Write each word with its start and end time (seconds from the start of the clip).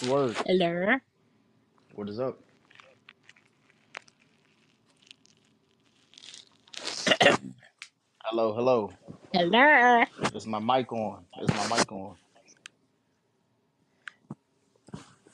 What's 0.00 0.08
the 0.08 0.14
word? 0.14 0.36
Hello. 0.46 0.98
What 1.94 2.08
is 2.08 2.20
up? 2.20 2.38
Hello, 8.24 8.54
hello. 8.54 8.92
Hello. 9.34 10.04
Is 10.34 10.46
my 10.46 10.58
mic 10.60 10.92
on? 10.92 11.24
Is 11.42 11.48
my 11.50 11.78
mic 11.78 11.92
on? 11.92 12.16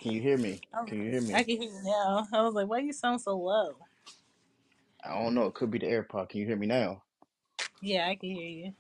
Can 0.00 0.12
you 0.12 0.22
hear 0.22 0.38
me? 0.38 0.60
Oh, 0.74 0.86
Can 0.86 0.98
you 1.02 1.10
hear 1.10 1.22
me? 1.22 1.34
I 1.34 1.38
me? 1.38 1.44
can 1.44 1.60
hear 1.62 1.70
you 1.70 1.82
now. 1.84 2.26
I 2.32 2.42
was 2.42 2.54
like, 2.54 2.68
why 2.68 2.80
you 2.80 2.92
sound 2.92 3.20
so 3.20 3.36
low? 3.38 3.76
I 5.04 5.14
don't 5.22 5.34
know. 5.34 5.46
It 5.46 5.54
could 5.54 5.70
be 5.70 5.78
the 5.78 5.86
AirPod. 5.86 6.30
Can 6.30 6.40
you 6.40 6.46
hear 6.46 6.56
me 6.56 6.66
now? 6.66 7.02
Yeah, 7.82 8.08
I 8.08 8.16
can 8.16 8.30
hear 8.30 8.48
you. 8.48 8.72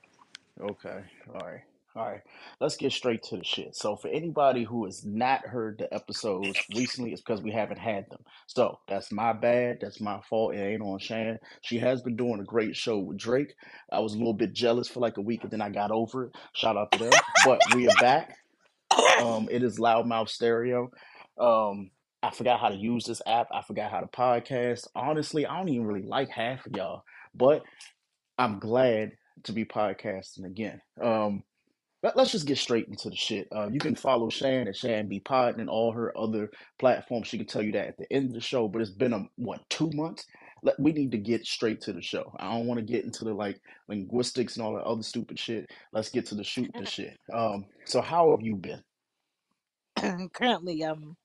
Okay. 0.60 1.04
All 1.34 1.40
right. 1.46 1.62
All 1.96 2.04
right. 2.04 2.20
Let's 2.60 2.76
get 2.76 2.92
straight 2.92 3.22
to 3.24 3.38
the 3.38 3.44
shit. 3.44 3.74
So, 3.74 3.96
for 3.96 4.08
anybody 4.08 4.64
who 4.64 4.84
has 4.84 5.02
not 5.06 5.46
heard 5.46 5.78
the 5.78 5.92
episodes 5.94 6.58
recently, 6.74 7.12
it's 7.12 7.22
because 7.22 7.40
we 7.40 7.52
haven't 7.52 7.78
had 7.78 8.04
them. 8.10 8.20
So, 8.46 8.80
that's 8.86 9.10
my 9.10 9.32
bad. 9.32 9.78
That's 9.80 9.98
my 9.98 10.20
fault. 10.28 10.54
It 10.54 10.58
ain't 10.58 10.82
on 10.82 10.98
Chan. 10.98 11.38
She 11.62 11.78
has 11.78 12.02
been 12.02 12.14
doing 12.14 12.40
a 12.40 12.44
great 12.44 12.76
show 12.76 12.98
with 12.98 13.16
Drake. 13.16 13.54
I 13.90 14.00
was 14.00 14.12
a 14.12 14.18
little 14.18 14.34
bit 14.34 14.52
jealous 14.52 14.88
for 14.88 15.00
like 15.00 15.16
a 15.16 15.22
week 15.22 15.42
and 15.42 15.50
then 15.50 15.62
I 15.62 15.70
got 15.70 15.90
over 15.90 16.24
it. 16.24 16.36
Shout 16.52 16.76
out 16.76 16.92
to 16.92 16.98
them. 16.98 17.12
But 17.46 17.62
we 17.74 17.88
are 17.88 17.96
back. 17.98 18.36
Um, 19.22 19.48
it 19.50 19.62
is 19.62 19.78
Loudmouth 19.78 20.28
Stereo. 20.28 20.90
Um, 21.38 21.90
I 22.22 22.30
forgot 22.30 22.60
how 22.60 22.68
to 22.68 22.76
use 22.76 23.04
this 23.04 23.22
app. 23.26 23.48
I 23.52 23.62
forgot 23.62 23.90
how 23.90 24.00
to 24.00 24.06
podcast. 24.06 24.86
Honestly, 24.94 25.46
I 25.46 25.56
don't 25.56 25.70
even 25.70 25.86
really 25.86 26.06
like 26.06 26.28
half 26.28 26.66
of 26.66 26.76
y'all, 26.76 27.04
but 27.34 27.62
I'm 28.36 28.58
glad 28.58 29.12
to 29.44 29.52
be 29.52 29.64
podcasting 29.64 30.44
again. 30.44 30.80
Um, 31.00 31.42
let, 32.14 32.26
us 32.26 32.32
just 32.32 32.46
get 32.46 32.58
straight 32.58 32.88
into 32.88 33.10
the 33.10 33.16
shit. 33.16 33.48
Uh, 33.54 33.68
you 33.68 33.80
can 33.80 33.94
follow 33.94 34.28
Chan 34.28 34.68
at 34.68 34.76
Chan 34.76 35.08
B 35.08 35.20
Pod 35.20 35.58
and 35.58 35.68
all 35.68 35.92
her 35.92 36.16
other 36.16 36.50
platforms. 36.78 37.26
She 37.26 37.38
can 37.38 37.46
tell 37.46 37.62
you 37.62 37.72
that 37.72 37.88
at 37.88 37.96
the 37.98 38.12
end 38.12 38.28
of 38.28 38.34
the 38.34 38.40
show. 38.40 38.68
But 38.68 38.82
it's 38.82 38.90
been 38.90 39.12
a 39.12 39.24
what 39.36 39.60
two 39.70 39.90
months. 39.92 40.24
Let, 40.62 40.78
we 40.78 40.92
need 40.92 41.12
to 41.12 41.18
get 41.18 41.44
straight 41.44 41.80
to 41.82 41.92
the 41.92 42.02
show. 42.02 42.32
I 42.38 42.52
don't 42.52 42.66
want 42.66 42.78
to 42.78 42.92
get 42.92 43.04
into 43.04 43.24
the 43.24 43.34
like 43.34 43.60
linguistics 43.88 44.56
and 44.56 44.64
all 44.64 44.74
that 44.74 44.84
other 44.84 45.02
stupid 45.02 45.38
shit. 45.38 45.70
Let's 45.92 46.08
get 46.10 46.26
to 46.26 46.34
the 46.34 46.44
shoot 46.44 46.70
the 46.78 46.86
shit. 46.86 47.18
Um, 47.32 47.66
so 47.84 48.00
how 48.00 48.30
have 48.30 48.42
you 48.42 48.56
been? 48.56 48.82
Currently, 50.32 50.82
I'm 50.82 51.16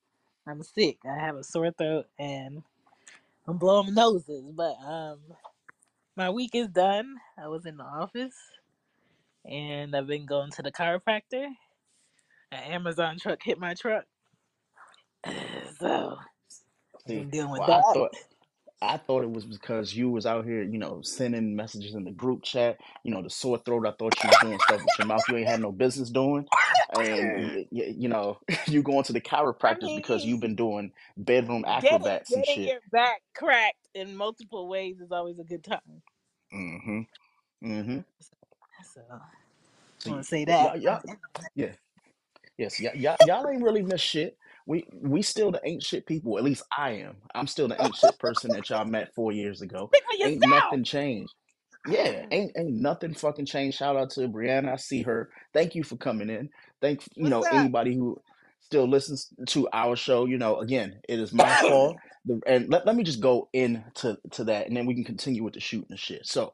I'm 0.46 0.62
sick. 0.62 0.98
I 1.04 1.18
have 1.18 1.36
a 1.36 1.44
sore 1.44 1.70
throat 1.72 2.06
and 2.18 2.62
I'm 3.46 3.58
blowing 3.58 3.94
noses. 3.94 4.44
But 4.54 4.76
um, 4.86 5.20
my 6.16 6.30
week 6.30 6.54
is 6.54 6.68
done. 6.68 7.16
I 7.38 7.48
was 7.48 7.66
in 7.66 7.76
the 7.76 7.84
office 7.84 8.34
and 9.46 9.94
I've 9.96 10.06
been 10.06 10.26
going 10.26 10.50
to 10.52 10.62
the 10.62 10.72
chiropractor. 10.72 11.46
An 12.52 12.64
Amazon 12.72 13.18
truck 13.20 13.40
hit 13.42 13.58
my 13.58 13.74
truck, 13.74 14.04
so 15.80 16.16
See, 17.08 17.14
been 17.14 17.30
dealing 17.30 17.52
with 17.52 17.60
well, 17.60 17.70
I 17.70 17.82
that. 17.82 17.84
thought 17.92 18.12
I 18.80 18.96
thought 18.96 19.24
it 19.24 19.30
was 19.30 19.44
because 19.44 19.94
you 19.94 20.10
was 20.10 20.26
out 20.26 20.44
here, 20.44 20.62
you 20.62 20.78
know, 20.78 21.00
sending 21.02 21.56
messages 21.56 21.94
in 21.94 22.04
the 22.04 22.12
group 22.12 22.42
chat. 22.44 22.78
You 23.04 23.12
know, 23.12 23.22
the 23.22 23.30
sore 23.30 23.58
throat. 23.58 23.86
I 23.86 23.92
thought 23.92 24.22
you 24.22 24.28
was 24.28 24.38
doing 24.38 24.60
stuff 24.60 24.82
with 24.84 24.98
your 24.98 25.06
mouth 25.06 25.28
you 25.28 25.36
ain't 25.36 25.48
had 25.48 25.60
no 25.60 25.72
business 25.72 26.10
doing, 26.10 26.48
and 26.90 27.66
you 27.70 28.08
know, 28.08 28.38
you 28.66 28.82
going 28.82 29.04
to 29.04 29.12
the 29.12 29.20
I 29.66 29.76
chiropractors 29.80 29.94
because 29.94 30.24
mean, 30.24 30.24
you've 30.24 30.40
been 30.40 30.56
doing 30.56 30.92
bedroom 31.16 31.64
getting 31.80 32.00
acrobats 32.04 32.36
and 32.36 32.46
getting 32.46 32.46
shit. 32.46 32.66
your 32.66 32.80
back 32.92 33.22
cracked 33.34 33.88
in 33.94 34.16
multiple 34.16 34.68
ways 34.68 35.00
is 35.00 35.12
always 35.12 35.38
a 35.38 35.44
good 35.44 35.64
time. 35.64 36.02
Mm-hmm. 36.54 37.00
Mm-hmm. 37.64 38.00
So 38.92 39.00
I 39.10 40.10
want 40.10 40.22
to 40.22 40.28
say 40.28 40.44
that. 40.44 40.80
y'all, 40.80 41.00
y'all, 41.02 41.16
yeah, 41.54 41.72
yes, 42.58 42.78
y'all, 42.78 42.94
y'all, 42.94 43.16
y'all 43.26 43.48
ain't 43.48 43.62
really 43.62 43.82
miss 43.82 44.00
shit. 44.00 44.36
We 44.66 44.86
we 44.92 45.22
still 45.22 45.50
the 45.50 45.60
ain't 45.64 45.82
shit 45.82 46.06
people. 46.06 46.36
At 46.38 46.44
least 46.44 46.62
I 46.76 46.90
am. 46.90 47.16
I'm 47.34 47.46
still 47.46 47.68
the 47.68 47.82
ain't 47.82 47.96
shit 47.96 48.18
person 48.18 48.50
that 48.52 48.68
y'all 48.70 48.84
met 48.84 49.14
four 49.14 49.32
years 49.32 49.62
ago. 49.62 49.90
Speak 49.94 50.02
for 50.04 50.26
Ain't 50.26 50.42
yourself. 50.42 50.64
nothing 50.64 50.84
changed. 50.84 51.34
Yeah, 51.88 52.22
oh. 52.22 52.28
ain't 52.30 52.52
ain't 52.56 52.80
nothing 52.80 53.14
fucking 53.14 53.46
changed. 53.46 53.78
Shout 53.78 53.96
out 53.96 54.10
to 54.10 54.28
Brianna. 54.28 54.72
I 54.72 54.76
see 54.76 55.02
her. 55.02 55.30
Thank 55.52 55.74
you 55.74 55.82
for 55.82 55.96
coming 55.96 56.30
in. 56.30 56.50
Thank 56.80 57.02
you 57.16 57.24
What's 57.24 57.30
know 57.30 57.42
up? 57.44 57.54
anybody 57.54 57.94
who 57.94 58.20
still 58.60 58.86
listens 58.86 59.28
to 59.48 59.68
our 59.72 59.96
show. 59.96 60.26
You 60.26 60.38
know, 60.38 60.58
again, 60.58 61.00
it 61.08 61.18
is 61.18 61.32
my 61.32 61.48
fault. 61.60 61.96
The, 62.24 62.40
and 62.46 62.68
let, 62.70 62.86
let 62.86 62.94
me 62.94 63.02
just 63.02 63.20
go 63.20 63.48
into 63.52 64.16
to 64.32 64.44
that, 64.44 64.68
and 64.68 64.76
then 64.76 64.86
we 64.86 64.94
can 64.94 65.04
continue 65.04 65.42
with 65.42 65.54
the 65.54 65.60
shooting 65.60 65.88
and 65.90 65.98
shit. 65.98 66.24
So, 66.26 66.52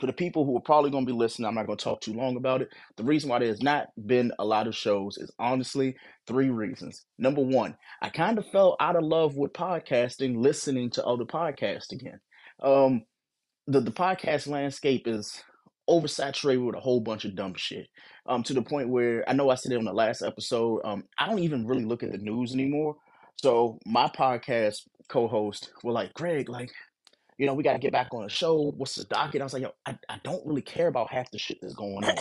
for 0.00 0.06
the 0.06 0.12
people 0.12 0.44
who 0.44 0.56
are 0.56 0.62
probably 0.62 0.90
going 0.90 1.04
to 1.06 1.12
be 1.12 1.18
listening, 1.18 1.46
I'm 1.46 1.54
not 1.54 1.66
going 1.66 1.76
to 1.76 1.84
talk 1.84 2.00
too 2.00 2.14
long 2.14 2.36
about 2.36 2.62
it. 2.62 2.68
The 2.96 3.04
reason 3.04 3.28
why 3.28 3.40
there's 3.40 3.62
not 3.62 3.88
been 4.06 4.32
a 4.38 4.44
lot 4.44 4.66
of 4.66 4.74
shows 4.74 5.18
is 5.18 5.30
honestly 5.38 5.96
three 6.26 6.50
reasons. 6.50 7.04
Number 7.18 7.42
one, 7.42 7.76
I 8.00 8.08
kind 8.08 8.38
of 8.38 8.46
fell 8.48 8.76
out 8.80 8.96
of 8.96 9.04
love 9.04 9.36
with 9.36 9.52
podcasting, 9.52 10.36
listening 10.36 10.90
to 10.90 11.04
other 11.04 11.24
podcasts 11.24 11.92
again. 11.92 12.20
Um, 12.62 13.02
the, 13.66 13.80
the 13.80 13.90
podcast 13.92 14.48
landscape 14.48 15.06
is 15.06 15.42
oversaturated 15.88 16.64
with 16.64 16.76
a 16.76 16.80
whole 16.80 17.00
bunch 17.00 17.24
of 17.24 17.36
dumb 17.36 17.54
shit. 17.54 17.86
Um, 18.26 18.42
to 18.44 18.54
the 18.54 18.62
point 18.62 18.88
where 18.88 19.28
I 19.28 19.34
know 19.34 19.50
I 19.50 19.56
said 19.56 19.72
it 19.72 19.78
on 19.78 19.84
the 19.84 19.92
last 19.92 20.22
episode. 20.22 20.80
Um, 20.84 21.04
I 21.18 21.28
don't 21.28 21.40
even 21.40 21.66
really 21.66 21.84
look 21.84 22.02
at 22.02 22.12
the 22.12 22.18
news 22.18 22.54
anymore. 22.54 22.96
So 23.36 23.78
my 23.84 24.08
podcast 24.08 24.76
co-host 25.08 25.72
were 25.82 25.92
like, 25.92 26.14
Greg, 26.14 26.48
like, 26.48 26.70
you 27.38 27.46
know, 27.46 27.54
we 27.54 27.62
got 27.62 27.72
to 27.72 27.78
get 27.78 27.92
back 27.92 28.08
on 28.12 28.22
the 28.22 28.28
show. 28.28 28.72
What's 28.76 28.94
the 28.94 29.04
docket? 29.04 29.40
I 29.40 29.44
was 29.44 29.52
like, 29.52 29.62
yo, 29.62 29.72
I, 29.86 29.96
I 30.08 30.20
don't 30.22 30.46
really 30.46 30.62
care 30.62 30.88
about 30.88 31.10
half 31.10 31.30
the 31.30 31.38
shit 31.38 31.58
that's 31.60 31.74
going 31.74 32.04
on. 32.04 32.16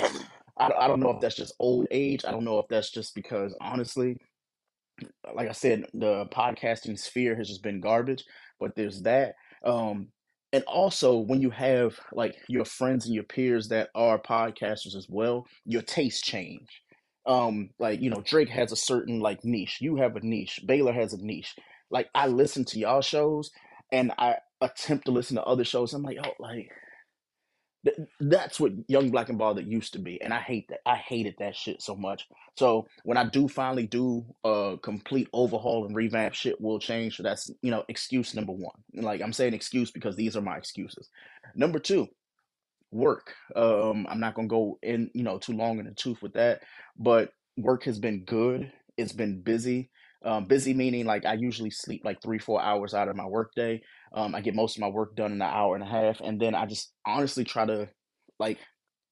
I, 0.57 0.72
I 0.79 0.88
don't 0.88 0.99
know 0.99 1.11
if 1.11 1.22
that's 1.22 1.35
just 1.35 1.55
old 1.59 1.88
age. 1.91 2.23
I 2.25 2.31
don't 2.31 2.44
know 2.44 2.59
if 2.59 2.67
that's 2.69 2.91
just 2.91 3.16
because 3.16 3.55
honestly, 3.61 4.17
like 5.35 5.49
I 5.49 5.53
said, 5.53 5.85
the 5.94 6.25
podcasting 6.25 6.97
sphere 6.97 7.35
has 7.35 7.47
just 7.47 7.63
been 7.63 7.81
garbage. 7.81 8.23
But 8.59 8.75
there's 8.75 9.01
that. 9.03 9.35
Um, 9.66 10.09
and 10.53 10.63
also 10.66 11.17
when 11.17 11.41
you 11.41 11.49
have 11.49 11.97
like 12.11 12.35
your 12.47 12.66
friends 12.66 13.05
and 13.05 13.16
your 13.16 13.23
peers 13.23 13.69
that 13.69 13.89
are 13.95 14.19
podcasters 14.19 14.95
as 14.95 15.07
well, 15.09 15.47
your 15.66 15.81
tastes 15.81 16.22
change. 16.22 16.67
Um, 17.25 17.69
like 17.79 18.01
you 18.01 18.09
know, 18.09 18.22
Drake 18.25 18.49
has 18.49 18.72
a 18.72 18.75
certain 18.75 19.19
like 19.19 19.43
niche. 19.43 19.78
You 19.81 19.97
have 19.97 20.16
a 20.16 20.22
niche. 20.22 20.59
Baylor 20.66 20.93
has 20.93 21.13
a 21.13 21.23
niche. 21.23 21.55
Like 21.89 22.09
I 22.16 22.28
listen 22.28 22.66
to 22.66 22.79
y'all 22.79 23.01
shows, 23.01 23.51
and 23.91 24.11
I 24.17 24.38
attempt 24.61 25.05
to 25.05 25.11
listen 25.11 25.38
to 25.38 25.44
other 25.44 25.66
shows. 25.66 25.94
I'm 25.94 26.03
like, 26.03 26.17
oh, 26.23 26.33
like 26.39 26.72
Th- 27.83 27.97
that's 28.19 28.59
what 28.59 28.73
young 28.89 29.09
black 29.09 29.29
and 29.29 29.39
bothered 29.39 29.66
used 29.67 29.94
to 29.94 29.99
be 29.99 30.22
and 30.22 30.35
i 30.35 30.39
hate 30.39 30.69
that 30.69 30.81
i 30.85 30.97
hated 30.97 31.35
that 31.39 31.55
shit 31.57 31.81
so 31.81 31.95
much. 31.95 32.27
So 32.59 32.88
when 33.05 33.17
i 33.17 33.25
do 33.25 33.47
finally 33.47 33.88
do 33.88 34.23
a 34.45 34.77
complete 34.83 35.29
overhaul 35.33 35.88
and 35.88 35.95
revamp 35.95 36.35
shit 36.35 36.61
will 36.61 36.79
change 36.79 37.17
so 37.17 37.23
that's 37.23 37.49
you 37.63 37.72
know 37.72 37.83
excuse 37.89 38.35
number 38.35 38.53
one. 38.53 38.75
Like 38.94 39.22
i'm 39.23 39.33
saying 39.33 39.55
excuse 39.55 39.91
because 39.91 40.16
these 40.16 40.38
are 40.38 40.44
my 40.44 40.57
excuses. 40.57 41.09
Number 41.55 41.79
two 41.79 42.07
work. 42.91 43.33
Um 43.55 44.07
i'm 44.09 44.19
not 44.19 44.35
gonna 44.35 44.47
go 44.47 44.79
in 44.83 45.11
you 45.16 45.23
know 45.23 45.39
too 45.39 45.53
long 45.53 45.79
in 45.79 45.85
the 45.85 45.91
tooth 45.93 46.22
with 46.22 46.33
that 46.33 46.61
but 46.99 47.33
work 47.57 47.83
has 47.85 47.99
been 47.99 48.25
good 48.25 48.72
it's 48.97 49.13
been 49.13 49.41
busy 49.41 49.89
um, 50.24 50.46
busy 50.46 50.74
meaning 50.74 51.06
like 51.06 51.26
i 51.26 51.34
usually 51.34 51.72
sleep 51.72 52.02
like 52.06 52.22
three 52.22 52.40
four 52.40 52.62
hours 52.62 52.94
out 52.94 53.09
of 53.09 53.16
my 53.16 53.26
workday 53.26 53.82
um, 54.14 54.36
I 54.36 54.42
get 54.42 54.56
most 54.56 54.76
of 54.76 54.82
my 54.82 54.90
work 54.90 55.16
done 55.16 55.32
in 55.32 55.42
an 55.42 55.50
hour 55.50 55.76
and 55.76 55.84
a 55.84 55.88
half, 55.88 56.20
and 56.22 56.40
then 56.40 56.54
I 56.54 56.66
just 56.66 56.92
honestly 57.06 57.44
try 57.44 57.66
to 57.66 57.90
like 58.40 58.58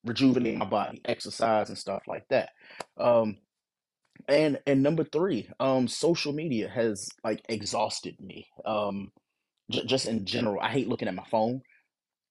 rejuvenate 0.04 0.58
my 0.58 0.66
body, 0.66 1.02
exercise 1.06 1.70
and 1.70 1.78
stuff 1.78 2.02
like 2.08 2.26
that. 2.30 2.50
Um, 3.00 3.38
and 4.28 4.60
and 4.68 4.84
number 4.84 5.06
three, 5.06 5.50
um, 5.60 5.88
social 5.88 6.34
media 6.34 6.70
has 6.70 7.08
like 7.24 7.42
exhausted 7.48 8.16
me. 8.20 8.48
Um, 8.66 9.12
j- 9.72 9.86
just 9.86 10.08
in 10.08 10.26
general, 10.26 10.60
I 10.62 10.70
hate 10.70 10.90
looking 10.90 11.08
at 11.08 11.16
my 11.16 11.26
phone. 11.32 11.62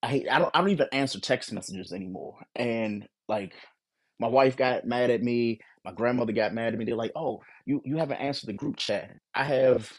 I 0.03 0.07
hate. 0.07 0.27
I 0.29 0.37
don't. 0.37 0.55
I 0.55 0.61
don't 0.61 0.69
even 0.69 0.87
answer 0.91 1.19
text 1.19 1.51
messages 1.51 1.91
anymore. 1.91 2.37
And 2.55 3.07
like, 3.27 3.53
my 4.19 4.27
wife 4.27 4.57
got 4.57 4.85
mad 4.85 5.09
at 5.09 5.23
me. 5.23 5.59
My 5.85 5.93
grandmother 5.93 6.33
got 6.33 6.53
mad 6.53 6.73
at 6.73 6.79
me. 6.79 6.85
They're 6.85 6.95
like, 6.95 7.13
"Oh, 7.15 7.41
you 7.65 7.81
you 7.85 7.97
haven't 7.97 8.17
answered 8.17 8.47
the 8.47 8.53
group 8.53 8.77
chat." 8.77 9.11
I 9.33 9.45
have, 9.45 9.91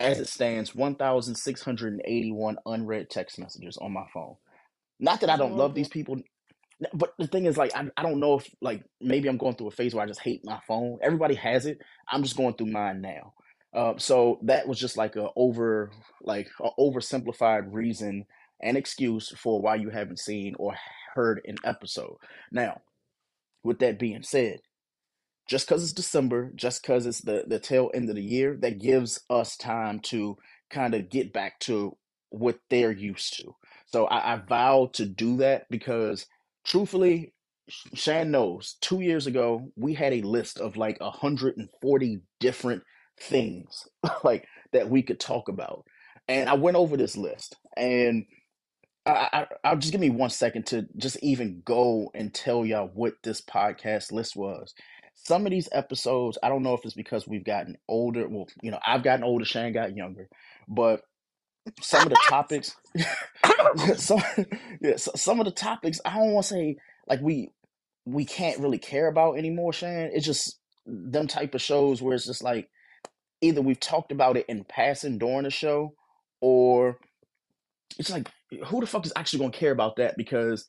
as 0.00 0.18
it 0.18 0.28
stands, 0.28 0.74
one 0.74 0.94
thousand 0.94 1.36
six 1.36 1.62
hundred 1.62 1.92
and 1.92 2.02
eighty-one 2.04 2.58
unread 2.66 3.10
text 3.10 3.38
messages 3.38 3.76
on 3.76 3.92
my 3.92 4.06
phone. 4.12 4.36
Not 4.98 5.20
that 5.20 5.30
I 5.30 5.36
don't 5.36 5.56
love 5.56 5.74
these 5.74 5.88
people. 5.88 6.16
But 6.92 7.14
the 7.18 7.26
thing 7.26 7.46
is, 7.46 7.56
like, 7.56 7.74
I, 7.74 7.88
I 7.96 8.02
don't 8.02 8.20
know 8.20 8.34
if, 8.34 8.50
like, 8.60 8.82
maybe 9.00 9.30
I'm 9.30 9.38
going 9.38 9.54
through 9.54 9.68
a 9.68 9.70
phase 9.70 9.94
where 9.94 10.04
I 10.04 10.06
just 10.06 10.20
hate 10.20 10.44
my 10.44 10.60
phone. 10.68 10.98
Everybody 11.02 11.34
has 11.36 11.64
it. 11.64 11.78
I'm 12.06 12.22
just 12.22 12.36
going 12.36 12.52
through 12.52 12.66
mine 12.66 13.00
now. 13.00 13.32
Uh, 13.72 13.94
so 13.96 14.38
that 14.42 14.68
was 14.68 14.78
just 14.78 14.94
like 14.94 15.16
a 15.16 15.28
over, 15.36 15.90
like, 16.22 16.48
a 16.62 16.68
oversimplified 16.78 17.72
reason 17.72 18.26
and 18.60 18.76
excuse 18.76 19.32
for 19.38 19.58
why 19.58 19.76
you 19.76 19.88
haven't 19.88 20.18
seen 20.18 20.54
or 20.58 20.74
heard 21.14 21.40
an 21.46 21.56
episode. 21.64 22.18
Now, 22.52 22.82
with 23.66 23.80
that 23.80 23.98
being 24.00 24.24
said, 24.24 24.60
just 25.48 25.68
because 25.68 25.84
it's 25.84 25.92
December, 25.92 26.52
just 26.56 26.82
because 26.82 27.06
it's 27.06 27.22
the, 27.22 27.44
the 27.46 27.60
tail 27.60 27.90
end 27.94 28.10
of 28.10 28.16
the 28.16 28.22
year, 28.24 28.56
that 28.62 28.80
gives 28.80 29.20
us 29.30 29.56
time 29.56 30.00
to 30.00 30.36
kind 30.70 30.94
of 30.94 31.10
get 31.10 31.32
back 31.32 31.60
to 31.60 31.96
what 32.30 32.58
they're 32.70 32.92
used 32.92 33.38
to. 33.38 33.54
So 33.86 34.06
I, 34.06 34.34
I 34.34 34.36
vow 34.38 34.90
to 34.94 35.06
do 35.06 35.38
that 35.38 35.66
because 35.70 36.26
truthfully, 36.64 37.34
Chan 37.94 38.30
knows 38.30 38.76
two 38.80 39.00
years 39.00 39.26
ago, 39.26 39.72
we 39.76 39.94
had 39.94 40.12
a 40.14 40.22
list 40.22 40.60
of 40.60 40.76
like 40.76 41.00
140 41.00 42.20
different 42.40 42.82
things 43.20 43.88
like 44.24 44.46
that 44.72 44.90
we 44.90 45.02
could 45.02 45.20
talk 45.20 45.48
about. 45.48 45.84
And 46.28 46.48
I 46.50 46.54
went 46.54 46.76
over 46.76 46.96
this 46.96 47.16
list, 47.16 47.56
and 47.76 48.24
I, 49.06 49.28
I, 49.32 49.46
I'll 49.64 49.76
just 49.76 49.92
give 49.92 50.00
me 50.00 50.10
one 50.10 50.30
second 50.30 50.66
to 50.66 50.86
just 50.96 51.18
even 51.22 51.62
go 51.64 52.10
and 52.14 52.34
tell 52.34 52.66
y'all 52.66 52.90
what 52.92 53.14
this 53.22 53.40
podcast 53.40 54.12
list 54.12 54.36
was. 54.36 54.74
Some 55.14 55.46
of 55.46 55.50
these 55.52 55.68
episodes, 55.72 56.38
I 56.42 56.48
don't 56.48 56.62
know 56.62 56.74
if 56.74 56.84
it's 56.84 56.94
because 56.94 57.26
we've 57.26 57.44
gotten 57.44 57.78
older. 57.88 58.28
Well, 58.28 58.48
you 58.62 58.70
know, 58.70 58.80
I've 58.86 59.02
gotten 59.02 59.24
older, 59.24 59.44
Shane 59.44 59.72
got 59.72 59.96
younger, 59.96 60.28
but 60.68 61.02
some 61.80 62.02
of 62.02 62.10
the 62.10 62.20
topics, 62.28 62.76
some 63.96 64.22
yeah, 64.80 64.96
so, 64.96 65.12
some 65.16 65.40
of 65.40 65.46
the 65.46 65.52
topics, 65.52 66.00
I 66.04 66.16
don't 66.16 66.32
want 66.32 66.46
to 66.46 66.54
say 66.54 66.76
like 67.08 67.20
we 67.20 67.50
we 68.04 68.24
can't 68.24 68.60
really 68.60 68.78
care 68.78 69.08
about 69.08 69.38
anymore, 69.38 69.72
Shane. 69.72 70.10
It's 70.12 70.26
just 70.26 70.58
them 70.86 71.26
type 71.26 71.54
of 71.54 71.62
shows 71.62 72.02
where 72.02 72.14
it's 72.14 72.26
just 72.26 72.42
like 72.42 72.68
either 73.40 73.62
we've 73.62 73.80
talked 73.80 74.12
about 74.12 74.36
it 74.36 74.46
in 74.48 74.64
passing 74.64 75.18
during 75.18 75.44
the 75.44 75.50
show, 75.50 75.94
or 76.40 76.98
it's 77.98 78.10
like 78.10 78.28
who 78.66 78.80
the 78.80 78.86
fuck 78.86 79.06
is 79.06 79.12
actually 79.16 79.40
gonna 79.40 79.52
care 79.52 79.72
about 79.72 79.96
that? 79.96 80.16
Because 80.16 80.66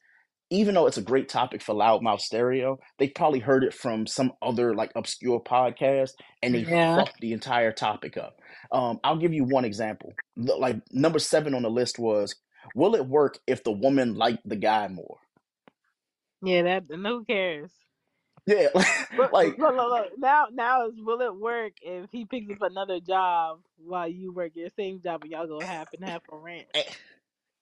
even 0.49 0.75
though 0.75 0.87
it's 0.87 0.97
a 0.97 1.01
great 1.01 1.27
topic 1.27 1.61
for 1.61 1.75
loudmouth 1.75 2.21
stereo, 2.21 2.79
they 2.99 3.09
probably 3.09 3.39
heard 3.39 3.63
it 3.63 3.73
from 3.73 4.07
some 4.07 4.31
other 4.41 4.73
like 4.73 4.91
obscure 4.95 5.41
podcast 5.41 6.11
and 6.41 6.55
they 6.55 6.59
Yeah. 6.59 6.95
fucked 6.95 7.19
the 7.19 7.33
entire 7.33 7.71
topic 7.71 8.15
up. 8.17 8.39
Um, 8.71 8.99
I'll 9.03 9.17
give 9.17 9.33
you 9.33 9.43
one 9.43 9.65
example. 9.65 10.13
Like 10.37 10.77
number 10.91 11.19
seven 11.19 11.53
on 11.53 11.63
the 11.63 11.69
list 11.69 11.99
was, 11.99 12.35
"Will 12.75 12.95
it 12.95 13.05
work 13.05 13.39
if 13.47 13.63
the 13.63 13.71
woman 13.71 14.15
liked 14.15 14.47
the 14.47 14.55
guy 14.55 14.87
more?" 14.87 15.17
Yeah, 16.41 16.61
that 16.63 16.83
who 16.89 17.25
cares? 17.25 17.71
Yeah, 18.45 18.67
Look, 19.17 19.33
like 19.33 19.57
look, 19.57 19.75
look, 19.75 19.89
look. 19.91 20.07
Now, 20.17 20.47
now 20.51 20.87
is 20.87 20.93
will 20.97 21.19
it 21.21 21.35
work 21.35 21.73
if 21.81 22.09
he 22.11 22.23
picks 22.25 22.49
up 22.51 22.61
another 22.61 23.01
job 23.01 23.59
while 23.77 24.07
you 24.07 24.31
work 24.31 24.51
your 24.55 24.69
same 24.77 25.01
job 25.01 25.23
and 25.23 25.31
y'all 25.31 25.47
go 25.47 25.59
half 25.59 25.91
and 25.93 26.03
half 26.03 26.21
on 26.31 26.41
rent? 26.41 26.67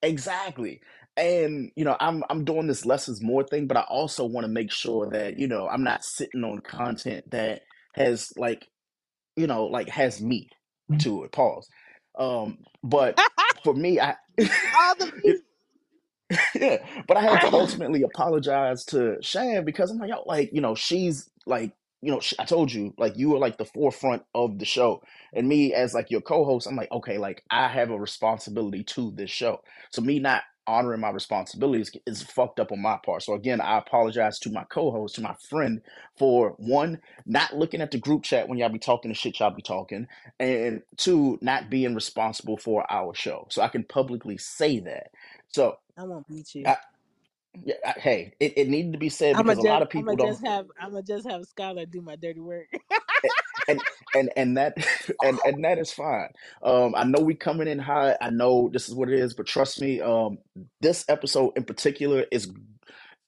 Exactly. 0.06 0.82
And 1.18 1.72
you 1.76 1.86
know, 1.86 1.98
I'm 2.00 2.24
I'm 2.30 2.46
doing 2.46 2.68
this 2.68 2.86
less 2.86 3.10
is 3.10 3.24
more 3.24 3.44
thing, 3.44 3.68
but 3.68 3.78
I 3.78 3.84
also 3.84 4.26
want 4.26 4.46
to 4.46 4.52
make 4.52 4.72
sure 4.72 5.10
that 5.12 5.40
you 5.40 5.48
know 5.48 5.68
I'm 5.68 5.84
not 5.84 6.06
sitting 6.06 6.44
on 6.44 6.60
content 6.62 7.32
that 7.32 7.64
has 7.96 8.34
like 8.38 8.68
you 9.36 9.48
know 9.48 9.66
like 9.66 9.90
has 9.90 10.22
meat 10.22 10.52
to 11.02 11.26
it. 11.26 11.34
Pause. 11.34 11.70
Um, 12.20 12.60
but 12.84 13.20
for 13.64 13.74
me, 13.76 14.00
I 14.00 14.16
All 14.40 14.96
the 14.98 15.42
yeah, 16.56 16.78
but 17.08 17.18
I 17.18 17.22
had 17.22 17.42
to 17.42 17.54
ultimately 17.54 18.04
apologize 18.04 18.86
to 18.86 19.18
Chan 19.22 19.66
because 19.66 19.92
I'm 19.92 20.00
like, 20.00 20.10
yo, 20.10 20.24
like, 20.26 20.52
you 20.54 20.62
know, 20.62 20.76
she's 20.76 21.30
like, 21.46 21.74
you 22.06 22.12
know, 22.12 22.22
I 22.38 22.46
told 22.46 22.72
you, 22.72 22.94
like, 23.00 23.18
you 23.18 23.32
were 23.32 23.40
like 23.40 23.58
the 23.58 23.66
forefront 23.66 24.24
of 24.36 24.60
the 24.60 24.66
show. 24.66 25.02
And 25.34 25.50
me 25.50 25.74
as 25.74 25.96
like 25.96 26.12
your 26.12 26.22
co-host, 26.22 26.68
I'm 26.68 26.76
like, 26.76 26.92
okay, 26.92 27.18
like 27.18 27.44
I 27.50 27.68
have 27.68 27.90
a 27.90 28.00
responsibility 28.00 28.84
to 28.84 29.10
this 29.10 29.32
show. 29.32 29.62
So 29.90 30.04
me 30.04 30.20
not 30.20 30.44
honoring 30.68 31.02
my 31.02 31.10
responsibilities 31.10 31.92
is 32.06 32.22
fucked 32.22 32.60
up 32.60 32.72
on 32.72 32.80
my 32.80 33.00
part. 33.04 33.24
So 33.24 33.34
again, 33.34 33.60
I 33.60 33.80
apologize 33.80 34.38
to 34.40 34.52
my 34.52 34.66
co-host, 34.66 35.16
to 35.16 35.22
my 35.22 35.34
friend, 35.50 35.82
for 36.16 36.54
one, 36.58 37.02
not 37.26 37.56
looking 37.58 37.82
at 37.82 37.90
the 37.90 37.98
group 37.98 38.22
chat 38.22 38.48
when 38.48 38.60
y'all 38.60 38.70
be 38.70 38.78
talking 38.78 39.10
the 39.10 39.16
shit 39.16 39.40
y'all 39.40 39.50
be 39.50 39.64
talking, 39.64 40.08
and 40.40 40.84
two, 40.98 41.40
not 41.42 41.72
being 41.72 41.96
responsible 41.96 42.58
for 42.58 42.86
our 42.92 43.16
show. 43.16 43.48
So 43.50 43.64
I 43.64 43.68
can 43.68 43.84
publicly 43.84 44.38
say 44.38 44.80
that. 44.82 45.08
So 45.48 45.78
I 45.98 46.04
won't 46.04 46.28
beat 46.28 46.54
you. 46.54 46.68
I, 46.68 46.78
yeah, 47.64 47.76
I, 47.86 47.94
hey, 48.00 48.34
it, 48.40 48.54
it 48.58 48.70
needed 48.70 48.94
to 48.94 49.00
be 49.00 49.10
said 49.10 49.36
I'm 49.36 49.44
because 49.44 49.58
gonna 49.58 49.70
a 49.70 49.72
lot 49.72 49.80
just, 49.80 49.82
of 49.82 49.88
I'm 49.88 49.90
people 49.90 50.16
gonna 50.16 50.18
don't, 50.18 50.28
just 50.28 50.46
have, 50.46 50.66
I'm 50.80 50.92
gonna 50.92 51.04
just 51.04 51.30
have 51.30 51.42
Skylar 51.44 51.90
do 51.90 52.02
my 52.02 52.16
dirty 52.16 52.40
work. 52.40 52.68
and 53.68 53.82
and 54.16 54.30
and 54.36 54.58
that 54.58 54.76
and 55.24 55.40
and 55.46 55.64
that 55.64 55.78
is 55.80 55.92
fine. 55.92 56.30
Um, 56.64 56.94
I 56.96 57.04
know 57.04 57.22
we 57.22 57.36
coming 57.36 57.68
in 57.68 57.80
high. 57.80 58.18
I 58.22 58.30
know 58.30 58.70
this 58.72 58.90
is 58.90 58.96
what 58.96 59.10
it 59.10 59.20
is, 59.20 59.34
but 59.34 59.46
trust 59.46 59.82
me, 59.82 60.02
um, 60.02 60.38
this 60.82 61.06
episode 61.10 61.54
in 61.56 61.64
particular 61.64 62.26
is 62.32 62.52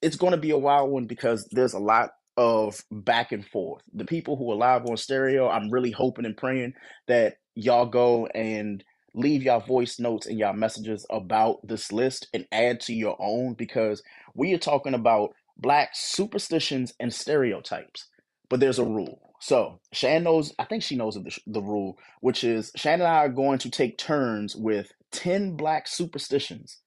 it's 0.02 0.16
going 0.16 0.32
to 0.32 0.36
be 0.38 0.50
a 0.50 0.58
wild 0.58 0.90
one 0.90 1.06
because 1.06 1.46
there's 1.50 1.74
a 1.74 1.78
lot 1.78 2.10
of 2.36 2.84
back 2.90 3.32
and 3.32 3.44
forth. 3.44 3.82
The 3.94 4.04
people 4.04 4.36
who 4.36 4.50
are 4.52 4.56
live 4.56 4.86
on 4.86 4.96
stereo, 4.96 5.48
I'm 5.48 5.70
really 5.70 5.90
hoping 5.90 6.24
and 6.24 6.36
praying 6.36 6.74
that 7.08 7.38
y'all 7.56 7.86
go 7.86 8.26
and 8.26 8.84
leave 9.14 9.42
y'all 9.42 9.60
voice 9.60 9.98
notes 9.98 10.26
and 10.26 10.38
y'all 10.38 10.52
messages 10.52 11.06
about 11.10 11.66
this 11.66 11.92
list 11.92 12.28
and 12.34 12.46
add 12.52 12.80
to 12.80 12.94
your 12.94 13.16
own 13.18 13.54
because 13.54 14.02
we 14.34 14.54
are 14.54 14.58
talking 14.58 14.94
about 14.94 15.34
black 15.56 15.90
superstitions 15.94 16.94
and 17.00 17.12
stereotypes. 17.12 18.08
But 18.48 18.60
there's 18.60 18.78
a 18.78 18.84
rule. 18.84 19.34
So 19.40 19.80
Chan 19.92 20.24
knows, 20.24 20.52
I 20.58 20.64
think 20.64 20.82
she 20.82 20.96
knows 20.96 21.16
of 21.16 21.24
the, 21.24 21.36
the 21.46 21.62
rule, 21.62 21.98
which 22.20 22.44
is 22.44 22.72
Chan 22.76 23.00
and 23.00 23.08
I 23.08 23.18
are 23.24 23.28
going 23.28 23.58
to 23.58 23.70
take 23.70 23.98
turns 23.98 24.56
with 24.56 24.92
10 25.12 25.56
black 25.56 25.86
superstitions. 25.86 26.78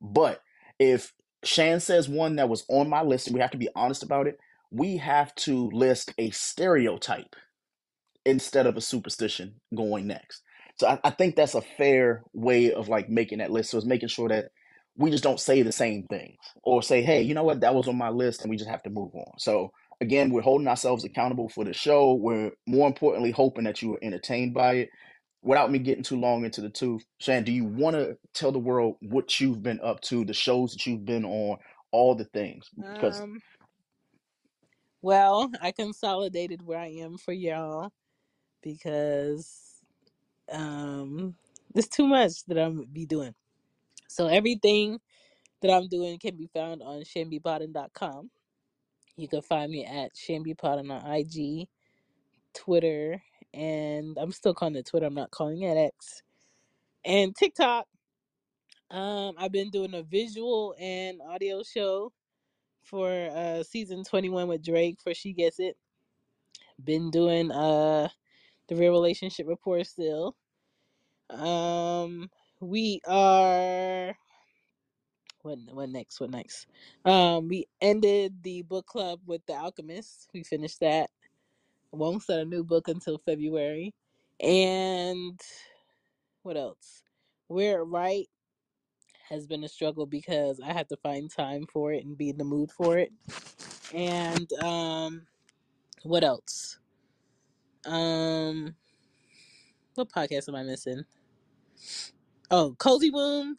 But 0.00 0.42
if 0.78 1.12
Chan 1.44 1.80
says 1.80 2.08
one 2.08 2.36
that 2.36 2.48
was 2.48 2.64
on 2.68 2.88
my 2.88 3.02
list, 3.02 3.26
and 3.26 3.34
we 3.34 3.40
have 3.40 3.50
to 3.52 3.58
be 3.58 3.68
honest 3.74 4.02
about 4.02 4.26
it. 4.26 4.38
We 4.70 4.96
have 4.98 5.34
to 5.36 5.70
list 5.72 6.12
a 6.18 6.30
stereotype 6.30 7.36
instead 8.24 8.66
of 8.66 8.76
a 8.76 8.82
superstition 8.82 9.54
going 9.74 10.06
next. 10.06 10.42
So 10.80 10.88
I, 10.88 11.00
I 11.04 11.10
think 11.10 11.36
that's 11.36 11.54
a 11.54 11.62
fair 11.62 12.22
way 12.32 12.72
of 12.72 12.88
like 12.88 13.08
making 13.08 13.38
that 13.38 13.50
list. 13.50 13.70
So 13.70 13.78
it's 13.78 13.86
making 13.86 14.08
sure 14.08 14.28
that 14.28 14.46
we 14.96 15.10
just 15.10 15.24
don't 15.24 15.40
say 15.40 15.62
the 15.62 15.72
same 15.72 16.04
things 16.08 16.36
or 16.62 16.82
say, 16.82 17.02
hey, 17.02 17.22
you 17.22 17.34
know 17.34 17.44
what, 17.44 17.60
that 17.60 17.74
was 17.74 17.88
on 17.88 17.96
my 17.96 18.10
list, 18.10 18.42
and 18.42 18.50
we 18.50 18.56
just 18.56 18.70
have 18.70 18.82
to 18.84 18.90
move 18.90 19.14
on. 19.14 19.38
So 19.38 19.70
again, 20.00 20.30
we're 20.30 20.42
holding 20.42 20.68
ourselves 20.68 21.04
accountable 21.04 21.48
for 21.48 21.64
the 21.64 21.72
show. 21.72 22.14
We're 22.14 22.52
more 22.66 22.86
importantly 22.88 23.30
hoping 23.30 23.64
that 23.64 23.82
you 23.82 23.90
were 23.90 23.98
entertained 24.02 24.54
by 24.54 24.74
it. 24.74 24.90
Without 25.42 25.70
me 25.70 25.78
getting 25.78 26.02
too 26.02 26.18
long 26.18 26.44
into 26.44 26.60
the 26.60 26.68
tooth, 26.68 27.04
Chan, 27.20 27.44
do 27.44 27.52
you 27.52 27.64
want 27.64 27.94
to 27.94 28.16
tell 28.34 28.50
the 28.52 28.58
world 28.58 28.96
what 29.00 29.38
you've 29.40 29.62
been 29.62 29.80
up 29.82 30.00
to, 30.02 30.24
the 30.24 30.34
shows 30.34 30.72
that 30.72 30.84
you've 30.84 31.04
been 31.04 31.24
on, 31.24 31.58
all 31.92 32.16
the 32.16 32.24
things? 32.26 32.66
Because 32.76 33.20
Um, 33.20 33.40
well, 35.00 35.50
I 35.62 35.70
consolidated 35.70 36.62
where 36.62 36.78
I 36.80 36.88
am 36.88 37.18
for 37.18 37.32
y'all 37.32 37.92
because 38.62 39.67
um, 40.52 41.34
it's 41.74 41.88
too 41.88 42.06
much 42.06 42.44
that 42.46 42.58
I'm 42.58 42.84
be 42.92 43.06
doing. 43.06 43.34
So 44.08 44.26
everything 44.26 45.00
that 45.62 45.70
I'm 45.70 45.88
doing 45.88 46.18
can 46.18 46.36
be 46.36 46.46
found 46.46 46.82
on 46.82 47.02
chanbepoddin.com. 47.02 48.30
You 49.16 49.28
can 49.28 49.42
find 49.42 49.70
me 49.70 49.84
at 49.84 50.14
chanbepoddin 50.14 50.90
on 50.90 51.12
IG, 51.12 51.68
Twitter, 52.54 53.20
and 53.52 54.16
I'm 54.18 54.32
still 54.32 54.54
calling 54.54 54.76
it 54.76 54.86
Twitter. 54.86 55.06
I'm 55.06 55.14
not 55.14 55.30
calling 55.30 55.62
it 55.62 55.76
X. 55.76 56.22
And 57.04 57.34
TikTok. 57.34 57.86
Um, 58.90 59.34
I've 59.36 59.52
been 59.52 59.70
doing 59.70 59.92
a 59.94 60.02
visual 60.02 60.74
and 60.78 61.20
audio 61.20 61.62
show 61.62 62.12
for 62.82 63.10
uh 63.10 63.62
season 63.62 64.02
21 64.02 64.48
with 64.48 64.64
Drake 64.64 64.98
for 65.02 65.12
She 65.12 65.32
Gets 65.34 65.60
It. 65.60 65.76
Been 66.82 67.10
doing 67.10 67.50
uh 67.50 68.08
the 68.68 68.76
real 68.76 68.92
relationship 68.92 69.46
report 69.46 69.86
still. 69.86 70.36
Um, 71.30 72.30
we 72.60 73.00
are 73.06 74.14
what 75.42 75.58
what 75.72 75.88
next? 75.88 76.20
What 76.20 76.30
next? 76.30 76.66
Um, 77.04 77.48
we 77.48 77.66
ended 77.80 78.42
the 78.42 78.62
book 78.62 78.86
club 78.86 79.20
with 79.26 79.44
The 79.46 79.54
Alchemist. 79.54 80.28
We 80.34 80.42
finished 80.42 80.80
that. 80.80 81.10
Won't 81.92 82.22
start 82.22 82.40
a 82.40 82.44
new 82.44 82.64
book 82.64 82.88
until 82.88 83.18
February. 83.18 83.94
And 84.40 85.40
what 86.42 86.56
else? 86.56 87.02
We're 87.48 87.82
right 87.84 88.28
has 89.28 89.46
been 89.46 89.64
a 89.64 89.68
struggle 89.68 90.06
because 90.06 90.60
I 90.60 90.72
have 90.72 90.88
to 90.88 90.96
find 90.96 91.30
time 91.30 91.66
for 91.70 91.92
it 91.92 92.04
and 92.04 92.16
be 92.16 92.30
in 92.30 92.38
the 92.38 92.44
mood 92.44 92.70
for 92.70 92.98
it. 92.98 93.12
And 93.94 94.50
um, 94.62 95.26
what 96.02 96.24
else? 96.24 96.78
Um, 97.86 98.74
what 99.94 100.10
podcast 100.10 100.48
am 100.48 100.54
I 100.54 100.62
missing? 100.62 101.04
Oh, 102.50 102.76
Cozy 102.78 103.10
Womb. 103.10 103.58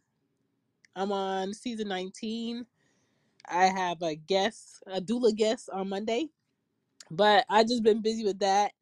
I'm 0.95 1.11
on 1.11 1.53
season 1.53 1.89
19. 1.89 2.65
I 3.49 3.65
have 3.65 4.01
a 4.01 4.15
guest, 4.15 4.83
a 4.87 5.01
doula 5.01 5.35
guest 5.35 5.69
on 5.73 5.89
Monday, 5.89 6.27
but 7.11 7.45
I 7.49 7.63
just 7.63 7.83
been 7.83 8.01
busy 8.01 8.25
with 8.25 8.39
that, 8.39 8.73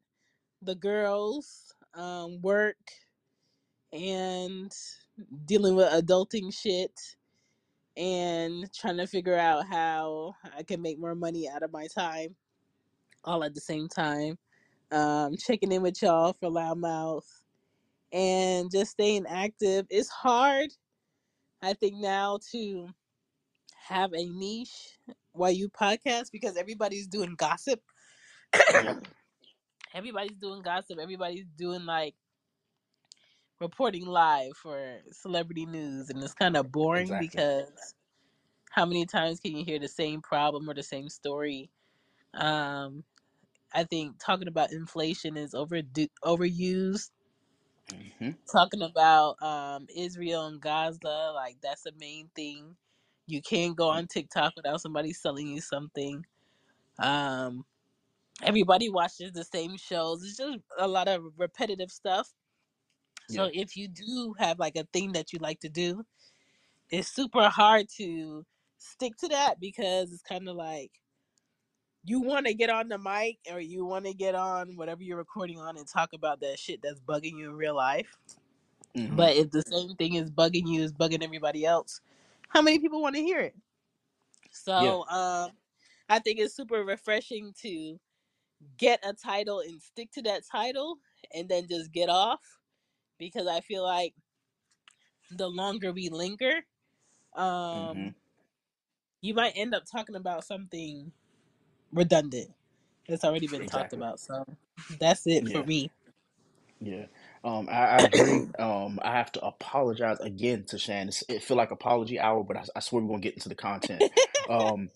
the 0.62 0.74
girls, 0.74 1.74
um, 1.94 2.40
work, 2.42 2.76
and 3.92 4.72
dealing 5.46 5.76
with 5.76 5.92
adulting 5.92 6.54
shit, 6.54 6.92
and 7.96 8.72
trying 8.74 8.98
to 8.98 9.06
figure 9.06 9.36
out 9.38 9.66
how 9.66 10.34
I 10.56 10.62
can 10.62 10.82
make 10.82 10.98
more 10.98 11.14
money 11.14 11.48
out 11.48 11.62
of 11.62 11.72
my 11.72 11.88
time, 11.88 12.36
all 13.24 13.44
at 13.44 13.54
the 13.54 13.60
same 13.60 13.88
time. 13.88 14.38
Um, 14.92 15.36
checking 15.38 15.72
in 15.72 15.82
with 15.82 16.02
y'all 16.02 16.34
for 16.34 16.50
Loudmouth, 16.50 17.37
and 18.12 18.70
just 18.70 18.92
staying 18.92 19.26
active. 19.28 19.86
It's 19.90 20.08
hard, 20.08 20.70
I 21.62 21.74
think, 21.74 21.96
now 21.96 22.38
to 22.52 22.88
have 23.88 24.12
a 24.12 24.26
niche 24.26 24.98
while 25.32 25.50
you 25.50 25.68
podcast 25.68 26.30
because 26.32 26.56
everybody's 26.56 27.06
doing 27.06 27.34
gossip. 27.36 27.80
everybody's 29.94 30.36
doing 30.36 30.62
gossip. 30.62 30.98
Everybody's 30.98 31.46
doing 31.56 31.84
like 31.84 32.14
reporting 33.60 34.06
live 34.06 34.52
for 34.56 34.98
celebrity 35.10 35.66
news, 35.66 36.10
and 36.10 36.22
it's 36.22 36.34
kind 36.34 36.56
of 36.56 36.70
boring 36.70 37.02
Exactly. 37.02 37.28
because 37.28 37.94
how 38.70 38.84
many 38.84 39.06
times 39.06 39.40
can 39.40 39.56
you 39.56 39.64
hear 39.64 39.78
the 39.78 39.88
same 39.88 40.20
problem 40.22 40.68
or 40.68 40.74
the 40.74 40.82
same 40.82 41.08
story? 41.08 41.70
Um, 42.34 43.04
I 43.74 43.84
think 43.84 44.18
talking 44.18 44.48
about 44.48 44.72
inflation 44.72 45.36
is 45.36 45.54
over 45.54 45.82
overused. 46.24 47.10
Mm-hmm. 47.92 48.30
Talking 48.52 48.82
about 48.82 49.42
um, 49.42 49.86
Israel 49.94 50.46
and 50.46 50.60
Gaza, 50.60 51.32
like 51.34 51.56
that's 51.62 51.82
the 51.82 51.92
main 51.98 52.30
thing. 52.36 52.76
You 53.26 53.42
can't 53.42 53.76
go 53.76 53.90
on 53.90 54.06
TikTok 54.08 54.54
without 54.56 54.80
somebody 54.80 55.12
selling 55.12 55.48
you 55.48 55.60
something. 55.60 56.24
Um, 56.98 57.64
everybody 58.42 58.90
watches 58.90 59.32
the 59.32 59.44
same 59.44 59.76
shows. 59.76 60.24
It's 60.24 60.38
just 60.38 60.58
a 60.78 60.88
lot 60.88 61.08
of 61.08 61.24
repetitive 61.38 61.90
stuff. 61.90 62.32
So 63.26 63.44
Yeah. 63.44 63.50
if 63.52 63.76
you 63.76 63.88
do 63.88 64.34
have 64.38 64.58
like 64.58 64.76
a 64.76 64.86
thing 64.92 65.12
that 65.12 65.32
you 65.32 65.38
like 65.40 65.60
to 65.60 65.68
do, 65.70 66.04
it's 66.90 67.08
super 67.08 67.48
hard 67.48 67.88
to 67.98 68.46
stick 68.78 69.16
to 69.18 69.28
that 69.28 69.60
because 69.60 70.12
it's 70.12 70.22
kind 70.22 70.48
of 70.48 70.56
like 70.56 70.92
you 72.08 72.20
want 72.20 72.46
to 72.46 72.54
get 72.54 72.70
on 72.70 72.88
the 72.88 72.96
mic 72.96 73.36
or 73.52 73.60
you 73.60 73.84
want 73.84 74.06
to 74.06 74.14
get 74.14 74.34
on 74.34 74.76
whatever 74.76 75.02
you're 75.02 75.18
recording 75.18 75.58
on 75.58 75.76
and 75.76 75.86
talk 75.86 76.10
about 76.14 76.40
that 76.40 76.58
shit 76.58 76.80
that's 76.82 77.00
bugging 77.00 77.36
you 77.36 77.50
in 77.50 77.56
real 77.56 77.76
life. 77.76 78.16
Mm-hmm. 78.96 79.14
But 79.14 79.36
if 79.36 79.50
the 79.50 79.60
same 79.60 79.94
thing 79.96 80.14
is 80.14 80.30
bugging 80.30 80.66
you 80.66 80.82
is 80.82 80.92
bugging 80.92 81.22
everybody 81.22 81.66
else, 81.66 82.00
how 82.48 82.62
many 82.62 82.78
people 82.78 83.02
want 83.02 83.14
to 83.16 83.20
hear 83.20 83.40
it? 83.40 83.54
So 84.50 85.06
um, 85.08 85.50
I 86.08 86.18
think 86.18 86.38
it's 86.38 86.56
super 86.56 86.82
refreshing 86.82 87.52
to 87.62 88.00
get 88.78 89.04
a 89.04 89.12
title 89.12 89.60
and 89.60 89.80
stick 89.82 90.10
to 90.12 90.22
that 90.22 90.42
title 90.50 90.96
and 91.34 91.46
then 91.46 91.68
just 91.68 91.92
get 91.92 92.08
off 92.08 92.40
because 93.18 93.46
I 93.46 93.60
feel 93.60 93.84
like 93.84 94.14
the 95.30 95.48
longer 95.48 95.92
we 95.92 96.08
linger, 96.08 96.54
um, 97.36 97.44
mm-hmm. 97.44 98.08
you 99.20 99.34
might 99.34 99.52
end 99.56 99.74
up 99.74 99.82
talking 99.84 100.16
about 100.16 100.44
something 100.44 101.12
redundant 101.92 102.50
that's 103.08 103.24
already 103.24 103.48
been 103.48 103.66
talked 103.66 103.92
Exactly. 103.92 103.94
about. 103.94 104.20
So 104.20 104.44
that's 105.00 105.26
it 105.26 105.48
Yeah. 105.48 105.50
for 105.50 105.64
me. 105.64 105.90
Yeah, 106.80 107.06
um, 107.44 107.68
I, 107.70 107.86
I 107.86 108.02
agree. 108.02 108.50
Um, 108.58 108.98
I 109.02 109.12
have 109.12 109.32
to 109.32 109.44
apologize 109.44 110.20
again 110.20 110.64
to 110.68 110.78
Chan. 110.78 111.08
It's, 111.08 111.24
it 111.28 111.42
feel 111.42 111.56
like 111.56 111.70
apology 111.70 112.20
hour, 112.20 112.44
but 112.44 112.56
I, 112.58 112.64
I 112.76 112.80
swear 112.80 113.02
we're 113.02 113.08
gonna 113.08 113.20
get 113.20 113.34
into 113.34 113.48
the 113.48 113.54
content. 113.54 114.06
Um, 114.48 114.90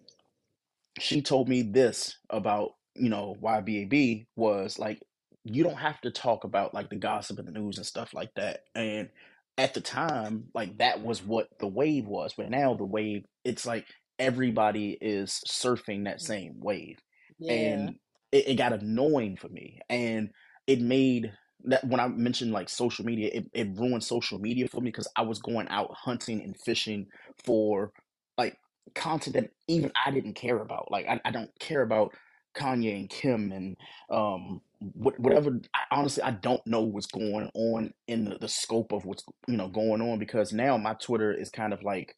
she 1.00 1.22
told 1.22 1.48
me 1.48 1.62
this 1.62 2.18
about 2.30 2.72
you 2.96 3.10
know 3.10 3.36
YBAB 3.42 4.26
was 4.36 4.78
like 4.78 5.00
you 5.44 5.64
don't 5.64 5.76
have 5.78 6.00
to 6.02 6.10
talk 6.12 6.44
about 6.44 6.74
like 6.74 6.90
the 6.90 6.96
gossip 6.96 7.38
and 7.38 7.48
the 7.48 7.52
news 7.52 7.78
and 7.78 7.86
stuff 7.86 8.14
like 8.14 8.30
that. 8.36 8.60
And 8.74 9.10
at 9.58 9.74
the 9.74 9.82
time, 9.82 10.46
like 10.54 10.78
that 10.78 11.02
was 11.02 11.22
what 11.24 11.48
the 11.60 11.68
wave 11.68 12.06
was. 12.06 12.34
But 12.36 12.50
now 12.50 12.74
the 12.74 12.84
wave, 12.84 13.24
it's 13.44 13.66
like 13.66 13.86
everybody 14.22 14.96
is 15.00 15.42
surfing 15.48 16.04
that 16.04 16.22
same 16.22 16.54
wave, 16.60 16.98
Yeah. 17.38 17.52
and 17.54 17.96
it, 18.32 18.48
it 18.48 18.54
got 18.54 18.72
annoying 18.72 19.36
for 19.36 19.48
me. 19.48 19.80
And 19.90 20.30
it 20.66 20.80
made 20.80 21.32
that 21.64 21.84
when 21.84 22.00
I 22.00 22.08
mentioned 22.08 22.52
like 22.52 22.68
social 22.68 23.04
media, 23.04 23.30
it, 23.34 23.50
it 23.52 23.68
ruined 23.76 24.04
social 24.04 24.38
media 24.38 24.68
for 24.68 24.80
me 24.80 24.90
because 24.90 25.08
I 25.16 25.22
was 25.22 25.40
going 25.40 25.68
out 25.68 25.92
hunting 25.94 26.42
and 26.42 26.56
fishing 26.56 27.08
for 27.44 27.92
like 28.38 28.56
content 28.94 29.34
that 29.36 29.50
even 29.68 29.92
I 30.06 30.10
didn't 30.10 30.34
care 30.34 30.58
about. 30.58 30.90
Like 30.90 31.06
I, 31.08 31.20
I 31.24 31.30
don't 31.32 31.50
care 31.60 31.82
about 31.82 32.14
Kanye 32.56 32.98
and 32.98 33.10
Kim 33.10 33.52
and 33.52 33.76
um 34.10 34.60
whatever. 34.94 35.60
I, 35.74 35.80
honestly, 35.96 36.22
I 36.22 36.32
don't 36.32 36.66
know 36.66 36.82
what's 36.82 37.06
going 37.06 37.50
on 37.54 37.92
in 38.08 38.24
the, 38.24 38.38
the 38.38 38.48
scope 38.48 38.92
of 38.92 39.04
what's 39.04 39.24
you 39.48 39.56
know 39.56 39.68
going 39.68 40.00
on 40.02 40.18
because 40.18 40.52
now 40.52 40.76
my 40.76 40.94
Twitter 40.94 41.32
is 41.32 41.50
kind 41.50 41.72
of 41.72 41.82
like 41.82 42.16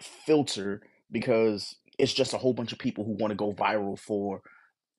filtered 0.00 0.84
because 1.10 1.76
it's 1.98 2.12
just 2.12 2.34
a 2.34 2.38
whole 2.38 2.54
bunch 2.54 2.72
of 2.72 2.78
people 2.78 3.04
who 3.04 3.12
want 3.12 3.30
to 3.30 3.36
go 3.36 3.52
viral 3.52 3.98
for 3.98 4.42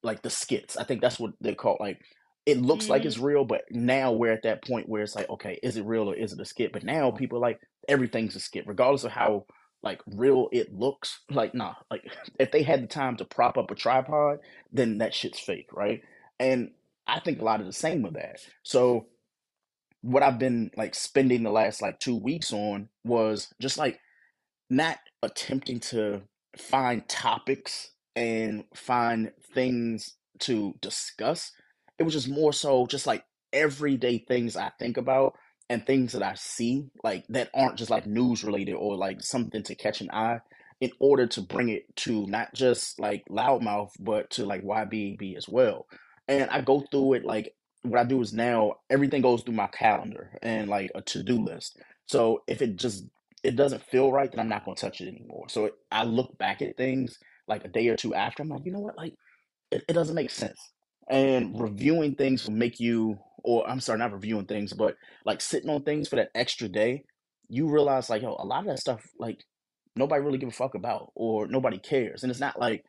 like 0.04 0.22
the 0.22 0.30
skits. 0.30 0.78
I 0.78 0.84
think 0.84 1.02
that's 1.02 1.20
what 1.20 1.32
they 1.42 1.56
call 1.56 1.78
like 1.80 2.00
it 2.46 2.62
looks 2.62 2.90
like 2.90 3.04
Mhm. 3.04 3.06
it's 3.06 3.18
real, 3.18 3.44
but 3.44 3.64
now 3.72 4.14
we're 4.14 4.32
at 4.32 4.44
that 4.44 4.64
point 4.64 4.88
where 4.88 5.04
it's 5.04 5.16
like, 5.16 5.30
okay, 5.30 5.60
is 5.64 5.76
it 5.76 5.86
real 5.86 6.10
or 6.10 6.16
is 6.16 6.32
it 6.32 6.40
a 6.40 6.46
skit? 6.46 6.72
But 6.72 6.84
now 6.84 7.12
people 7.12 7.38
are 7.40 7.42
like 7.42 7.60
everything's 7.90 8.36
a 8.38 8.40
skit, 8.40 8.66
regardless 8.68 9.04
of 9.04 9.12
how 9.12 9.46
like 9.84 10.02
real 10.08 10.48
it 10.54 10.74
looks. 10.74 11.22
Like, 11.30 11.54
nah, 11.54 11.76
like 11.92 12.04
if 12.40 12.52
they 12.52 12.64
had 12.64 12.84
the 12.84 12.88
time 12.88 13.18
to 13.18 13.26
prop 13.26 13.58
up 13.58 13.70
a 13.72 13.76
tripod, 13.76 14.40
then 14.72 15.00
that 15.00 15.14
shit's 15.14 15.40
fake, 15.40 15.68
right? 15.74 16.02
And 16.40 16.72
I 17.06 17.20
think 17.20 17.42
a 17.42 17.46
lot 17.46 17.60
of 17.60 17.66
the 17.66 17.74
same 17.74 18.02
with 18.02 18.14
that. 18.14 18.40
So 18.64 19.08
what 20.02 20.24
I've 20.24 20.40
been 20.40 20.72
like 20.78 20.96
spending 20.96 21.44
the 21.44 21.52
last 21.52 21.82
like 21.82 22.00
two 22.00 22.16
weeks 22.16 22.54
on 22.54 22.90
was 23.04 23.54
just 23.60 23.78
like 23.78 24.00
not 24.70 25.00
attempting 25.24 25.80
to 25.80 26.22
find 26.58 27.08
topics 27.08 27.92
and 28.16 28.66
find 28.74 29.32
things 29.54 30.16
to 30.40 30.74
discuss. 30.82 31.52
It 32.00 32.04
was 32.04 32.14
just 32.14 32.30
more 32.30 32.54
so 32.54 32.86
just 32.88 33.08
like 33.08 33.24
everyday 33.54 34.18
things 34.20 34.56
I 34.56 34.72
think 34.80 34.98
about 34.98 35.34
and 35.70 35.86
things 35.86 36.14
that 36.14 36.24
I 36.24 36.36
see, 36.36 36.90
like 37.04 37.26
that 37.30 37.50
aren't 37.54 37.78
just 37.78 37.92
like 37.92 38.06
news 38.06 38.44
related 38.44 38.74
or 38.74 38.96
like 38.96 39.22
something 39.22 39.64
to 39.64 39.76
catch 39.76 40.02
an 40.02 40.10
eye, 40.12 40.40
in 40.80 40.92
order 41.00 41.26
to 41.28 41.42
bring 41.42 41.70
it 41.70 41.84
to 41.98 42.26
not 42.28 42.54
just 42.54 43.00
like 43.00 43.24
loudmouth, 43.30 43.92
but 44.00 44.30
to 44.32 44.46
like 44.46 44.64
YBB 44.64 45.36
as 45.36 45.50
well. 45.50 45.88
And 46.28 46.50
I 46.50 46.62
go 46.62 46.82
through 46.92 47.14
it 47.14 47.26
like 47.26 47.54
what 47.84 48.00
I 48.00 48.04
do 48.04 48.22
is 48.22 48.34
now 48.34 48.76
everything 48.90 49.22
goes 49.22 49.44
through 49.44 49.56
my 49.56 49.68
calendar 49.68 50.38
and 50.42 50.70
like 50.70 50.92
a 50.94 51.02
to 51.02 51.24
do 51.24 51.44
list. 51.44 51.80
So 52.08 52.44
if 52.48 52.62
it 52.62 52.76
just 52.76 53.06
it 53.48 53.56
doesn't 53.56 53.82
feel 53.89 54.12
right, 54.12 54.30
then 54.30 54.42
I'm 54.42 54.50
not 54.50 54.66
going 54.66 54.75
to 54.75 54.82
touch 54.82 55.00
it 55.00 55.08
anymore. 55.08 55.46
So 55.48 55.66
it, 55.66 55.74
I 55.89 56.04
look 56.04 56.38
back 56.38 56.62
at 56.62 56.75
things 56.75 57.18
like 57.48 57.63
a 57.63 57.70
day 57.70 57.88
or 57.88 57.96
two 57.96 58.13
after. 58.13 58.44
I'm 58.44 58.50
like, 58.50 58.66
you 58.66 58.74
know 58.74 58.82
what? 58.82 58.98
Like, 58.98 59.13
it, 59.72 59.86
it 59.88 59.94
doesn't 59.94 60.16
make 60.16 60.32
sense. 60.32 60.60
And 61.10 61.58
reviewing 61.58 62.16
things 62.16 62.46
will 62.46 62.56
make 62.56 62.82
you, 62.82 63.20
or 63.46 63.66
I'm 63.68 63.80
sorry, 63.80 64.00
not 64.00 64.12
reviewing 64.12 64.48
things, 64.48 64.74
but 64.74 64.98
like 65.25 65.39
sitting 65.39 65.70
on 65.70 65.84
things 65.84 66.10
for 66.10 66.18
that 66.18 66.32
extra 66.36 66.68
day, 66.68 67.06
you 67.48 67.70
realize 67.70 68.10
like, 68.10 68.22
yo, 68.22 68.36
a 68.38 68.46
lot 68.46 68.60
of 68.60 68.66
that 68.66 68.80
stuff, 68.80 69.01
like 69.18 69.46
nobody 69.96 70.22
really 70.22 70.39
give 70.39 70.50
a 70.50 70.51
fuck 70.51 70.75
about, 70.75 71.13
or 71.16 71.48
nobody 71.48 71.80
cares. 71.80 72.24
And 72.24 72.30
it's 72.30 72.42
not 72.42 72.60
like 72.60 72.84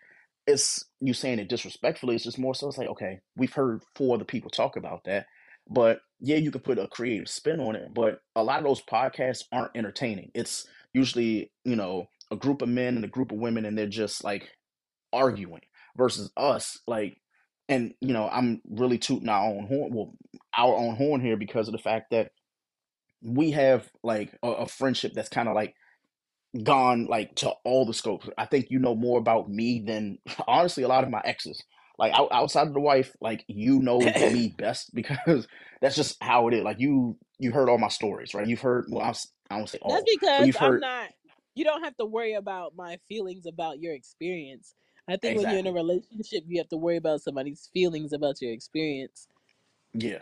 it's 0.48 0.84
you 1.00 1.14
saying 1.14 1.38
it 1.38 1.48
disrespectfully. 1.48 2.16
It's 2.16 2.24
just 2.24 2.36
more 2.36 2.56
so. 2.56 2.66
It's 2.66 2.78
like, 2.78 2.88
okay, 2.88 3.20
we've 3.36 3.52
heard 3.52 3.84
four 3.94 4.16
other 4.16 4.24
people 4.24 4.50
talk 4.50 4.76
about 4.76 5.04
that, 5.04 5.26
but 5.70 6.00
yeah, 6.20 6.36
you 6.36 6.50
could 6.50 6.64
put 6.64 6.78
a 6.78 6.88
creative 6.88 7.28
spin 7.28 7.60
on 7.60 7.76
it. 7.76 7.92
But 7.94 8.20
a 8.34 8.42
lot 8.42 8.58
of 8.58 8.64
those 8.64 8.82
podcasts 8.82 9.44
aren't 9.52 9.76
entertaining. 9.76 10.30
It's 10.34 10.66
usually 10.92 11.52
you 11.64 11.76
know 11.76 12.08
a 12.30 12.36
group 12.36 12.62
of 12.62 12.68
men 12.68 12.96
and 12.96 13.04
a 13.04 13.08
group 13.08 13.32
of 13.32 13.38
women, 13.38 13.64
and 13.64 13.76
they're 13.76 13.86
just 13.86 14.24
like 14.24 14.48
arguing 15.12 15.62
versus 15.96 16.30
us, 16.36 16.78
like. 16.86 17.18
And 17.70 17.92
you 18.00 18.14
know, 18.14 18.26
I'm 18.26 18.62
really 18.70 18.96
tooting 18.96 19.28
our 19.28 19.44
own 19.44 19.66
horn, 19.66 19.92
well, 19.92 20.14
our 20.56 20.74
own 20.74 20.96
horn 20.96 21.20
here 21.20 21.36
because 21.36 21.68
of 21.68 21.72
the 21.72 21.78
fact 21.78 22.12
that 22.12 22.30
we 23.22 23.50
have 23.50 23.90
like 24.02 24.32
a, 24.42 24.48
a 24.48 24.66
friendship 24.66 25.12
that's 25.14 25.28
kind 25.28 25.48
of 25.48 25.54
like 25.54 25.74
gone 26.62 27.06
like 27.06 27.34
to 27.36 27.50
all 27.64 27.84
the 27.86 27.94
scopes. 27.94 28.28
I 28.38 28.46
think 28.46 28.66
you 28.70 28.78
know 28.78 28.94
more 28.94 29.18
about 29.18 29.48
me 29.48 29.82
than 29.86 30.18
honestly 30.48 30.82
a 30.82 30.88
lot 30.88 31.04
of 31.04 31.10
my 31.10 31.20
exes. 31.24 31.62
Like 31.98 32.12
out, 32.12 32.28
outside 32.30 32.68
of 32.68 32.74
the 32.74 32.80
wife, 32.80 33.14
like 33.20 33.44
you 33.48 33.80
know 33.80 33.98
me 34.32 34.54
best 34.56 34.94
because 34.94 35.48
that's 35.80 35.96
just 35.96 36.22
how 36.22 36.48
it 36.48 36.54
is. 36.54 36.62
Like 36.62 36.78
you, 36.78 37.16
you 37.38 37.50
heard 37.50 37.68
all 37.68 37.78
my 37.78 37.88
stories, 37.88 38.34
right? 38.34 38.46
You've 38.46 38.60
heard. 38.60 38.86
Well, 38.88 39.04
I, 39.04 39.08
was, 39.08 39.28
I 39.50 39.58
don't 39.58 39.68
say 39.68 39.78
all. 39.82 39.92
That's 39.92 40.10
because 40.10 40.46
you've 40.46 40.56
I'm 40.60 40.80
not. 40.80 41.10
You 41.54 41.64
don't 41.64 41.82
have 41.82 41.96
to 41.96 42.04
worry 42.04 42.34
about 42.34 42.76
my 42.76 42.98
feelings 43.08 43.46
about 43.46 43.80
your 43.80 43.92
experience. 43.92 44.74
I 45.08 45.16
think 45.16 45.40
when 45.40 45.50
you're 45.50 45.58
in 45.58 45.66
a 45.66 45.72
relationship, 45.72 46.44
you 46.46 46.58
have 46.58 46.68
to 46.68 46.76
worry 46.76 46.98
about 46.98 47.22
somebody's 47.22 47.68
feelings 47.72 48.12
about 48.12 48.40
your 48.40 48.52
experience. 48.52 49.26
Yeah, 49.94 50.20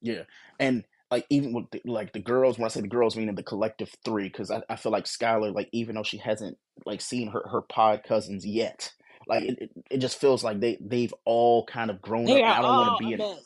yeah, 0.00 0.22
and 0.58 0.84
like 1.10 1.26
even 1.28 1.52
with 1.52 1.70
the, 1.72 1.82
like 1.84 2.12
the 2.12 2.20
girls. 2.20 2.58
When 2.58 2.64
I 2.64 2.68
say 2.68 2.80
the 2.80 2.88
girls, 2.88 3.16
meaning 3.16 3.34
the 3.34 3.42
collective 3.42 3.94
three, 4.04 4.28
because 4.28 4.50
I, 4.50 4.62
I 4.70 4.76
feel 4.76 4.92
like 4.92 5.04
Skylar, 5.04 5.54
like 5.54 5.68
even 5.72 5.96
though 5.96 6.04
she 6.04 6.18
hasn't 6.18 6.56
like 6.84 7.00
seen 7.00 7.28
her 7.32 7.46
her 7.50 7.62
pod 7.62 8.02
cousins 8.04 8.46
yet, 8.46 8.92
like 9.26 9.44
it, 9.44 9.58
it, 9.60 9.70
it 9.90 9.98
just 9.98 10.20
feels 10.20 10.44
like 10.44 10.60
they 10.60 10.78
they've 10.80 11.14
all 11.24 11.64
kind 11.66 11.90
of 11.90 12.00
grown 12.00 12.26
They 12.26 12.42
up. 12.42 12.58
I 12.58 12.62
don't 12.62 12.76
want 12.76 12.86
to 12.86 12.92
all 12.92 12.98
be 12.98 13.12
in. 13.12 13.18
They 13.18 13.36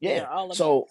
Yeah, 0.00 0.48
so 0.52 0.88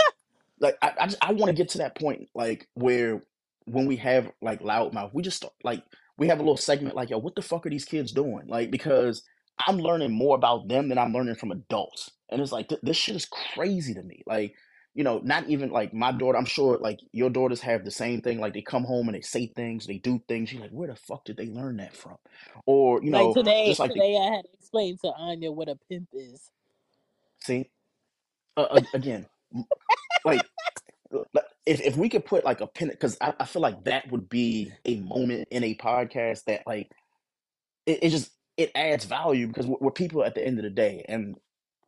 like 0.60 0.76
I 0.82 0.92
I, 0.98 1.08
I 1.28 1.32
want 1.32 1.48
to 1.48 1.54
get 1.54 1.70
to 1.70 1.78
that 1.78 1.98
point 1.98 2.28
like 2.34 2.68
where 2.74 3.22
when 3.64 3.86
we 3.86 3.96
have 3.96 4.30
like 4.40 4.60
loudmouth, 4.60 5.14
we 5.14 5.22
just 5.22 5.38
start, 5.38 5.54
like 5.64 5.82
we 6.18 6.28
have 6.28 6.38
a 6.38 6.42
little 6.42 6.56
segment 6.56 6.96
like 6.96 7.10
yo, 7.10 7.18
what 7.18 7.34
the 7.34 7.42
fuck 7.42 7.66
are 7.66 7.70
these 7.70 7.84
kids 7.84 8.12
doing? 8.12 8.46
Like 8.46 8.70
because 8.70 9.22
I'm 9.66 9.78
learning 9.78 10.12
more 10.12 10.36
about 10.36 10.68
them 10.68 10.88
than 10.88 10.98
I'm 10.98 11.12
learning 11.12 11.36
from 11.36 11.52
adults, 11.52 12.10
and 12.30 12.40
it's 12.40 12.52
like 12.52 12.68
th- 12.68 12.80
this 12.82 12.96
shit 12.96 13.16
is 13.16 13.26
crazy 13.26 13.94
to 13.94 14.02
me. 14.02 14.22
Like 14.26 14.54
you 14.94 15.04
know, 15.04 15.20
not 15.24 15.48
even 15.48 15.70
like 15.70 15.94
my 15.94 16.12
daughter. 16.12 16.38
I'm 16.38 16.44
sure 16.46 16.78
like 16.78 17.00
your 17.12 17.30
daughters 17.30 17.60
have 17.62 17.84
the 17.84 17.90
same 17.90 18.20
thing. 18.22 18.40
Like 18.40 18.54
they 18.54 18.62
come 18.62 18.84
home 18.84 19.08
and 19.08 19.16
they 19.16 19.22
say 19.22 19.46
things, 19.48 19.86
they 19.86 19.98
do 19.98 20.20
things. 20.28 20.52
You're 20.52 20.62
like, 20.62 20.70
where 20.72 20.88
the 20.88 20.96
fuck 20.96 21.24
did 21.24 21.36
they 21.38 21.46
learn 21.48 21.78
that 21.78 21.96
from? 21.96 22.16
Or 22.66 23.02
you 23.02 23.10
Like 23.10 23.32
know, 23.32 23.32
today, 23.32 23.64
just 23.64 23.80
like 23.80 23.94
the 23.94 24.02
today 24.02 24.18
I 24.18 24.34
had 24.36 24.44
to 24.44 24.52
explain 24.54 24.98
to 25.04 25.08
Anya 25.12 25.52
what 25.52 25.68
a 25.68 25.76
pimp 25.90 26.08
is. 26.14 26.50
See, 27.42 27.70
uh, 28.56 28.62
uh, 28.62 28.80
again, 28.94 29.26
like 30.24 30.46
if 31.66 31.80
if 31.80 31.96
we 31.96 32.08
could 32.08 32.26
put 32.26 32.44
like 32.44 32.60
a 32.60 32.66
pin, 32.66 32.88
because 32.90 33.16
I, 33.20 33.34
I 33.40 33.46
feel 33.46 33.62
like 33.62 33.84
that 33.84 34.10
would 34.12 34.28
be 34.28 34.72
a 34.84 35.00
moment 35.00 35.48
in 35.50 35.64
a 35.64 35.76
podcast 35.76 36.44
that 36.44 36.62
like 36.66 36.90
it, 37.86 38.00
it 38.04 38.10
just 38.10 38.30
it 38.56 38.72
adds 38.74 39.04
value 39.04 39.48
because 39.48 39.66
we're, 39.66 39.78
we're 39.80 39.90
people 39.92 40.24
at 40.24 40.34
the 40.34 40.46
end 40.46 40.58
of 40.58 40.64
the 40.64 40.70
day, 40.70 41.04
and 41.08 41.36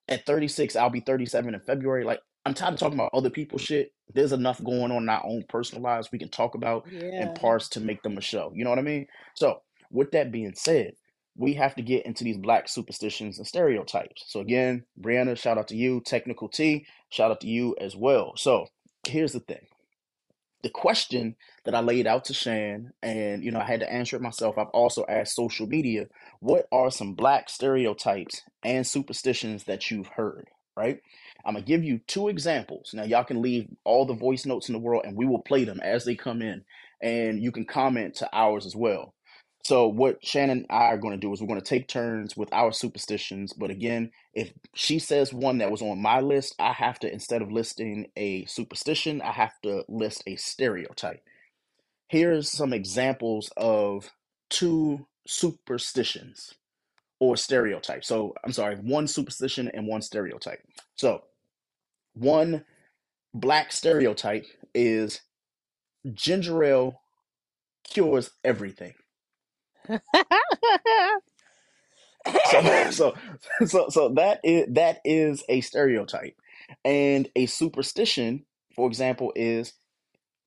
at 0.09 0.27
36, 0.27 0.77
I'll 0.77 0.91
be 0.91 1.01
37 1.01 1.55
in 1.55 1.61
February. 1.61 2.05
Like, 2.05 2.21
I'm 2.47 2.55
tired 2.55 2.75
of 2.75 2.81
talking 2.81 2.99
about 2.99 3.15
other 3.15 3.31
people's 3.31 3.63
shit. 3.63 3.93
There's 4.13 4.33
enough 4.33 4.63
going 4.63 4.93
on 4.93 5.03
in 5.05 5.09
our 5.09 5.25
own 5.25 5.45
personal 5.49 5.83
lives 5.83 6.11
we 6.13 6.19
can 6.19 6.29
talk 6.29 6.55
about 6.55 6.87
and 6.87 7.03
Yeah. 7.03 7.33
parse 7.35 7.69
to 7.71 7.81
make 7.81 8.03
them 8.03 8.19
a 8.19 8.21
show. 8.21 8.53
You 8.55 8.65
know 8.65 8.71
what 8.71 8.79
I 8.79 8.83
mean? 8.83 9.07
So, 9.35 9.63
with 9.91 10.11
that 10.13 10.31
being 10.31 10.55
said, 10.55 10.95
we 11.37 11.55
have 11.55 11.75
to 11.77 11.83
get 11.83 12.07
into 12.07 12.23
these 12.23 12.37
black 12.37 12.69
superstitions 12.69 13.39
and 13.39 13.47
stereotypes. 13.47 14.25
So, 14.27 14.41
again, 14.41 14.85
Brianna, 15.01 15.37
shout 15.39 15.59
out 15.59 15.69
to 15.69 15.77
you. 15.77 16.01
Technical 16.01 16.49
T, 16.49 16.87
shout 17.11 17.31
out 17.31 17.41
to 17.41 17.49
you 17.49 17.75
as 17.81 17.97
well. 17.97 18.35
So, 18.37 18.67
here's 19.07 19.33
the 19.33 19.41
thing 19.41 19.67
the 20.63 20.71
question 20.71 21.37
that 21.65 21.75
I 21.75 21.81
laid 21.81 22.07
out 22.07 22.25
to 22.27 22.33
Chan, 22.35 22.93
and 23.03 23.45
you 23.45 23.51
know, 23.51 23.61
I 23.61 23.65
had 23.65 23.81
to 23.81 23.93
answer 23.93 24.17
it 24.17 24.23
myself. 24.23 24.57
I've 24.57 24.69
also 24.69 25.05
asked 25.09 25.35
social 25.37 25.67
media, 25.67 26.07
what 26.41 26.67
are 26.73 26.91
some 26.91 27.13
black 27.15 27.51
stereotypes 27.51 28.43
and 28.63 28.87
superstitions 28.87 29.65
that 29.65 29.91
you've 29.91 30.09
heard? 30.09 30.49
Right? 30.77 31.01
I'm 31.47 31.55
gonna 31.55 31.65
give 31.67 31.85
you 31.85 32.01
two 32.07 32.29
examples. 32.29 32.93
Now, 32.95 33.05
y'all 33.05 33.25
can 33.25 33.43
leave 33.43 33.69
all 33.85 34.07
the 34.07 34.15
voice 34.15 34.47
notes 34.47 34.69
in 34.69 34.73
the 34.73 34.79
world, 34.79 35.05
and 35.07 35.17
we 35.17 35.27
will 35.27 35.43
play 35.43 35.65
them 35.65 35.81
as 35.83 36.05
they 36.05 36.15
come 36.15 36.43
in, 36.43 36.65
and 37.03 37.43
you 37.43 37.53
can 37.53 37.67
comment 37.67 38.17
to 38.17 38.29
ours 38.33 38.67
as 38.67 38.77
well. 38.77 39.15
So, 39.65 39.89
what 39.89 40.25
Shannon 40.25 40.59
and 40.59 40.67
I 40.69 40.85
are 40.87 40.99
going 40.99 41.19
to 41.19 41.27
do 41.27 41.33
is 41.33 41.41
we're 41.41 41.49
going 41.49 41.61
to 41.61 41.65
take 41.67 41.89
turns 41.89 42.37
with 42.37 42.53
our 42.53 42.71
superstitions. 42.71 43.55
But 43.55 43.71
again, 43.71 44.11
if 44.35 44.53
she 44.75 44.99
says 44.99 45.33
one 45.33 45.59
that 45.59 45.71
was 45.71 45.81
on 45.81 46.03
my 46.03 46.21
list, 46.21 46.55
I 46.59 46.73
have 46.73 46.99
to, 47.01 47.11
instead 47.11 47.41
of 47.41 47.51
listing 47.51 48.09
a 48.15 48.45
superstition, 48.45 49.23
I 49.23 49.33
have 49.33 49.59
to 49.63 49.85
list 49.89 50.23
a 50.27 50.37
stereotype. 50.37 51.23
Here's 52.09 52.51
some 52.51 52.75
examples 52.75 53.51
of 53.57 54.11
two 54.51 55.07
superstitions 55.27 56.55
or 57.19 57.37
stereotypes. 57.37 58.07
So, 58.07 58.35
I'm 58.45 58.53
sorry, 58.53 58.77
one 58.77 59.07
superstition 59.07 59.71
and 59.73 59.87
one 59.87 60.03
stereotype. 60.03 60.61
So, 60.95 61.25
one 62.15 62.65
black 63.35 63.73
stereotype 63.73 64.47
is 64.75 65.21
ginger 66.13 66.65
ale 66.65 67.01
cures 67.85 68.31
everything. 68.45 68.95
So, 72.51 72.63
so, 72.91 73.15
so, 73.67 73.89
so 73.89 74.09
that 74.11 74.41
is 74.45 74.67
that 74.75 75.01
is 75.05 75.45
a 75.49 75.61
stereotype, 75.61 76.37
and 76.85 77.29
a 77.37 77.47
superstition, 77.47 78.45
for 78.75 78.87
example, 78.89 79.33
is 79.37 79.75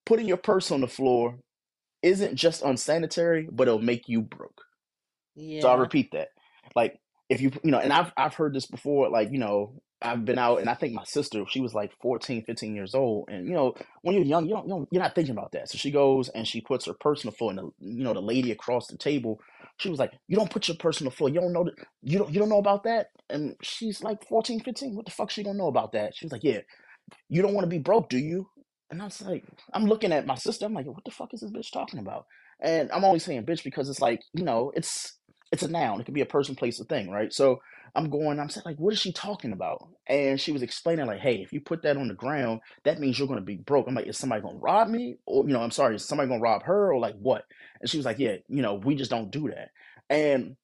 putting 0.05 0.27
your 0.27 0.37
purse 0.37 0.71
on 0.71 0.81
the 0.81 0.87
floor 0.87 1.39
isn't 2.01 2.35
just 2.35 2.63
unsanitary, 2.63 3.47
but 3.51 3.67
it'll 3.67 3.81
make 3.81 4.07
you 4.07 4.21
broke. 4.21 4.63
Yeah. 5.35 5.61
So 5.61 5.69
I'll 5.69 5.77
repeat 5.79 6.11
that. 6.13 6.29
Like 6.75 6.99
if 7.29 7.41
you 7.41 7.51
you 7.63 7.71
know, 7.71 7.79
and 7.79 7.93
I've 7.93 8.11
I've 8.17 8.35
heard 8.35 8.53
this 8.53 8.65
before, 8.65 9.09
like, 9.09 9.31
you 9.31 9.39
know, 9.39 9.81
I've 10.01 10.25
been 10.25 10.39
out 10.39 10.59
and 10.61 10.69
I 10.69 10.75
think 10.75 10.93
my 10.93 11.05
sister, 11.05 11.43
she 11.49 11.61
was 11.61 11.73
like 11.75 11.91
14, 12.01 12.41
15 12.41 12.75
years 12.75 12.95
old. 12.95 13.29
And 13.29 13.47
you 13.47 13.53
know, 13.53 13.75
when 14.03 14.15
you're 14.15 14.25
young, 14.25 14.45
you 14.47 14.55
don't, 14.55 14.65
you 14.67 14.71
don't 14.73 14.89
you're 14.91 15.03
not 15.03 15.15
thinking 15.15 15.33
about 15.33 15.53
that. 15.53 15.69
So 15.69 15.77
she 15.77 15.91
goes 15.91 16.29
and 16.29 16.47
she 16.47 16.61
puts 16.61 16.85
her 16.87 16.93
purse 16.93 17.25
on 17.25 17.31
the 17.31 17.37
floor 17.37 17.51
and 17.51 17.59
the 17.59 17.71
you 17.79 18.03
know, 18.05 18.13
the 18.13 18.21
lady 18.21 18.51
across 18.51 18.87
the 18.87 18.97
table, 18.97 19.41
she 19.77 19.89
was 19.89 19.99
like, 19.99 20.13
You 20.27 20.37
don't 20.37 20.51
put 20.51 20.67
your 20.69 20.77
purse 20.77 21.01
on 21.01 21.05
the 21.05 21.11
floor. 21.11 21.29
You 21.29 21.41
don't 21.41 21.53
know 21.53 21.65
that 21.65 21.75
you 22.03 22.19
don't 22.19 22.33
you 22.33 22.39
don't 22.39 22.49
know 22.49 22.59
about 22.59 22.83
that? 22.85 23.07
And 23.29 23.55
she's 23.63 24.03
like 24.03 24.27
14, 24.27 24.59
15. 24.59 24.95
What 24.95 25.05
the 25.05 25.11
fuck 25.11 25.31
she 25.31 25.43
don't 25.43 25.57
know 25.57 25.67
about 25.67 25.93
that? 25.93 26.15
She 26.15 26.25
was 26.25 26.31
like, 26.33 26.43
Yeah, 26.43 26.59
you 27.29 27.41
don't 27.41 27.53
want 27.53 27.65
to 27.65 27.69
be 27.69 27.79
broke, 27.79 28.09
do 28.09 28.17
you? 28.17 28.49
And 28.91 29.01
I 29.01 29.05
was 29.05 29.21
like, 29.21 29.43
I'm 29.73 29.85
looking 29.85 30.11
at 30.13 30.27
my 30.27 30.35
sister. 30.35 30.65
I'm 30.65 30.73
like, 30.73 30.85
what 30.85 31.03
the 31.03 31.11
fuck 31.11 31.33
is 31.33 31.41
this 31.41 31.51
bitch 31.51 31.71
talking 31.71 31.99
about? 31.99 32.25
And 32.61 32.91
I'm 32.91 33.03
only 33.03 33.19
saying 33.19 33.45
bitch 33.45 33.63
because 33.63 33.89
it's 33.89 34.01
like, 34.01 34.21
you 34.33 34.43
know, 34.43 34.71
it's 34.75 35.17
it's 35.51 35.63
a 35.63 35.69
noun. 35.69 36.01
It 36.01 36.05
could 36.05 36.13
be 36.13 36.21
a 36.21 36.25
person, 36.27 36.55
place, 36.55 36.79
a 36.79 36.85
thing, 36.85 37.09
right? 37.11 37.33
So 37.33 37.61
I'm 37.95 38.09
going, 38.09 38.39
I'm 38.39 38.49
saying, 38.49 38.63
like, 38.65 38.77
what 38.77 38.93
is 38.93 38.99
she 38.99 39.13
talking 39.13 39.53
about? 39.53 39.87
And 40.07 40.39
she 40.41 40.51
was 40.51 40.63
explaining, 40.63 41.07
like, 41.07 41.21
hey, 41.21 41.37
if 41.41 41.53
you 41.53 41.61
put 41.61 41.83
that 41.83 41.97
on 41.97 42.09
the 42.09 42.15
ground, 42.15 42.61
that 42.85 42.99
means 42.99 43.19
you're 43.19 43.27
gonna 43.27 43.41
be 43.41 43.57
broke. 43.57 43.87
I'm 43.87 43.95
like, 43.95 44.07
is 44.07 44.17
somebody 44.17 44.41
gonna 44.43 44.57
rob 44.59 44.89
me? 44.89 45.17
Or, 45.25 45.45
you 45.47 45.53
know, 45.53 45.61
I'm 45.61 45.71
sorry, 45.71 45.95
is 45.95 46.05
somebody 46.05 46.29
gonna 46.29 46.41
rob 46.41 46.63
her 46.63 46.93
or 46.93 46.99
like 46.99 47.15
what? 47.19 47.45
And 47.81 47.89
she 47.89 47.97
was 47.97 48.05
like, 48.05 48.19
Yeah, 48.19 48.37
you 48.49 48.61
know, 48.61 48.75
we 48.75 48.95
just 48.95 49.11
don't 49.11 49.31
do 49.31 49.49
that. 49.49 49.71
And 50.09 50.55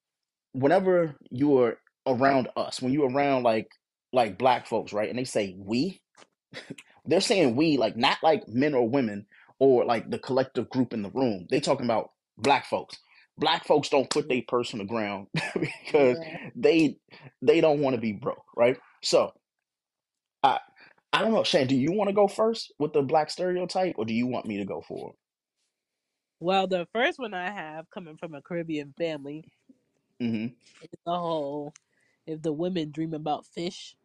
whenever 0.54 1.16
you're 1.30 1.78
around 2.06 2.48
us, 2.56 2.82
when 2.82 2.92
you're 2.94 3.10
around 3.10 3.44
like 3.44 3.70
like 4.12 4.38
black 4.38 4.66
folks, 4.68 4.94
right? 4.94 5.10
And 5.10 5.18
they 5.18 5.24
say 5.24 5.56
we, 5.58 6.02
they're 7.06 7.20
saying 7.20 7.56
we 7.56 7.76
like 7.78 7.96
not 7.96 8.18
like 8.22 8.48
men 8.48 8.74
or 8.74 8.88
women 8.88 9.26
or 9.58 9.84
like 9.84 10.10
the 10.10 10.18
collective 10.20 10.70
group 10.70 10.94
in 10.94 11.02
the 11.02 11.10
room. 11.10 11.46
They 11.50 11.60
talking 11.60 11.86
about 11.86 12.12
black 12.38 12.66
folks. 12.66 12.98
Black 13.38 13.66
folks 13.66 13.88
don't 13.88 14.10
put 14.10 14.28
their 14.28 14.42
purse 14.46 14.74
on 14.74 14.78
the 14.78 14.84
ground 14.86 15.28
because 15.60 16.18
Yeah. 16.18 16.38
they 16.56 16.98
they 17.42 17.60
don't 17.60 17.80
want 17.80 17.94
to 17.96 18.00
be 18.00 18.12
broke, 18.12 18.44
right? 18.56 18.78
So 19.02 19.32
I 20.42 20.60
I 21.12 21.22
don't 21.22 21.32
know, 21.32 21.44
Shane. 21.44 21.68
Do 21.68 21.76
you 21.76 21.92
want 21.92 22.08
to 22.10 22.14
go 22.14 22.28
first 22.28 22.72
with 22.78 22.92
the 22.94 23.02
black 23.02 23.30
stereotype, 23.30 23.96
or 23.98 24.04
do 24.04 24.14
you 24.14 24.26
want 24.26 24.46
me 24.46 24.58
to 24.58 24.64
go 24.66 24.82
for 24.86 25.14
Well, 26.40 26.66
the 26.68 26.86
first 26.92 27.18
one 27.18 27.34
I 27.34 27.50
have 27.50 27.90
coming 27.90 28.16
from 28.18 28.34
a 28.34 28.42
Caribbean 28.42 28.94
family? 28.98 29.44
Mm-hmm. 30.22 30.54
is 30.82 30.88
the 31.06 31.12
whole 31.18 31.74
if 32.26 32.42
the 32.42 32.52
women 32.52 32.92
dream 32.92 33.14
about 33.14 33.46
fish, 33.46 33.96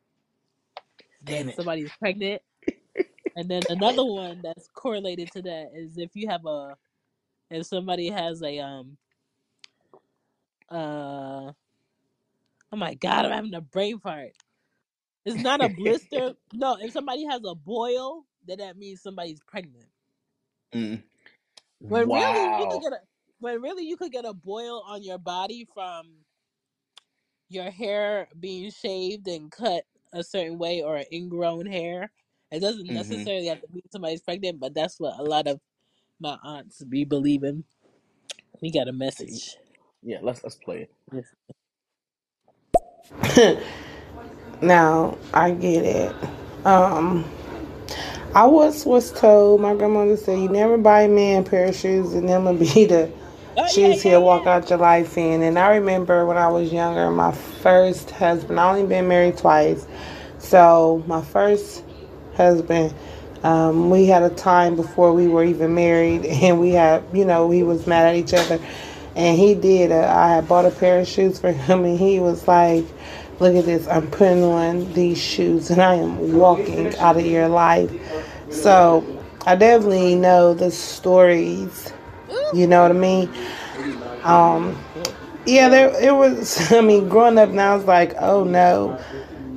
Damn 1.27 1.49
then 1.49 1.51
it! 1.51 1.59
somebody's 1.59 1.91
pregnant. 1.99 2.41
And 3.35 3.49
then 3.49 3.65
another 3.69 4.05
one 4.05 4.41
that's 4.43 4.69
correlated 4.73 5.31
to 5.33 5.41
that 5.43 5.71
is 5.75 5.97
if 5.97 6.11
you 6.15 6.29
have 6.29 6.45
a 6.45 6.77
if 7.51 7.65
somebody 7.67 8.09
has 8.09 8.43
a 8.43 8.59
um 8.59 8.97
uh 10.71 11.51
oh 12.71 12.77
my 12.77 12.95
god, 12.95 13.25
I'm 13.25 13.31
having 13.33 13.55
a 13.55 13.61
brain 13.61 13.99
fart. 13.99 14.31
It's 15.25 15.39
not 15.39 15.61
a 15.61 15.69
blister. 15.69 16.33
No, 16.53 16.77
if 16.81 16.91
somebody 16.93 17.25
has 17.25 17.41
a 17.45 17.55
boil, 17.55 18.25
then 18.47 18.59
that 18.59 18.77
means 18.77 19.01
somebody's 19.01 19.41
pregnant. 19.47 19.87
mm. 20.75 21.03
When 21.87 22.11
really 22.11 22.51
you 22.55 22.67
could 22.67 22.79
Wow. 22.79 22.81
get 22.81 22.93
a 22.93 22.99
when 23.39 23.61
really 23.61 23.85
you 23.85 23.97
could 23.97 24.11
get 24.11 24.25
a 24.25 24.33
boil 24.33 24.83
on 24.87 25.03
your 25.03 25.19
body 25.19 25.67
from 25.73 26.09
your 27.49 27.69
hair 27.71 28.27
being 28.39 28.71
shaved 28.71 29.27
and 29.27 29.51
cut 29.51 29.83
a 30.13 30.23
certain 30.23 30.57
way 30.57 30.81
or 30.81 31.03
ingrown 31.11 31.65
hair. 31.65 32.11
It 32.51 32.59
doesn't 32.61 32.91
Mm-hmm. 32.91 33.25
necessarily 33.27 33.47
have 33.47 33.61
to 33.61 33.67
mean 33.73 33.83
somebody's 33.91 34.21
pregnant, 34.21 34.59
but 34.59 34.73
that's 34.73 34.99
what 34.99 35.19
a 35.19 35.23
lot 35.23 35.47
of 35.47 35.59
my 36.19 36.37
aunts 36.43 36.83
be 36.83 37.05
believing. 37.05 37.65
We 38.61 38.71
got 38.71 38.87
a 38.89 38.93
message. 38.93 39.57
Yeah, 40.03 40.19
let's 40.21 40.43
let's 40.43 40.55
play 40.55 40.83
it. 40.83 40.91
Yes. 41.11 41.25
Now 44.61 45.17
I 45.33 45.51
get 45.51 45.85
it. 45.85 46.15
Um, 46.65 47.25
I 48.35 48.45
was 48.45 48.85
was 48.85 49.11
told 49.11 49.61
my 49.61 49.73
grandmother 49.75 50.17
said 50.17 50.39
you 50.39 50.49
never 50.49 50.77
buy 50.77 51.03
a 51.03 51.07
man 51.09 51.43
a 51.43 51.49
pair 51.49 51.67
of 51.67 51.75
shoes 51.75 52.13
and 52.13 52.27
them 52.29 52.45
will 52.45 52.55
be 52.55 52.85
the 52.87 53.11
Oh 53.57 53.73
yeah, 53.81 53.95
shoes 53.95 54.03
yeah, 54.05 54.11
he'll 54.11 54.23
walk 54.23 54.45
yeah. 54.45 54.47
out 54.47 54.69
your 54.69 54.79
life 54.79 55.17
in. 55.17 55.41
And 55.43 55.57
I 55.59 55.75
remember 55.75 56.25
when 56.25 56.37
I 56.37 56.47
was 56.49 56.71
younger, 56.73 57.09
my 57.11 57.31
first 57.31 58.11
husband. 58.11 58.59
I 58.59 58.69
only 58.69 58.85
been 58.85 59.07
married 59.07 59.37
twice, 59.37 59.85
so 60.39 61.03
my 61.07 61.21
first 61.21 61.83
husband. 62.35 62.93
Um, 63.43 63.89
we 63.89 64.05
had 64.05 64.23
a 64.23 64.29
time 64.29 64.75
before 64.75 65.13
we 65.13 65.27
were 65.29 65.43
even 65.43 65.73
married, 65.75 66.25
and 66.25 66.59
we 66.59 66.71
had, 66.71 67.03
you 67.13 67.25
know, 67.25 67.47
we 67.47 67.63
was 67.63 67.87
mad 67.87 68.07
at 68.07 68.15
each 68.15 68.33
other, 68.33 68.59
and 69.15 69.37
he 69.37 69.55
did. 69.55 69.91
Uh, 69.91 70.07
I 70.13 70.35
had 70.35 70.47
bought 70.47 70.65
a 70.65 70.71
pair 70.71 70.99
of 70.99 71.07
shoes 71.07 71.39
for 71.39 71.51
him, 71.51 71.85
and 71.85 71.99
he 71.99 72.19
was 72.19 72.47
like, 72.47 72.85
"Look 73.39 73.55
at 73.55 73.65
this! 73.65 73.87
I'm 73.87 74.09
putting 74.09 74.43
on 74.43 74.91
these 74.93 75.17
shoes, 75.17 75.69
and 75.69 75.81
I 75.81 75.95
am 75.95 76.33
walking 76.33 76.95
out 76.97 77.17
of 77.17 77.25
your 77.25 77.47
life." 77.47 77.91
So 78.51 79.05
I 79.45 79.55
definitely 79.55 80.15
know 80.15 80.53
the 80.53 80.71
stories. 80.71 81.93
You 82.53 82.67
know 82.67 82.81
what 82.81 82.91
I 82.91 82.95
mean? 82.95 83.29
Um, 84.23 84.77
yeah, 85.45 85.69
there 85.69 86.03
it 86.03 86.13
was. 86.13 86.71
I 86.71 86.81
mean, 86.81 87.09
growing 87.09 87.37
up 87.37 87.49
now, 87.49 87.75
it's 87.75 87.85
like, 87.85 88.13
oh 88.19 88.43
no. 88.43 88.99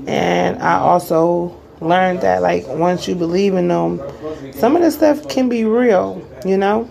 And 0.07 0.61
I 0.63 0.79
also 0.79 1.61
learned 1.81 2.23
that, 2.23 2.43
like, 2.43 2.67
once 2.67 3.07
you 3.07 3.15
believe 3.15 3.55
in 3.55 3.69
them, 3.69 4.01
some 4.55 4.77
of 4.77 4.83
the 4.83 4.91
stuff 4.91 5.29
can 5.29 5.49
be 5.49 5.65
real. 5.65 6.27
You 6.45 6.57
know? 6.57 6.89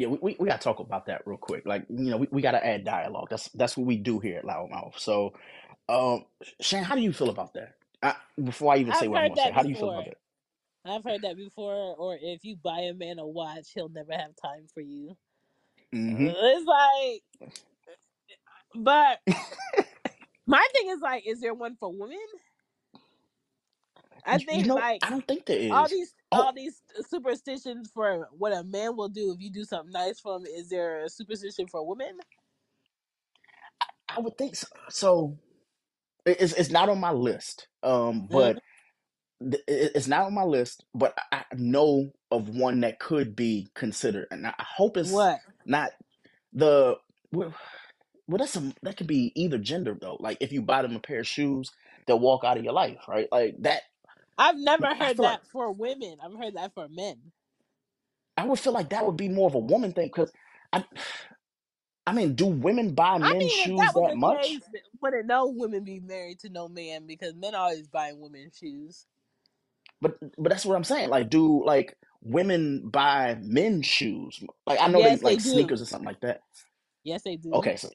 Yeah, 0.00 0.08
we, 0.08 0.18
we, 0.22 0.36
we 0.38 0.48
gotta 0.48 0.62
talk 0.62 0.80
about 0.80 1.06
that 1.06 1.22
real 1.26 1.36
quick. 1.36 1.66
Like, 1.66 1.84
you 1.90 2.10
know, 2.10 2.16
we, 2.16 2.28
we 2.30 2.42
gotta 2.42 2.64
add 2.64 2.84
dialogue. 2.84 3.28
That's 3.30 3.48
that's 3.50 3.76
what 3.76 3.86
we 3.86 3.96
do 3.96 4.18
here 4.18 4.38
at 4.38 4.44
Loudmouth. 4.44 4.98
So, 4.98 5.34
um, 5.88 6.24
Shane, 6.60 6.84
how 6.84 6.94
do 6.94 7.02
you 7.02 7.12
feel 7.12 7.30
about 7.30 7.54
that? 7.54 7.74
I, 8.02 8.14
before 8.42 8.72
I 8.72 8.78
even 8.78 8.94
say 8.94 9.04
I've 9.04 9.10
what 9.10 9.20
I'm 9.20 9.28
gonna 9.28 9.42
say, 9.42 9.50
how 9.50 9.62
do 9.62 9.68
you 9.68 9.74
feel 9.74 9.90
about 9.90 10.06
that? 10.06 10.16
I've 10.86 11.04
heard 11.04 11.22
that 11.22 11.36
before. 11.36 11.94
Or 11.98 12.16
if 12.20 12.44
you 12.44 12.56
buy 12.56 12.80
a 12.90 12.94
man 12.94 13.18
a 13.18 13.26
watch, 13.26 13.68
he'll 13.74 13.90
never 13.90 14.12
have 14.12 14.30
time 14.42 14.66
for 14.72 14.80
you. 14.80 15.16
Mm-hmm. 15.94 16.28
It's 16.34 16.66
like, 17.42 17.52
but 18.74 19.20
My 20.50 20.66
thing 20.72 20.88
is 20.88 21.00
like, 21.00 21.22
is 21.28 21.40
there 21.40 21.54
one 21.54 21.76
for 21.78 21.92
women? 21.92 22.18
I 24.30 24.38
You, 24.38 24.46
you 24.50 24.62
think 24.62 24.66
know, 24.66 24.82
like 24.82 25.02
I 25.02 25.10
don't 25.10 25.26
think 25.28 25.46
there 25.46 25.58
all 25.70 25.88
is. 25.88 25.90
these 25.90 26.14
Oh, 26.32 26.44
all 26.44 26.52
these 26.54 26.82
superstitions 27.08 27.90
for 27.94 28.28
what 28.38 28.52
a 28.52 28.64
man 28.64 28.96
will 28.96 29.08
do 29.10 29.32
if 29.32 29.40
you 29.40 29.50
do 29.50 29.64
something 29.64 29.92
nice 29.92 30.20
for 30.20 30.36
him. 30.36 30.46
Is 30.46 30.68
there 30.70 31.04
a 31.04 31.10
superstition 31.10 31.68
for 31.68 31.86
women? 31.86 32.18
I 34.08 34.20
would 34.20 34.38
think 34.38 34.56
so. 34.56 34.66
so 34.90 35.38
it- 36.26 36.40
it's 36.40 36.52
it's 36.54 36.70
not 36.70 36.88
on 36.88 37.00
my 37.00 37.12
list. 37.12 37.68
Um, 37.82 38.28
Uh, 38.32 38.50
but 38.50 38.60
th- 39.42 39.64
it- 39.68 39.92
it's 39.96 40.08
not 40.08 40.26
on 40.26 40.34
my 40.34 40.44
list. 40.44 40.84
But 40.94 41.14
I 41.32 41.38
I 41.52 41.56
know 41.56 42.12
of 42.30 42.48
one 42.50 42.80
that 42.82 43.00
could 43.00 43.36
be 43.36 43.70
considered, 43.74 44.28
and 44.30 44.46
I 44.46 44.54
hope 44.60 44.96
it's 44.96 45.10
what? 45.12 45.40
not 45.66 45.92
the. 46.52 46.96
Well, 47.32 47.54
well, 48.28 48.38
that's 48.38 48.56
a, 48.56 48.72
that 48.82 48.96
could 48.96 49.06
be 49.08 49.32
either 49.36 49.58
gender 49.58 49.96
though. 50.00 50.16
Like 50.20 50.38
if 50.40 50.52
you 50.52 50.62
buy 50.62 50.82
them 50.82 50.96
a 50.96 51.00
pair 51.00 51.20
of 51.20 51.28
shoes, 51.28 51.70
they'll 52.06 52.20
walk 52.20 52.44
out 52.44 52.58
of 52.58 52.64
your 52.64 52.74
life, 52.74 52.98
right? 53.08 53.28
Like 53.32 53.56
that. 53.60 53.82
I've 54.40 54.58
never 54.58 54.88
I 55.00 55.06
heard 55.06 55.18
feel 55.18 55.26
like 55.26 55.38
that 55.38 55.42
for 55.52 55.72
women. 55.72 56.18
I've 56.24 56.38
heard 56.38 56.56
that 56.56 56.74
for 56.74 56.88
men. 56.90 57.18
I 58.36 58.46
would 58.46 58.58
feel 58.60 58.72
like 58.74 58.90
that 58.90 59.06
would 59.06 59.16
be 59.16 59.28
more 59.28 59.48
of 59.48 59.54
a 59.56 59.60
woman 59.60 59.92
thing 59.92 60.08
because 60.08 60.32
I. 60.72 60.84
I 62.06 62.12
mean, 62.14 62.36
do 62.36 62.46
women 62.46 62.94
buy 62.94 63.18
I 63.22 63.34
men's 63.34 63.52
mean, 63.52 63.60
if 63.68 63.74
shoes 63.74 63.76
that 63.76 63.94
was 63.94 64.04
that 64.04 64.12
the 64.12 64.16
much? 64.16 64.56
case, 64.56 64.62
wouldn't 65.02 65.26
no 65.26 65.48
women 65.48 65.84
be 65.84 66.00
married 66.00 66.40
to 66.40 66.50
no 66.50 66.68
man 66.68 67.06
because 67.06 67.34
men 67.36 67.54
always 67.54 67.88
buying 67.88 68.20
women's 68.20 68.56
shoes. 68.56 69.06
But 70.02 70.18
but 70.38 70.50
that's 70.50 70.66
what 70.66 70.76
I'm 70.76 70.84
saying. 70.84 71.10
Like, 71.10 71.30
do 71.30 71.64
like 71.66 71.96
women 72.22 72.88
buy 72.90 73.38
men's 73.42 73.86
shoes? 73.86 74.42
Like, 74.66 74.80
I 74.80 74.88
know 74.88 75.02
they 75.02 75.16
Yes, 75.16 75.22
they 75.22 75.36
like 75.36 75.40
do. 75.40 75.70
sneakers 75.70 75.82
or 75.82 75.86
something 75.86 76.06
like 76.06 76.20
that. 76.22 76.42
Yes, 77.04 77.22
they 77.24 77.36
do. 77.36 77.60
Okay, 77.60 77.76
so 77.76 77.90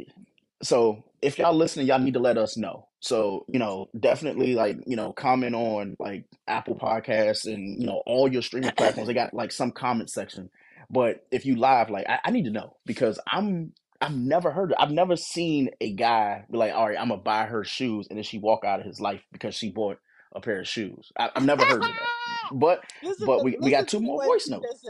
so 0.66 1.04
if 1.22 1.38
y'all 1.38 1.54
listening, 1.54 1.88
y'all 1.88 2.00
need 2.00 2.14
to 2.14 2.20
let 2.20 2.38
us 2.38 2.58
know. 2.58 2.88
So 3.00 3.46
you 3.48 3.60
know, 3.60 3.88
definitely 4.00 4.56
like 4.56 4.78
you 4.86 4.96
know, 4.96 5.14
comment 5.14 5.56
on 5.56 5.96
like 6.00 6.26
Apple 6.48 6.76
Podcasts 6.76 7.46
and 7.46 7.80
you 7.80 7.88
know 7.88 8.02
all 8.06 8.32
your 8.32 8.42
streaming 8.42 8.72
platforms. 8.72 9.08
They 9.08 9.14
got 9.14 9.34
like 9.34 9.52
some 9.52 9.72
comment 9.72 10.10
section. 10.10 10.50
But 10.90 11.26
if 11.32 11.46
you 11.46 11.56
live, 11.56 11.90
like 11.90 12.08
I, 12.08 12.20
I 12.26 12.32
need 12.32 12.46
to 12.46 12.52
know 12.52 12.78
because 12.86 13.20
I'm 13.32 13.74
I've 14.02 14.16
never 14.16 14.52
heard 14.52 14.72
it. 14.72 14.78
I've 14.80 14.92
never 14.92 15.16
seen 15.16 15.70
a 15.82 15.94
guy 15.94 16.46
be 16.52 16.58
like, 16.58 16.74
all 16.74 16.88
right, 16.88 17.00
I'm 17.00 17.10
gonna 17.10 17.22
buy 17.22 17.46
her 17.46 17.64
shoes, 17.64 18.08
and 18.10 18.18
then 18.18 18.24
she 18.24 18.40
walk 18.40 18.64
out 18.66 18.80
of 18.80 18.86
his 18.86 19.00
life 19.00 19.22
because 19.32 19.56
she 19.56 19.72
bought 19.72 20.00
a 20.36 20.42
pair 20.42 20.60
of 20.60 20.68
shoes. 20.68 21.12
I, 21.18 21.30
I've 21.36 21.46
never 21.46 21.66
heard 21.66 21.82
of 21.84 21.90
that. 21.90 22.00
But 22.52 22.84
listen 23.02 23.26
but 23.26 23.40
to 23.40 23.44
we 23.44 23.58
we 23.60 23.72
got 23.72 23.88
two 23.88 24.00
more 24.00 24.24
voice 24.24 24.48
notes. 24.48 24.86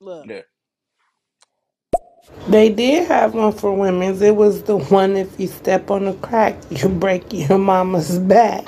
Look, 0.00 0.26
Yeah. 0.26 0.40
They 2.48 2.70
did 2.70 3.08
have 3.08 3.34
one 3.34 3.52
for 3.52 3.72
women's. 3.74 4.22
It 4.22 4.36
was 4.36 4.64
the 4.64 4.78
one 4.78 5.16
if 5.16 5.40
you 5.40 5.46
step 5.48 5.90
on 5.90 6.06
a 6.08 6.14
crack, 6.14 6.56
you 6.70 6.88
break 6.88 7.32
your 7.32 7.58
mama's 7.58 8.18
back. 8.18 8.66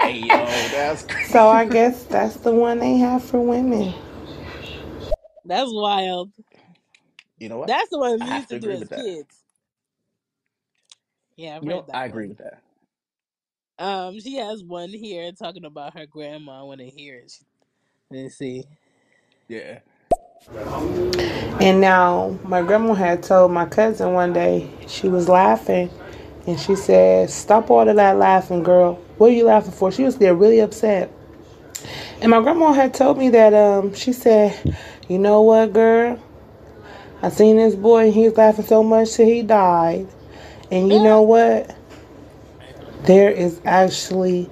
Hey 0.00 0.18
yo, 0.18 0.68
that's 0.68 1.04
So 1.22 1.48
I 1.48 1.66
guess 1.66 2.04
that's 2.04 2.36
the 2.38 2.52
one 2.52 2.80
they 2.80 2.98
have 2.98 3.24
for 3.24 3.40
women. 3.40 3.94
that's 5.44 5.70
wild. 5.72 6.32
you 7.38 7.48
know 7.48 7.58
what? 7.58 7.68
That's 7.68 7.90
the 7.90 7.98
one 7.98 8.20
I 8.20 8.26
we 8.26 8.32
have 8.34 8.34
used 8.34 8.48
to 8.48 8.54
to 8.54 8.58
do 8.58 8.70
agree 8.70 8.76
as 8.76 8.80
with 8.80 8.90
that. 8.90 9.06
kids. 9.06 9.36
Yeah, 11.36 11.56
I've 11.56 11.62
You 11.62 11.68
know, 11.68 11.76
heard 11.76 11.86
that 11.88 12.00
I 12.00 12.06
agree 12.06 12.28
one. 12.28 12.28
with 12.28 12.38
that. 12.38 12.62
Um, 13.78 14.20
she 14.20 14.36
has 14.36 14.62
one 14.64 14.90
here 14.90 15.32
talking 15.32 15.64
about 15.64 15.96
her 15.98 16.06
grandma. 16.06 16.60
I 16.60 16.62
want 16.64 16.80
to 16.80 16.90
hear 16.90 17.16
it. 17.18 17.32
She- 17.32 17.46
Let's 18.10 18.36
see. 18.36 18.64
Yeah. 19.48 19.80
And 20.48 21.80
now 21.80 22.38
my 22.44 22.62
grandma 22.62 22.94
had 22.94 23.22
told 23.22 23.52
my 23.52 23.66
cousin 23.66 24.14
one 24.14 24.32
day 24.32 24.68
she 24.88 25.08
was 25.08 25.28
laughing 25.28 25.90
and 26.46 26.58
she 26.58 26.74
said, 26.74 27.30
Stop 27.30 27.70
all 27.70 27.88
of 27.88 27.96
that 27.96 28.16
laughing, 28.16 28.62
girl. 28.62 28.94
What 29.18 29.30
are 29.30 29.34
you 29.34 29.44
laughing 29.44 29.72
for? 29.72 29.92
She 29.92 30.02
was 30.02 30.18
there 30.18 30.34
really 30.34 30.58
upset. 30.58 31.12
And 32.20 32.30
my 32.30 32.40
grandma 32.40 32.72
had 32.72 32.94
told 32.94 33.18
me 33.18 33.28
that 33.30 33.54
um 33.54 33.94
she 33.94 34.12
said, 34.12 34.76
You 35.08 35.18
know 35.18 35.42
what, 35.42 35.72
girl? 35.72 36.20
I 37.22 37.28
seen 37.28 37.56
this 37.56 37.76
boy 37.76 38.06
and 38.06 38.14
he 38.14 38.24
was 38.28 38.36
laughing 38.36 38.64
so 38.64 38.82
much 38.82 39.12
till 39.12 39.26
he 39.26 39.42
died. 39.42 40.08
And 40.72 40.92
you 40.92 41.00
know 41.00 41.22
what? 41.22 41.76
There 43.04 43.30
is 43.30 43.60
actually 43.64 44.50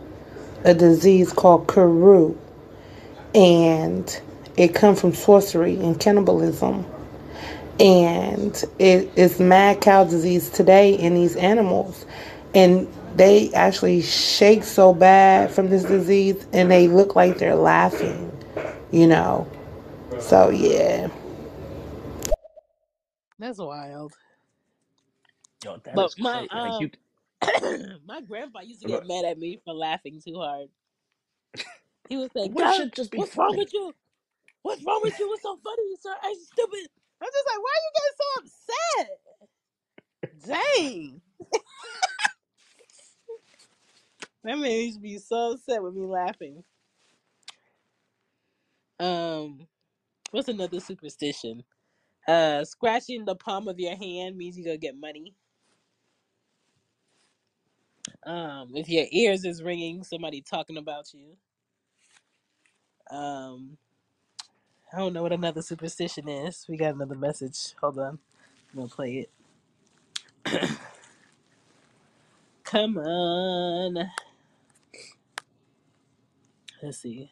a 0.64 0.74
disease 0.74 1.33
called 1.33 1.66
Kuru. 1.66 2.37
And 3.35 4.20
it 4.61 4.75
comes 4.75 5.01
from 5.01 5.14
sorcery 5.14 5.77
and 5.77 6.01
cannibalism. 6.01 6.87
And 7.81 8.64
it 8.79 9.11
is 9.16 9.40
mad 9.40 9.81
cow 9.83 10.05
disease 10.05 10.51
today 10.51 10.94
in 10.94 11.14
these 11.14 11.37
animals. 11.37 12.07
And 12.55 12.88
they 13.16 13.53
actually 13.55 14.03
shake 14.03 14.64
so 14.64 14.94
bad 14.94 15.53
from 15.53 15.70
this 15.70 15.85
disease 15.85 16.46
and 16.53 16.70
they 16.70 16.88
look 16.88 17.16
like 17.16 17.38
they're 17.38 17.57
laughing, 17.57 18.33
you 18.92 19.07
know. 19.09 19.49
So, 20.20 20.51
yeah. 20.51 21.09
That's 23.38 23.59
wild. 23.59 24.14
Yo, 25.64 25.79
that 25.85 25.99
But 25.99 26.03
is 26.03 26.14
my 26.18 26.40
crazy. 26.40 26.51
Like 26.55 26.81
you, 26.81 26.90
um, 27.64 28.01
my 28.07 28.23
grandpa 28.23 28.61
used 28.62 28.81
to 28.81 28.87
get 28.87 29.05
mad 29.07 29.25
at 29.27 29.38
me 29.38 29.61
for 29.64 29.75
laughing 29.75 30.20
too 30.25 30.37
hard. 30.37 30.68
He 32.09 32.16
was 32.18 32.31
like, 32.35 32.53
what 32.53 32.70
should 32.70 32.94
just 32.94 33.11
be 33.12 33.18
what's 33.18 33.37
wrong 33.37 33.57
with 33.57 33.73
you? 33.75 33.94
What's 34.62 34.85
wrong 34.85 35.01
with 35.03 35.18
you? 35.18 35.29
What's 35.29 35.42
so 35.42 35.59
funny? 35.64 35.83
You 35.90 35.96
so 36.01 36.11
you 36.25 36.44
stupid?" 36.53 36.88
I'm 37.23 37.29
just 37.33 37.46
like, 37.49 37.61
"Why 37.62 37.75
are 37.77 37.85
you 37.85 37.92
getting 37.96 38.18
so 38.18 39.07
upset?" 39.07 39.20
Dang, 40.46 41.23
that 44.44 44.59
man 44.59 44.70
used 44.73 44.96
to 44.96 45.03
be 45.03 45.18
so 45.18 45.53
upset 45.53 45.83
with 45.83 45.94
me 45.94 46.07
laughing. 46.07 46.64
Um, 49.01 49.66
what's 50.31 50.49
another 50.49 50.81
superstition? 50.81 51.64
Uh, 52.29 52.64
scratching 52.64 53.25
the 53.25 53.37
palm 53.37 53.68
of 53.68 53.81
your 53.81 53.96
hand 53.96 54.37
means 54.37 54.57
you're 54.59 54.66
gonna 54.66 54.79
get 54.79 54.96
money. 54.99 55.35
Um, 58.27 58.70
if 58.75 58.88
your 58.88 59.07
ears 59.12 59.44
is 59.44 59.62
ringing, 59.62 60.05
somebody 60.05 60.42
talking 60.42 60.77
about 60.79 61.07
you. 61.14 61.37
Um, 63.16 63.79
I 64.94 64.98
don't 64.98 65.12
know 65.14 65.22
what 65.22 65.33
another 65.33 65.62
superstition 65.62 66.29
is. 66.29 66.66
We 66.68 66.76
got 66.79 66.94
another 66.94 67.16
message. 67.16 67.74
Hold 67.81 67.98
on, 67.98 68.18
I'm 68.72 68.76
gonna 68.76 68.88
play 68.88 69.29
it. 70.46 70.70
Come 72.64 72.98
on. 72.98 74.11
Let's 76.83 76.98
see. 76.98 77.31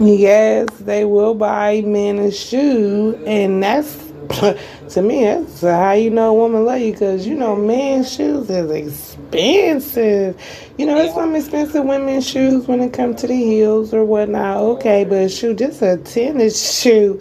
Yes, 0.00 0.68
they 0.80 1.04
will 1.06 1.34
buy 1.34 1.82
men 1.82 2.18
a 2.20 2.30
shoe, 2.30 3.20
and 3.26 3.62
that's 3.62 4.09
to 4.28 5.02
me. 5.02 5.24
That's 5.24 5.60
how 5.62 5.92
you 5.92 6.10
know 6.10 6.30
a 6.30 6.34
woman 6.34 6.64
love 6.64 6.80
you, 6.80 6.92
because 6.92 7.26
you 7.26 7.34
know 7.34 7.56
men's 7.56 8.12
shoes 8.12 8.48
is 8.50 8.70
expensive. 8.70 10.40
You 10.78 10.86
know, 10.86 10.94
there's 10.96 11.14
some 11.14 11.34
expensive 11.34 11.84
women's 11.84 12.28
shoes 12.28 12.66
when 12.66 12.80
it 12.80 12.92
comes 12.92 13.20
to 13.20 13.26
the 13.26 13.36
heels 13.36 13.92
or 13.92 14.04
whatnot. 14.04 14.58
Okay, 14.58 15.04
but 15.04 15.30
shoe, 15.30 15.54
just 15.54 15.82
a 15.82 15.96
tennis 15.98 16.80
shoe, 16.80 17.20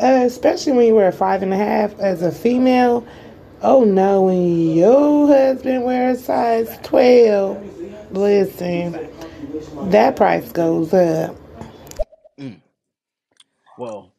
uh, 0.00 0.22
especially 0.24 0.72
when 0.72 0.86
you 0.86 0.94
wear 0.94 1.08
a 1.08 1.12
five 1.12 1.42
and 1.42 1.52
a 1.52 1.56
half 1.56 1.98
as 2.00 2.22
a 2.22 2.32
female. 2.32 3.06
Oh 3.62 3.84
no, 3.84 4.22
when 4.22 4.70
your 4.76 5.26
husband 5.26 5.84
wears 5.84 6.24
size 6.24 6.78
twelve, 6.82 7.62
listen, 8.12 9.08
that 9.90 10.16
price 10.16 10.52
goes 10.52 10.92
up. 10.92 11.36
Mm. 12.38 12.60
Well, 13.78 14.13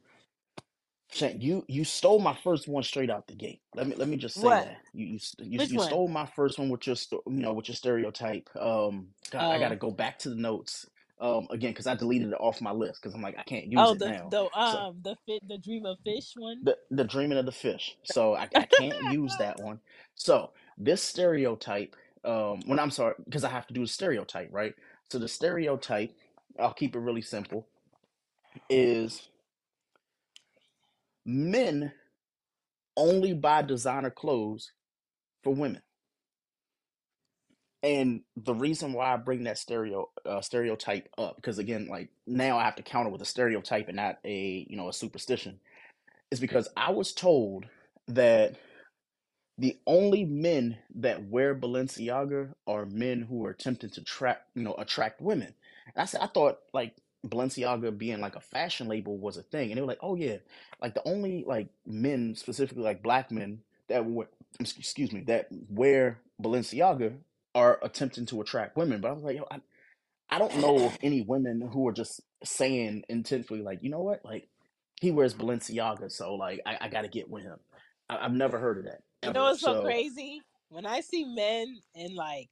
You 1.21 1.65
you 1.67 1.85
stole 1.85 2.19
my 2.19 2.35
first 2.35 2.67
one 2.67 2.83
straight 2.83 3.09
out 3.11 3.27
the 3.27 3.35
gate. 3.35 3.61
Let 3.75 3.87
me 3.87 3.95
let 3.97 4.09
me 4.09 4.17
just 4.17 4.39
say 4.39 4.55
What? 4.55 4.57
that 4.57 4.81
you 4.93 5.07
you 5.07 5.19
st- 5.19 5.51
you, 5.51 5.59
Which 5.59 5.69
you 5.69 5.79
one? 5.79 5.79
stole 5.79 6.07
my 6.09 6.25
first 6.27 6.59
one 6.59 6.69
with 6.69 6.87
your 6.87 6.95
sto- 6.97 7.23
you 7.27 7.33
know 7.41 7.53
with 7.53 7.69
your 7.69 7.75
stereotype. 7.75 8.49
Um, 8.59 9.09
God, 9.31 9.47
I 9.51 9.59
got 9.59 9.69
to 9.69 9.75
Oh, 9.75 9.77
go 9.77 9.91
back 9.91 10.19
to 10.19 10.29
the 10.29 10.35
notes 10.35 10.87
um 11.21 11.47
again 11.51 11.71
because 11.71 11.87
I 11.87 11.95
deleted 11.95 12.29
it 12.29 12.41
off 12.41 12.61
my 12.61 12.71
list 12.71 13.01
because 13.01 13.15
I'm 13.15 13.21
like 13.21 13.37
I 13.39 13.43
can't 13.43 13.67
use 13.67 13.91
oh, 13.91 13.93
it 13.93 14.01
the 14.01 14.05
now. 14.05 14.31
the 14.31 14.49
So 14.63 14.87
um 14.87 15.01
the 15.03 15.17
fit 15.27 15.47
the 15.47 15.57
dream 15.59 15.85
of 15.85 15.99
fish 16.05 16.33
one. 16.37 16.63
the 16.63 16.77
the 16.91 17.05
dreaming 17.05 17.37
of 17.39 17.45
the 17.47 17.51
fish. 17.53 17.97
So 18.03 18.35
I 18.35 18.49
I 18.59 18.65
can't 18.65 19.01
use 19.01 19.37
that 19.37 19.59
one. 19.59 19.81
So 20.15 20.51
this 20.77 21.03
stereotype. 21.03 21.95
Um, 22.25 22.61
when 22.67 22.79
I'm 22.79 22.91
sorry 22.91 23.15
because 23.25 23.45
I 23.45 23.49
have 23.49 23.67
to 23.67 23.73
do 23.75 23.83
a 23.83 23.87
stereotype, 23.87 24.49
right? 24.51 24.75
So 25.11 25.19
the 25.19 25.27
stereotype, 25.29 26.11
I'll 26.59 26.73
keep 26.73 26.95
it 26.95 26.99
really 26.99 27.21
simple, 27.21 27.67
is 28.69 29.29
men 31.25 31.91
only 32.97 33.33
buy 33.33 33.61
designer 33.61 34.09
clothes 34.09 34.71
for 35.43 35.53
women. 35.53 35.81
And 37.83 38.21
the 38.35 38.55
reason 38.55 38.93
why 38.93 39.13
I 39.13 39.17
bring 39.17 39.43
that 39.43 39.59
stereo 39.59 40.09
uh, 40.25 40.41
stereotype 40.41 41.07
up, 41.17 41.35
because 41.35 41.59
again, 41.59 41.87
like 41.89 42.09
now 42.25 42.57
I 42.57 42.63
have 42.63 42.75
to 42.77 42.83
counter 42.83 43.11
with 43.11 43.21
a 43.21 43.25
stereotype 43.25 43.87
and 43.87 43.97
not 43.97 44.17
a 44.25 44.65
you 44.69 44.75
know 44.75 44.89
a 44.89 44.93
superstition, 44.93 45.59
is 46.31 46.39
because 46.39 46.67
I 46.75 46.91
was 46.91 47.13
told 47.13 47.65
that 48.07 48.55
the 49.57 49.77
only 49.87 50.25
men 50.25 50.77
that 50.95 51.29
wear 51.29 51.55
Balenciaga 51.55 52.53
are 52.67 52.85
men 52.85 53.21
who 53.21 53.45
are 53.45 53.51
attempting 53.51 53.91
to 53.91 54.03
track, 54.03 54.41
you 54.55 54.63
know, 54.63 54.75
attract 54.77 55.21
women. 55.21 55.55
And 55.95 56.01
I 56.01 56.05
said, 56.05 56.21
I 56.21 56.27
thought 56.27 56.57
like 56.73 56.95
Balenciaga 57.29 57.97
being 57.97 58.21
like 58.21 58.35
a 58.35 58.41
fashion 58.41 58.87
label 58.87 59.17
was 59.17 59.37
a 59.37 59.43
thing, 59.43 59.69
and 59.71 59.77
they 59.77 59.81
were 59.81 59.87
like, 59.87 59.99
oh 60.01 60.15
yeah, 60.15 60.37
like 60.81 60.93
the 60.93 61.07
only 61.07 61.43
like 61.47 61.69
men, 61.85 62.35
specifically 62.35 62.83
like 62.83 63.03
black 63.03 63.31
men 63.31 63.59
that 63.89 64.05
were 64.05 64.27
excuse 64.59 65.11
me, 65.11 65.21
that 65.27 65.47
wear 65.69 66.19
Balenciaga 66.41 67.15
are 67.55 67.79
attempting 67.83 68.25
to 68.27 68.41
attract 68.41 68.77
women. 68.77 69.01
But 69.01 69.09
I 69.09 69.13
was 69.13 69.23
like, 69.23 69.37
yo, 69.37 69.45
I, 69.51 69.59
I 70.29 70.39
don't 70.39 70.57
know 70.59 70.85
of 70.85 70.97
any 71.03 71.21
women 71.21 71.61
who 71.73 71.87
are 71.87 71.93
just 71.93 72.21
saying 72.43 73.03
intentionally 73.09 73.63
like, 73.63 73.79
you 73.83 73.89
know 73.89 74.01
what, 74.01 74.25
like 74.25 74.49
he 75.01 75.11
wears 75.11 75.33
Balenciaga, 75.35 76.11
so 76.11 76.35
like 76.35 76.61
I, 76.65 76.77
I 76.81 76.89
got 76.89 77.03
to 77.03 77.09
get 77.09 77.29
with 77.29 77.43
him. 77.43 77.59
I, 78.09 78.17
I've 78.17 78.33
never 78.33 78.59
heard 78.59 78.79
of 78.79 78.85
that 78.85 79.01
You 79.23 79.31
know 79.31 79.43
ever. 79.43 79.45
what's 79.45 79.61
so 79.61 79.75
So 79.75 79.75
crazy? 79.75 80.41
When 80.69 80.85
I 80.85 81.01
see 81.01 81.25
men 81.25 81.79
in 81.95 82.15
like 82.15 82.49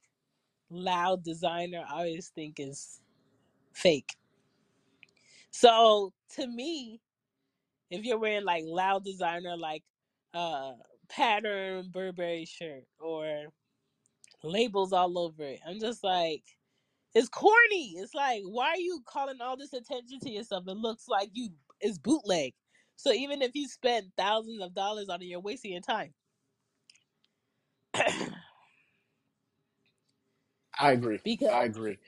loud 0.70 1.24
designer, 1.24 1.84
I 1.88 1.98
always 1.98 2.30
think 2.34 2.56
is 2.60 3.00
fake. 3.74 4.16
So 5.54 6.12
to 6.34 6.48
me, 6.48 7.00
if 7.88 8.04
you're 8.04 8.18
wearing 8.18 8.44
like 8.44 8.64
loud 8.66 9.04
designer, 9.04 9.56
like 9.56 9.84
uh 10.34 10.72
pattern 11.08 11.90
Burberry 11.92 12.44
shirt 12.44 12.84
or 12.98 13.46
labels 14.42 14.92
all 14.92 15.16
over 15.16 15.44
it, 15.44 15.60
I'm 15.66 15.78
just 15.78 16.02
like, 16.02 16.42
it's 17.14 17.28
corny. 17.28 17.94
It's 17.98 18.14
like, 18.14 18.42
why 18.44 18.70
are 18.70 18.78
you 18.78 19.02
calling 19.06 19.40
all 19.40 19.56
this 19.56 19.72
attention 19.72 20.18
to 20.20 20.30
yourself? 20.30 20.64
It 20.66 20.72
looks 20.76 21.06
like 21.08 21.30
you 21.34 21.50
is 21.80 21.98
bootleg. 22.00 22.54
So 22.96 23.12
even 23.12 23.40
if 23.40 23.52
you 23.54 23.68
spend 23.68 24.10
thousands 24.16 24.60
of 24.60 24.74
dollars 24.74 25.08
on 25.08 25.22
it, 25.22 25.26
you're 25.26 25.40
wasting 25.40 25.72
your 25.72 25.82
time. 25.82 26.14
I 30.80 30.92
agree. 30.92 31.20
because 31.24 31.48
I 31.48 31.64
agree. 31.64 31.98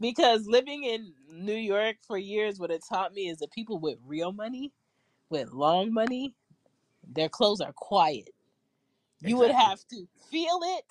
Because 0.00 0.46
living 0.46 0.84
in 0.84 1.14
New 1.28 1.54
York 1.54 1.98
for 2.06 2.18
years, 2.18 2.58
what 2.58 2.70
it 2.70 2.82
taught 2.88 3.14
me 3.14 3.28
is 3.28 3.38
that 3.38 3.52
people 3.52 3.78
with 3.78 3.98
real 4.04 4.32
money, 4.32 4.72
with 5.30 5.52
long 5.52 5.92
money, 5.92 6.34
their 7.06 7.28
clothes 7.28 7.60
are 7.60 7.72
quiet. 7.72 8.30
You 9.20 9.38
would 9.38 9.52
Exactly. 9.52 9.52
have 9.52 9.86
to 9.88 10.06
feel 10.30 10.60
it 10.62 10.86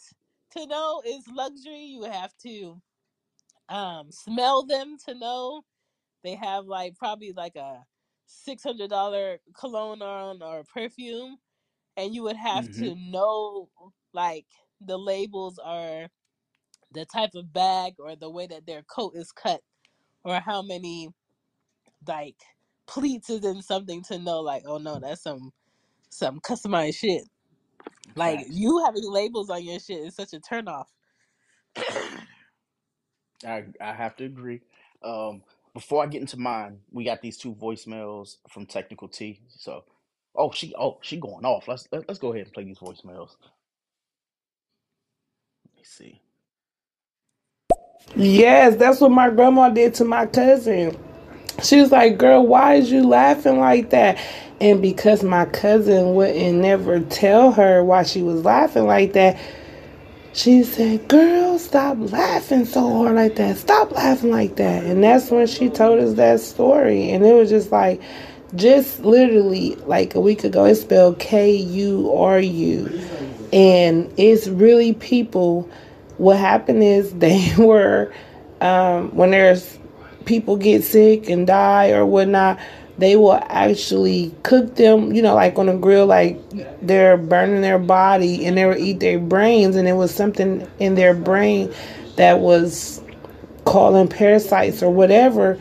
to 0.51 0.65
know 0.67 1.01
it's 1.05 1.27
luxury. 1.27 1.83
You 1.85 1.99
would 2.01 2.11
have 2.11 2.35
to 2.43 2.81
um, 3.69 4.11
smell 4.11 4.63
them 4.65 4.97
to 5.05 5.15
know 5.15 5.63
they 6.23 6.35
have 6.35 6.65
like 6.65 6.95
probably 6.95 7.33
like 7.33 7.55
a 7.55 7.85
six 8.25 8.63
hundred 8.63 8.89
dollar 8.89 9.39
cologne 9.57 10.01
on 10.01 10.41
or 10.41 10.63
perfume, 10.63 11.37
and 11.97 12.13
you 12.15 12.23
would 12.23 12.37
have 12.37 12.69
hmm 12.69 12.79
to 12.79 12.95
know 12.95 13.69
like 14.13 14.47
the 14.81 14.97
labels 14.97 15.59
are 15.59 16.09
the 16.93 17.05
type 17.05 17.31
of 17.35 17.51
bag 17.53 17.93
or 17.99 18.15
the 18.15 18.29
way 18.29 18.47
that 18.47 18.65
their 18.65 18.83
coat 18.83 19.13
is 19.15 19.31
cut 19.31 19.61
or 20.23 20.39
how 20.39 20.61
many 20.61 21.09
like 22.07 22.35
pleats 22.87 23.29
is 23.29 23.45
in 23.45 23.61
something 23.61 24.01
to 24.03 24.17
know 24.17 24.39
like 24.39 24.63
oh 24.65 24.77
no 24.77 24.99
that's 24.99 25.21
some 25.21 25.51
some 26.09 26.39
customized 26.39 26.95
shit 26.95 27.23
like 28.15 28.39
Facts. 28.39 28.51
you 28.51 28.83
having 28.85 29.03
labels 29.09 29.49
on 29.49 29.63
your 29.63 29.79
shit 29.79 29.99
is 29.99 30.15
such 30.15 30.33
a 30.33 30.39
turnoff 30.39 30.85
I 33.45 33.65
I 33.79 33.93
have 33.93 34.15
to 34.17 34.25
agree. 34.25 34.61
Um, 35.03 35.43
before 35.73 36.03
I 36.03 36.07
get 36.07 36.21
into 36.21 36.37
mine, 36.37 36.79
we 36.91 37.03
got 37.05 37.21
these 37.21 37.37
two 37.37 37.53
voicemails 37.53 38.37
from 38.49 38.65
Technical 38.65 39.07
T. 39.07 39.41
So, 39.49 39.83
oh 40.35 40.51
she 40.51 40.73
oh 40.77 40.99
she 41.01 41.17
going 41.17 41.45
off. 41.45 41.67
Let's 41.67 41.87
let, 41.91 42.07
let's 42.07 42.19
go 42.19 42.33
ahead 42.33 42.45
and 42.45 42.53
play 42.53 42.65
these 42.65 42.79
voicemails. 42.79 43.35
Let 45.65 45.75
me 45.77 45.83
see. 45.83 46.21
Yes, 48.15 48.75
that's 48.75 49.01
what 49.01 49.11
my 49.11 49.29
grandma 49.29 49.69
did 49.69 49.93
to 49.95 50.05
my 50.05 50.25
cousin. 50.27 50.97
She 51.63 51.79
was 51.81 51.91
like, 51.91 52.17
Girl, 52.17 52.45
why 52.45 52.75
is 52.75 52.91
you 52.91 53.07
laughing 53.07 53.59
like 53.59 53.91
that? 53.91 54.19
And 54.61 54.81
because 54.81 55.23
my 55.23 55.45
cousin 55.45 56.15
wouldn't 56.15 56.59
never 56.59 56.99
tell 57.01 57.51
her 57.53 57.83
why 57.83 58.03
she 58.03 58.21
was 58.21 58.43
laughing 58.45 58.85
like 58.87 59.13
that, 59.13 59.39
she 60.33 60.63
said, 60.63 61.07
Girl, 61.07 61.59
stop 61.59 61.97
laughing 61.99 62.65
so 62.65 62.81
hard 62.89 63.15
like 63.15 63.35
that. 63.35 63.57
Stop 63.57 63.91
laughing 63.91 64.31
like 64.31 64.57
that. 64.57 64.83
And 64.83 65.03
that's 65.03 65.31
when 65.31 65.47
she 65.47 65.69
told 65.69 65.99
us 65.99 66.15
that 66.15 66.39
story. 66.41 67.11
And 67.11 67.25
it 67.25 67.33
was 67.33 67.49
just 67.49 67.71
like, 67.71 68.01
just 68.55 69.01
literally 69.01 69.75
like 69.75 70.15
a 70.15 70.21
week 70.21 70.43
ago, 70.43 70.65
it's 70.65 70.81
spelled 70.81 71.19
K 71.19 71.51
U 71.55 72.13
R 72.13 72.39
U. 72.39 73.01
And 73.53 74.13
it's 74.17 74.47
really 74.47 74.93
people. 74.93 75.69
What 76.19 76.37
happened 76.37 76.83
is 76.83 77.11
they 77.15 77.51
were, 77.57 78.13
um, 78.61 79.15
when 79.15 79.31
there's 79.31 79.79
people 80.25 80.57
get 80.57 80.83
sick 80.83 81.29
and 81.29 81.47
die 81.47 81.89
or 81.89 82.05
whatnot, 82.05 82.59
they 82.99 83.15
will 83.15 83.39
actually 83.47 84.35
cook 84.43 84.75
them, 84.75 85.13
you 85.13 85.21
know, 85.21 85.33
like 85.33 85.57
on 85.57 85.69
a 85.69 85.77
grill, 85.77 86.05
like 86.05 86.37
they're 86.81 87.17
burning 87.17 87.61
their 87.61 87.79
body 87.79 88.45
and 88.45 88.57
they 88.57 88.65
will 88.65 88.77
eat 88.77 88.99
their 88.99 89.17
brains. 89.17 89.75
And 89.77 89.87
it 89.87 89.93
was 89.93 90.13
something 90.13 90.69
in 90.79 90.95
their 90.95 91.13
brain 91.13 91.73
that 92.17 92.39
was 92.39 93.01
calling 93.63 94.09
parasites 94.09 94.83
or 94.83 94.91
whatever, 94.91 95.59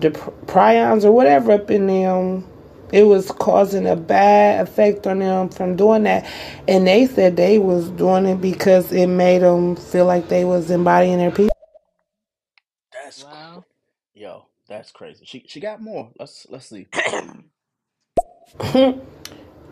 the 0.00 0.10
prions 0.46 1.04
or 1.04 1.12
whatever 1.12 1.52
up 1.52 1.70
in 1.70 1.86
them. 1.86 2.44
It 2.92 3.04
was 3.04 3.30
causing 3.30 3.86
a 3.86 3.96
bad 3.96 4.66
effect 4.68 5.06
on 5.06 5.18
them 5.20 5.48
from 5.48 5.76
doing 5.76 6.04
that, 6.04 6.30
and 6.68 6.86
they 6.86 7.06
said 7.06 7.36
they 7.36 7.58
was 7.58 7.88
doing 7.90 8.26
it 8.26 8.40
because 8.40 8.92
it 8.92 9.06
made 9.08 9.42
them 9.42 9.76
feel 9.76 10.04
like 10.04 10.28
they 10.28 10.44
was 10.44 10.70
embodying 10.70 11.18
their 11.18 11.30
people. 11.30 11.50
That's 12.92 13.24
wow 13.24 13.64
yo, 14.14 14.46
that's 14.68 14.90
crazy. 14.92 15.24
She 15.24 15.44
she 15.46 15.60
got 15.60 15.82
more. 15.82 16.10
Let's 16.18 16.46
let's 16.50 16.66
see. 16.66 16.86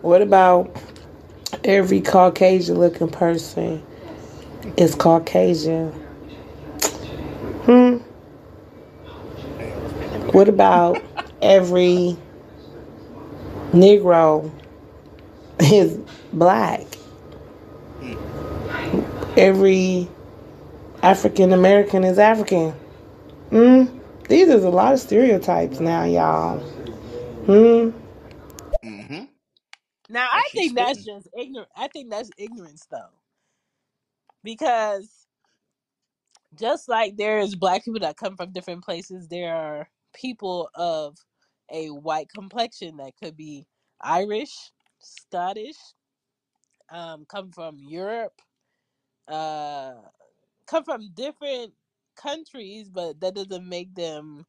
What 0.03 0.23
about 0.23 0.75
every 1.63 2.01
Caucasian 2.01 2.79
looking 2.79 3.11
person 3.11 3.83
is 4.79 4.95
Caucasian? 4.95 5.93
Hmm. 7.67 7.97
What 10.33 10.49
about 10.49 11.03
every 11.43 12.17
Negro 13.73 14.51
is 15.61 15.99
black? 16.33 16.87
Every 19.37 20.09
African 21.03 21.53
American 21.53 22.05
is 22.05 22.19
African. 22.19 22.73
Hmm. 23.51 23.85
These 24.29 24.49
is 24.49 24.65
a 24.65 24.71
lot 24.71 24.95
of 24.95 25.01
stereotypes 25.01 25.81
now, 25.81 26.05
y'all. 26.05 26.59
Hmm. 27.47 27.91
Mm-hmm. 28.85 29.25
now 30.09 30.29
i 30.31 30.49
she's 30.51 30.55
think 30.57 30.77
that's 30.77 31.01
spitting. 31.01 31.05
just 31.05 31.29
ignorant 31.39 31.69
i 31.77 31.89
think 31.89 32.11
that's 32.11 32.31
ignorance 32.39 32.87
though 32.91 33.11
because 34.45 35.27
just 36.59 36.89
like 36.89 37.17
there 37.17 37.39
is 37.41 37.57
black 37.57 37.85
people 37.85 38.01
that 38.01 38.17
come 38.17 38.37
from 38.37 38.53
different 38.53 38.85
places 38.85 39.29
there 39.29 39.55
are 39.55 39.89
people 40.15 40.71
of 40.75 41.17
a 41.73 41.91
white 41.91 42.29
complexion 42.31 42.99
that 42.99 43.17
could 43.17 43.37
be 43.37 43.67
irish 44.03 44.73
scottish 45.01 45.77
um 46.91 47.25
come 47.27 47.51
from 47.53 47.79
europe 47.81 48.41
uh 49.29 49.95
come 50.67 50.85
from 50.85 51.11
different 51.15 51.75
countries, 52.17 52.91
but 52.91 53.21
that 53.21 53.37
doesn't 53.37 53.69
make 53.69 53.95
them 53.97 54.47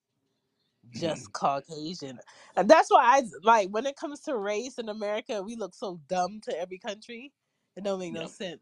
just 0.92 1.34
Caucasian. 1.34 2.20
And 2.58 2.70
that's 2.70 2.92
why 2.92 3.04
I 3.20 3.24
like 3.44 3.70
when 3.70 3.88
it 3.88 3.98
comes 3.98 4.22
to 4.22 4.38
race 4.38 4.80
in 4.80 4.90
America, 4.90 5.44
we 5.44 5.56
look 5.58 5.76
so 5.76 6.02
dumb 6.08 6.42
to 6.44 6.60
every 6.60 6.80
country. 6.80 7.34
It 7.78 7.84
don't 7.86 8.00
make 8.00 8.14
no 8.14 8.26
Yep. 8.26 8.28
sense. 8.28 8.62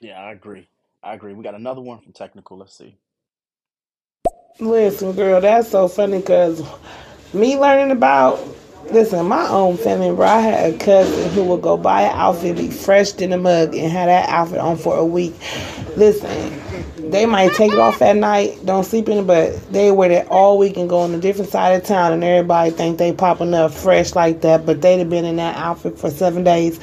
Yeah, 0.00 0.20
I 0.22 0.32
agree. 0.32 0.68
I 1.02 1.14
agree. 1.14 1.34
We 1.34 1.44
got 1.44 1.54
another 1.54 1.82
one 1.82 2.00
from 2.00 2.12
Technical. 2.12 2.58
Let's 2.58 2.76
see. 2.76 2.96
Listen, 4.60 5.12
girl, 5.12 5.40
that's 5.40 5.70
so 5.70 5.88
funny 5.88 6.18
because 6.18 6.62
me 7.32 7.58
learning 7.58 7.90
about, 7.90 8.38
listen, 8.90 9.26
my 9.26 9.48
own 9.48 9.78
family, 9.78 10.14
bro. 10.14 10.26
I 10.26 10.40
had 10.40 10.74
a 10.74 10.78
cousin 10.78 11.30
who 11.30 11.42
would 11.44 11.62
go 11.62 11.78
buy 11.78 12.02
an 12.02 12.12
outfit, 12.14 12.58
be 12.58 12.70
fresh 12.70 13.14
in 13.14 13.30
the 13.30 13.38
mug, 13.38 13.74
and 13.74 13.90
have 13.90 14.08
that 14.08 14.28
outfit 14.28 14.58
on 14.58 14.76
for 14.76 14.96
a 14.96 15.04
week. 15.04 15.34
Listen, 15.96 16.30
they 17.10 17.24
might 17.24 17.54
take 17.54 17.72
it 17.72 17.78
off 17.78 18.02
at 18.02 18.14
night, 18.16 18.58
don't 18.64 18.84
sleep 18.84 19.08
in 19.08 19.18
it, 19.18 19.26
but 19.26 19.72
they 19.72 19.90
wear 19.90 20.10
it 20.10 20.28
all 20.28 20.58
week 20.58 20.76
and 20.76 20.88
go 20.88 21.00
on 21.00 21.14
a 21.14 21.18
different 21.18 21.50
side 21.50 21.70
of 21.70 21.84
town, 21.84 22.12
and 22.12 22.22
everybody 22.22 22.70
think 22.70 22.98
they 22.98 23.12
popping 23.12 23.54
up 23.54 23.72
fresh 23.72 24.14
like 24.14 24.42
that, 24.42 24.66
but 24.66 24.82
they'd 24.82 24.98
have 24.98 25.10
been 25.10 25.24
in 25.24 25.36
that 25.36 25.56
outfit 25.56 25.98
for 25.98 26.10
seven 26.10 26.44
days. 26.44 26.78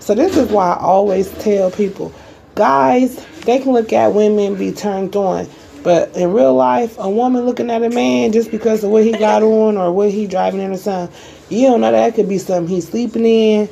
So 0.00 0.14
this 0.14 0.36
is 0.36 0.50
why 0.50 0.74
I 0.74 0.80
always 0.80 1.30
tell 1.42 1.70
people, 1.70 2.12
guys, 2.54 3.24
they 3.40 3.58
can 3.58 3.72
look 3.72 3.92
at 3.92 4.12
women 4.12 4.54
be 4.54 4.70
turned 4.70 5.16
on, 5.16 5.48
But 5.86 6.16
in 6.16 6.34
real 6.34 6.54
life, 6.56 6.96
a 6.98 7.08
woman 7.08 7.46
looking 7.46 7.70
at 7.70 7.84
a 7.84 7.90
man 7.90 8.32
just 8.32 8.50
because 8.50 8.84
of 8.84 8.90
what 8.90 9.04
he 9.04 9.16
got 9.16 9.44
on 9.44 9.78
or 9.78 9.92
what 9.92 10.10
he 10.10 10.26
driving 10.26 10.60
in 10.60 10.72
or 10.72 10.78
something, 10.78 11.16
you 11.50 11.68
don't 11.68 11.80
know 11.82 11.92
that 11.92 12.16
could 12.16 12.28
be 12.28 12.38
something 12.38 12.68
he's 12.68 12.88
sleeping 12.88 13.24
in, 13.24 13.70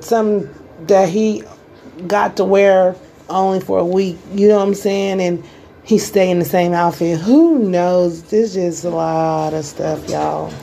something 0.00 0.50
that 0.88 1.10
he 1.10 1.44
got 2.08 2.38
to 2.38 2.46
wear 2.46 2.96
only 3.30 3.60
for 3.60 3.78
a 3.80 3.86
week. 3.86 4.18
You 4.32 4.48
know 4.48 4.58
what 4.60 4.68
I'm 4.68 4.74
saying? 4.74 5.20
And 5.20 5.44
he 5.84 5.98
stay 5.98 6.30
in 6.30 6.40
the 6.40 6.46
same 6.46 6.72
outfit. 6.72 7.20
Who 7.20 7.60
knows? 7.60 8.24
There's 8.24 8.54
just 8.54 8.84
a 8.84 8.90
lot 8.90 9.54
of 9.54 9.66
stuff, 9.66 10.08
y'all. 10.08 10.54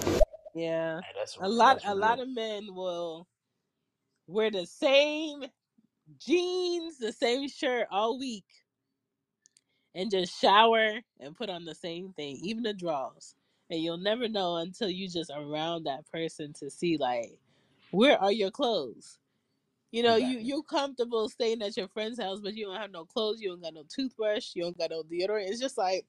Yeah, 0.56 1.02
a 1.40 1.50
lot. 1.50 1.80
A 1.86 1.96
lot 1.96 2.20
of 2.20 2.30
men 2.30 2.76
will 2.76 3.30
wear 4.28 4.52
the 4.52 4.68
same 4.68 5.46
jeans, 6.20 7.00
the 7.00 7.14
same 7.14 7.50
shirt 7.50 7.88
all 7.92 8.20
week, 8.20 8.46
and 10.00 10.12
just 10.12 10.40
shower 10.42 11.02
and 11.22 11.38
put 11.38 11.52
on 11.52 11.66
the 11.66 11.76
same 11.76 12.14
thing, 12.14 12.40
even 12.44 12.64
the 12.64 12.74
drawers. 12.74 13.36
And 13.72 13.82
you'll 13.84 13.98
never 14.00 14.30
know 14.30 14.58
until 14.58 14.90
you 14.90 15.10
just 15.10 15.32
around 15.36 15.86
that 15.86 16.08
person 16.12 16.54
to 16.62 16.72
see 16.72 16.98
like, 16.98 17.40
where 17.92 18.20
are 18.22 18.34
your 18.34 18.52
clothes? 18.52 19.20
You 19.92 20.04
know, 20.04 20.18
you 20.18 20.40
Exactly. 20.40 20.40
you 20.40 20.64
comfortable 20.64 21.30
staying 21.30 21.64
at 21.64 21.78
your 21.78 21.88
friend's 21.90 22.22
house, 22.22 22.42
but 22.42 22.56
you 22.56 22.66
don't 22.68 22.78
have 22.82 22.92
no 22.92 23.06
clothes, 23.06 23.42
you 23.42 23.50
don't 23.50 23.64
got 23.64 23.74
no 23.76 23.86
toothbrush, 23.90 24.52
you 24.56 24.64
don't 24.64 24.78
got 24.78 24.92
no 24.92 25.04
deodorant. 25.04 25.50
It's 25.50 25.62
just 25.62 25.78
like 25.78 26.06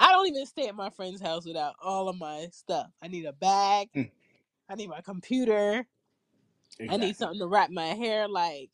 I 0.00 0.12
don't 0.12 0.28
even 0.28 0.46
stay 0.46 0.68
at 0.68 0.76
my 0.76 0.90
friend's 0.90 1.22
house 1.22 1.46
without 1.46 1.76
all 1.82 2.08
of 2.08 2.18
my 2.18 2.48
stuff. 2.52 2.90
I 3.02 3.08
need 3.08 3.26
a 3.26 3.32
bag, 3.34 3.90
Mm, 3.96 4.10
I 4.68 4.76
need 4.76 4.88
my 4.90 5.02
computer, 5.02 5.86
I 6.88 6.98
need 6.98 7.16
something 7.16 7.40
to 7.40 7.48
wrap 7.48 7.70
my 7.70 7.88
hair. 7.88 8.28
Like 8.28 8.70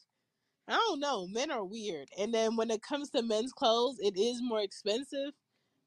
I 0.69 0.73
don't 0.73 1.01
know, 1.01 1.27
men 1.27 1.51
are 1.51 1.65
weird. 1.65 2.09
And 2.19 2.33
then 2.33 2.57
when 2.57 2.71
it 2.71 2.83
comes 2.83 3.11
to 3.11 3.23
men's 3.23 3.53
clothes, 3.53 3.99
it 4.01 4.17
is 4.17 4.41
more 4.43 4.61
expensive. 4.61 5.33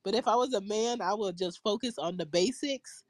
But 0.03 0.13
if 0.13 0.27
I 0.27 0.35
was 0.35 0.53
a 0.53 0.61
man, 0.61 1.01
I 1.01 1.13
would 1.13 1.37
just 1.37 1.61
focus 1.63 1.97
on 1.97 2.17
the 2.17 2.25
basics 2.25 3.03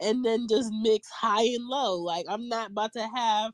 and 0.00 0.24
then 0.24 0.46
just 0.48 0.70
mix 0.82 1.08
high 1.08 1.44
and 1.44 1.66
low. 1.66 2.00
Like 2.00 2.26
I'm 2.28 2.48
not 2.48 2.70
about 2.70 2.92
to 2.92 3.08
have 3.14 3.52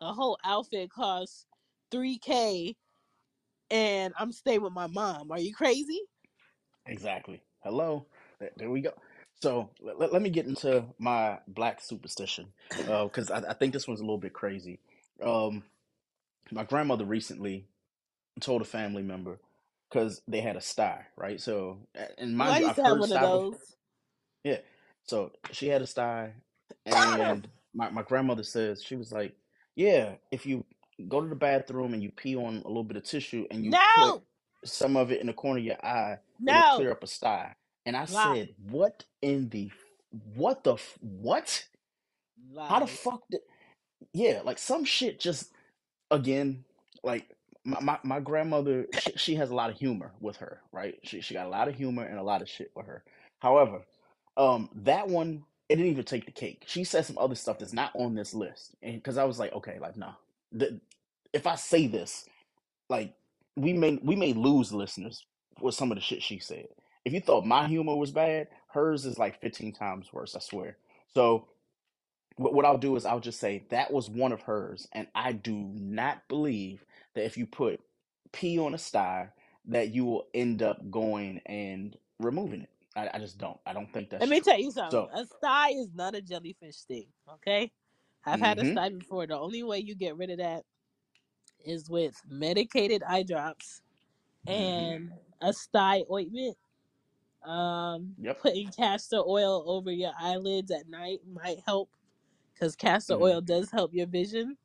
a 0.00 0.12
whole 0.12 0.38
outfit 0.44 0.90
cost 0.90 1.46
3k 1.92 2.74
and 3.70 4.14
I'm 4.18 4.32
staying 4.32 4.62
with 4.62 4.72
my 4.72 4.86
mom. 4.86 5.30
Are 5.30 5.38
you 5.38 5.54
crazy? 5.54 6.00
Exactly. 6.86 7.40
Hello. 7.62 8.06
There, 8.56 8.70
we 8.70 8.80
go. 8.80 8.92
So 9.42 9.70
let, 9.80 10.12
let, 10.12 10.22
me 10.22 10.30
get 10.30 10.46
into 10.46 10.84
my 10.98 11.38
black 11.48 11.80
superstition 11.80 12.46
uh, 12.88 13.04
because 13.04 13.30
I, 13.30 13.38
I 13.50 13.52
think 13.54 13.72
this 13.72 13.86
one's 13.86 14.00
a 14.00 14.02
little 14.04 14.18
bit 14.18 14.32
crazy. 14.32 14.80
Um, 15.22 15.62
My 16.52 16.64
grandmother 16.64 17.04
recently 17.04 17.66
told 18.40 18.62
a 18.62 18.66
family 18.66 19.02
member 19.02 19.38
because 19.90 20.22
they 20.28 20.40
had 20.40 20.56
a 20.56 20.60
sty, 20.60 21.06
right? 21.16 21.40
So, 21.40 21.78
and 22.18 22.38
Well, 22.38 22.52
I 22.52 22.58
you, 22.58 22.66
used 22.66 22.78
I've 22.78 22.86
heard 22.86 22.98
one 22.98 23.12
of 23.12 23.18
sty 23.18 23.20
before. 23.20 23.58
Yeah. 24.44 24.58
So 25.04 25.32
she 25.52 25.68
had 25.68 25.82
a 25.82 25.86
sty, 25.86 26.32
and 26.86 27.48
my, 27.74 27.90
my 27.90 28.02
grandmother 28.02 28.44
says, 28.44 28.82
she 28.82 28.96
was 28.96 29.12
like, 29.12 29.34
Yeah, 29.76 30.14
if 30.30 30.46
you 30.46 30.64
go 31.08 31.20
to 31.20 31.28
the 31.28 31.34
bathroom 31.34 31.94
and 31.94 32.02
you 32.02 32.10
pee 32.10 32.36
on 32.36 32.62
a 32.64 32.68
little 32.68 32.84
bit 32.84 32.96
of 32.96 33.04
tissue 33.04 33.46
and 33.50 33.64
you 33.64 33.72
put 33.94 34.22
some 34.64 34.96
of 34.96 35.10
it 35.10 35.20
in 35.20 35.26
the 35.26 35.32
corner 35.32 35.58
of 35.58 35.64
your 35.64 35.84
eye, 35.84 36.18
it'll 36.46 36.62
clear 36.76 36.92
up 36.92 37.02
a 37.02 37.06
sty. 37.06 37.54
And 37.86 37.96
I 37.96 38.00
lies, 38.00 38.08
said, 38.12 38.54
What 38.68 39.04
in 39.22 39.48
the, 39.48 39.70
what 40.34 40.64
the, 40.64 40.76
what? 41.00 41.64
How 42.68 42.80
the 42.80 42.86
fuck 42.86 43.22
did, 43.30 43.40
yeah, 44.12 44.40
like 44.44 44.58
some 44.58 44.84
shit 44.84 45.20
just 45.20 45.52
again, 46.10 46.64
like 47.02 47.36
my, 47.64 47.80
my, 47.80 47.98
my 48.04 48.20
grandmother, 48.20 48.86
she, 48.98 49.12
she 49.16 49.34
has 49.36 49.50
a 49.50 49.54
lot 49.54 49.70
of 49.70 49.78
humor 49.78 50.12
with 50.20 50.36
her, 50.38 50.60
right? 50.72 50.98
She 51.04 51.20
she 51.20 51.34
got 51.34 51.46
a 51.46 51.50
lot 51.50 51.68
of 51.68 51.76
humor 51.76 52.04
and 52.04 52.18
a 52.18 52.22
lot 52.24 52.42
of 52.42 52.48
shit 52.48 52.72
with 52.76 52.86
her. 52.86 53.04
However, 53.40 53.82
um, 54.36 54.70
that 54.74 55.08
one 55.08 55.44
it 55.68 55.76
didn't 55.76 55.92
even 55.92 56.04
take 56.04 56.26
the 56.26 56.32
cake. 56.32 56.64
She 56.66 56.84
said 56.84 57.06
some 57.06 57.18
other 57.18 57.36
stuff 57.36 57.58
that's 57.58 57.72
not 57.74 57.92
on 57.94 58.14
this 58.14 58.34
list, 58.34 58.76
and 58.82 58.96
because 58.96 59.18
I 59.18 59.24
was 59.24 59.38
like, 59.38 59.52
okay, 59.54 59.78
like 59.80 59.96
nah, 59.96 60.14
if 61.32 61.46
I 61.46 61.56
say 61.56 61.86
this, 61.86 62.26
like 62.88 63.14
we 63.56 63.72
may 63.72 63.98
we 64.02 64.16
may 64.16 64.32
lose 64.32 64.72
listeners 64.72 65.26
with 65.60 65.74
some 65.74 65.92
of 65.92 65.96
the 65.98 66.02
shit 66.02 66.22
she 66.22 66.38
said. 66.40 66.68
If 67.04 67.12
you 67.12 67.20
thought 67.20 67.46
my 67.46 67.68
humor 67.68 67.96
was 67.96 68.10
bad, 68.10 68.48
hers 68.68 69.06
is 69.06 69.18
like 69.18 69.40
fifteen 69.40 69.72
times 69.72 70.12
worse. 70.12 70.36
I 70.36 70.40
swear. 70.40 70.76
So 71.14 71.48
what, 72.36 72.54
what 72.54 72.64
I'll 72.64 72.78
do 72.78 72.96
is 72.96 73.04
I'll 73.04 73.20
just 73.20 73.40
say 73.40 73.64
that 73.70 73.92
was 73.92 74.10
one 74.10 74.32
of 74.32 74.42
hers, 74.42 74.88
and 74.92 75.08
I 75.14 75.32
do 75.32 75.54
not 75.54 76.26
believe 76.28 76.84
that 77.14 77.24
if 77.24 77.36
you 77.36 77.46
put 77.46 77.80
P 78.32 78.58
on 78.58 78.74
a 78.74 78.78
sty, 78.78 79.30
that 79.66 79.94
you 79.94 80.04
will 80.04 80.26
end 80.34 80.62
up 80.62 80.90
going 80.90 81.40
and 81.46 81.96
removing 82.18 82.62
it. 82.62 82.70
I, 82.96 83.10
I 83.14 83.18
just 83.18 83.38
don't. 83.38 83.58
I 83.66 83.72
don't 83.72 83.92
think 83.92 84.10
that's 84.10 84.20
Let 84.20 84.30
me 84.30 84.40
true. 84.40 84.52
tell 84.52 84.58
you 84.58 84.70
something. 84.72 84.90
So, 84.90 85.10
A 85.12 85.26
sty 85.26 85.70
is 85.70 85.88
not 85.94 86.14
a 86.14 86.22
jellyfish 86.22 86.76
sting. 86.76 87.08
Okay, 87.34 87.72
I've 88.24 88.40
had 88.40 88.58
a 88.58 88.64
mm-hmm, 88.64 88.72
sty 88.72 88.90
before. 88.90 89.26
The 89.26 89.38
only 89.38 89.62
way 89.62 89.78
you 89.78 89.94
get 89.94 90.16
rid 90.16 90.30
of 90.30 90.38
that 90.38 90.64
is 91.64 91.90
with 91.90 92.20
medicated 92.28 93.02
eye 93.04 93.24
drops 93.24 93.82
mm-hmm, 94.46 94.96
and 94.96 95.12
a 95.42 95.52
sty 95.52 96.04
ointment. 96.10 96.56
Um, 97.44 98.16
yep, 98.18 98.40
putting 98.40 98.70
castor 98.70 99.22
oil 99.26 99.64
over 99.66 99.90
your 99.92 100.12
eyelids 100.20 100.70
at 100.70 100.88
night 100.88 101.20
might 101.32 101.58
help 101.66 101.90
because 102.60 102.76
castor 102.76 103.14
mm-hmm, 103.14 103.22
oil 103.22 103.40
does 103.40 103.70
help 103.70 103.94
your 103.94 104.06
vision, 104.06 104.56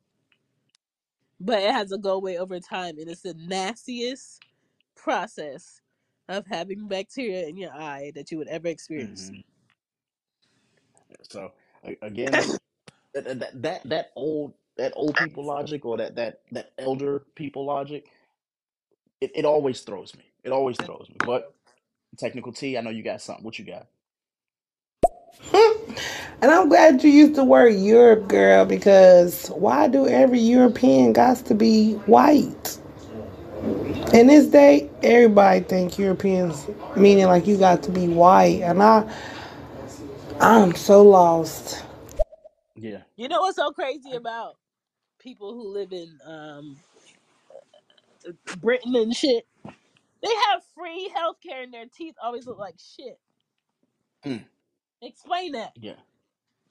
but 1.40 1.62
it 1.62 1.72
has 1.72 1.90
to 1.90 1.98
go 1.98 2.12
away 2.12 2.38
over 2.38 2.60
time, 2.60 2.98
and 2.98 3.08
it's 3.08 3.22
the 3.22 3.34
nastiest 3.34 4.42
process 4.94 5.80
of 6.28 6.46
having 6.46 6.88
bacteria 6.88 7.46
in 7.46 7.56
your 7.56 7.72
eye 7.72 8.12
that 8.14 8.30
you 8.30 8.38
would 8.38 8.48
ever 8.48 8.68
experience. 8.68 9.30
mm-hmm. 9.30 9.40
So 11.30 11.52
a- 11.84 11.98
again, 12.02 12.32
that 13.14 13.40
that 13.40 13.62
that 13.62 13.88
that 13.88 14.10
old 14.16 14.54
that 14.76 14.92
old 14.96 15.16
people 15.16 15.44
logic 15.44 15.84
or 15.86 15.96
that 15.98 16.16
that 16.16 16.40
that 16.52 16.72
elder 16.78 17.24
people 17.34 17.64
logic, 17.64 18.06
it, 19.20 19.32
it 19.34 19.44
always 19.44 19.80
throws 19.82 20.14
me. 20.16 20.24
It 20.44 20.50
always 20.50 20.76
throws 20.76 21.08
me. 21.08 21.16
But 21.24 21.54
technical 22.18 22.52
T, 22.52 22.76
I 22.76 22.82
know 22.82 22.90
you 22.90 23.02
got 23.02 23.22
something. 23.22 23.44
What 23.44 23.58
you 23.58 23.64
got? 23.64 23.86
And 26.42 26.50
I'm 26.52 26.68
glad 26.68 27.04
you 27.04 27.10
used 27.10 27.36
the 27.36 27.44
word 27.44 27.70
Europe, 27.70 28.28
girl, 28.28 28.64
because 28.64 29.48
why 29.48 29.88
do 29.88 30.08
every 30.08 30.40
European 30.40 31.12
got 31.12 31.38
to 31.46 31.54
be 31.54 31.94
white? 32.06 32.78
In 34.14 34.28
this 34.28 34.46
day, 34.46 34.90
everybody 35.02 35.60
think 35.60 35.98
Europeans, 35.98 36.66
meaning 36.96 37.26
like 37.26 37.46
you 37.46 37.58
got 37.58 37.82
to 37.84 37.90
be 37.92 38.08
white, 38.08 38.62
and 38.62 38.82
I, 38.82 39.10
I'm 40.40 40.74
so 40.74 41.02
lost. 41.02 41.84
Yeah. 42.76 43.02
You 43.16 43.28
know 43.28 43.40
what's 43.42 43.56
so 43.56 43.72
crazy 43.72 44.14
about 44.14 44.56
people 45.20 45.54
who 45.54 45.68
live 45.72 45.92
in 45.92 46.18
um 46.26 46.76
Britain 48.60 48.96
and 48.96 49.14
shit? 49.14 49.46
They 50.22 50.34
have 50.50 50.62
free 50.74 51.10
healthcare 51.16 51.64
and 51.64 51.72
their 51.74 51.86
teeth 51.86 52.16
always 52.22 52.46
look 52.46 52.58
like 52.58 52.76
shit. 52.78 53.18
Mm, 54.24 54.44
Explain 55.02 55.52
that. 55.52 55.72
yeah. 55.76 55.94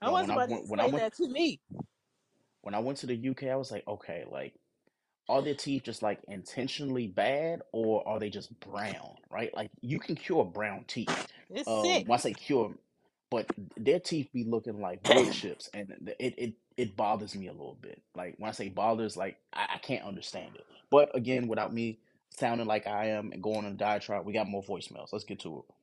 I 0.01 0.12
when 0.12 0.31
I 0.31 0.38
somebody 0.38 0.55
to 0.55 0.60
went 0.60 0.67
when 0.67 0.79
I 0.79 0.86
explain 0.86 0.88
went 0.88 1.05
that 1.05 1.15
to 1.17 1.27
me. 1.29 1.62
when 2.62 2.75
I 2.75 2.79
went 2.79 2.99
to 2.99 3.08
the 3.08 3.29
UK, 3.29 3.45
I 3.45 3.55
was 3.58 3.71
like, 3.71 3.88
okay, 3.88 4.25
like 4.31 4.53
are 5.27 5.41
their 5.41 5.55
teeth 5.55 5.84
just 5.84 6.03
like 6.03 6.19
intentionally 6.27 7.08
bad 7.08 7.62
or 7.71 8.08
are 8.08 8.19
they 8.19 8.29
just 8.29 8.58
brown, 8.60 9.15
right? 9.31 9.53
Like 9.55 9.71
you 9.81 9.99
can 9.99 10.15
cure 10.15 10.45
brown 10.45 10.86
teeth. 10.88 11.27
It's 11.49 11.71
Um, 11.71 11.73
sick. 11.73 12.08
when 12.08 12.17
I 12.17 12.21
say 12.21 12.34
cure, 12.34 12.73
but 13.31 13.47
their 13.77 13.99
teeth 13.99 14.29
be 14.34 14.43
looking 14.43 14.79
like 14.81 15.01
wood 15.03 15.29
chips, 15.31 15.69
and 15.73 15.91
it 16.19 16.36
it 16.38 16.53
it 16.77 16.95
bothers 16.97 17.36
me 17.36 17.47
a 17.47 17.51
little 17.53 17.77
bit. 17.81 18.01
Like 18.15 18.36
when 18.38 18.49
I 18.49 18.53
say 18.53 18.69
bothers, 18.69 19.17
like 19.17 19.38
I, 19.53 19.67
I 19.75 19.77
can't 19.79 20.05
understand 20.05 20.55
it. 20.55 20.65
But 20.91 21.15
again, 21.15 21.48
without 21.48 21.73
me 21.73 22.00
sounding 22.29 22.67
like 22.67 22.85
I 22.87 23.08
am 23.10 23.31
and 23.31 23.41
going 23.41 23.65
on 23.65 23.65
a 23.67 23.71
diatribe, 23.75 24.25
we 24.25 24.33
got 24.33 24.48
more 24.48 24.63
voicemails. 24.63 25.10
Let's 25.12 25.25
get 25.25 25.39
to 25.41 25.60
it. 25.67 25.75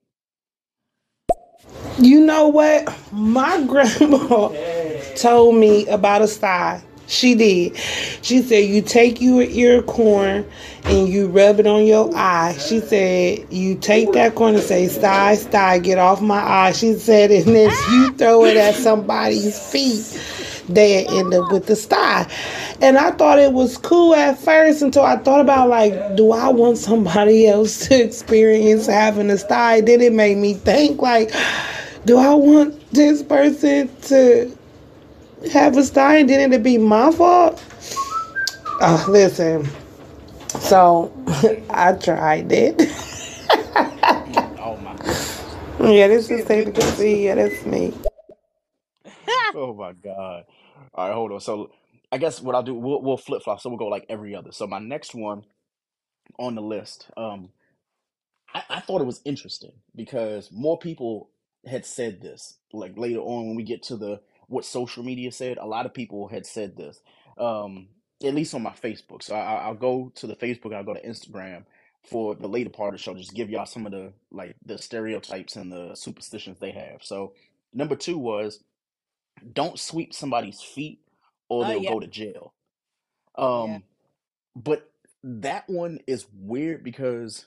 You 1.98 2.20
know 2.20 2.48
what? 2.48 2.92
My 3.12 3.62
grandma 3.66 4.52
told 5.16 5.56
me 5.56 5.86
about 5.86 6.22
a 6.22 6.28
sty. 6.28 6.82
She 7.06 7.34
did. 7.34 7.76
She 8.22 8.42
said 8.42 8.64
you 8.64 8.80
take 8.80 9.20
your 9.20 9.42
ear 9.42 9.82
corn 9.82 10.46
and 10.84 11.08
you 11.08 11.28
rub 11.28 11.60
it 11.60 11.66
on 11.66 11.84
your 11.84 12.10
eye. 12.16 12.56
She 12.58 12.80
said 12.80 13.46
you 13.52 13.74
take 13.76 14.12
that 14.12 14.34
corn 14.34 14.54
and 14.54 14.62
say 14.62 14.88
sty, 14.88 15.34
sty, 15.34 15.78
get 15.78 15.98
off 15.98 16.20
my 16.20 16.40
eye. 16.40 16.72
She 16.72 16.94
said 16.94 17.30
and 17.30 17.48
if 17.48 17.72
ah. 17.72 17.94
you 17.94 18.16
throw 18.16 18.44
it 18.44 18.56
at 18.56 18.74
somebody's 18.74 19.58
feet, 19.70 20.20
they 20.68 21.06
end 21.06 21.34
up 21.34 21.52
with 21.52 21.66
the 21.66 21.76
sty. 21.76 22.26
And 22.80 22.96
I 22.98 23.12
thought 23.12 23.38
it 23.38 23.52
was 23.52 23.76
cool 23.76 24.14
at 24.14 24.38
first 24.38 24.82
until 24.82 25.02
I 25.02 25.16
thought 25.16 25.40
about 25.40 25.68
like, 25.68 26.16
do 26.16 26.32
I 26.32 26.48
want 26.48 26.78
somebody 26.78 27.46
else 27.48 27.88
to 27.88 28.02
experience 28.02 28.86
having 28.86 29.30
a 29.30 29.38
sty? 29.38 29.80
Then 29.80 30.00
it 30.00 30.12
made 30.12 30.38
me 30.38 30.54
think 30.54 31.00
like, 31.00 31.32
do 32.04 32.18
I 32.18 32.34
want 32.34 32.90
this 32.90 33.22
person 33.22 33.88
to 34.02 34.56
have 35.50 35.76
a 35.76 35.84
sty 35.84 36.18
and 36.18 36.28
then 36.30 36.52
it'd 36.52 36.62
be 36.64 36.78
my 36.78 37.10
fault? 37.12 37.62
Uh, 38.80 39.04
listen, 39.08 39.68
so 40.48 41.12
I 41.70 41.92
tried 41.94 42.52
it. 42.52 42.82
Oh 44.58 44.76
my. 44.78 44.96
God. 44.96 45.16
Yeah, 45.80 46.08
this 46.08 46.30
is 46.30 46.44
to 46.46 46.82
see. 46.82 47.26
Yeah, 47.26 47.36
that's 47.36 47.66
me. 47.66 47.94
oh 49.54 49.74
my 49.74 49.92
god! 49.92 50.44
All 50.94 51.08
right, 51.08 51.14
hold 51.14 51.32
on. 51.32 51.40
So 51.40 51.72
I 52.12 52.18
guess 52.18 52.40
what 52.42 52.54
I'll 52.54 52.62
do, 52.62 52.74
we'll, 52.74 53.02
we'll 53.02 53.16
flip 53.16 53.42
flop. 53.42 53.60
So 53.60 53.70
we'll 53.70 53.78
go 53.78 53.88
like 53.88 54.06
every 54.08 54.34
other. 54.34 54.52
So 54.52 54.66
my 54.66 54.78
next 54.78 55.14
one 55.14 55.44
on 56.38 56.54
the 56.54 56.62
list, 56.62 57.10
um, 57.16 57.50
I, 58.54 58.62
I 58.70 58.80
thought 58.80 59.00
it 59.00 59.06
was 59.06 59.22
interesting 59.24 59.72
because 59.96 60.50
more 60.52 60.78
people 60.78 61.30
had 61.66 61.86
said 61.86 62.22
this. 62.22 62.58
Like 62.72 62.98
later 62.98 63.20
on, 63.20 63.48
when 63.48 63.56
we 63.56 63.64
get 63.64 63.82
to 63.84 63.96
the 63.96 64.20
what 64.52 64.66
social 64.66 65.04
media 65.04 65.32
said, 65.32 65.58
a 65.58 65.66
lot 65.66 65.86
of 65.86 65.94
people 65.94 66.28
had 66.28 66.46
said 66.46 66.76
this. 66.76 67.00
Um, 67.38 67.88
at 68.24 68.34
least 68.34 68.54
on 68.54 68.62
my 68.62 68.72
Facebook. 68.72 69.22
So 69.22 69.34
I, 69.36 69.56
I'll 69.64 69.74
go 69.74 70.12
to 70.16 70.28
the 70.28 70.36
Facebook. 70.36 70.74
I'll 70.74 70.84
go 70.84 70.94
to 70.94 71.06
Instagram 71.06 71.64
for 72.04 72.36
the 72.36 72.48
later 72.48 72.70
part 72.70 72.94
of 72.94 73.00
the 73.00 73.02
show. 73.02 73.14
Just 73.14 73.34
give 73.34 73.50
y'all 73.50 73.66
some 73.66 73.86
of 73.86 73.92
the 73.92 74.14
like 74.32 74.56
the 74.64 74.78
stereotypes 74.78 75.56
and 75.56 75.72
the 75.72 75.94
superstitions 75.96 76.58
they 76.60 76.72
have. 76.72 77.02
So 77.02 77.34
number 77.74 77.96
two 77.96 78.18
was 78.18 78.60
don't 79.54 79.78
sweep 79.80 80.14
somebody's 80.14 80.62
feet 80.62 81.00
or 81.50 81.64
Oh 81.64 81.66
they'll 81.66 81.82
yeah, 81.82 81.90
go 81.94 82.00
to 82.00 82.08
jail. 82.08 82.54
yeah. 83.58 83.78
Um, 83.78 83.84
but 84.56 84.90
that 85.24 85.64
one 85.68 86.00
is 86.08 86.26
weird 86.34 86.84
because 86.84 87.46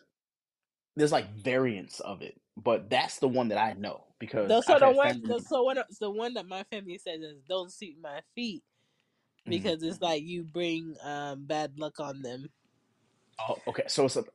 there's 0.98 1.14
like 1.14 1.36
variants 1.36 2.02
of 2.02 2.24
it, 2.24 2.42
but 2.58 2.90
that's 2.90 3.20
the 3.20 3.30
one 3.30 3.50
that 3.50 3.60
I 3.60 3.74
know 3.74 4.05
because 4.20 4.50
The, 4.50 4.62
so 4.62 4.74
I've 4.74 4.80
the 4.80 4.90
had 4.90 4.96
one, 4.96 5.16
family. 5.22 5.36
so 5.40 5.64
one, 5.64 5.78
the 6.00 6.12
one 6.12 6.36
that 6.36 6.48
my 6.48 6.64
family 6.64 6.98
says 7.00 7.22
is 7.22 7.42
don't 7.50 7.72
sweep 7.72 7.98
my 8.02 8.22
feet 8.36 8.64
Mhm. 9.48 9.50
because 9.50 9.84
it's 9.84 10.02
like 10.02 10.24
you 10.24 10.44
bring 10.44 10.96
um 11.04 11.46
bad 11.46 11.80
luck 11.80 12.00
on 12.00 12.22
them. 12.22 12.50
Oh, 13.50 13.62
okay. 13.68 13.84
So 13.88 14.06
it's 14.06 14.16
a, 14.18 14.26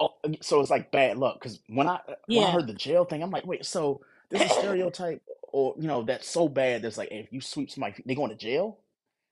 oh, 0.00 0.10
so 0.40 0.60
it's 0.60 0.70
like 0.70 0.90
bad 0.90 1.18
luck 1.18 1.38
because 1.40 1.60
when 1.68 1.88
I 1.88 2.00
when 2.30 2.44
I 2.44 2.48
Yeah. 2.48 2.52
heard 2.52 2.66
the 2.66 2.74
jail 2.74 3.04
thing, 3.04 3.22
I'm 3.22 3.30
like, 3.30 3.46
wait, 3.46 3.64
so 3.66 4.00
there's 4.30 4.44
a 4.44 4.48
stereotype, 4.50 5.22
or 5.52 5.74
you 5.78 5.86
know, 5.88 6.02
that's 6.04 6.28
so 6.28 6.48
bad. 6.48 6.82
That's 6.82 6.98
like 6.98 7.10
if 7.12 7.32
you 7.32 7.40
sweep 7.40 7.70
somebody, 7.70 8.02
they 8.06 8.14
going 8.14 8.30
to 8.30 8.36
jail. 8.36 8.78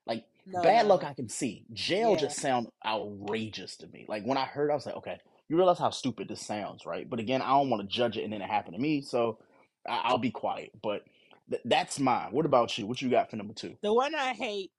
Like 0.07 0.27
No, 0.47 0.61
bad 0.63 0.87
luck, 0.87 1.03
no. 1.03 1.05
I 1.05 1.15
can 1.15 1.29
see. 1.29 1.65
Jail 1.73 2.17
Yeah. 2.17 2.17
just 2.17 2.39
sound 2.41 2.69
outrageous 2.87 3.77
to 3.79 3.87
me. 3.89 4.07
Like 4.09 4.25
when 4.25 4.39
I 4.39 4.45
heard, 4.45 4.71
I 4.71 4.75
was 4.75 4.87
like, 4.87 4.97
okay, 4.97 5.19
you 5.49 5.57
realize 5.57 5.79
how 5.79 5.91
stupid 5.91 6.29
this 6.29 6.43
sounds, 6.47 6.87
right? 6.87 7.09
But 7.09 7.21
again, 7.21 7.43
I 7.43 7.51
don't 7.51 7.71
want 7.71 7.83
to 7.83 7.89
judge 7.95 8.17
it, 8.19 8.25
and 8.25 8.33
then 8.33 8.43
it 8.43 8.51
happened 8.51 8.77
to 8.77 8.83
me, 8.83 9.03
so 9.03 9.39
I, 9.89 10.03
I'll 10.05 10.19
be 10.19 10.31
quiet. 10.31 10.73
But 10.83 11.05
th- 11.51 11.63
that's 11.65 12.01
mine. 12.01 12.33
What 12.33 12.47
about 12.47 12.79
you? 12.79 12.87
What 12.87 13.03
you 13.03 13.11
got 13.11 13.31
for 13.31 13.37
number 13.37 13.55
two? 13.55 13.77
The 13.83 13.95
one 13.95 14.15
I 14.15 14.35
hate 14.35 14.73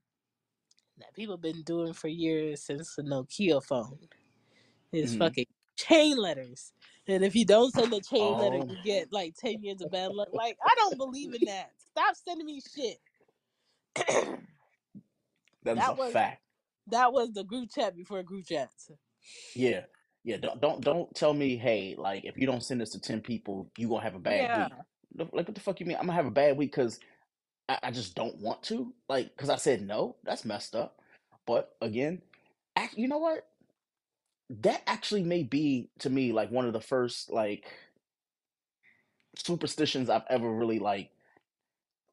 that 0.99 1.13
people 1.15 1.37
been 1.37 1.63
doing 1.63 1.93
for 1.93 2.07
years 2.09 2.63
since 2.63 2.95
the 2.95 3.03
Nokia 3.03 3.63
phone 3.63 3.99
is 4.91 5.15
hmm 5.15 5.17
fucking 5.17 5.47
chain 5.77 6.17
letters. 6.17 6.73
And 7.07 7.23
if 7.23 7.35
you 7.35 7.45
don't 7.45 7.73
send 7.73 7.93
a 7.93 8.01
chain 8.01 8.37
letter, 8.37 8.57
Oh, 8.57 8.67
you 8.67 8.77
get 8.83 9.11
like 9.11 9.35
ten 9.35 9.63
years 9.63 9.81
of 9.81 9.91
bad 9.91 10.13
luck. 10.13 10.29
Like 10.33 10.57
I 10.65 10.73
don't 10.77 10.97
believe 10.97 11.33
in 11.33 11.45
that. 11.45 11.71
Stop 11.77 12.15
sending 12.15 12.45
me 12.47 12.61
shit. 12.61 12.99
that 15.63 15.95
a 15.95 15.97
was 15.97 16.13
fact. 16.13 16.41
that 16.87 17.13
was 17.13 17.31
the 17.33 17.43
group 17.43 17.69
chat 17.73 17.95
before 17.95 18.23
group 18.23 18.45
chats. 18.47 18.91
Yeah. 19.55 19.85
Yeah, 20.23 20.37
don't 20.37 20.61
don't 20.61 20.81
don't 20.83 21.15
tell 21.15 21.33
me, 21.33 21.57
hey, 21.57 21.95
like 21.97 22.25
if 22.25 22.37
you 22.37 22.47
don't 22.47 22.63
send 22.63 22.81
this 22.81 22.91
to 22.91 22.99
ten 22.99 23.21
people, 23.21 23.71
you 23.77 23.89
gonna 23.89 24.03
have 24.03 24.15
a 24.15 24.19
bad 24.19 24.49
Yeah. 24.49 24.53
week. 24.53 24.73
Like 25.17 25.33
what 25.33 25.55
the 25.55 25.61
fuck 25.61 25.79
you 25.79 25.85
mean? 25.85 25.97
I'm 25.97 26.07
gonna 26.07 26.13
have 26.13 26.25
a 26.25 26.31
bad 26.31 26.57
week 26.57 26.71
because 26.71 26.99
I, 27.69 27.79
I 27.83 27.91
just 27.91 28.15
don't 28.15 28.37
want 28.39 28.63
to. 28.63 28.93
Like 29.09 29.35
because 29.35 29.49
I 29.49 29.57
said 29.57 29.81
no. 29.81 30.17
That's 30.23 30.45
messed 30.45 30.75
up. 30.75 30.99
But 31.47 31.75
again, 31.81 32.21
act, 32.75 32.97
you 32.97 33.07
know 33.07 33.19
what? 33.19 33.47
That 34.61 34.83
actually 34.87 35.23
may 35.23 35.43
be 35.43 35.89
to 35.99 36.09
me 36.09 36.33
like 36.33 36.51
one 36.51 36.65
of 36.65 36.73
the 36.73 36.81
first 36.81 37.31
like 37.31 37.65
superstitions 39.37 40.09
I've 40.09 40.23
ever 40.29 40.51
really 40.51 40.79
like. 40.79 41.11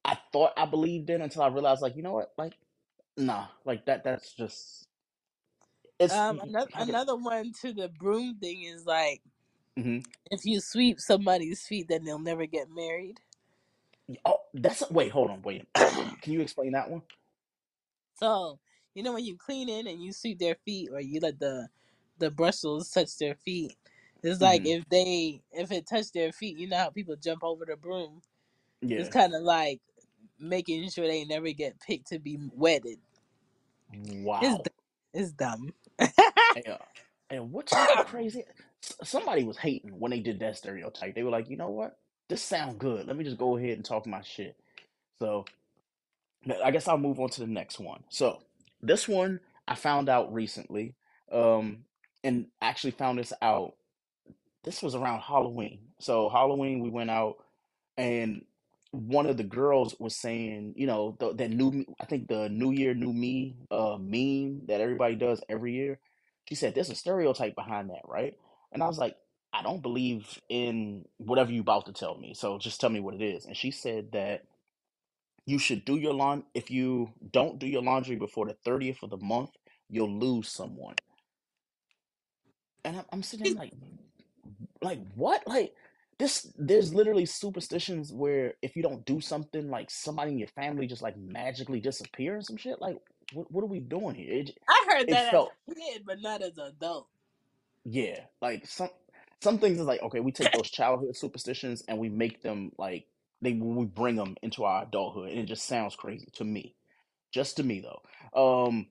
I 0.05 0.19
thought 0.33 0.53
I 0.57 0.67
believed 0.67 1.11
in 1.11 1.23
until 1.23 1.43
I 1.43 1.49
realized 1.49 1.83
like 1.83 1.97
you 1.97 2.03
know 2.03 2.15
what? 2.15 2.33
Like 2.39 2.55
nah, 3.17 3.47
like 3.65 3.87
that. 3.87 4.05
That's 4.05 4.35
just 4.35 4.87
it's 5.99 6.15
Um, 6.15 6.41
another 6.41 6.71
another 6.77 7.17
one 7.17 7.53
to 7.63 7.73
the 7.73 7.89
broom 7.89 8.39
thing 8.41 8.63
is 8.63 8.87
like 8.87 9.23
hmm 9.79 9.99
if 10.31 10.47
you 10.47 10.61
sweep 10.61 11.01
somebody's 11.01 11.67
feet, 11.67 11.89
then 11.89 12.05
they'll 12.05 12.19
never 12.19 12.47
get 12.47 12.69
married. 12.71 13.21
Oh, 14.25 14.39
that's 14.55 14.91
wait. 14.91 15.13
Hold 15.13 15.31
on. 15.31 15.43
Wait. 15.43 15.67
Can 15.75 16.33
you 16.35 16.41
explain 16.43 16.73
that 16.73 16.91
one? 16.91 17.03
So 18.17 18.61
you 18.95 19.03
know 19.03 19.15
when 19.15 19.25
you 19.25 19.37
clean 19.39 19.69
in 19.69 19.87
and 19.89 20.03
you 20.03 20.13
sweep 20.13 20.39
their 20.39 20.57
feet, 20.57 20.91
or 20.93 21.01
you 21.01 21.21
let 21.21 21.41
the 21.41 21.69
the 22.19 22.31
bristles 22.31 22.91
touch 22.91 23.19
their 23.19 23.35
feet. 23.37 23.77
It's 24.23 24.41
like 24.41 24.63
hmm 24.63 24.67
if 24.67 24.89
they 24.89 25.43
if 25.53 25.73
it 25.73 25.87
touched 25.89 26.15
their 26.15 26.33
feet, 26.33 26.59
you 26.59 26.69
know 26.69 26.79
how 26.79 26.91
people 26.91 27.17
jump 27.17 27.45
over 27.45 27.65
the 27.67 27.77
broom. 27.77 28.23
It's 28.97 29.09
Yeah. 29.09 29.11
kind 29.11 29.35
of 29.35 29.43
like 29.43 29.81
making 30.41 30.91
sure 30.91 31.07
they 31.09 31.25
never 31.25 31.53
get 31.53 31.81
picked 31.81 32.09
to 32.09 32.19
be 32.19 32.39
wedded. 32.55 32.99
It's 34.41 34.59
Wow. 34.59 34.61
d- 34.61 34.71
it's 35.15 35.33
dumb. 35.33 35.75
Yeah. 36.55 36.79
And 37.31 37.53
what's 37.53 37.77
even 37.79 38.01
crazy? 38.03 38.45
Somebody 38.83 39.45
was 39.45 39.57
hating 39.57 39.99
when 39.99 40.11
they 40.11 40.21
did 40.21 40.41
that 40.41 40.57
stereotype. 40.57 41.15
They 41.15 41.23
were 41.23 41.31
like, 41.31 41.49
you 41.49 41.57
know 41.57 41.71
what? 41.71 41.99
This 42.29 42.43
sound 42.43 42.79
good. 42.79 43.07
Let 43.07 43.17
me 43.17 43.25
just 43.25 43.39
go 43.39 43.57
ahead 43.57 43.77
and 43.77 43.85
talk 43.85 44.07
my 44.07 44.23
shit. 44.23 44.57
So 45.21 45.45
I 46.63 46.71
guess 46.71 46.89
I'll 46.89 46.99
move 46.99 47.21
on 47.21 47.29
to 47.31 47.41
the 47.41 47.47
next 47.47 47.79
one. 47.79 48.03
So 48.09 48.43
this 48.83 49.07
one 49.07 49.41
I 49.69 49.75
found 49.75 50.09
out 50.09 50.33
recently, 50.33 50.95
um, 51.31 51.85
and 52.25 52.47
actually 52.61 52.91
found 52.93 53.19
this 53.19 53.33
out. 53.41 53.75
This 54.65 54.83
was 54.83 54.95
around 54.95 55.21
Halloween. 55.21 55.81
So 56.01 56.29
Halloween 56.29 56.81
we 56.81 56.91
went 56.91 57.11
out, 57.11 57.37
and 57.97 58.45
one 58.91 59.27
of 59.27 59.37
the 59.37 59.45
girls 59.45 59.95
was 59.99 60.15
saying, 60.17 60.75
you 60.77 60.87
know, 60.87 61.17
the, 61.19 61.33
that 61.35 61.51
new, 61.51 61.85
I 62.01 62.05
think 62.07 62.29
the 62.29 62.49
New 62.49 62.73
Year, 62.73 62.95
New 62.95 63.13
Me 63.13 63.57
uh, 63.71 63.97
meme 63.99 64.67
that 64.67 64.81
everybody 64.81 65.15
does 65.15 65.43
every 65.49 65.73
year. 65.73 65.99
She 66.49 66.55
said, 66.57 66.75
"There's 66.75 66.91
a 66.91 66.95
stereotype 66.95 67.55
behind 67.55 67.91
that, 67.91 68.03
right?" 68.07 68.37
And 68.73 68.83
I 68.83 68.87
was 68.87 68.99
like, 68.99 69.17
"I 69.53 69.63
don't 69.63 69.83
believe 69.83 70.41
in 70.49 71.05
whatever 71.19 71.53
you 71.53 71.61
about 71.61 71.87
to 71.87 71.93
tell 71.93 72.17
me. 72.17 72.35
So 72.35 72.59
just 72.59 72.81
tell 72.81 72.91
me 72.91 73.01
what 73.01 73.15
it 73.15 73.23
is." 73.23 73.47
And 73.47 73.57
she 73.57 73.71
said 73.71 74.13
that 74.13 74.45
you 75.47 75.59
should 75.59 75.85
do 75.85 75.97
your 75.97 76.15
laundry. 76.15 76.47
If 76.55 76.71
you 76.71 77.13
don't 77.31 77.59
do 77.59 77.67
your 77.67 77.83
laundry 77.83 78.17
before 78.17 78.47
the 78.47 78.57
30th 78.67 79.03
of 79.03 79.11
the 79.11 79.17
month, 79.19 79.51
you'll 79.89 80.19
lose 80.19 80.49
someone. 80.49 80.95
And 82.85 82.99
I'm, 82.99 83.05
I'm 83.13 83.23
sitting 83.23 83.47
there 83.47 83.55
like, 83.55 83.73
like 84.83 85.01
what? 85.15 85.47
Like 85.47 85.75
this? 86.19 86.53
There's 86.57 86.95
literally 86.95 87.27
superstitions 87.27 88.13
where 88.13 88.55
if 88.63 88.77
you 88.77 88.83
don't 88.83 89.05
do 89.05 89.21
something, 89.21 89.71
like 89.71 89.91
somebody 89.91 90.33
in 90.33 90.39
your 90.39 90.49
family 90.49 90.87
just 90.87 91.03
like 91.03 91.17
magically 91.17 91.81
disappears 91.81 92.37
and 92.37 92.47
some 92.47 92.57
shit. 92.57 92.81
Like, 92.81 92.97
what? 93.33 93.51
What 93.53 93.63
are 93.65 93.69
we 93.69 93.81
doing 93.81 94.15
here? 94.15 94.41
It, 94.41 94.59
I 94.69 94.87
heard 94.89 95.03
it 95.03 95.11
that 95.11 95.27
as 95.27 95.31
felt, 95.31 95.53
a 95.71 95.75
kid, 95.75 96.03
but 96.07 96.21
not 96.21 96.43
as 96.43 96.59
an 96.59 96.73
adult. 96.77 97.09
Yeah, 97.85 98.21
like 98.41 98.67
some 98.67 98.91
some 99.41 99.59
things 99.59 99.81
is 99.81 99.87
like 99.87 100.03
okay, 100.03 100.21
we 100.21 100.33
take 100.33 100.53
those 100.53 100.71
childhood 100.71 101.17
superstitions 101.17 101.83
and 101.89 101.99
we 101.99 102.09
make 102.09 102.43
them 102.43 102.73
like 102.79 103.07
they 103.41 103.53
we 103.53 103.85
bring 103.85 104.17
them 104.17 104.37
into 104.43 104.65
our 104.65 104.85
adulthood, 104.85 105.31
and 105.31 105.41
it 105.41 105.47
just 105.47 105.67
sounds 105.67 105.97
crazy 105.97 106.29
to 106.35 106.45
me. 106.45 106.75
Just 107.33 107.57
to 107.57 107.63
me 107.63 107.81
though. 107.83 108.03
Um, 108.41 108.87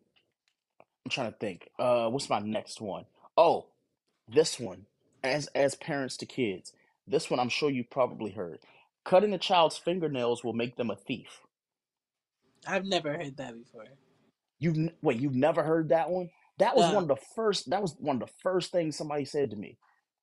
I'm 1.05 1.09
trying 1.09 1.31
to 1.31 1.37
think. 1.37 1.69
Uh, 1.79 2.09
what's 2.09 2.29
my 2.29 2.39
next 2.39 2.81
one? 2.81 3.05
Oh, 3.37 3.67
this 4.27 4.59
one. 4.59 4.85
As 5.23 5.47
as 5.55 5.75
parents 5.75 6.17
to 6.17 6.25
kids, 6.25 6.73
this 7.07 7.29
one 7.29 7.39
I'm 7.39 7.49
sure 7.49 7.69
you 7.69 7.83
probably 7.83 8.31
heard. 8.31 8.59
Cutting 9.03 9.33
a 9.33 9.37
child's 9.37 9.77
fingernails 9.77 10.43
will 10.43 10.53
make 10.53 10.75
them 10.75 10.89
a 10.89 10.95
thief. 10.95 11.41
I've 12.67 12.85
never 12.85 13.13
heard 13.13 13.37
that 13.37 13.57
before. 13.57 13.85
You 14.59 14.91
wait, 15.01 15.19
you've 15.19 15.35
never 15.35 15.63
heard 15.63 15.89
that 15.89 16.09
one? 16.09 16.29
That 16.59 16.75
was 16.75 16.89
one 16.89 17.03
of 17.03 17.09
the 17.09 17.17
first. 17.35 17.69
That 17.71 17.81
was 17.81 17.95
one 17.99 18.17
of 18.17 18.27
the 18.27 18.33
first 18.43 18.71
things 18.71 18.97
somebody 18.97 19.25
said 19.25 19.51
to 19.51 19.57
me. 19.57 19.77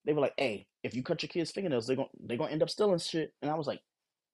They 0.04 0.12
were 0.14 0.20
like, 0.22 0.34
"Hey, 0.38 0.66
if 0.84 0.94
you 0.94 1.02
cut 1.02 1.22
your 1.22 1.28
kids' 1.28 1.50
fingernails, 1.52 1.86
they're 1.86 1.96
gonna 1.96 2.08
they're 2.20 2.38
gonna 2.38 2.52
end 2.52 2.62
up 2.62 2.70
stealing 2.70 2.98
shit." 2.98 3.34
And 3.42 3.50
I 3.50 3.54
was 3.54 3.66
like, 3.66 3.80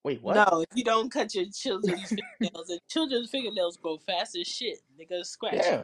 "Wait, 0.04 0.22
what?" 0.22 0.46
no. 0.50 0.64
If 0.70 0.76
you 0.76 0.84
don't 0.84 1.10
cut 1.12 1.34
your 1.34 1.46
children's 1.54 2.14
fingernails, 2.40 2.70
and 2.70 2.80
children's 2.90 3.30
fingernails 3.30 3.78
grow 3.78 3.98
fast 3.98 4.36
as 4.36 4.46
shit, 4.46 4.78
they're 4.96 5.06
gonna 5.08 5.24
scratch 5.24 5.54
Yeah, 5.54 5.82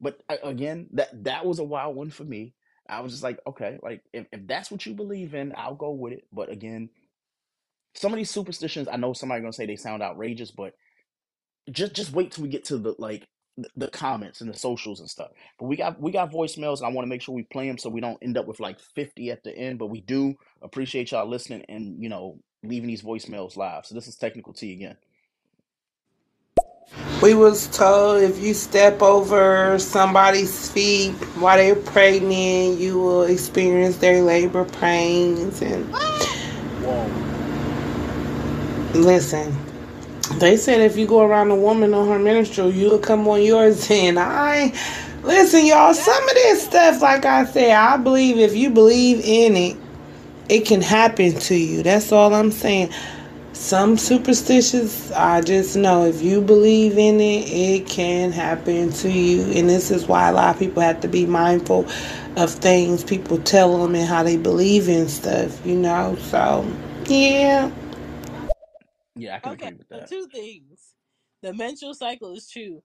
but 0.00 0.22
again, 0.42 0.88
that 0.92 1.24
that 1.24 1.46
was 1.46 1.58
a 1.58 1.64
wild 1.64 1.96
one 1.96 2.10
for 2.10 2.24
me. 2.24 2.54
I 2.88 3.00
was 3.00 3.12
just 3.12 3.22
like, 3.22 3.40
okay, 3.46 3.78
like 3.82 4.02
if, 4.12 4.26
if 4.32 4.46
that's 4.46 4.70
what 4.70 4.84
you 4.86 4.94
believe 4.94 5.34
in, 5.34 5.54
I'll 5.56 5.74
go 5.74 5.90
with 5.92 6.12
it. 6.12 6.24
But 6.32 6.50
again, 6.50 6.90
some 7.94 8.12
of 8.12 8.18
these 8.18 8.30
superstitions, 8.30 8.88
I 8.88 8.96
know 8.96 9.12
somebody 9.14 9.40
gonna 9.42 9.52
say 9.52 9.66
they 9.66 9.76
sound 9.76 10.02
outrageous, 10.02 10.50
but 10.50 10.74
just 11.70 11.94
just 11.94 12.12
wait 12.12 12.32
till 12.32 12.44
we 12.44 12.50
get 12.50 12.64
to 12.66 12.78
the 12.78 12.94
like 12.98 13.26
the, 13.76 13.88
comments 13.88 14.40
and 14.40 14.52
the 14.52 14.58
socials 14.58 15.00
and 15.00 15.08
stuff. 15.08 15.30
But 15.58 15.66
we 15.66 15.76
got 15.76 16.00
we 16.00 16.10
got 16.12 16.32
voicemails, 16.32 16.78
and 16.78 16.86
I 16.86 16.90
want 16.90 17.04
to 17.04 17.08
make 17.08 17.22
sure 17.22 17.34
we 17.34 17.44
play 17.44 17.66
them 17.66 17.78
so 17.78 17.90
we 17.90 18.00
don't 18.00 18.18
end 18.22 18.36
up 18.36 18.46
with 18.46 18.60
like 18.60 18.80
fifty 18.80 19.30
at 19.30 19.42
the 19.44 19.56
end. 19.56 19.78
But 19.78 19.86
we 19.86 20.00
do 20.00 20.34
appreciate 20.62 21.10
y'all 21.10 21.28
listening 21.28 21.64
and 21.68 22.02
you 22.02 22.08
know 22.08 22.38
leaving 22.62 22.88
these 22.88 23.02
voicemails 23.02 23.56
live. 23.56 23.86
So 23.86 23.94
this 23.94 24.06
is 24.06 24.16
technical 24.16 24.52
T 24.52 24.72
again. 24.72 24.96
We 27.22 27.34
was 27.34 27.68
told 27.68 28.22
if 28.22 28.40
you 28.40 28.52
step 28.52 29.00
over 29.00 29.78
somebody's 29.78 30.70
feet 30.70 31.12
while 31.38 31.56
they're 31.56 31.76
pregnant, 31.76 32.80
you 32.80 32.98
will 32.98 33.22
experience 33.22 33.96
their 33.98 34.22
labor 34.22 34.64
pains 34.64 35.62
and 35.62 35.90
What? 36.82 37.08
Listen, 38.94 39.56
they 40.38 40.56
said 40.56 40.80
if 40.80 40.96
you 40.96 41.06
go 41.06 41.22
around 41.22 41.50
a 41.50 41.56
woman 41.56 41.94
on 41.94 42.08
her 42.08 42.18
menstrual, 42.18 42.72
you'll 42.72 42.98
come 42.98 43.28
on 43.28 43.42
yours. 43.42 43.90
And 43.90 44.18
I, 44.18 44.72
listen, 45.22 45.66
y'all, 45.66 45.94
some 45.94 46.24
of 46.28 46.34
this 46.34 46.64
stuff, 46.64 47.02
like 47.02 47.24
I 47.24 47.44
said, 47.46 47.72
I 47.72 47.96
believe 47.98 48.38
if 48.38 48.56
you 48.56 48.70
believe 48.70 49.20
in 49.24 49.56
it, 49.56 49.76
it 50.48 50.66
can 50.66 50.82
happen 50.82 51.34
to 51.34 51.54
you. 51.54 51.82
That's 51.82 52.12
all 52.12 52.34
I'm 52.34 52.50
saying. 52.50 52.92
Some 53.52 53.98
superstitions, 53.98 55.12
I 55.12 55.40
just 55.40 55.76
know 55.76 56.04
if 56.06 56.22
you 56.22 56.40
believe 56.40 56.98
in 56.98 57.20
it, 57.20 57.48
it 57.48 57.86
can 57.86 58.32
happen 58.32 58.92
to 58.94 59.10
you. 59.10 59.42
And 59.52 59.68
this 59.68 59.90
is 59.90 60.06
why 60.06 60.28
a 60.28 60.32
lot 60.32 60.54
of 60.54 60.58
people 60.58 60.82
have 60.82 61.00
to 61.00 61.08
be 61.08 61.26
mindful 61.26 61.86
of 62.36 62.50
things 62.50 63.04
people 63.04 63.38
tell 63.38 63.78
them 63.78 63.94
and 63.94 64.08
how 64.08 64.22
they 64.22 64.36
believe 64.36 64.88
in 64.88 65.08
stuff, 65.08 65.64
you 65.66 65.76
know? 65.76 66.16
So, 66.16 66.66
yeah. 67.06 67.70
Yeah, 69.22 69.36
I 69.36 69.40
can 69.40 69.52
Okay, 69.52 69.72
agree 69.72 69.74
with 69.74 69.88
so 69.90 70.00
that. 70.00 70.08
two 70.08 70.28
things. 70.28 70.94
The 71.42 71.54
menstrual 71.54 71.94
cycle 71.94 72.34
is 72.34 72.50
true. 72.50 72.82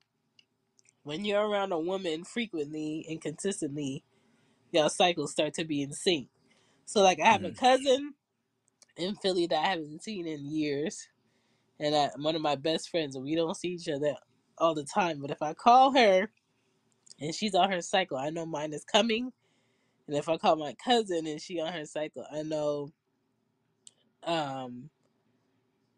When 1.03 1.25
you're 1.25 1.47
around 1.47 1.71
a 1.73 1.79
woman 1.79 2.25
frequently 2.25 3.05
and 3.09 3.21
consistently, 3.21 4.03
your 4.71 4.89
cycles 4.89 5.31
start 5.33 5.53
to 5.55 5.65
be 5.65 5.81
in 5.83 5.93
sync. 5.93 6.29
So, 6.85 7.01
like, 7.03 7.19
I 7.21 7.27
have 7.27 7.45
a 7.45 7.51
Mm, 7.51 7.57
cousin 7.59 8.15
in 8.97 9.15
Philly 9.15 9.47
that 9.47 9.65
I 9.65 9.69
haven't 9.69 10.03
seen 10.03 10.27
in 10.27 10.45
years, 10.51 11.09
and 11.79 11.95
I, 11.95 12.11
one 12.17 12.35
of 12.35 12.41
my 12.41 12.55
best 12.55 12.89
friends, 12.89 13.15
and 13.15 13.25
we 13.25 13.35
don't 13.35 13.55
see 13.57 13.69
each 13.69 13.89
other 13.89 14.15
all 14.57 14.75
the 14.75 14.85
time. 14.85 15.21
But 15.21 15.31
if 15.31 15.41
I 15.41 15.53
call 15.53 15.93
her 15.93 16.29
and 17.21 17.35
she's 17.35 17.55
on 17.55 17.71
her 17.71 17.81
cycle, 17.81 18.17
I 18.17 18.29
know 18.31 18.45
mine 18.45 18.73
is 18.73 18.85
coming. 18.85 19.33
And 20.07 20.17
if 20.17 20.29
I 20.29 20.37
call 20.37 20.57
my 20.57 20.75
cousin 20.83 21.27
and 21.27 21.41
she 21.41 21.59
on 21.61 21.73
her 21.73 21.85
cycle, 21.85 22.25
I 22.31 22.43
know 22.43 22.91
um 24.23 24.89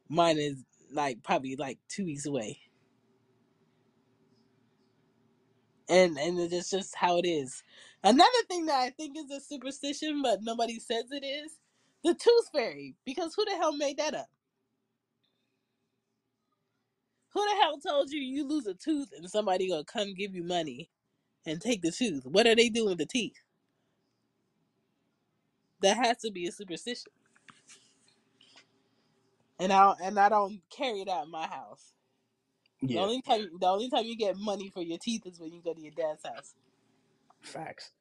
mine 0.10 0.38
is 0.40 0.64
like 0.92 1.24
probably 1.24 1.56
like 1.58 1.80
two 1.90 2.06
weeks 2.06 2.26
away. 2.28 2.60
and 5.90 6.18
and 6.18 6.40
it's 6.40 6.70
just 6.70 6.96
how 6.96 7.18
it 7.18 7.28
is. 7.28 7.64
Another 8.04 8.30
thing 8.48 8.66
that 8.68 8.80
I 8.80 8.90
think 8.92 9.18
is 9.18 9.32
a 9.32 9.40
superstition, 9.40 10.22
but 10.22 10.40
nobody 10.44 10.80
says 10.80 11.06
it 11.12 11.26
is 11.26 11.54
the 12.04 12.14
tooth 12.14 12.50
fairy. 12.54 12.96
Because 13.06 13.34
who 13.36 13.46
the 13.46 13.56
hell 13.58 13.76
made 13.76 13.98
that 13.98 14.14
up? 14.14 14.28
Who 17.34 17.42
the 17.46 17.62
hell 17.62 17.80
told 17.80 18.12
you 18.12 18.22
you 18.22 18.48
lose 18.48 18.68
a 18.68 18.76
tooth 18.76 19.10
and 19.18 19.30
somebody 19.30 19.70
gonna 19.70 19.84
come 19.86 20.14
give 20.16 20.36
you 20.36 20.44
money 20.44 20.90
and 21.46 21.62
take 21.62 21.82
the 21.82 21.92
tooth? 21.92 22.26
What 22.26 22.48
are 22.48 22.56
they 22.56 22.70
doing 22.70 22.90
with 22.90 23.00
the 23.00 23.06
teeth? 23.06 23.38
That 25.82 25.98
has 25.98 26.18
to 26.20 26.32
be 26.32 26.48
a 26.48 26.52
superstition, 26.52 27.12
and 29.60 29.74
I 29.74 29.94
and 30.02 30.20
I 30.20 30.30
don't 30.30 30.62
carry 30.76 31.02
it 31.02 31.10
out 31.10 31.26
in 31.26 31.32
my 31.32 31.48
house. 31.48 31.94
Yeah. 32.82 33.00
The 33.00 33.04
only 33.04 33.22
time 33.22 33.50
the 33.60 33.68
only 33.68 33.90
time 33.90 34.06
you 34.06 34.18
get 34.18 34.38
money 34.38 34.70
for 34.74 34.82
your 34.84 34.98
teeth 35.00 35.26
is 35.26 35.40
when 35.40 35.52
you 35.54 35.62
go 35.64 35.74
to 35.74 35.82
your 35.82 35.92
dad's 35.92 36.24
house. 36.26 36.56
facts. 37.42 37.92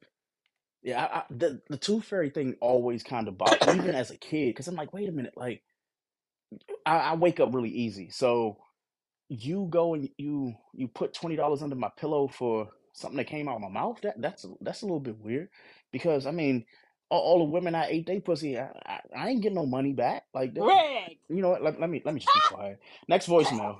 Yeah, 0.81 1.03
I, 1.05 1.17
I, 1.19 1.23
the 1.29 1.61
the 1.69 1.77
tooth 1.77 2.05
fairy 2.05 2.29
thing 2.29 2.55
always 2.61 3.03
kind 3.03 3.27
of 3.27 3.37
bothered, 3.37 3.75
even 3.75 3.95
as 3.95 4.11
a 4.11 4.17
kid, 4.17 4.47
because 4.47 4.67
I'm 4.67 4.75
like, 4.75 4.93
wait 4.93 5.09
a 5.09 5.11
minute, 5.11 5.33
like 5.35 5.61
I, 6.85 6.97
I 6.97 7.15
wake 7.15 7.39
up 7.39 7.53
really 7.53 7.69
easy, 7.69 8.09
so 8.11 8.57
you 9.27 9.67
go 9.69 9.93
and 9.93 10.09
you 10.17 10.53
you 10.73 10.87
put 10.87 11.13
twenty 11.13 11.35
dollars 11.35 11.61
under 11.61 11.75
my 11.75 11.89
pillow 11.97 12.27
for 12.29 12.69
something 12.93 13.17
that 13.17 13.27
came 13.27 13.49
out 13.49 13.55
of 13.55 13.61
my 13.61 13.69
mouth. 13.69 13.99
That 14.03 14.21
that's 14.21 14.45
that's 14.61 14.81
a 14.81 14.85
little 14.85 15.01
bit 15.01 15.19
weird, 15.19 15.49
because 15.91 16.25
I 16.25 16.31
mean, 16.31 16.65
all, 17.09 17.21
all 17.21 17.39
the 17.39 17.45
women 17.45 17.75
I 17.75 17.87
ate 17.87 18.05
they 18.07 18.19
pussy, 18.19 18.57
I, 18.59 18.69
I, 18.85 18.99
I 19.15 19.29
ain't 19.29 19.41
getting 19.41 19.55
no 19.55 19.65
money 19.65 19.93
back. 19.93 20.25
Like, 20.33 20.53
that, 20.55 20.61
Greg, 20.63 21.17
you 21.29 21.41
know 21.41 21.49
what? 21.49 21.63
Let, 21.63 21.79
let 21.79 21.89
me 21.89 22.01
let 22.05 22.13
me 22.13 22.21
just 22.21 22.33
be 22.33 22.55
quiet. 22.55 22.79
Next 23.07 23.27
voicemail. 23.27 23.79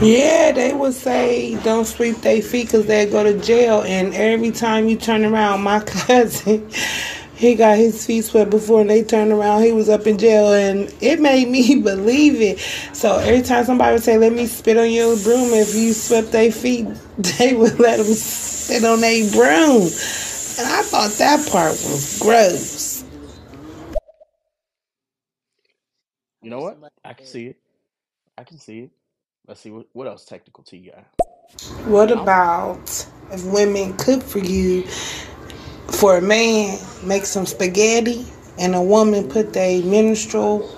Yeah, 0.00 0.52
they 0.52 0.74
would 0.74 0.94
say 0.94 1.56
don't 1.62 1.86
sweep 1.86 2.18
their 2.18 2.42
feet 2.42 2.66
because 2.66 2.86
they 2.86 3.06
go 3.06 3.24
to 3.24 3.38
jail. 3.40 3.82
And 3.82 4.14
every 4.14 4.50
time 4.50 4.88
you 4.88 4.96
turn 4.96 5.24
around, 5.24 5.62
my 5.62 5.80
cousin, 5.86 6.70
he 7.34 7.54
got 7.54 7.78
his 7.78 8.06
feet 8.06 8.24
swept 8.24 8.50
before 8.50 8.82
and 8.82 8.90
they 8.90 9.02
turned 9.04 9.32
around. 9.32 9.62
He 9.62 9.72
was 9.72 9.88
up 9.88 10.06
in 10.06 10.18
jail 10.18 10.52
and 10.52 10.94
it 11.00 11.20
made 11.20 11.48
me 11.48 11.82
believe 11.82 12.40
it. 12.40 12.60
So 12.94 13.18
every 13.18 13.42
time 13.42 13.64
somebody 13.64 13.94
would 13.94 14.02
say, 14.02 14.18
let 14.18 14.32
me 14.32 14.46
spit 14.46 14.76
on 14.78 14.90
your 14.90 15.16
broom, 15.16 15.52
if 15.54 15.74
you 15.74 15.92
swept 15.94 16.32
their 16.32 16.52
feet, 16.52 16.86
they 17.18 17.54
would 17.54 17.78
let 17.80 17.98
them 17.98 18.06
sit 18.06 18.84
on 18.84 19.00
their 19.00 19.30
broom. 19.32 19.90
And 20.60 20.68
I 20.68 20.82
thought 20.82 21.10
that 21.12 21.48
part 21.50 21.70
was 21.70 22.18
gross. 22.20 23.02
You 26.42 26.50
know 26.50 26.60
what? 26.60 26.78
I 27.02 27.14
can 27.14 27.24
see 27.24 27.46
it. 27.46 27.56
I 28.36 28.44
can 28.44 28.58
see 28.58 28.80
it. 28.80 28.90
Let's 29.48 29.60
see 29.60 29.70
what 29.70 29.86
what 29.94 30.06
else 30.06 30.26
technical 30.26 30.62
to 30.64 30.76
you 30.76 30.92
got. 30.92 31.06
What 31.86 32.10
about 32.10 32.90
if 33.32 33.42
women 33.46 33.96
cook 33.96 34.22
for 34.22 34.40
you 34.40 34.82
for 35.88 36.18
a 36.18 36.20
man, 36.20 36.78
make 37.04 37.24
some 37.24 37.46
spaghetti, 37.46 38.26
and 38.58 38.74
a 38.74 38.82
woman 38.82 39.30
put 39.30 39.54
their 39.54 39.82
menstrual 39.82 40.68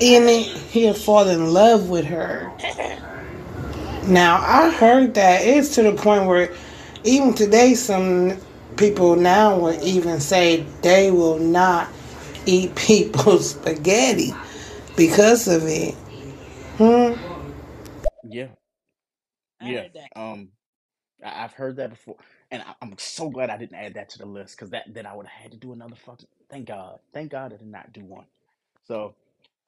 in 0.00 0.24
it, 0.24 0.48
he'll 0.72 0.92
fall 0.92 1.28
in 1.28 1.52
love 1.52 1.88
with 1.88 2.06
her. 2.06 2.50
Now, 4.06 4.42
I 4.42 4.70
heard 4.70 5.14
that 5.14 5.46
it's 5.46 5.76
to 5.76 5.82
the 5.82 5.92
point 5.92 6.26
where 6.26 6.52
even 7.04 7.32
today, 7.32 7.74
some 7.74 8.36
people 8.76 9.16
now 9.16 9.58
will 9.58 9.82
even 9.84 10.20
say 10.20 10.62
they 10.82 11.10
will 11.10 11.38
not 11.38 11.88
eat 12.46 12.74
people's 12.76 13.50
spaghetti 13.50 14.32
because 14.96 15.48
of 15.48 15.64
it. 15.66 15.94
Hmm. 16.78 17.14
yeah, 18.22 18.48
I 19.60 19.70
yeah. 19.70 19.82
heard 19.82 19.94
that. 19.94 20.10
Um, 20.20 20.50
I, 21.24 21.44
I've 21.44 21.52
heard 21.54 21.76
that 21.76 21.90
before, 21.90 22.16
and 22.50 22.62
I, 22.62 22.74
I'm 22.82 22.94
so 22.98 23.30
glad 23.30 23.50
I 23.50 23.58
didn't 23.58 23.76
add 23.76 23.94
that 23.94 24.10
to 24.10 24.18
the 24.18 24.26
list 24.26 24.56
because 24.56 24.70
that 24.70 24.86
then 24.94 25.06
I 25.06 25.14
would 25.16 25.26
have 25.26 25.42
had 25.42 25.52
to 25.52 25.58
do 25.58 25.72
another 25.72 25.96
fucking. 25.96 26.28
Thank 26.50 26.68
God, 26.68 27.00
thank 27.12 27.30
God 27.32 27.52
I 27.52 27.56
did 27.56 27.66
not 27.66 27.92
do 27.92 28.04
one. 28.04 28.26
So 28.86 29.14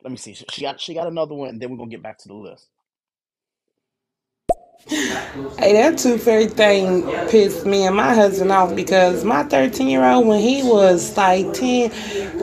let 0.02 0.10
me 0.10 0.16
see. 0.18 0.34
She, 0.34 0.46
she 0.50 0.62
got 0.62 0.80
she 0.80 0.94
got 0.94 1.08
another 1.08 1.34
one, 1.34 1.50
and 1.50 1.62
then 1.62 1.70
we're 1.70 1.78
gonna 1.78 1.90
get 1.90 2.02
back 2.02 2.18
to 2.18 2.28
the 2.28 2.34
list. 2.34 2.68
Hey, 5.58 5.72
that 5.72 5.98
tooth 5.98 6.22
fairy 6.22 6.46
thing 6.46 7.02
pissed 7.28 7.66
me 7.66 7.86
and 7.86 7.96
my 7.96 8.14
husband 8.14 8.52
off 8.52 8.76
because 8.76 9.24
my 9.24 9.42
13 9.42 9.88
year 9.88 10.04
old, 10.04 10.26
when 10.26 10.40
he 10.40 10.62
was 10.62 11.16
like 11.16 11.52
10, 11.54 11.90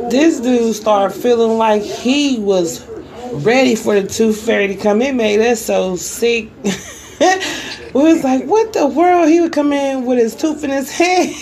this 0.09 0.39
dude 0.39 0.75
started 0.75 1.15
feeling 1.15 1.57
like 1.57 1.83
he 1.83 2.39
was 2.39 2.85
ready 3.45 3.75
for 3.75 3.99
the 3.99 4.07
tooth 4.07 4.41
fairy 4.41 4.67
to 4.67 4.75
come. 4.75 5.01
It 5.01 5.15
made 5.15 5.39
us 5.39 5.61
so 5.61 5.95
sick. 5.95 6.49
we 7.93 8.01
was 8.01 8.23
like, 8.23 8.45
what 8.45 8.73
the 8.73 8.87
world? 8.87 9.29
He 9.29 9.39
would 9.39 9.53
come 9.53 9.71
in 9.71 10.05
with 10.05 10.17
his 10.17 10.35
tooth 10.35 10.63
in 10.63 10.71
his 10.71 10.91
head. 10.91 11.33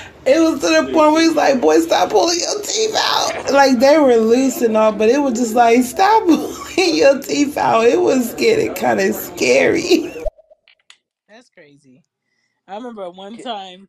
it 0.28 0.40
was 0.40 0.60
to 0.60 0.66
the 0.66 0.92
point 0.92 1.12
where 1.12 1.22
he's 1.22 1.34
like, 1.34 1.60
boy, 1.60 1.80
stop 1.80 2.10
pulling 2.10 2.38
your 2.38 2.60
teeth 2.62 2.94
out. 2.96 3.50
Like 3.50 3.78
they 3.78 3.98
were 3.98 4.16
loose 4.16 4.60
and 4.60 4.76
all, 4.76 4.92
but 4.92 5.08
it 5.08 5.18
was 5.18 5.38
just 5.38 5.54
like, 5.54 5.82
stop 5.82 6.22
pulling 6.26 6.94
your 6.94 7.20
teeth 7.20 7.56
out. 7.56 7.86
It 7.86 8.00
was 8.00 8.34
getting 8.34 8.74
kind 8.74 9.00
of 9.00 9.14
scary. 9.14 10.12
That's 11.28 11.48
crazy. 11.48 12.02
I 12.66 12.74
remember 12.76 13.08
one 13.10 13.38
time 13.38 13.88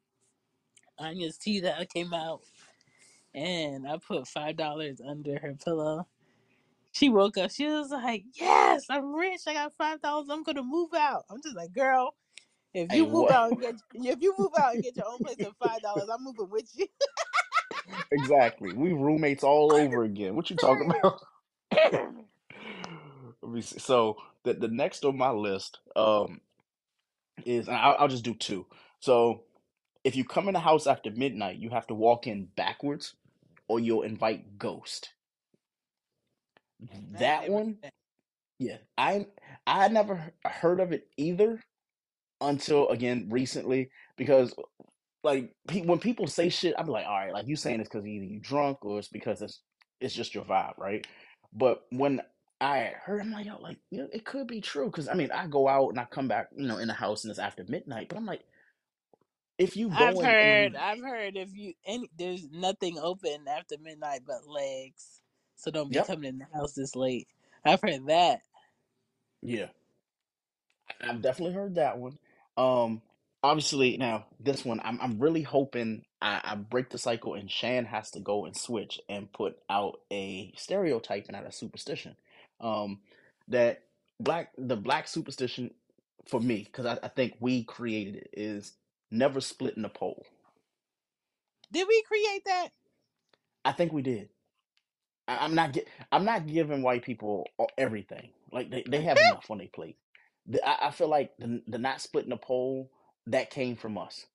Anya's 0.98 1.38
teeth 1.38 1.64
that 1.64 1.90
came 1.90 2.14
out, 2.14 2.42
and 3.34 3.88
I 3.88 3.98
put 3.98 4.28
five 4.28 4.56
dollars 4.56 5.02
under 5.06 5.38
her 5.40 5.56
pillow. 5.64 6.08
She 6.92 7.10
woke 7.10 7.38
up. 7.38 7.52
She 7.52 7.68
was 7.68 7.92
like, 7.92 8.24
"Yes, 8.34 8.86
I'm 8.90 9.14
rich. 9.14 9.42
I 9.48 9.54
got 9.54 9.74
five 9.74 10.02
dollars. 10.02 10.28
I'm 10.30 10.44
gonna 10.44 10.64
move 10.64 10.94
out." 10.94 11.26
I'm 11.30 11.42
just 11.42 11.56
like, 11.56 11.74
"Girl, 11.74 12.16
if 12.74 12.91
Hey, 12.91 13.01
you 13.01 13.07
move 13.11 13.30
what? 13.30 13.32
out 13.32 13.51
and 13.51 13.61
get 13.61 13.76
if 13.93 14.22
you 14.22 14.36
move 14.38 14.51
out 14.59 14.74
and 14.74 14.82
get 14.84 14.97
your 14.97 15.07
own 15.09 15.22
place 15.22 15.38
for 15.41 15.51
five 15.59 15.82
dollars, 15.84 16.09
I'm 16.13 16.24
moving 16.24 16.49
with 16.49 16.70
you." 16.76 16.88
exactly. 18.11 18.74
We 18.74 18.93
roommates 18.93 19.43
all 19.43 19.74
over 19.74 20.03
again. 20.03 20.36
What 20.36 20.49
you 20.49 20.57
talking 20.57 20.89
about? 20.91 21.22
Let 23.43 23.51
me 23.53 23.61
see. 23.61 23.80
So 23.80 24.17
the 24.43 24.53
the 24.55 24.67
next 24.70 25.05
on 25.05 25.17
my 25.17 25.32
list 25.32 25.80
um 25.95 26.41
is, 27.45 27.67
and 27.67 27.78
I'll, 27.78 27.95
I'll 27.99 28.07
just 28.09 28.26
do 28.26 28.36
two. 28.36 28.65
So 28.99 29.43
if 30.03 30.15
you 30.15 30.26
come 30.26 30.47
in 30.49 30.53
the 30.53 30.59
house 30.59 30.88
after 30.88 31.11
midnight, 31.11 31.57
you 31.59 31.70
have 31.72 31.88
to 31.88 31.95
walk 31.95 32.28
in 32.28 32.47
backwards, 32.57 33.15
or 33.70 33.80
you'll 33.80 34.03
invite 34.03 34.57
ghost. 34.59 35.11
That 37.20 37.49
one, 37.49 37.78
yeah, 38.59 38.78
I 38.97 39.28
I 39.67 39.89
never 39.89 40.15
he- 40.17 40.49
heard 40.49 40.80
of 40.82 40.93
it 40.93 41.07
either 41.17 41.61
until 42.42 42.90
again 42.90 43.28
recently 43.32 43.90
because 44.18 44.54
like 45.24 45.54
pe- 45.68 45.84
when 45.86 46.00
people 46.00 46.28
say 46.28 46.50
shit, 46.50 46.76
I'm 46.80 46.88
like, 46.88 47.08
all 47.08 47.18
right, 47.18 47.34
like 47.34 47.48
you 47.48 47.58
saying 47.58 47.82
it's 47.82 47.90
because 47.90 48.08
either 48.08 48.26
you 48.26 48.42
drunk 48.42 48.86
or 48.86 49.00
it's 49.00 49.10
because 49.10 49.44
it's 49.44 49.62
it's 50.02 50.16
just 50.16 50.36
your 50.36 50.46
vibe, 50.46 50.78
right? 50.80 51.08
But 51.54 51.84
when 51.92 52.22
I 52.62 52.94
heard, 53.06 53.22
I'm 53.22 53.32
like, 53.32 53.48
yo, 53.48 53.58
like 53.60 53.80
you 53.92 54.00
know, 54.00 54.10
it 54.14 54.26
could 54.26 54.48
be 54.48 54.62
true 54.62 54.88
because 54.88 55.10
I 55.10 55.16
mean, 55.16 55.32
I 55.32 55.48
go 55.48 55.70
out 55.70 55.90
and 55.90 56.00
I 56.00 56.06
come 56.06 56.30
back, 56.30 56.50
you 56.58 56.68
know, 56.68 56.80
in 56.80 56.90
the 56.90 56.96
house 56.96 57.24
and 57.26 57.32
it's 57.32 57.40
after 57.40 57.66
midnight, 57.70 58.10
but 58.10 58.18
I'm 58.18 58.28
like, 58.28 58.44
if 59.60 59.78
you 59.78 59.92
I've 59.92 60.18
go 60.18 60.22
in 60.22 60.38
and 60.42 60.52
heard 60.54 60.76
you 60.76 60.80
I've 60.80 61.02
heard 61.02 61.38
if 61.38 61.50
you 61.56 61.74
any 61.86 62.10
there's 62.18 62.50
nothing 62.52 63.00
open 63.00 63.48
after 63.48 63.78
midnight 63.82 64.22
but 64.28 64.48
legs. 64.48 65.22
So 65.58 65.72
don't 65.72 65.92
be 65.92 66.00
yep 66.00 66.08
coming 66.08 66.26
in 66.30 66.40
the 66.40 66.48
house 66.54 66.74
this 66.74 66.96
late. 66.96 67.28
I've 67.66 67.82
heard 67.82 68.08
that. 68.08 68.42
yeah 69.42 69.68
I've 71.02 71.22
definitely 71.22 71.56
heard 71.56 71.76
that 71.76 71.98
one. 72.00 72.18
Um, 72.60 73.01
obviously, 73.41 73.97
now 73.97 74.26
this 74.39 74.66
one, 74.66 74.82
I'm 74.84 74.99
I'm 75.01 75.20
really 75.20 75.43
hoping 75.43 76.03
I, 76.22 76.41
I 76.43 76.55
break 76.55 76.89
the 76.89 76.97
cycle 76.97 77.34
and 77.36 77.49
Chan 77.49 77.86
has 77.86 78.12
to 78.12 78.20
go 78.20 78.45
and 78.45 78.55
switch 78.55 78.99
and 79.07 79.32
put 79.32 79.57
out 79.70 79.99
a 80.12 80.53
stereotype 80.57 81.28
and 81.28 81.38
not 81.38 81.47
a 81.47 81.51
superstition. 81.51 82.16
Um, 82.60 82.99
that 83.47 83.84
black 84.20 84.51
the 84.57 84.76
black 84.76 85.07
superstition 85.07 85.72
for 86.28 86.41
me, 86.41 86.64
because 86.66 86.86
I, 86.86 86.99
I 87.01 87.07
think 87.07 87.38
we 87.39 87.64
created 87.64 88.16
it, 88.18 88.30
is 88.34 88.74
never 89.10 89.39
splitting 89.39 89.84
the 89.84 89.89
pole. 89.89 90.26
Did 91.72 91.88
we 91.88 92.03
create 92.03 92.43
that? 92.45 92.70
I 93.64 93.72
think 93.72 93.93
we 93.93 94.01
did. 94.01 94.30
I, 95.30 95.38
I'm 95.38 95.55
not 95.55 95.74
gi- 95.74 95.86
I'm 96.12 96.26
not 96.26 96.45
giving 96.45 96.82
white 96.82 97.03
people 97.03 97.47
a- 97.57 97.68
everything. 97.78 98.32
Like 98.51 98.70
they, 98.70 98.84
they 98.86 99.01
have 99.03 99.18
enough 99.18 99.49
on 99.49 99.60
their 99.60 99.68
plate. 99.68 99.95
The, 100.48 100.68
I, 100.68 100.88
I 100.90 100.92
feel 100.92 101.10
like 101.10 101.32
the, 101.40 101.62
the 101.68 101.78
not 101.78 102.02
splitting 102.02 102.32
the 102.32 102.38
pole 102.38 102.92
that 103.28 103.50
came 103.52 103.76
from 103.78 103.98
us. 103.98 104.26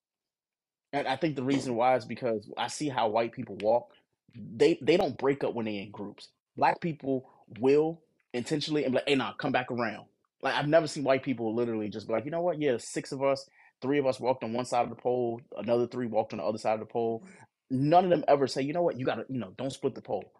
And 0.93 1.09
I 1.09 1.17
think 1.17 1.37
the 1.37 1.45
reason 1.45 1.77
why 1.77 1.97
is 1.97 2.07
because 2.07 2.51
I 2.59 2.69
see 2.69 2.91
how 2.91 3.11
white 3.11 3.33
people 3.33 3.59
walk. 3.63 3.91
They 4.37 4.79
they 4.83 4.99
don't 4.99 5.19
break 5.19 5.45
up 5.45 5.55
when 5.55 5.67
they 5.67 5.79
in 5.79 5.93
groups. 5.93 6.31
Black 6.57 6.81
people 6.83 7.31
will 7.61 8.03
intentionally 8.35 8.85
and 8.85 8.95
be 8.95 8.99
like, 8.99 9.09
hey, 9.09 9.17
nah, 9.17 9.35
come 9.35 9.53
back 9.53 9.73
around. 9.73 10.07
Like 10.43 10.55
I've 10.57 10.69
never 10.69 10.89
seen 10.89 11.05
white 11.05 11.25
people 11.25 11.55
literally 11.57 11.91
just 11.91 12.09
be 12.09 12.15
like, 12.15 12.27
you 12.27 12.33
know 12.33 12.43
what? 12.43 12.61
Yeah, 12.63 12.79
six 12.79 13.13
of 13.13 13.25
us, 13.25 13.49
three 13.83 14.01
of 14.01 14.07
us 14.07 14.21
walked 14.21 14.45
on 14.45 14.55
one 14.55 14.67
side 14.67 14.85
of 14.85 14.91
the 14.91 14.97
pole, 14.97 15.43
another 15.59 15.89
three 15.89 16.09
walked 16.09 16.35
on 16.35 16.39
the 16.41 16.47
other 16.47 16.59
side 16.59 16.75
of 16.75 16.81
the 16.81 16.87
pole. 16.87 17.25
None 17.71 18.05
of 18.05 18.11
them 18.11 18.25
ever 18.29 18.49
say, 18.49 18.63
you 18.63 18.75
know 18.75 18.83
what? 18.83 18.99
You 18.99 19.07
gotta, 19.07 19.27
you 19.31 19.41
know, 19.41 19.55
don't 19.59 19.73
split 19.75 19.97
the 19.97 20.03
pole. 20.03 20.33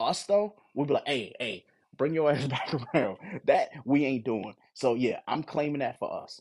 Us 0.00 0.24
though, 0.24 0.56
we'd 0.74 0.88
be 0.88 0.94
like, 0.94 1.08
hey, 1.08 1.34
hey, 1.40 1.66
bring 1.96 2.14
your 2.14 2.32
ass 2.32 2.46
back 2.48 2.74
around. 2.94 3.18
That 3.46 3.70
we 3.84 4.04
ain't 4.06 4.24
doing. 4.24 4.54
So 4.74 4.94
yeah, 4.94 5.20
I'm 5.28 5.42
claiming 5.44 5.80
that 5.80 5.98
for 5.98 6.12
us 6.24 6.40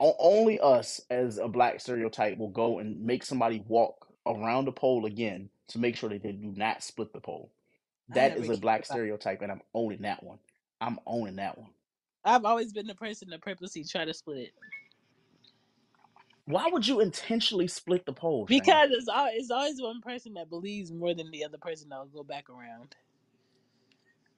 o- 0.00 0.16
only 0.18 0.60
us 0.60 1.00
as 1.10 1.38
a 1.38 1.48
black 1.48 1.80
stereotype 1.80 2.38
will 2.38 2.50
go 2.50 2.78
and 2.78 3.00
make 3.04 3.24
somebody 3.24 3.62
walk 3.66 4.08
around 4.26 4.66
the 4.66 4.72
pole 4.72 5.06
again 5.06 5.50
to 5.68 5.78
make 5.78 5.96
sure 5.96 6.08
that 6.10 6.22
they 6.22 6.32
do 6.32 6.52
not 6.56 6.82
split 6.82 7.12
the 7.12 7.20
pole. 7.20 7.50
I 8.12 8.20
That 8.20 8.24
never 8.24 8.44
is 8.44 8.50
a 8.50 8.56
cared 8.56 8.58
black 8.58 8.86
about. 8.90 9.00
stereotype, 9.00 9.42
and 9.42 9.52
I'm 9.52 9.62
owning 9.74 10.02
that 10.02 10.22
one. 10.22 10.38
I'm 10.80 10.98
owning 11.06 11.36
that 11.36 11.58
one. 11.58 11.70
I've 12.24 12.44
always 12.44 12.72
been 12.72 12.86
the 12.88 12.94
person 12.96 13.30
to 13.30 13.38
purposely 13.38 13.84
try 13.84 14.04
to 14.04 14.14
split 14.14 14.38
it 14.38 14.52
Why 16.46 16.68
would 16.68 16.86
you 16.88 17.00
intentionally 17.00 17.68
split 17.68 18.06
the 18.06 18.12
pole, 18.12 18.46
Shane? 18.48 18.82
because 18.82 18.90
it's 18.92 19.08
it's 19.34 19.50
always 19.50 19.80
one 19.82 20.00
person 20.02 20.34
that 20.34 20.50
believes 20.50 20.92
more 20.92 21.14
than 21.14 21.30
the 21.30 21.44
other 21.44 21.58
person 21.58 21.88
that 21.90 21.98
will 22.00 22.06
go 22.06 22.24
back 22.24 22.50
around. 22.50 22.94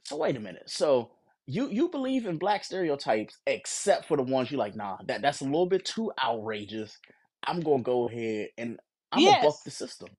So 0.06 0.16
wait 0.16 0.36
a 0.36 0.40
minute. 0.40 0.70
So 0.70 1.12
you 1.46 1.68
you 1.68 1.88
believe 1.90 2.26
in 2.26 2.38
black 2.38 2.64
stereotypes, 2.64 3.38
except 3.46 4.06
for 4.06 4.16
the 4.16 4.22
ones 4.22 4.50
you 4.50 4.58
like, 4.58 4.76
nah, 4.76 4.98
that 5.06 5.22
that's 5.22 5.40
a 5.40 5.44
little 5.44 5.66
bit 5.66 5.84
too 5.84 6.12
outrageous. 6.22 6.98
I'm 7.46 7.60
gonna 7.60 7.82
go 7.82 8.08
ahead 8.08 8.50
and 8.58 8.80
I'm 9.12 9.24
gonna 9.24 9.36
buck 9.36 9.64
the 9.64 9.70
system. 9.70 10.10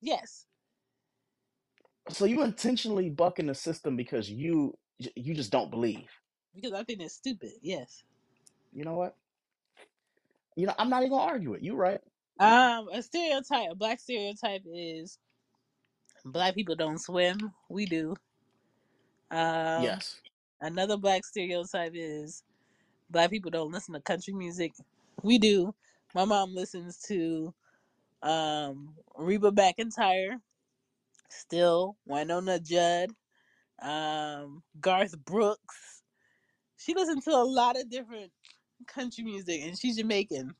yes, 0.00 0.46
So 2.08 2.24
you 2.24 2.42
intentionally 2.42 3.10
bucking 3.10 3.46
the 3.46 3.54
system 3.54 3.96
because 3.96 4.30
you 4.30 4.78
you 5.14 5.34
just 5.34 5.52
don't 5.52 5.70
believe. 5.70 6.10
because 6.54 6.72
I 6.72 6.84
think 6.84 7.00
it's 7.02 7.14
stupid. 7.14 7.52
Yes. 7.62 8.04
You 8.72 8.84
know 8.84 8.94
what? 8.94 9.16
You 10.56 10.66
know, 10.66 10.74
I'm 10.78 10.90
not 10.90 11.02
even 11.02 11.10
gonna 11.10 11.30
argue 11.30 11.54
it. 11.54 11.62
You 11.62 11.76
right. 11.76 12.00
Um, 12.40 12.88
a 12.92 13.02
stereotype, 13.02 13.70
a 13.72 13.74
black 13.74 14.00
stereotype 14.00 14.62
is 14.66 15.18
black 16.24 16.54
people 16.54 16.76
don't 16.76 16.98
swim. 17.00 17.52
We 17.70 17.86
do. 17.86 18.16
Um, 19.30 19.82
Yes. 19.82 20.20
another 20.60 20.96
black 20.96 21.24
stereotype 21.24 21.92
is 21.94 22.42
black 23.10 23.30
people 23.30 23.50
don't 23.50 23.72
listen 23.72 23.94
to 23.94 24.00
country 24.00 24.32
music. 24.34 24.72
We 25.22 25.38
do. 25.38 25.74
My 26.14 26.24
mom 26.24 26.54
listens 26.54 26.98
to 27.08 27.52
um 28.22 28.94
Reba 29.16 29.50
McEntire, 29.52 30.40
still 31.28 31.96
Wynonna 32.08 32.62
Judd, 32.62 33.10
um, 33.82 34.62
Garth 34.80 35.16
Brooks. 35.24 36.02
She 36.76 36.94
listens 36.94 37.24
to 37.24 37.30
a 37.32 37.44
lot 37.44 37.78
of 37.78 37.90
different 37.90 38.32
country 38.86 39.24
music, 39.24 39.62
and 39.64 39.78
she's 39.78 39.96
Jamaican. 39.96 40.54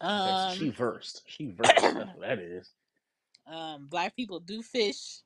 Um, 0.00 0.48
she 0.50 0.68
versed. 0.70 1.22
She 1.26 1.50
versed. 1.50 1.94
That's 1.94 2.14
what 2.14 2.28
that 2.28 2.38
is. 2.38 2.70
um, 3.46 3.86
black 3.88 4.14
people 4.16 4.40
do 4.40 4.62
fish. 4.62 5.20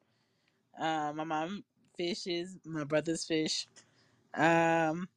Um, 0.78 1.16
my 1.16 1.24
mom 1.24 1.64
fishes. 1.96 2.56
My 2.64 2.84
brothers 2.84 3.24
fish. 3.24 3.68
Um, 4.34 5.08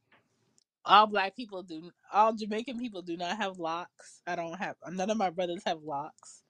all 0.86 1.08
black 1.08 1.36
people 1.36 1.64
do. 1.64 1.92
All 2.14 2.34
Jamaican 2.34 2.80
people 2.80 3.02
do 3.04 3.18
not 3.18 3.38
have 3.38 3.60
locks. 3.60 4.22
I 4.28 4.36
don't 4.36 4.58
have. 4.60 4.76
None 4.92 5.10
of 5.12 5.18
my 5.18 5.32
brothers 5.32 5.64
have 5.66 5.84
locks. 5.84 6.44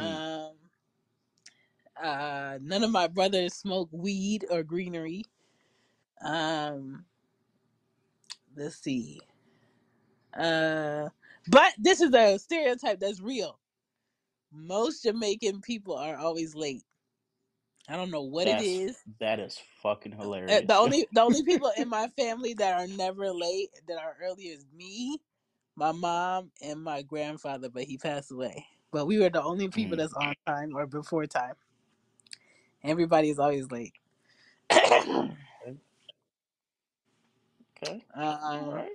Mm, 0.00 0.22
Um, 0.30 0.52
uh, 2.02 2.58
none 2.62 2.84
of 2.84 2.90
my 2.90 3.08
brothers 3.08 3.54
smoke 3.54 3.90
weed 3.92 4.46
or 4.50 4.62
greenery. 4.62 5.24
Um, 6.24 7.06
let's 8.56 8.76
see. 8.76 9.20
Uh, 10.36 11.08
but 11.48 11.72
this 11.78 12.00
is 12.00 12.14
a 12.14 12.38
stereotype 12.38 13.00
that's 13.00 13.20
real. 13.20 13.58
Most 14.52 15.04
Jamaican 15.04 15.62
people 15.62 15.96
are 15.96 16.16
always 16.16 16.54
late. 16.56 16.84
I 17.88 17.96
don't 17.96 18.10
know 18.10 18.22
what 18.22 18.48
it 18.48 18.60
that's 18.60 18.60
is. 18.60 18.96
that 19.20 19.40
is 19.40 19.58
fucking 19.82 20.12
Uh, 20.48 20.60
the 20.66 20.74
only 20.76 21.06
the 21.12 21.22
only 21.22 21.42
people 21.44 21.72
in 21.76 21.88
my 21.88 22.08
family 22.18 22.54
that 22.54 22.80
are 22.80 22.86
never 22.86 23.32
late 23.32 23.70
that 23.88 23.98
are 23.98 24.16
early 24.22 24.44
is 24.44 24.66
me, 24.76 25.18
my 25.76 25.92
mom, 25.92 26.50
and 26.62 26.82
my 26.82 27.02
grandfather, 27.02 27.68
but 27.68 27.84
he 27.84 27.98
passed 27.98 28.32
away. 28.32 28.66
But 28.92 29.06
we 29.06 29.18
were 29.18 29.30
the 29.30 29.42
only 29.42 29.68
people 29.68 29.96
Mm, 29.96 29.98
that's 29.98 30.14
on 30.14 30.34
time 30.46 30.76
or 30.76 30.86
before 30.86 31.26
time. 31.26 31.54
Everybody 32.84 33.30
is 33.30 33.38
always 33.38 33.70
late. 33.70 33.94
um, 34.72 35.36
okay. 37.82 38.04
All 38.16 38.72
right. 38.72 38.90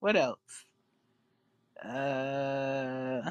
what 0.00 0.16
else? 0.16 0.64
Uh, 1.82 3.30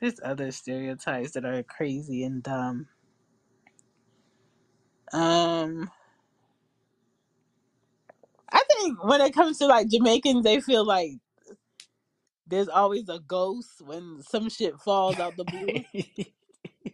there's 0.00 0.20
other 0.24 0.50
stereotypes 0.50 1.32
that 1.32 1.44
are 1.44 1.62
crazy 1.62 2.24
and 2.24 2.42
dumb. 2.42 2.88
Um, 5.12 5.90
I 8.50 8.62
think 8.72 9.04
when 9.04 9.20
it 9.20 9.34
comes 9.34 9.58
to 9.58 9.66
like 9.66 9.88
Jamaicans, 9.88 10.44
they 10.44 10.60
feel 10.60 10.84
like 10.84 11.12
there's 12.46 12.68
always 12.68 13.08
a 13.08 13.20
ghost 13.20 13.82
when 13.84 14.22
some 14.22 14.48
shit 14.48 14.78
falls 14.80 15.18
out 15.18 15.36
the 15.36 15.44
blue. 15.44 16.24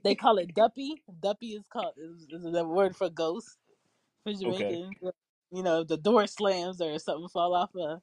They 0.07 0.15
call 0.15 0.39
it 0.39 0.55
duppy. 0.55 1.03
Duppy 1.21 1.49
is 1.55 1.67
called 1.67 1.95
is, 1.97 2.29
is 2.31 2.53
the 2.53 2.65
word 2.65 2.95
for 2.95 3.11
ghost 3.11 3.59
for 4.23 4.31
okay. 4.31 4.39
Jamaicans. 4.41 4.95
You 5.51 5.65
know, 5.65 5.83
the 5.83 5.97
door 5.97 6.29
slams 6.29 6.81
or 6.81 6.97
something 7.01 7.29
fall 7.29 7.57
off 7.57 7.71
of 7.75 8.01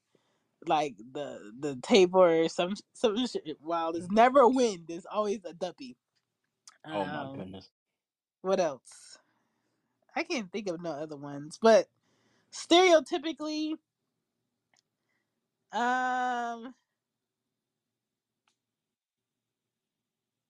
like 0.67 0.95
the 0.97 1.53
the 1.59 1.77
table 1.77 2.21
or 2.21 2.49
some 2.49 2.75
some 2.93 3.17
shit. 3.27 3.57
While 3.61 3.93
there's 3.93 4.11
never 4.11 4.41
a 4.41 4.49
win. 4.49 4.85
there's 4.87 5.05
always 5.05 5.45
a 5.45 5.53
duppy. 5.53 5.97
Oh 6.91 7.05
my 7.05 7.27
Um, 7.27 7.33
goodness. 7.33 7.69
what 8.41 8.59
else? 8.59 9.17
I 10.15 10.23
can't 10.23 10.51
think 10.51 10.67
of 10.69 10.81
no 10.81 10.91
other 10.91 11.17
ones, 11.17 11.59
but 11.61 11.87
stereotypically, 12.53 13.73
um, 15.73 16.75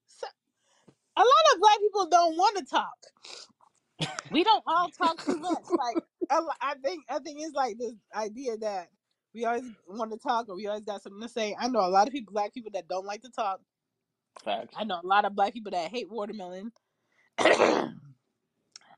so, 0.07 0.28
a 1.18 1.22
lot 1.22 1.53
of 1.53 1.59
black 1.61 1.80
people 1.80 2.07
don't 2.09 2.38
want 2.38 2.57
to 2.57 2.66
talk. 2.66 2.97
We 4.32 4.43
don't 4.43 4.64
all 4.68 4.89
talk 4.91 5.20
too 5.24 5.38
much. 5.38 5.66
Like 5.78 5.99
I 6.61 6.76
think, 6.84 7.05
I 7.09 7.20
think 7.20 7.39
it's 7.41 7.55
like 7.55 7.78
this 7.78 7.93
idea 8.16 8.57
that 8.57 8.89
we 9.34 9.46
always 9.46 9.64
want 9.88 10.12
to 10.12 10.18
talk 10.18 10.50
or 10.50 10.56
we 10.56 10.68
always 10.68 10.84
got 10.84 11.02
something 11.02 11.22
to 11.22 11.30
say. 11.30 11.56
I 11.60 11.68
know 11.68 11.80
a 11.80 11.90
lot 11.90 12.08
of 12.08 12.14
people, 12.14 12.34
black 12.34 12.54
people 12.54 12.72
that 12.74 12.88
don't 12.88 13.06
like 13.06 13.22
to 13.24 13.30
talk. 13.30 13.60
Facts. 14.44 14.74
I 14.78 14.84
know 14.84 15.00
a 15.04 15.08
lot 15.08 15.26
of 15.26 15.36
black 15.36 15.54
people 15.54 15.72
that 15.72 15.92
hate 15.92 16.10
watermelon. 16.10 16.72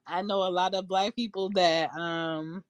I 0.08 0.22
know 0.22 0.48
a 0.48 0.52
lot 0.52 0.74
of 0.74 0.88
black 0.88 1.16
people 1.16 1.50
that 1.52 1.92
um 1.96 2.64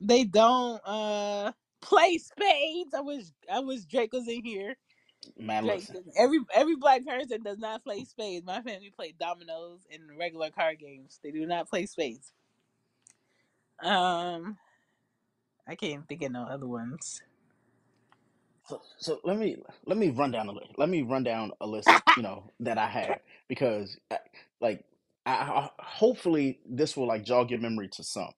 they 0.00 0.24
don't 0.24 0.80
uh 0.84 1.52
play 1.80 2.18
spades. 2.18 2.94
I 2.94 3.00
wish 3.00 3.24
I 3.50 3.60
wish 3.60 3.82
Drake 3.82 4.12
was 4.12 4.28
in 4.28 4.44
here. 4.44 4.76
Man, 5.38 5.64
Drake 5.64 5.84
every 6.16 6.40
every 6.52 6.76
black 6.76 7.04
person 7.06 7.42
does 7.42 7.58
not 7.58 7.84
play 7.84 8.04
spades. 8.04 8.44
My 8.44 8.60
family 8.62 8.92
play 8.94 9.14
dominoes 9.18 9.80
and 9.92 10.02
regular 10.18 10.50
card 10.50 10.78
games. 10.80 11.18
They 11.22 11.30
do 11.30 11.46
not 11.46 11.68
play 11.68 11.86
spades. 11.86 12.32
Um 13.82 14.58
I 15.68 15.74
can't 15.76 16.06
think 16.08 16.22
of 16.22 16.32
no 16.32 16.44
other 16.44 16.66
ones. 16.68 17.22
So, 18.66 18.80
so 18.98 19.20
let 19.24 19.38
me 19.38 19.56
let 19.86 19.98
me 19.98 20.10
run 20.10 20.30
down 20.30 20.48
a 20.48 20.52
list. 20.52 20.72
Let 20.78 20.88
me 20.88 21.02
run 21.02 21.24
down 21.24 21.52
a 21.60 21.66
list, 21.66 22.02
you 22.16 22.22
know, 22.22 22.50
that 22.60 22.78
I 22.78 22.88
have 22.88 23.18
because, 23.48 23.96
uh, 24.10 24.16
like, 24.60 24.84
I, 25.26 25.32
I 25.32 25.70
hopefully 25.80 26.60
this 26.66 26.96
will 26.96 27.06
like 27.08 27.24
jog 27.24 27.50
your 27.50 27.60
memory 27.60 27.88
to 27.90 28.04
some. 28.04 28.30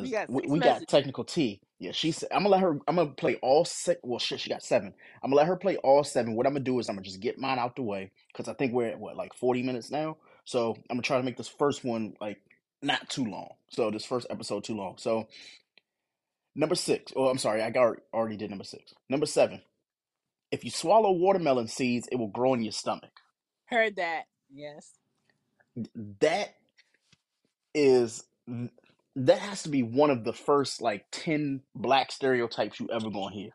We 0.00 0.10
Because 0.10 0.10
got 0.10 0.28
we, 0.28 0.42
six 0.42 0.48
we 0.48 0.60
got 0.60 0.88
messages. 0.88 0.88
technical 0.88 1.24
T. 1.24 1.60
Yeah, 1.78 1.92
she 1.92 2.12
said 2.12 2.28
I'm 2.32 2.40
gonna 2.44 2.50
let 2.50 2.62
her. 2.62 2.78
I'm 2.88 2.96
gonna 2.96 3.10
play 3.10 3.36
all 3.42 3.64
six. 3.64 4.00
Well, 4.04 4.18
shit, 4.18 4.40
she 4.40 4.50
got 4.50 4.62
seven. 4.62 4.94
I'm 5.22 5.30
gonna 5.30 5.36
let 5.36 5.46
her 5.48 5.56
play 5.56 5.76
all 5.78 6.04
seven. 6.04 6.34
What 6.36 6.46
I'm 6.46 6.54
gonna 6.54 6.64
do 6.64 6.78
is 6.80 6.88
I'm 6.88 6.96
gonna 6.96 7.04
just 7.04 7.20
get 7.20 7.38
mine 7.38 7.58
out 7.58 7.76
the 7.76 7.82
way 7.82 8.12
because 8.32 8.48
I 8.48 8.54
think 8.54 8.72
we're 8.72 8.88
at 8.88 9.00
what 9.00 9.16
like 9.16 9.34
40 9.34 9.62
minutes 9.62 9.90
now. 9.90 10.18
So 10.44 10.72
I'm 10.90 10.96
gonna 10.96 11.02
try 11.02 11.18
to 11.18 11.22
make 11.24 11.36
this 11.38 11.48
first 11.48 11.84
one 11.84 12.14
like 12.20 12.38
not 12.82 13.08
too 13.10 13.24
long. 13.26 13.50
So 13.70 13.90
this 13.90 14.04
first 14.04 14.26
episode 14.30 14.64
too 14.64 14.76
long. 14.76 14.96
So 14.98 15.28
number 16.54 16.74
six. 16.74 17.12
Oh, 17.16 17.28
I'm 17.28 17.38
sorry, 17.38 17.62
I 17.62 17.70
got 17.70 17.96
already 18.12 18.36
did 18.36 18.50
number 18.50 18.64
six. 18.64 18.92
Number 19.08 19.26
seven. 19.26 19.62
If 20.50 20.64
you 20.64 20.70
swallow 20.70 21.12
watermelon 21.12 21.68
seeds, 21.68 22.08
it 22.10 22.16
will 22.16 22.28
grow 22.28 22.54
in 22.54 22.62
your 22.62 22.72
stomach. 22.72 23.10
Heard 23.66 23.96
that. 23.96 24.24
Yes. 24.52 24.90
That 26.20 26.54
is 27.74 28.24
that 29.16 29.38
has 29.38 29.62
to 29.64 29.68
be 29.68 29.82
one 29.82 30.10
of 30.10 30.24
the 30.24 30.32
first 30.32 30.82
like 30.82 31.04
10 31.12 31.62
black 31.74 32.10
stereotypes 32.12 32.80
you 32.80 32.88
ever 32.92 33.10
gonna 33.10 33.34
hear. 33.34 33.50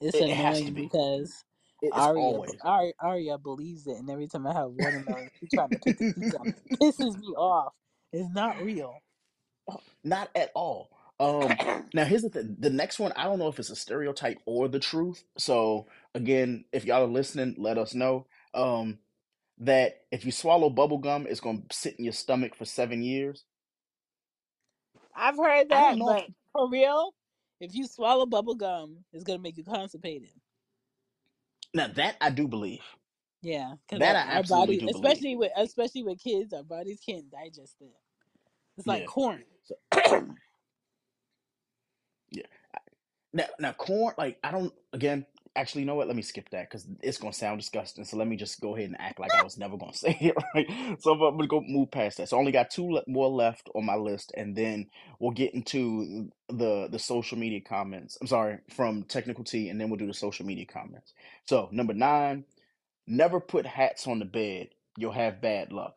It's 0.00 0.16
It, 0.16 0.30
it 0.30 0.36
has 0.36 0.56
to 0.58 0.60
annoying 0.62 0.74
be. 0.74 0.82
because 0.82 1.30
It- 1.82 1.88
it's 1.88 1.96
Aria, 1.96 2.20
always. 2.22 2.56
Aria, 2.62 2.92
Aria 3.00 3.38
believes 3.38 3.86
it, 3.86 3.96
and 3.96 4.08
every 4.10 4.28
time 4.28 4.46
I 4.46 4.52
have 4.54 4.70
watermelon, 4.70 5.30
she's 5.40 5.50
trying 5.52 5.70
to 5.70 5.78
pick 5.78 5.98
the 5.98 6.12
seeds 6.12 6.34
out. 6.34 6.46
It 6.46 6.78
pisses 6.80 7.18
me 7.18 7.28
off. 7.36 7.72
It's 8.12 8.32
not 8.34 8.60
real. 8.62 8.94
Oh, 9.70 9.80
not 10.04 10.30
at 10.34 10.50
all. 10.54 10.90
Um 11.20 11.60
now 11.94 12.06
here's 12.06 12.22
the 12.24 12.30
thing. 12.30 12.56
The 12.60 12.70
next 12.70 13.00
one, 13.00 13.12
I 13.16 13.24
don't 13.26 13.40
know 13.40 13.48
if 13.48 13.60
it's 13.60 13.70
a 13.70 13.76
stereotype 13.76 14.40
or 14.46 14.68
the 14.68 14.80
truth. 14.80 15.24
So 15.38 15.88
again, 16.16 16.66
if 16.72 16.86
y'all 16.86 17.04
are 17.04 17.08
listening, 17.08 17.56
let 17.58 17.78
us 17.78 17.94
know. 17.94 18.26
Um 18.54 19.00
that 19.58 20.02
if 20.12 20.24
you 20.24 20.32
swallow 20.32 20.70
bubble 20.70 20.98
gum, 20.98 21.26
it's 21.28 21.40
gonna 21.40 21.62
sit 21.72 21.96
in 21.98 22.04
your 22.06 22.14
stomach 22.14 22.56
for 22.56 22.66
seven 22.66 23.02
years. 23.02 23.44
I've 25.16 25.36
heard 25.38 25.70
I 25.70 25.82
don't 25.82 25.84
that, 25.84 25.98
know 25.98 26.12
if 26.12 26.18
but 26.18 26.30
for 26.52 26.70
real, 26.70 27.14
if 27.60 27.74
you 27.74 27.86
swallow 27.86 28.26
bubble 28.26 28.56
gum, 28.56 28.98
it's 29.12 29.24
gonna 29.24 29.40
make 29.40 29.58
you 29.58 29.64
constipated. 29.64 30.30
now 31.74 31.88
that 31.88 32.16
I 32.20 32.30
do 32.30 32.48
believe. 32.48 32.82
Yeah, 33.42 33.74
because 33.88 34.02
That 34.02 34.16
our, 34.16 34.16
I 34.16 34.36
our 34.38 34.42
absolutely 34.42 34.44
body, 34.44 34.78
do 34.78 34.90
believe. 34.90 35.24
especially 35.24 35.36
with 35.36 35.52
especially 35.56 36.02
with 36.02 36.20
kids, 36.22 36.52
our 36.52 36.64
bodies 36.64 37.00
can't 37.04 37.30
digest 37.30 37.76
it. 37.80 37.92
It's 38.78 38.86
like 38.86 39.04
Yeah. 39.04 39.06
corn. 39.06 39.44
So. 39.64 39.76
Now, 43.32 43.46
now 43.60 43.72
corn, 43.72 44.14
like 44.18 44.38
I 44.44 44.50
don't. 44.52 44.72
Again, 44.92 45.26
actually, 45.56 45.82
you 45.82 45.86
know 45.86 45.96
what? 45.96 46.08
Let 46.08 46.16
me 46.16 46.22
skip 46.22 46.50
that 46.50 46.68
because 46.70 46.86
it's 47.02 47.18
gonna 47.18 47.32
sound 47.32 47.60
disgusting. 47.60 48.04
So 48.04 48.16
let 48.16 48.28
me 48.28 48.36
just 48.36 48.60
go 48.60 48.76
ahead 48.76 48.88
and 48.90 49.00
act 49.00 49.20
like 49.20 49.34
I 49.34 49.42
was 49.42 49.58
never 49.58 49.76
gonna 49.76 49.94
say 49.96 50.16
it. 50.20 50.36
Right. 50.54 50.68
So 51.00 51.12
I'm 51.12 51.36
gonna 51.36 51.48
go 51.48 51.62
move 51.66 51.90
past 51.92 52.18
that. 52.18 52.28
So 52.28 52.36
I 52.36 52.40
only 52.40 52.52
got 52.52 52.70
two 52.70 52.90
le- 52.90 53.04
more 53.06 53.28
left 53.28 53.70
on 53.74 53.86
my 53.86 53.96
list, 53.96 54.32
and 54.36 54.56
then 54.56 54.88
we'll 55.20 55.32
get 55.32 55.54
into 55.54 56.30
the 56.48 56.88
the 56.90 56.98
social 56.98 57.38
media 57.38 57.60
comments. 57.60 58.18
I'm 58.20 58.26
sorry, 58.28 58.58
from 58.74 59.04
Technical 59.04 59.44
T, 59.44 59.68
and 59.68 59.80
then 59.80 59.90
we'll 59.90 59.98
do 59.98 60.06
the 60.08 60.14
social 60.14 60.46
media 60.46 60.66
comments. 60.66 61.14
So 61.46 61.68
number 61.72 61.94
nine, 61.94 62.44
never 63.06 63.40
put 63.40 63.66
hats 63.66 64.06
on 64.08 64.20
the 64.20 64.26
bed. 64.26 64.68
You'll 64.98 65.12
have 65.12 65.42
bad 65.42 65.72
luck. 65.72 65.96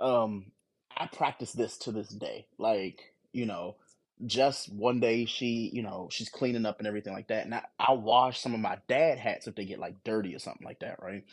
um 0.00 0.52
i 0.96 1.06
practice 1.06 1.52
this 1.52 1.78
to 1.78 1.92
this 1.92 2.08
day 2.08 2.46
like 2.58 3.14
you 3.32 3.46
know 3.46 3.76
just 4.26 4.72
one 4.72 5.00
day 5.00 5.24
she 5.24 5.70
you 5.72 5.82
know 5.82 6.08
she's 6.10 6.28
cleaning 6.28 6.66
up 6.66 6.78
and 6.78 6.86
everything 6.86 7.12
like 7.12 7.28
that 7.28 7.44
and 7.44 7.54
I, 7.54 7.64
i 7.78 7.92
wash 7.92 8.40
some 8.40 8.54
of 8.54 8.60
my 8.60 8.78
dad 8.88 9.18
hats 9.18 9.46
if 9.46 9.54
they 9.54 9.64
get 9.64 9.78
like 9.78 10.04
dirty 10.04 10.34
or 10.34 10.38
something 10.38 10.66
like 10.66 10.80
that 10.80 11.02
right 11.02 11.24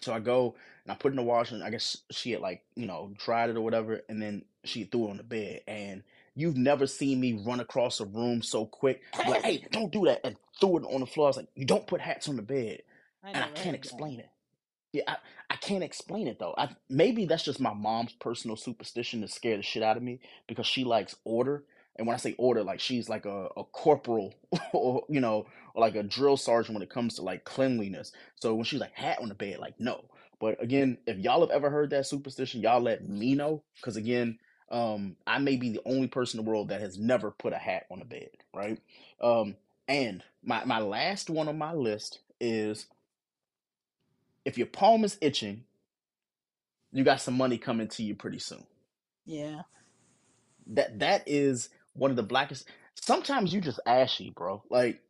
so 0.00 0.12
i 0.12 0.18
go 0.18 0.54
and 0.84 0.92
i 0.92 0.94
put 0.94 1.12
in 1.12 1.16
the 1.16 1.22
wash 1.22 1.52
and 1.52 1.62
i 1.62 1.70
guess 1.70 1.98
she 2.10 2.32
had 2.32 2.40
like 2.40 2.62
you 2.74 2.86
know 2.86 3.12
dried 3.18 3.50
it 3.50 3.56
or 3.56 3.60
whatever 3.60 4.00
and 4.08 4.20
then 4.20 4.44
she 4.64 4.84
threw 4.84 5.06
it 5.06 5.10
on 5.10 5.16
the 5.18 5.22
bed 5.22 5.60
and 5.68 6.02
you've 6.34 6.56
never 6.56 6.86
seen 6.86 7.20
me 7.20 7.40
run 7.46 7.60
across 7.60 8.00
a 8.00 8.04
room 8.04 8.42
so 8.42 8.66
quick 8.66 9.02
like 9.28 9.42
hey 9.42 9.64
don't 9.70 9.92
do 9.92 10.06
that 10.06 10.20
and 10.24 10.36
threw 10.60 10.78
it 10.78 10.84
on 10.84 11.00
the 11.00 11.06
floor 11.06 11.26
i 11.26 11.30
was 11.30 11.36
like 11.36 11.48
you 11.54 11.64
don't 11.64 11.86
put 11.86 12.00
hats 12.00 12.28
on 12.28 12.36
the 12.36 12.42
bed 12.42 12.82
I 13.22 13.28
and 13.28 13.36
i 13.38 13.48
can't 13.48 13.58
heard 13.58 13.66
that. 13.66 13.74
explain 13.74 14.20
it 14.20 14.30
yeah, 14.92 15.02
I, 15.06 15.16
I 15.50 15.56
can't 15.56 15.84
explain 15.84 16.26
it 16.26 16.38
though. 16.38 16.54
I 16.56 16.70
maybe 16.88 17.24
that's 17.24 17.44
just 17.44 17.60
my 17.60 17.72
mom's 17.72 18.12
personal 18.14 18.56
superstition 18.56 19.20
to 19.20 19.28
scare 19.28 19.56
the 19.56 19.62
shit 19.62 19.82
out 19.82 19.96
of 19.96 20.02
me 20.02 20.20
because 20.48 20.66
she 20.66 20.84
likes 20.84 21.14
order. 21.24 21.64
And 22.00 22.06
when 22.06 22.14
I 22.14 22.18
say 22.18 22.34
order, 22.38 22.62
like 22.64 22.80
she's 22.80 23.10
like 23.10 23.26
a, 23.26 23.48
a 23.58 23.64
corporal 23.64 24.32
or 24.72 25.04
you 25.10 25.20
know, 25.20 25.46
or 25.74 25.82
like 25.82 25.96
a 25.96 26.02
drill 26.02 26.38
sergeant 26.38 26.72
when 26.74 26.82
it 26.82 26.88
comes 26.88 27.16
to 27.16 27.22
like 27.22 27.44
cleanliness. 27.44 28.10
So 28.36 28.54
when 28.54 28.64
she's 28.64 28.80
like 28.80 28.94
hat 28.94 29.18
on 29.20 29.28
the 29.28 29.34
bed, 29.34 29.58
like 29.58 29.78
no. 29.78 30.06
But 30.40 30.62
again, 30.62 30.96
if 31.06 31.18
y'all 31.18 31.42
have 31.42 31.50
ever 31.50 31.68
heard 31.68 31.90
that 31.90 32.06
superstition, 32.06 32.62
y'all 32.62 32.80
let 32.80 33.06
me 33.06 33.34
know. 33.34 33.62
Cause 33.82 33.96
again, 33.96 34.38
um, 34.70 35.16
I 35.26 35.40
may 35.40 35.56
be 35.56 35.68
the 35.68 35.82
only 35.84 36.08
person 36.08 36.40
in 36.40 36.46
the 36.46 36.50
world 36.50 36.70
that 36.70 36.80
has 36.80 36.98
never 36.98 37.30
put 37.30 37.52
a 37.52 37.58
hat 37.58 37.84
on 37.90 38.00
a 38.00 38.06
bed, 38.06 38.30
right? 38.54 38.80
Um, 39.20 39.56
and 39.86 40.22
my 40.42 40.64
my 40.64 40.80
last 40.80 41.28
one 41.28 41.48
on 41.48 41.58
my 41.58 41.74
list 41.74 42.20
is 42.40 42.86
if 44.46 44.56
your 44.56 44.68
palm 44.68 45.04
is 45.04 45.18
itching, 45.20 45.64
you 46.92 47.04
got 47.04 47.20
some 47.20 47.36
money 47.36 47.58
coming 47.58 47.88
to 47.88 48.02
you 48.02 48.14
pretty 48.14 48.38
soon. 48.38 48.64
Yeah. 49.26 49.62
That 50.68 51.00
that 51.00 51.24
is 51.26 51.68
one 51.94 52.10
of 52.10 52.16
the 52.18 52.22
blackest. 52.24 52.68
Sometimes 52.96 53.52
you 53.54 53.60
just 53.60 53.80
ashy, 53.86 54.32
bro. 54.36 54.62
Like, 54.70 55.00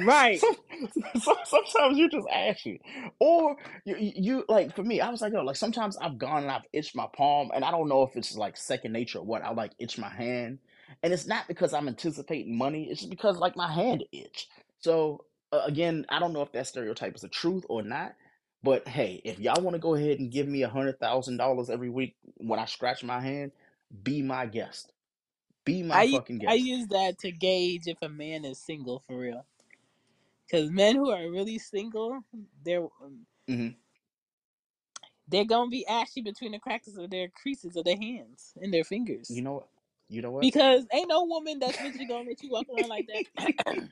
Right. 0.00 0.40
some, 0.40 0.56
some- 1.20 1.36
sometimes 1.44 1.98
you 1.98 2.08
just 2.10 2.26
ashy, 2.32 2.80
or 3.20 3.56
you, 3.84 3.96
you 3.98 4.12
you- 4.16 4.44
like 4.48 4.74
for 4.76 4.82
me, 4.84 5.00
I 5.00 5.10
was 5.10 5.22
like, 5.22 5.32
yo, 5.32 5.42
like 5.42 5.56
sometimes 5.56 5.96
I've 5.98 6.18
gone 6.18 6.44
and 6.44 6.52
I've 6.52 6.66
itched 6.72 6.96
my 6.96 7.06
palm, 7.16 7.50
and 7.54 7.64
I 7.64 7.70
don't 7.70 7.88
know 7.88 8.02
if 8.04 8.16
it's 8.16 8.36
like 8.36 8.56
second 8.56 8.92
nature 8.92 9.18
or 9.20 9.26
what. 9.26 9.42
I 9.44 9.52
like 9.52 9.72
itch 9.78 9.98
my 9.98 10.08
hand, 10.10 10.58
and 11.02 11.12
it's 11.12 11.26
not 11.26 11.48
because 11.48 11.74
I'm 11.74 11.88
anticipating 11.88 12.56
money. 12.58 12.88
It's 12.90 13.00
just 13.02 13.10
because 13.10 13.38
like 13.38 13.56
my 13.56 13.72
hand 13.72 14.04
itch. 14.12 14.48
So 14.80 15.26
uh, 15.52 15.62
again, 15.66 16.06
I 16.10 16.18
don't 16.20 16.32
know 16.32 16.42
if 16.42 16.52
that 16.52 16.66
stereotype 16.68 17.14
is 17.16 17.22
the 17.22 17.28
truth 17.28 17.64
or 17.68 17.82
not. 17.82 18.14
But 18.64 18.88
hey, 18.88 19.20
if 19.24 19.40
y'all 19.40 19.62
want 19.62 19.74
to 19.74 19.80
go 19.80 19.94
ahead 19.96 20.20
and 20.20 20.32
give 20.32 20.48
me 20.48 20.62
a 20.62 20.68
hundred 20.70 21.00
thousand 21.00 21.38
dollars 21.38 21.70
every 21.70 21.90
week 21.90 22.16
when 22.38 22.60
I 22.60 22.66
scratch 22.66 23.04
my 23.04 23.20
hand, 23.20 23.52
be 24.04 24.22
my 24.22 24.46
guest. 24.46 24.91
Be 25.64 25.82
my 25.82 25.96
I 25.98 26.04
fucking 26.04 26.40
I 26.48 26.54
use 26.54 26.88
that 26.88 27.18
to 27.20 27.32
gauge 27.32 27.86
if 27.86 27.98
a 28.02 28.08
man 28.08 28.44
is 28.44 28.58
single 28.58 29.02
for 29.06 29.18
real. 29.18 29.46
Because 30.46 30.70
men 30.70 30.96
who 30.96 31.10
are 31.10 31.30
really 31.30 31.58
single, 31.58 32.20
they're 32.64 32.86
hmm 33.48 33.68
they're 35.28 35.44
gonna 35.44 35.70
be 35.70 35.86
ashy 35.86 36.20
between 36.20 36.52
the 36.52 36.58
cracks 36.58 36.88
of 36.96 37.10
their 37.10 37.28
creases 37.28 37.76
of 37.76 37.84
their 37.84 37.96
hands 37.96 38.52
and 38.60 38.72
their 38.74 38.84
fingers. 38.84 39.30
You 39.30 39.42
know 39.42 39.52
what? 39.54 39.68
You 40.08 40.22
know 40.22 40.30
what? 40.30 40.42
Because 40.42 40.86
ain't 40.92 41.08
no 41.08 41.24
woman 41.24 41.58
that's 41.58 41.80
literally 41.80 42.06
gonna 42.06 42.28
let 42.28 42.42
you 42.42 42.50
walk 42.50 42.66
around 42.74 42.88
like 42.88 43.06
that. 43.08 43.48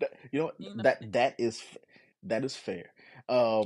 That- 0.00 0.12
you 0.32 0.38
know 0.40 0.46
what? 0.46 0.56
You 0.58 0.74
know? 0.76 0.82
That 0.82 1.12
that 1.12 1.34
is 1.38 1.62
that 2.24 2.44
is 2.44 2.56
fair. 2.56 2.92
Um, 3.28 3.64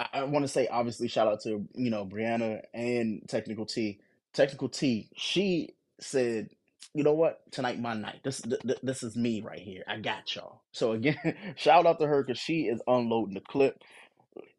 I, 0.00 0.08
I 0.14 0.24
want 0.24 0.44
to 0.44 0.48
say 0.48 0.68
obviously 0.68 1.08
shout 1.08 1.28
out 1.28 1.40
to 1.42 1.66
you 1.74 1.90
know 1.90 2.04
Brianna 2.06 2.62
and 2.74 3.22
Technical 3.28 3.66
T. 3.66 4.00
Technical 4.38 4.68
T. 4.68 5.10
She 5.16 5.70
said, 6.00 6.50
you 6.94 7.02
know 7.02 7.12
what? 7.14 7.40
Tonight 7.50 7.80
my 7.80 7.94
night. 7.94 8.20
This 8.22 8.40
th- 8.40 8.62
th- 8.62 8.78
this 8.84 9.02
is 9.02 9.16
me 9.16 9.42
right 9.42 9.58
here. 9.58 9.82
I 9.88 9.98
got 9.98 10.34
y'all. 10.36 10.62
So 10.72 10.92
again, 10.92 11.18
shout 11.56 11.86
out 11.86 11.98
to 11.98 12.06
her 12.06 12.22
because 12.22 12.38
she 12.38 12.62
is 12.62 12.80
unloading 12.86 13.34
the 13.34 13.40
clip. 13.40 13.82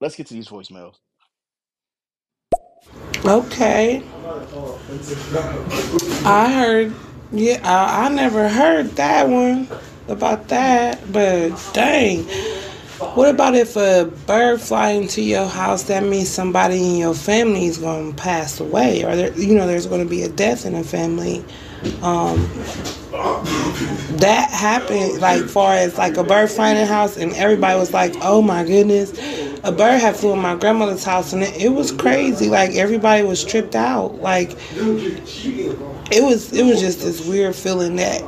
Let's 0.02 0.18
get 0.18 0.28
to 0.28 0.34
these 0.34 0.50
voicemails. 0.50 0.96
Okay. 3.26 4.04
I 6.26 6.54
heard, 6.54 6.94
yeah, 7.32 7.62
I, 7.64 8.08
I 8.08 8.10
never 8.10 8.50
heard 8.50 8.88
that 8.98 9.30
one 9.30 9.70
about 10.10 10.50
that, 10.50 11.00
but 11.14 11.52
dang. 11.74 12.26
What 13.00 13.30
about 13.30 13.56
if 13.56 13.78
a 13.78 14.12
bird 14.28 14.60
fly 14.60 14.90
into 14.90 15.22
your 15.22 15.46
house? 15.46 15.84
That 15.84 16.04
means 16.04 16.28
somebody 16.28 16.84
in 16.84 16.98
your 16.98 17.14
family 17.14 17.66
is 17.66 17.78
going 17.78 18.12
to 18.12 18.18
pass 18.22 18.60
away, 18.60 19.06
or 19.06 19.16
there, 19.16 19.32
you 19.40 19.56
know, 19.56 19.66
there's 19.66 19.86
going 19.86 20.04
to 20.04 20.10
be 20.10 20.24
a 20.24 20.28
death 20.28 20.66
in 20.66 20.74
the 20.74 20.84
family. 20.84 21.46
Um, 22.02 22.38
that 24.18 24.50
happened, 24.52 25.22
like 25.22 25.46
far 25.46 25.76
as 25.76 25.98
like 25.98 26.18
a 26.18 26.26
bird 26.26 26.52
flying 26.52 26.76
in 26.76 26.82
the 26.82 26.94
house, 26.94 27.16
and 27.16 27.32
everybody 27.34 27.80
was 27.80 27.94
like, 27.94 28.14
"Oh 28.22 28.42
my 28.42 28.66
goodness." 28.66 29.14
A 29.64 29.72
bird 29.72 30.02
had 30.02 30.18
flew 30.18 30.34
in 30.34 30.40
my 30.40 30.56
grandmother's 30.56 31.06
house, 31.06 31.32
and 31.32 31.42
it, 31.44 31.56
it 31.56 31.70
was 31.70 31.94
crazy. 31.94 32.50
Like 32.50 32.72
everybody 32.72 33.24
was 33.24 33.46
tripped 33.46 33.76
out. 33.76 34.16
Like 34.16 34.58
it 34.76 36.22
was, 36.22 36.52
it 36.52 36.66
was 36.66 36.82
just 36.82 37.00
this 37.00 37.26
weird 37.26 37.56
feeling 37.56 37.96
that 37.96 38.22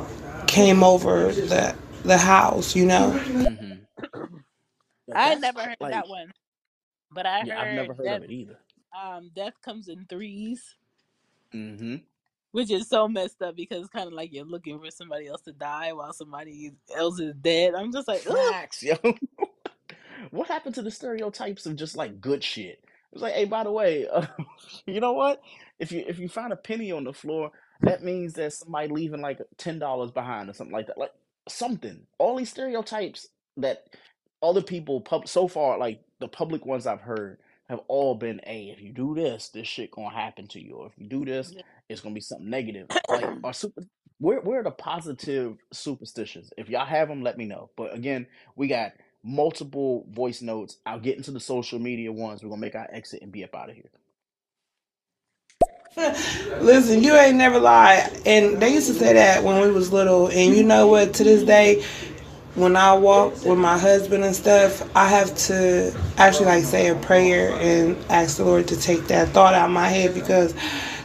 came 0.46 0.82
over 0.82 1.30
the 1.30 1.74
the 2.04 2.16
house. 2.16 2.74
You 2.74 2.86
know. 2.86 3.58
I 5.14 5.34
never 5.36 5.62
heard 5.62 5.76
that 5.90 6.08
one, 6.08 6.32
but 7.12 7.26
I 7.26 7.40
Yeah, 7.40 7.54
heard 7.54 7.58
I've 7.60 7.72
never 7.72 7.94
heard 7.94 8.12
that 8.12 8.22
of 8.22 8.22
it 8.24 8.30
either. 8.30 8.58
um, 9.00 9.30
death 9.34 9.54
comes 9.62 9.88
in 9.88 10.06
threes. 10.06 10.76
Mm-hmm. 11.54 11.96
which 12.52 12.70
is 12.70 12.88
so 12.88 13.08
messed 13.08 13.42
up 13.42 13.56
because 13.56 13.80
it's 13.82 13.90
kind 13.90 14.06
of 14.08 14.12
like 14.14 14.32
you're 14.32 14.44
looking 14.44 14.80
for 14.80 14.90
somebody 14.90 15.28
else 15.28 15.42
to 15.42 15.52
die 15.52 15.92
while 15.92 16.12
somebody 16.12 16.72
else 16.96 17.20
is 17.20 17.34
dead. 17.36 17.74
I'm 17.74 17.92
just 17.92 18.08
like. 18.08 18.22
Facts, 18.22 18.82
yo. 18.82 18.96
what 20.30 20.48
happened 20.48 20.74
to 20.76 20.82
the 20.82 20.90
stereotypes 20.90 21.66
of 21.66 21.76
just 21.76 21.96
like 21.96 22.20
good 22.20 22.44
shit? 22.44 22.84
It's 23.12 23.22
like, 23.22 23.34
hey, 23.34 23.44
by 23.46 23.64
the 23.64 23.72
way, 23.72 24.06
uh, 24.08 24.26
you 24.86 25.00
know 25.00 25.12
what? 25.12 25.42
If 25.78 25.92
you 25.92 26.04
if 26.06 26.18
you 26.18 26.28
find 26.28 26.52
a 26.52 26.56
penny 26.56 26.92
on 26.92 27.04
the 27.04 27.12
floor, 27.12 27.52
that 27.82 28.02
means 28.04 28.34
that 28.34 28.52
somebody 28.52 28.88
leaving 28.88 29.20
like 29.20 29.40
ten 29.58 29.78
dollars 29.78 30.10
behind 30.10 30.50
or 30.50 30.54
something 30.54 30.74
like 30.74 30.88
that. 30.88 30.98
Like 30.98 31.12
something. 31.48 32.06
All 32.18 32.36
these 32.36 32.50
stereotypes 32.50 33.28
that 33.58 33.84
other 34.42 34.62
people 34.62 35.00
pub 35.00 35.28
so 35.28 35.48
far, 35.48 35.78
like 35.78 36.00
the 36.20 36.28
public 36.28 36.66
ones 36.66 36.86
I've 36.86 37.00
heard, 37.00 37.38
have 37.68 37.80
all 37.88 38.14
been, 38.14 38.40
hey, 38.44 38.72
if 38.76 38.82
you 38.82 38.92
do 38.92 39.14
this, 39.14 39.48
this 39.48 39.66
shit 39.66 39.90
gonna 39.90 40.14
happen 40.14 40.46
to 40.48 40.60
you. 40.60 40.74
Or 40.74 40.86
if 40.86 40.92
you 40.96 41.06
do 41.06 41.24
this, 41.24 41.54
it's 41.88 42.00
gonna 42.00 42.14
be 42.14 42.20
something 42.20 42.50
negative. 42.50 42.88
Like 43.08 43.24
our 43.44 43.52
super 43.52 43.82
where 44.18 44.40
where 44.40 44.60
are 44.60 44.64
the 44.64 44.70
positive 44.70 45.56
superstitions? 45.72 46.52
If 46.56 46.68
y'all 46.68 46.86
have 46.86 47.08
them, 47.08 47.22
let 47.22 47.38
me 47.38 47.44
know. 47.44 47.70
But 47.76 47.94
again, 47.94 48.26
we 48.56 48.68
got 48.68 48.92
multiple 49.24 50.06
voice 50.10 50.42
notes. 50.42 50.78
I'll 50.86 51.00
get 51.00 51.16
into 51.16 51.30
the 51.30 51.40
social 51.40 51.78
media 51.78 52.12
ones. 52.12 52.42
We're 52.42 52.50
gonna 52.50 52.60
make 52.60 52.74
our 52.74 52.88
exit 52.92 53.22
and 53.22 53.32
be 53.32 53.44
up 53.44 53.54
out 53.54 53.70
of 53.70 53.76
here. 53.76 53.90
Listen, 56.60 57.02
you 57.02 57.14
ain't 57.14 57.36
never 57.36 57.58
lied. 57.58 58.10
And 58.24 58.60
they 58.60 58.72
used 58.72 58.86
to 58.88 58.94
say 58.94 59.12
that 59.12 59.42
when 59.44 59.60
we 59.60 59.70
was 59.70 59.92
little. 59.92 60.28
And 60.28 60.54
you 60.54 60.62
know 60.62 60.86
what? 60.86 61.14
To 61.14 61.24
this 61.24 61.42
day, 61.42 61.84
when 62.54 62.76
I 62.76 62.92
walk 62.92 63.44
with 63.44 63.58
my 63.58 63.78
husband 63.78 64.24
and 64.24 64.36
stuff, 64.36 64.88
I 64.94 65.08
have 65.08 65.34
to 65.46 65.96
actually 66.18 66.46
like 66.46 66.64
say 66.64 66.88
a 66.88 66.94
prayer 66.96 67.52
and 67.54 67.96
ask 68.10 68.36
the 68.36 68.44
Lord 68.44 68.68
to 68.68 68.78
take 68.78 69.06
that 69.06 69.28
thought 69.28 69.54
out 69.54 69.66
of 69.66 69.70
my 69.70 69.88
head 69.88 70.12
because 70.12 70.54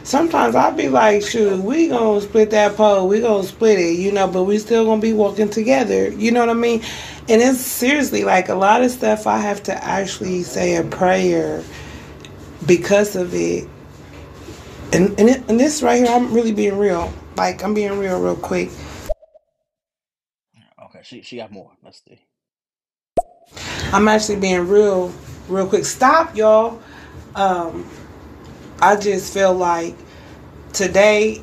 sometimes 0.02 0.54
I'll 0.54 0.74
be 0.74 0.90
like, 0.90 1.22
shoot, 1.22 1.62
we 1.62 1.88
gonna 1.88 2.20
split 2.20 2.50
that 2.50 2.76
pole, 2.76 3.08
we 3.08 3.20
gonna 3.20 3.44
split 3.44 3.78
it, 3.78 3.98
you 3.98 4.12
know, 4.12 4.28
but 4.28 4.44
we 4.44 4.58
still 4.58 4.84
gonna 4.84 5.00
be 5.00 5.14
walking 5.14 5.48
together. 5.48 6.10
You 6.10 6.32
know 6.32 6.40
what 6.40 6.50
I 6.50 6.54
mean? 6.54 6.82
And 7.30 7.40
it's 7.40 7.60
seriously 7.60 8.24
like 8.24 8.50
a 8.50 8.54
lot 8.54 8.82
of 8.82 8.90
stuff 8.90 9.26
I 9.26 9.38
have 9.38 9.62
to 9.64 9.84
actually 9.84 10.42
say 10.42 10.76
a 10.76 10.84
prayer 10.84 11.64
because 12.66 13.16
of 13.16 13.32
it. 13.32 13.66
And 14.92 15.18
and, 15.18 15.30
it, 15.30 15.48
and 15.48 15.58
this 15.58 15.82
right 15.82 15.96
here, 15.96 16.14
I'm 16.14 16.32
really 16.32 16.52
being 16.52 16.76
real. 16.76 17.10
Like 17.36 17.64
I'm 17.64 17.72
being 17.72 17.98
real, 17.98 18.20
real 18.20 18.36
quick. 18.36 18.70
Okay, 20.98 21.04
she 21.04 21.22
she 21.22 21.36
got 21.36 21.52
more. 21.52 21.70
Let's 21.82 22.02
see. 22.04 22.18
I'm 23.92 24.08
actually 24.08 24.40
being 24.40 24.66
real, 24.68 25.12
real 25.48 25.66
quick. 25.66 25.84
Stop, 25.84 26.36
y'all. 26.36 26.80
Um, 27.34 27.88
I 28.80 28.96
just 28.96 29.32
feel 29.32 29.54
like 29.54 29.94
today 30.72 31.40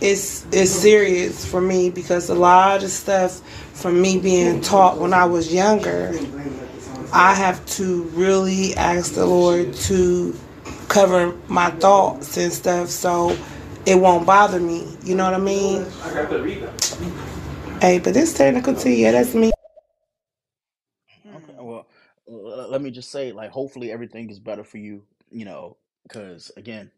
is 0.00 0.44
is 0.52 0.72
serious 0.72 1.44
for 1.46 1.60
me 1.60 1.90
because 1.90 2.28
a 2.28 2.34
lot 2.34 2.82
of 2.82 2.90
stuff 2.90 3.40
from 3.72 4.00
me 4.02 4.18
being 4.18 4.60
taught 4.60 4.98
when 4.98 5.14
I 5.14 5.24
was 5.24 5.52
younger, 5.52 6.12
I 7.12 7.34
have 7.34 7.64
to 7.76 8.02
really 8.14 8.74
ask 8.76 9.14
the 9.14 9.24
Lord 9.26 9.72
to 9.74 10.38
cover 10.88 11.34
my 11.48 11.70
thoughts 11.70 12.36
and 12.36 12.52
stuff 12.52 12.88
so 12.88 13.36
it 13.86 13.94
won't 13.94 14.26
bother 14.26 14.60
me. 14.60 14.86
You 15.04 15.14
know 15.14 15.24
what 15.24 15.34
I 15.34 15.38
mean? 15.38 15.86
Hey, 17.80 17.98
but 17.98 18.14
this 18.14 18.34
technical 18.34 18.74
T, 18.74 19.02
yeah, 19.02 19.12
that's 19.12 19.34
me. 19.34 19.52
Okay, 21.26 21.54
well, 21.58 21.86
l- 22.28 22.68
let 22.70 22.82
me 22.82 22.90
just 22.90 23.10
say, 23.10 23.32
like, 23.32 23.50
hopefully 23.50 23.90
everything 23.92 24.30
is 24.30 24.38
better 24.38 24.64
for 24.64 24.78
you. 24.78 25.02
You 25.30 25.44
know, 25.44 25.76
because 26.02 26.50
again, 26.56 26.90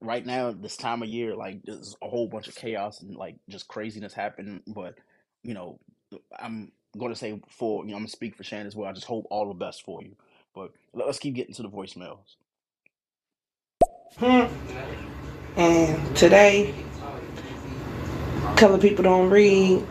right 0.00 0.24
now, 0.24 0.52
this 0.52 0.76
time 0.76 1.02
of 1.02 1.08
year, 1.08 1.36
like, 1.36 1.62
there's 1.64 1.96
a 2.02 2.08
whole 2.08 2.28
bunch 2.28 2.48
of 2.48 2.54
chaos 2.56 3.00
and 3.00 3.14
like 3.16 3.36
just 3.48 3.68
craziness 3.68 4.14
happening. 4.14 4.62
But 4.66 4.96
you 5.42 5.54
know, 5.54 5.78
I'm 6.38 6.72
going 6.98 7.12
to 7.12 7.18
say 7.18 7.40
for 7.50 7.84
you 7.84 7.90
know, 7.90 7.96
I'm 7.96 8.02
gonna 8.02 8.08
speak 8.08 8.36
for 8.36 8.44
Shannon 8.44 8.66
as 8.66 8.74
well. 8.76 8.88
I 8.88 8.92
just 8.92 9.06
hope 9.06 9.26
all 9.30 9.48
the 9.48 9.54
best 9.54 9.84
for 9.84 10.02
you. 10.02 10.16
But 10.54 10.72
let- 10.94 11.06
let's 11.06 11.18
keep 11.18 11.34
getting 11.34 11.54
to 11.54 11.62
the 11.62 11.70
voicemails. 11.70 12.36
Hmm. 14.16 14.46
And 15.56 16.16
today, 16.16 16.74
color 18.56 18.78
people 18.78 19.04
don't 19.04 19.30
read, 19.30 19.84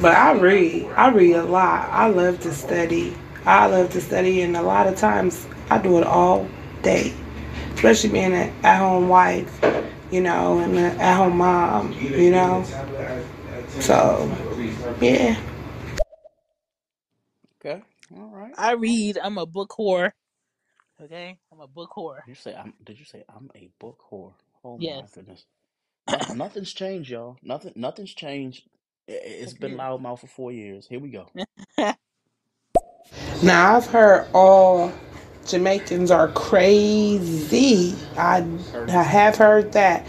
but 0.00 0.14
I 0.16 0.32
read. 0.34 0.86
I 0.96 1.10
read 1.10 1.34
a 1.36 1.44
lot. 1.44 1.88
I 1.90 2.08
love 2.08 2.40
to 2.42 2.52
study. 2.54 3.16
I 3.46 3.66
love 3.66 3.90
to 3.92 4.00
study, 4.00 4.42
and 4.42 4.56
a 4.56 4.62
lot 4.62 4.86
of 4.88 4.96
times 4.96 5.46
I 5.70 5.78
do 5.78 5.98
it 5.98 6.04
all 6.06 6.48
day, 6.82 7.14
especially 7.74 8.10
being 8.10 8.34
an 8.34 8.52
at-home 8.64 9.08
wife, 9.08 9.60
you 10.10 10.20
know, 10.22 10.58
and 10.60 10.76
an 10.78 11.00
at-home 11.00 11.38
mom, 11.38 11.92
you 12.16 12.30
know. 12.32 12.64
So, 13.80 14.30
yeah. 15.00 15.40
Okay, 17.60 17.82
all 18.16 18.30
right. 18.32 18.56
I 18.56 18.72
read. 18.72 19.18
I'm 19.22 19.38
a 19.38 19.46
book 19.46 19.74
whore. 19.78 20.12
Okay, 21.02 21.38
I'm 21.52 21.60
a 21.60 21.68
book 21.68 21.90
whore. 21.96 22.20
You 22.26 22.34
say 22.34 22.54
I'm? 22.54 22.74
Did 22.84 22.98
you 22.98 23.06
say 23.06 23.24
I'm 23.28 23.50
a 23.56 23.70
book 23.80 24.00
whore? 24.12 24.34
Oh 24.64 24.78
Yes. 24.78 25.04
my 25.04 25.06
goodness. 25.12 25.46
Nothing, 26.08 26.38
nothing's 26.38 26.72
changed, 26.74 27.10
y'all. 27.10 27.38
Nothing, 27.42 27.72
nothing's 27.76 28.14
changed. 28.14 28.64
I- 29.08 29.12
I- 29.12 29.16
It's 29.16 29.54
been 29.54 29.72
Agreed. 29.72 29.80
loudmouth 29.80 30.20
for 30.20 30.26
four 30.28 30.52
years. 30.52 30.86
Here 30.88 31.00
we 31.00 31.10
go. 31.10 31.30
Now 33.42 33.76
I've 33.76 33.86
heard 33.86 34.28
all 34.34 34.92
Jamaicans 35.46 36.10
are 36.10 36.28
crazy. 36.28 37.94
I, 38.16 38.44
I 38.88 39.02
have 39.02 39.36
heard 39.36 39.72
that. 39.72 40.06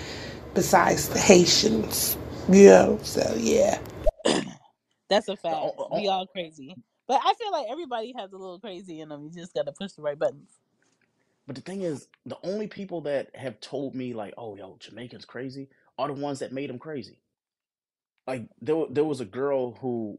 Besides 0.56 1.10
the 1.10 1.20
Haitians, 1.20 2.18
you 2.50 2.66
know. 2.66 3.00
So 3.04 3.36
yeah. 3.38 3.80
That's 5.10 5.28
a 5.30 5.38
fact. 5.38 5.68
We 5.92 6.08
all 6.08 6.28
crazy. 6.28 6.76
But 7.08 7.22
I 7.24 7.34
feel 7.36 7.52
like 7.52 7.68
everybody 7.70 8.14
has 8.18 8.34
a 8.34 8.38
little 8.38 8.60
crazy 8.60 9.02
in 9.02 9.10
them. 9.10 9.24
You 9.26 9.42
just 9.42 9.54
gotta 9.54 9.72
push 9.72 9.94
the 9.94 10.02
right 10.02 10.18
buttons. 10.20 10.50
But 11.48 11.56
the 11.56 11.62
thing 11.62 11.82
is, 11.84 12.08
the 12.26 12.38
only 12.44 12.68
people 12.68 13.02
that 13.02 13.36
have 13.36 13.60
told 13.62 13.96
me 13.96 14.14
like, 14.14 14.34
"Oh, 14.38 14.56
yo, 14.56 14.78
Jamaicans 14.80 15.26
crazy," 15.26 15.70
are 15.98 16.08
the 16.08 16.14
ones 16.14 16.40
that 16.40 16.52
made 16.52 16.70
them 16.70 16.80
crazy. 16.80 17.18
Like 18.30 18.44
there, 18.62 18.86
there 18.92 19.06
was 19.06 19.22
a 19.22 19.26
girl 19.26 19.74
who 19.82 20.18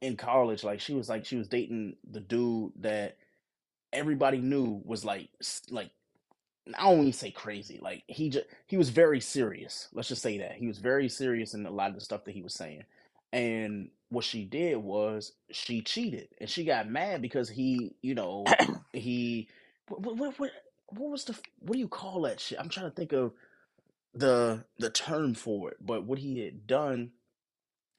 in 0.00 0.16
college, 0.16 0.64
like 0.64 0.80
she 0.80 0.94
was 0.94 1.08
like 1.08 1.24
she 1.24 1.36
was 1.36 1.48
dating 1.48 1.96
the 2.10 2.20
dude 2.20 2.72
that 2.80 3.16
everybody 3.92 4.38
knew 4.38 4.82
was 4.84 5.04
like, 5.04 5.28
like 5.70 5.90
I 6.76 6.84
don't 6.84 7.00
even 7.00 7.12
say 7.12 7.30
crazy. 7.30 7.78
Like 7.80 8.02
he 8.08 8.30
just 8.30 8.46
he 8.66 8.76
was 8.76 8.90
very 8.90 9.20
serious. 9.20 9.88
Let's 9.92 10.08
just 10.08 10.22
say 10.22 10.38
that 10.38 10.54
he 10.54 10.66
was 10.66 10.78
very 10.78 11.08
serious 11.08 11.54
in 11.54 11.66
a 11.66 11.70
lot 11.70 11.90
of 11.90 11.94
the 11.94 12.00
stuff 12.00 12.24
that 12.24 12.34
he 12.34 12.42
was 12.42 12.54
saying. 12.54 12.84
And 13.32 13.90
what 14.08 14.24
she 14.24 14.44
did 14.44 14.78
was 14.78 15.32
she 15.52 15.82
cheated, 15.82 16.28
and 16.40 16.50
she 16.50 16.64
got 16.64 16.90
mad 16.90 17.22
because 17.22 17.48
he, 17.48 17.94
you 18.02 18.14
know, 18.14 18.44
he 18.92 19.48
what 19.88 20.16
what 20.16 20.38
what, 20.38 20.50
what 20.88 21.10
was 21.10 21.24
the 21.24 21.36
what 21.60 21.74
do 21.74 21.78
you 21.78 21.88
call 21.88 22.22
that 22.22 22.40
shit? 22.40 22.58
I'm 22.58 22.68
trying 22.68 22.90
to 22.90 22.96
think 22.96 23.12
of 23.12 23.32
the 24.14 24.64
the 24.78 24.90
term 24.90 25.34
for 25.34 25.70
it. 25.70 25.76
But 25.80 26.04
what 26.04 26.18
he 26.18 26.40
had 26.40 26.66
done, 26.66 27.12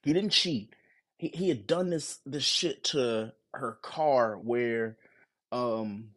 he 0.03 0.13
didn't 0.13 0.31
cheat. 0.31 0.75
He 1.17 1.29
he 1.33 1.49
had 1.49 1.67
done 1.67 1.89
this 1.91 2.19
this 2.25 2.43
shit 2.43 2.83
to 2.85 3.33
her 3.53 3.79
car 3.83 4.37
where 4.37 4.97
um 5.51 6.09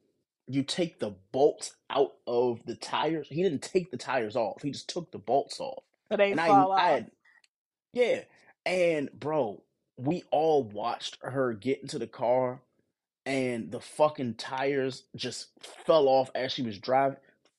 you 0.48 0.62
take 0.62 1.00
the 1.00 1.14
bolts 1.32 1.74
out 1.90 2.12
of 2.26 2.64
the 2.66 2.76
tires. 2.76 3.28
He 3.30 3.42
didn't 3.42 3.62
take 3.62 3.90
the 3.90 3.96
tires 3.98 4.36
off. 4.36 4.62
He 4.62 4.72
just 4.72 4.88
took 4.90 5.12
the 5.12 5.18
bolts 5.18 5.60
off. 5.60 5.84
So 6.10 6.16
they 6.18 6.32
And 6.32 6.40
fall 6.46 6.72
I 6.76 6.88
off. 6.90 6.92
had 6.92 7.10
yeah. 7.92 8.22
And 8.66 9.10
bro, 9.12 9.62
we 9.98 10.24
all 10.32 10.64
watched 10.64 11.18
her 11.22 11.54
get 11.54 11.82
into 11.82 11.98
the 11.98 12.06
car 12.08 12.62
and 13.26 13.70
the 13.70 13.80
fucking 13.80 14.34
tires 14.34 15.04
just 15.16 15.48
fell 15.86 16.08
off 16.08 16.30
as 16.34 16.52
she 16.52 16.62
was 16.62 16.78
driving. 16.78 17.18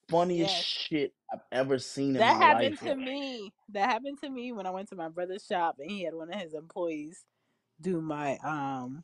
Funniest 0.10 0.56
Yes. 0.56 0.66
shit 0.89 1.14
I've 1.32 1.41
ever 1.51 1.80
seen 1.80 2.16
in 2.16 2.28
That 2.28 2.28
my 2.28 2.41
happened 2.41 2.78
life, 2.78 2.82
to 2.84 2.95
me. 2.95 3.53
That 3.70 3.89
happened 3.89 4.20
to 4.24 4.30
me 4.30 4.51
when 4.53 4.66
I 4.66 4.72
went 4.72 4.89
to 4.89 4.95
my 4.95 5.10
brother's 5.10 5.45
shop 5.45 5.78
and 5.80 5.89
he 5.91 6.03
had 6.03 6.14
one 6.16 6.34
of 6.34 6.39
his 6.39 6.53
employees 6.53 7.26
do 7.82 8.01
my 8.01 8.38
um 8.38 9.03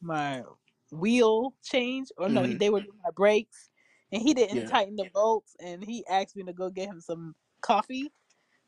my 0.00 0.44
wheel 0.92 1.54
change 1.64 2.08
or 2.18 2.28
no, 2.28 2.42
he 2.44 2.54
hmm 2.54 2.56
they 2.56 2.70
were 2.70 2.80
doing 2.80 2.98
my 3.04 3.10
brakes 3.10 3.70
and 4.12 4.22
he 4.22 4.34
didn't 4.34 4.56
Yeah. 4.58 4.68
tighten 4.68 4.96
the 4.96 5.06
bolts 5.06 5.56
and 5.60 5.84
he 5.84 6.06
asked 6.08 6.36
me 6.36 6.44
to 6.44 6.52
go 6.52 6.70
get 6.70 6.88
him 6.88 7.00
some 7.00 7.34
coffee. 7.62 8.12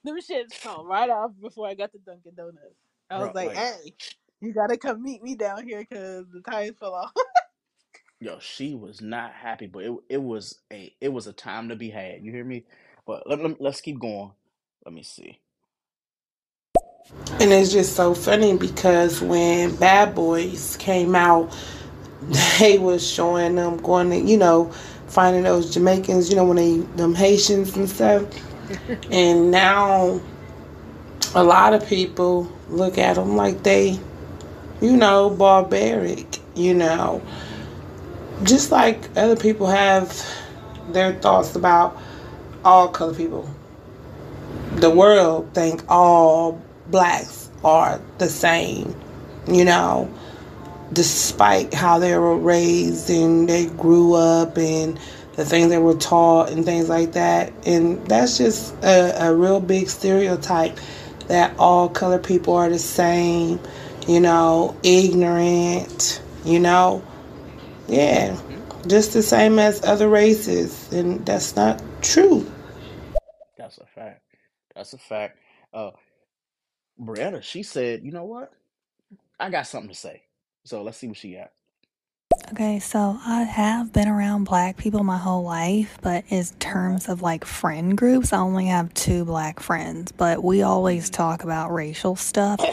Them 0.05 0.19
shits 0.21 0.55
fell 0.55 0.85
right 0.87 1.11
off 1.11 1.33
before 1.41 1.69
I 1.69 1.75
got 1.75 1.93
to 1.93 1.99
Dunkin' 1.99 2.35
Donuts. 2.37 2.77
I 3.11 3.19
was 3.21 3.27
Bro, 3.27 3.35
like, 3.35 3.49
like 3.49 3.57
"Hey, 3.57 3.95
you 4.41 4.53
gotta 4.55 4.77
come 4.79 5.03
meet 5.03 5.23
me 5.23 5.35
down 5.37 5.67
here 5.67 5.81
because 5.81 6.27
the 6.33 6.43
tires 6.43 6.77
fell 6.79 6.95
off." 6.95 7.13
Yo, 8.21 8.39
she 8.41 8.75
was 8.75 9.01
not 9.01 9.33
happy, 9.33 9.67
but 9.67 9.85
it 9.85 9.93
it 10.09 10.23
was 10.23 10.61
a 10.73 10.95
it 11.01 11.13
was 11.13 11.27
a 11.27 11.33
time 11.33 11.69
to 11.69 11.77
be 11.77 11.91
had. 11.91 12.23
You 12.23 12.33
hear 12.33 12.45
me? 12.45 12.65
But 13.07 13.29
let, 13.29 13.41
let, 13.41 13.61
let's 13.61 13.81
keep 13.81 13.99
going. 13.99 14.33
Let 14.85 14.95
me 14.95 15.03
see. 15.03 15.41
And 17.41 17.53
it's 17.53 17.73
just 17.73 17.95
so 17.95 18.15
funny 18.15 18.57
because 18.57 19.21
when 19.21 19.77
Bad 19.77 20.15
Boys 20.15 20.77
came 20.79 21.15
out, 21.15 21.55
they 22.59 22.79
was 22.79 23.07
showing 23.07 23.57
them 23.57 23.77
going 23.79 24.11
to, 24.11 24.17
you 24.17 24.39
know, 24.39 24.73
finding 25.07 25.43
those 25.43 25.73
Jamaicans, 25.73 26.31
you 26.31 26.37
know, 26.37 26.45
when 26.45 26.57
they 26.57 26.79
them 26.97 27.15
Haitians 27.15 27.77
and 27.77 27.89
stuff. 27.89 28.25
And 29.11 29.51
now 29.51 30.21
a 31.35 31.45
lot 31.45 31.75
of 31.75 31.87
people 31.87 32.51
look 32.69 32.97
at 32.97 33.17
them 33.17 33.37
like 33.37 33.63
they, 33.63 33.99
you 34.81 34.97
know, 34.97 35.31
barbaric, 35.31 36.39
you 36.55 36.73
know. 36.73 37.21
Just 38.45 38.71
like 38.71 39.11
other 39.17 39.37
people 39.37 39.67
have 39.67 40.25
their 40.91 41.15
thoughts 41.15 41.57
about 41.57 41.99
all 42.65 42.89
color 42.89 43.15
people. 43.15 43.49
The 44.77 44.91
world 44.91 45.53
think 45.55 45.83
all 45.89 46.61
blacks 46.91 47.51
are 47.65 48.01
the 48.19 48.29
same, 48.29 48.95
you 49.49 49.65
know, 49.65 50.13
despite 50.93 51.73
how 51.73 51.99
they 51.99 52.17
were 52.19 52.37
raised 52.37 53.09
and 53.09 53.49
they 53.49 53.67
grew 53.67 54.15
up 54.15 54.59
and 54.59 54.99
the 55.37 55.45
things 55.45 55.71
they 55.71 55.79
were 55.79 55.95
taught 55.95 56.51
and 56.51 56.65
things 56.65 56.89
like 56.89 57.13
that. 57.13 57.53
And 57.67 58.05
that's 58.07 58.39
just 58.39 58.75
a, 58.85 59.29
a 59.29 59.35
real 59.35 59.61
big 59.61 59.89
stereotype 59.89 60.79
that 61.29 61.55
all 61.59 61.89
color 61.89 62.19
people 62.19 62.55
are 62.55 62.69
the 62.69 62.79
same, 62.79 63.59
you 64.07 64.21
know, 64.21 64.77
ignorant, 64.83 66.21
you 66.45 66.61
know. 66.61 67.03
Yeah, 67.89 68.39
hmm 68.49 68.61
just 68.87 69.13
the 69.13 69.23
same 69.23 69.59
as 69.59 69.83
other 69.85 70.09
races. 70.09 70.93
And 70.93 71.25
that's 71.27 71.57
not 71.57 71.83
true. 72.03 72.47
That's 73.57 73.79
a 73.79 73.87
fact. 73.87 74.23
That's 74.75 74.93
a 74.93 74.99
fact. 74.99 75.39
Uh, 75.73 75.91
Brianna, 77.01 77.43
she 77.43 77.63
said, 77.63 78.05
you 78.05 78.13
know 78.13 78.25
what? 78.25 78.53
I 79.41 79.51
got 79.51 79.67
something 79.67 79.91
to 79.91 79.95
say. 79.95 80.23
So 80.65 80.83
let's 80.83 80.99
see 80.99 81.09
what 81.09 81.17
she 81.17 81.35
got. 81.35 81.51
Okay, 82.53 82.79
so 82.81 83.19
I 83.27 83.43
have 83.43 83.93
been 83.93 84.09
around 84.09 84.45
black 84.45 84.77
people 84.77 85.05
my 85.05 85.19
whole 85.19 85.43
life, 85.45 85.99
but 86.03 86.25
in 86.31 86.45
terms 86.61 87.09
of 87.09 87.23
like 87.23 87.45
friend 87.45 87.97
groups, 87.99 88.33
I 88.33 88.39
only 88.39 88.67
have 88.67 88.95
two 88.95 89.25
black 89.25 89.61
friends, 89.61 90.13
but 90.13 90.45
we 90.45 90.63
always 90.63 91.11
Mm-hmm. 91.11 91.11
talk 91.11 91.45
about 91.45 91.73
racial 91.75 92.17
stuff. 92.17 92.71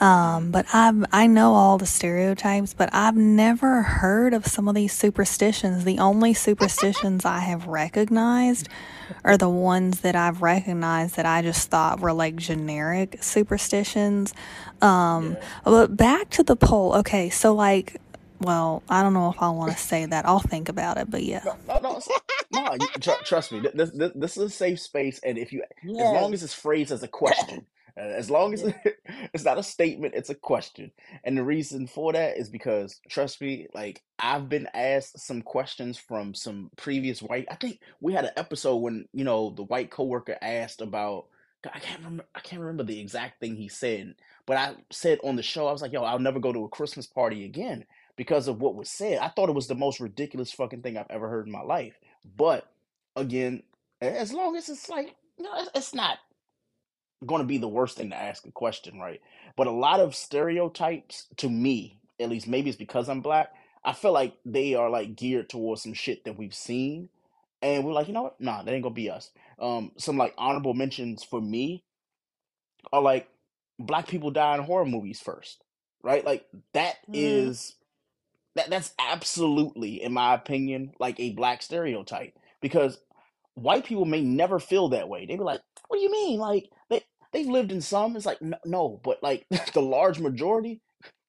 Um, 0.00 0.50
but 0.50 0.66
I've 0.74 1.04
I 1.12 1.26
know 1.26 1.54
all 1.54 1.78
the 1.78 1.86
stereotypes, 1.86 2.74
but 2.74 2.90
I've 2.92 3.16
never 3.16 3.82
heard 3.82 4.34
of 4.34 4.46
some 4.46 4.68
of 4.68 4.74
these 4.74 4.92
superstitions. 4.92 5.84
The 5.84 5.98
only 5.98 6.34
superstitions 6.34 7.24
I 7.24 7.40
have 7.40 7.66
recognized 7.66 8.68
are 9.24 9.36
the 9.38 9.48
ones 9.48 10.00
that 10.00 10.16
I've 10.16 10.42
recognized 10.42 11.16
that 11.16 11.26
I 11.26 11.42
just 11.42 11.70
thought 11.70 12.00
were 12.00 12.12
like 12.12 12.36
generic 12.36 13.18
superstitions. 13.22 14.34
Um, 14.82 15.32
Yeah. 15.34 15.44
but 15.64 15.96
back 15.96 16.30
to 16.30 16.42
the 16.44 16.56
poll. 16.56 16.94
Okay, 16.96 17.30
so 17.30 17.54
like 17.54 18.00
well, 18.40 18.82
I 18.88 19.02
don't 19.02 19.14
know 19.14 19.30
if 19.30 19.42
I 19.42 19.50
want 19.50 19.72
to 19.72 19.78
say 19.78 20.06
that. 20.06 20.26
I'll 20.26 20.40
think 20.40 20.68
about 20.68 20.98
it, 20.98 21.10
but 21.10 21.22
yeah. 21.24 21.42
No, 21.44 21.56
no, 21.68 21.78
no, 21.80 22.00
no. 22.52 22.74
You, 22.74 22.88
tr- 23.00 23.24
trust 23.24 23.52
me. 23.52 23.62
This, 23.74 23.90
this, 23.92 24.12
this 24.14 24.36
is 24.36 24.42
a 24.44 24.50
safe 24.50 24.80
space, 24.80 25.20
and 25.24 25.38
if 25.38 25.52
you, 25.52 25.62
as 25.98 26.12
long 26.12 26.34
as 26.34 26.42
it's 26.42 26.54
phrased 26.54 26.92
as 26.92 27.02
a 27.02 27.08
question, 27.08 27.66
as 27.96 28.30
long 28.30 28.54
as 28.54 28.62
it's 29.34 29.44
not 29.44 29.58
a 29.58 29.62
statement, 29.62 30.14
it's 30.14 30.30
a 30.30 30.34
question. 30.34 30.90
And 31.24 31.36
the 31.36 31.42
reason 31.42 31.86
for 31.86 32.12
that 32.12 32.36
is 32.36 32.48
because, 32.48 33.00
trust 33.08 33.40
me, 33.40 33.68
like 33.74 34.02
I've 34.18 34.48
been 34.48 34.68
asked 34.74 35.20
some 35.20 35.42
questions 35.42 35.98
from 35.98 36.34
some 36.34 36.70
previous 36.76 37.22
white. 37.22 37.46
I 37.50 37.54
think 37.54 37.80
we 38.00 38.12
had 38.12 38.24
an 38.24 38.32
episode 38.36 38.76
when 38.76 39.06
you 39.12 39.24
know 39.24 39.50
the 39.50 39.64
white 39.64 39.90
coworker 39.90 40.36
asked 40.40 40.80
about. 40.80 41.26
I 41.64 41.80
can't 41.80 41.98
remember. 41.98 42.24
I 42.34 42.40
can't 42.40 42.60
remember 42.60 42.84
the 42.84 43.00
exact 43.00 43.40
thing 43.40 43.56
he 43.56 43.68
said, 43.68 44.14
but 44.46 44.56
I 44.56 44.74
said 44.92 45.18
on 45.24 45.34
the 45.34 45.42
show, 45.42 45.66
I 45.66 45.72
was 45.72 45.82
like, 45.82 45.92
"Yo, 45.92 46.04
I'll 46.04 46.20
never 46.20 46.38
go 46.38 46.52
to 46.52 46.64
a 46.64 46.68
Christmas 46.68 47.06
party 47.06 47.44
again." 47.44 47.84
because 48.16 48.48
of 48.48 48.60
what 48.60 48.74
was 48.74 48.90
said. 48.90 49.18
I 49.18 49.28
thought 49.28 49.50
it 49.50 49.54
was 49.54 49.66
the 49.66 49.74
most 49.74 50.00
ridiculous 50.00 50.50
fucking 50.50 50.82
thing 50.82 50.96
I've 50.96 51.10
ever 51.10 51.28
heard 51.28 51.46
in 51.46 51.52
my 51.52 51.62
life. 51.62 51.94
But 52.36 52.66
again, 53.14 53.62
as 54.00 54.32
long 54.32 54.56
as 54.56 54.68
it's 54.68 54.88
like, 54.88 55.14
you 55.38 55.44
know, 55.44 55.50
it's, 55.56 55.70
it's 55.74 55.94
not 55.94 56.18
going 57.26 57.42
to 57.42 57.48
be 57.48 57.58
the 57.58 57.68
worst 57.68 57.98
thing 57.98 58.10
to 58.10 58.16
ask 58.16 58.46
a 58.46 58.52
question, 58.52 59.00
right? 59.00 59.20
But 59.56 59.68
a 59.68 59.72
lot 59.72 60.00
of 60.00 60.16
stereotypes, 60.16 61.26
to 61.38 61.50
me, 61.50 62.00
at 62.20 62.30
least 62.30 62.48
maybe 62.48 62.70
it's 62.70 62.78
because 62.78 63.08
I'm 63.08 63.22
black, 63.22 63.52
I 63.84 63.92
feel 63.94 64.12
like 64.12 64.36
they 64.46 64.74
are 64.74 64.90
like 64.90 65.16
geared 65.16 65.50
towards 65.50 65.82
some 65.82 65.94
shit 65.94 66.24
that 66.24 66.38
we've 66.38 66.54
seen. 66.54 67.10
And 67.62 67.84
we're 67.84 67.92
like, 67.94 68.08
you 68.08 68.14
know 68.14 68.24
what? 68.24 68.40
Nah, 68.40 68.62
that 68.62 68.72
ain't 68.72 68.84
gonna 68.84 68.94
be 68.94 69.10
us. 69.10 69.30
Um, 69.60 69.92
some 69.98 70.18
like 70.18 70.34
honorable 70.38 70.74
mentions 70.74 71.24
for 71.24 71.40
me 71.40 71.84
are 72.92 73.02
like 73.02 73.28
black 73.78 74.08
people 74.08 74.32
die 74.32 74.56
in 74.56 74.62
horror 74.62 74.86
movies 74.86 75.20
first, 75.20 75.64
right? 76.02 76.24
Like 76.24 76.46
that 76.74 76.96
Mm. 77.08 77.14
is 77.14 77.76
that 78.56 78.70
that's 78.70 78.94
absolutely, 79.00 80.02
in 80.02 80.14
my 80.14 80.34
opinion, 80.34 80.92
like 81.00 81.20
a 81.20 81.32
black 81.32 81.62
stereotype 81.62 82.34
because 82.62 82.98
white 83.54 83.86
people 83.86 84.06
may 84.06 84.22
never 84.22 84.60
feel 84.60 84.90
that 84.90 85.08
way. 85.08 85.26
They 85.26 85.36
be 85.36 85.42
like, 85.44 85.62
"What 85.88 85.98
do 85.98 86.02
you 86.04 86.12
mean? 86.12 86.40
Like 86.40 86.70
they 86.90 87.02
they've 87.36 87.46
lived 87.46 87.72
in 87.72 87.80
some." 87.80 88.16
It's 88.16 88.26
like 88.26 88.40
no, 88.42 88.56
no 88.64 89.00
but 89.04 89.22
like 89.22 89.46
the 89.74 89.82
large 89.82 90.18
majority, 90.18 90.80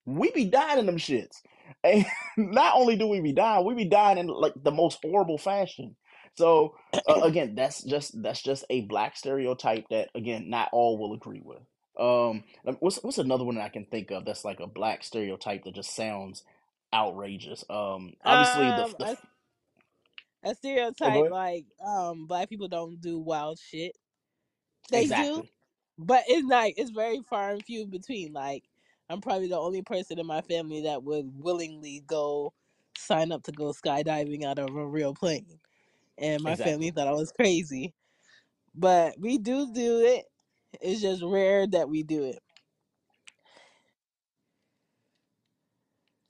we 0.06 0.32
be 0.32 0.46
dying 0.46 0.80
in 0.80 0.86
them 0.86 0.98
shits. 0.98 1.38
And 1.84 2.06
not 2.38 2.76
only 2.76 2.96
do 2.96 3.08
we 3.08 3.20
be 3.20 3.34
dying, 3.34 3.66
we 3.66 3.74
be 3.74 3.86
dying 3.86 4.18
in 4.18 4.28
like 4.28 4.54
the 4.56 4.72
most 4.72 5.00
horrible 5.04 5.38
fashion. 5.38 5.98
So 6.38 6.76
uh, 7.08 7.22
again, 7.24 7.56
that's 7.56 7.84
just 7.84 8.22
that's 8.22 8.42
just 8.42 8.64
a 8.70 8.82
black 8.82 9.18
stereotype 9.18 9.86
that 9.90 10.10
again 10.16 10.50
not 10.50 10.70
all 10.72 10.98
will 10.98 11.14
agree 11.14 11.42
with. 11.44 11.62
Um, 12.00 12.44
what's 12.80 13.04
what's 13.04 13.18
another 13.18 13.44
one 13.44 13.56
that 13.56 13.66
I 13.66 13.70
can 13.70 13.86
think 13.86 14.12
of 14.12 14.26
that's 14.26 14.46
like 14.46 14.60
a 14.60 14.68
black 14.68 15.04
stereotype 15.04 15.66
that 15.66 15.76
just 15.76 15.96
sounds 15.96 16.44
outrageous. 16.94 17.66
Um, 17.70 18.14
obviously 18.24 18.72
the 18.72 18.86
Um, 18.86 18.96
the 18.98 19.18
a, 20.44 20.50
a 20.52 20.56
oh 21.04 21.08
stereotype 21.08 21.08
ahead. 21.08 21.32
like 21.32 21.66
um 21.86 22.28
black 22.28 22.50
people 22.50 22.68
don't 22.68 23.02
do 23.02 23.20
wild 23.20 23.60
shit. 23.60 23.98
They 24.92 25.10
do, 25.10 25.46
Exactly. 25.46 25.52
But 25.98 26.24
it's 26.28 26.48
like 26.48 26.76
it's 26.78 26.92
very 26.92 27.22
far 27.30 27.52
and 27.52 27.66
few 27.66 27.88
between. 27.88 28.34
Like 28.34 28.66
I'm 29.10 29.22
probably 29.22 29.48
the 29.50 29.60
only 29.60 29.82
person 29.84 30.20
in 30.20 30.28
my 30.28 30.42
family 30.42 30.84
that 30.84 31.04
would 31.04 31.32
willingly 31.44 32.04
go 32.08 32.54
sign 32.98 33.32
up 33.32 33.44
to 33.44 33.52
go 33.52 33.74
skydiving 33.74 34.46
out 34.46 34.60
of 34.60 34.76
a 34.76 34.88
real 34.88 35.14
plane, 35.16 35.60
and 36.18 36.44
my 36.44 36.58
family 36.58 36.90
Exactly. 36.90 36.92
thought 36.92 37.08
I 37.10 37.14
was 37.14 37.32
crazy. 37.32 37.94
But 38.76 39.20
we 39.20 39.38
do 39.40 39.72
do 39.74 40.02
it. 40.02 40.26
It's 40.82 41.02
just 41.02 41.24
rare 41.24 41.68
that 41.68 41.90
we 41.90 42.04
do 42.04 42.24
it. 42.26 42.40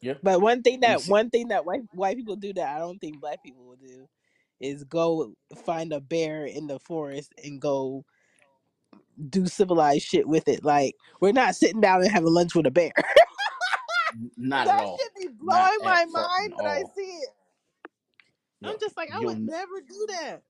Yeah. 0.02 0.16
But 0.24 0.42
one 0.42 0.64
thing 0.64 0.82
that 0.82 1.06
see, 1.06 1.06
one 1.06 1.30
thing 1.30 1.50
that 1.50 1.66
white 1.66 1.84
white 1.94 2.18
people 2.18 2.36
do 2.36 2.54
that 2.54 2.76
I 2.76 2.80
don't 2.80 3.00
think 3.00 3.22
black 3.22 3.44
people 3.44 3.66
will 3.66 3.78
do 3.78 4.08
is 4.60 4.84
go 4.84 5.34
find 5.66 5.94
a 5.94 6.02
bear 6.02 6.46
in 6.46 6.68
the 6.68 6.80
forest 6.80 7.34
and 7.44 7.62
go 7.62 8.06
do 9.30 9.48
civilized 9.48 10.06
shit 10.06 10.28
with 10.28 10.48
it. 10.48 10.64
Like 10.64 10.96
we're 11.22 11.34
not 11.34 11.56
sitting 11.56 11.82
down 11.82 12.02
and 12.04 12.12
having 12.12 12.34
lunch 12.34 12.56
with 12.56 12.68
a 12.68 12.72
bear. 12.72 12.92
not 14.38 14.68
at 14.68 14.80
that 14.80 14.80
all. 14.80 14.98
should 14.98 15.12
be 15.16 15.30
Not 15.42 15.74
blowing 15.74 15.80
at 15.84 15.84
my 15.84 16.06
fucking 16.14 16.50
mind 16.50 16.54
when 16.56 16.68
I 16.68 16.84
all. 16.84 16.94
see 16.96 17.02
it. 17.04 17.30
I'm 18.64 18.78
just 18.80 18.98
like 18.98 19.12
I 19.14 19.20
you'll 19.20 19.22
would 19.22 19.40
never 19.40 19.82
do 19.88 20.08
that. 20.10 20.44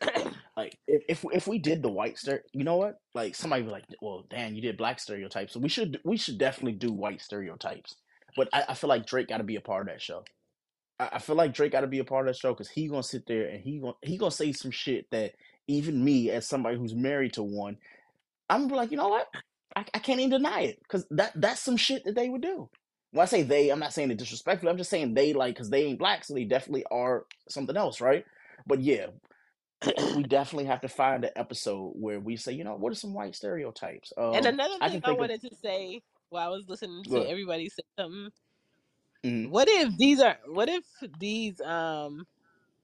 like 0.56 0.76
if 0.86 1.02
if 1.08 1.24
if 1.32 1.46
we 1.48 1.58
did 1.58 1.82
the 1.82 1.90
white 1.90 2.18
stereo, 2.18 2.42
you 2.52 2.64
know 2.64 2.76
what? 2.76 2.96
Like 3.14 3.34
somebody 3.34 3.62
be 3.62 3.70
like, 3.70 3.84
"Well, 4.00 4.26
Dan, 4.30 4.54
you 4.54 4.62
did 4.62 4.76
black 4.76 5.00
stereotypes, 5.00 5.52
so 5.54 5.60
we 5.60 5.68
should 5.68 6.00
we 6.04 6.16
should 6.16 6.38
definitely 6.38 6.74
do 6.78 6.92
white 6.92 7.20
stereotypes." 7.20 7.96
But 8.36 8.48
I, 8.52 8.64
I 8.70 8.74
feel 8.74 8.88
like 8.88 9.06
Drake 9.06 9.28
got 9.28 9.38
to 9.38 9.44
be 9.44 9.56
a 9.56 9.60
part 9.62 9.88
of 9.88 9.94
that 9.94 10.02
show. 10.02 10.24
I, 10.98 11.10
I 11.14 11.18
feel 11.18 11.36
like 11.36 11.54
Drake 11.54 11.72
got 11.72 11.82
to 11.82 11.86
be 11.86 12.00
a 12.00 12.04
part 12.04 12.28
of 12.28 12.34
that 12.34 12.40
show 12.40 12.52
because 12.52 12.70
he 12.70 12.88
gonna 12.88 13.02
sit 13.02 13.26
there 13.26 13.48
and 13.48 13.60
he 13.62 13.80
gonna 13.80 13.94
he 14.02 14.18
gonna 14.18 14.30
say 14.30 14.52
some 14.52 14.70
shit 14.70 15.06
that 15.10 15.32
even 15.68 16.04
me, 16.04 16.30
as 16.30 16.46
somebody 16.46 16.76
who's 16.76 16.94
married 16.94 17.34
to 17.34 17.42
one, 17.42 17.78
I'm 18.48 18.68
like, 18.68 18.90
you 18.90 18.96
know 18.96 19.08
what? 19.08 19.28
I, 19.74 19.84
I 19.94 19.98
can't 19.98 20.20
even 20.20 20.30
deny 20.30 20.60
it 20.62 20.80
because 20.82 21.06
that 21.10 21.32
that's 21.34 21.60
some 21.60 21.76
shit 21.76 22.04
that 22.04 22.14
they 22.14 22.28
would 22.28 22.42
do. 22.42 22.68
When 23.12 23.22
I 23.22 23.26
say 23.26 23.42
they, 23.42 23.70
I'm 23.70 23.78
not 23.78 23.92
saying 23.92 24.10
it 24.10 24.18
disrespectfully. 24.18 24.70
I'm 24.70 24.78
just 24.78 24.90
saying 24.90 25.14
they 25.14 25.32
like 25.32 25.54
because 25.54 25.70
they 25.70 25.84
ain't 25.84 25.98
black, 25.98 26.24
so 26.24 26.34
they 26.34 26.44
definitely 26.44 26.84
are 26.90 27.26
something 27.48 27.76
else, 27.76 28.00
right? 28.00 28.24
But 28.66 28.80
yeah, 28.80 29.06
we 30.16 30.22
definitely 30.24 30.66
have 30.66 30.80
to 30.82 30.88
find 30.88 31.24
an 31.24 31.30
episode 31.36 31.92
where 31.96 32.20
we 32.20 32.36
say, 32.36 32.52
you 32.52 32.64
know, 32.64 32.76
what 32.76 32.92
are 32.92 32.96
some 32.96 33.14
white 33.14 33.34
stereotypes? 33.36 34.12
and 34.32 34.46
Um, 34.46 34.46
another 34.46 34.80
I 34.80 34.90
thing 34.90 35.02
I 35.04 35.08
think 35.08 35.18
of 35.18 35.18
wanted 35.18 35.40
to 35.42 35.54
say 35.56 36.02
while 36.30 36.48
I 36.48 36.50
was 36.50 36.68
listening 36.68 37.04
to 37.04 37.10
good. 37.10 37.26
everybody 37.26 37.68
say 37.68 37.82
something. 37.98 38.30
Mm-hmm. 39.24 39.50
What 39.50 39.68
if 39.68 39.96
these 39.96 40.20
are 40.20 40.38
what 40.46 40.68
if 40.68 40.84
these 41.18 41.60
um 41.60 42.26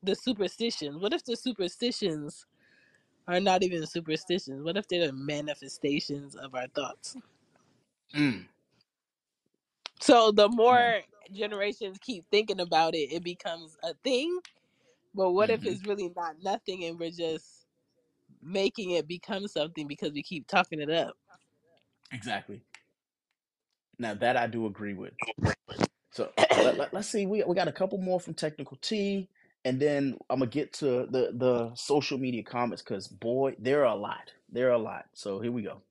the 0.03 0.15
superstitions, 0.15 1.01
what 1.01 1.13
if 1.13 1.25
the 1.25 1.37
superstitions 1.37 2.47
are 3.29 3.41
not 3.41 3.63
even 3.63 3.87
superstitions? 3.87 4.63
What 4.63 4.77
if 4.77 4.89
they're 4.89 5.07
the 5.07 5.13
manifestations 5.13 6.35
of 6.37 6.55
our 6.55 6.67
thoughts? 6.69 7.17
Mm. 8.15 8.47
So 10.01 10.33
the 10.33 10.49
more 10.49 11.01
generations 11.33 11.99
keep 12.01 12.25
thinking 12.31 12.61
about 12.61 12.95
it, 12.95 13.13
it 13.13 13.25
becomes 13.25 13.77
a 13.85 13.95
thing. 14.05 14.41
But 15.15 15.33
what 15.33 15.51
if 15.51 15.61
hmm 15.61 15.67
it's 15.67 15.87
really 15.87 16.13
not 16.17 16.37
nothing 16.43 16.85
and 16.85 16.99
we're 16.99 17.11
just 17.11 17.67
making 18.43 18.93
it 18.93 19.09
become 19.09 19.47
something 19.49 19.87
because 19.87 20.13
we 20.13 20.23
keep 20.23 20.47
talking 20.47 20.81
it 20.81 20.91
up? 20.91 21.17
exactly. 22.13 22.63
Now 23.99 24.15
that 24.15 24.37
I 24.37 24.47
do 24.47 24.67
agree 24.67 24.95
with. 24.95 25.15
So 26.13 26.31
let, 26.57 26.77
let, 26.79 26.95
us 26.95 27.09
see. 27.11 27.27
We 27.27 27.43
we 27.45 27.55
got 27.55 27.69
a 27.69 27.73
couple 27.73 27.99
more 27.99 28.21
from 28.21 28.35
Technical 28.35 28.79
T. 28.83 29.29
and 29.65 29.79
then 29.79 30.19
I'm 30.29 30.41
gonna 30.41 30.51
get 30.51 30.73
to 30.75 31.07
the 31.07 31.31
the 31.35 31.73
social 31.75 32.19
media 32.19 32.43
comments 32.43 32.83
because 32.83 33.09
boy, 33.09 33.55
there 33.59 33.83
are 33.83 33.95
a 33.95 33.99
lot. 33.99 34.33
There 34.51 34.69
are 34.69 34.75
a 34.75 34.79
lot. 34.79 35.07
So 35.13 35.41
here 35.41 35.53
we 35.53 35.63
go. 35.63 35.83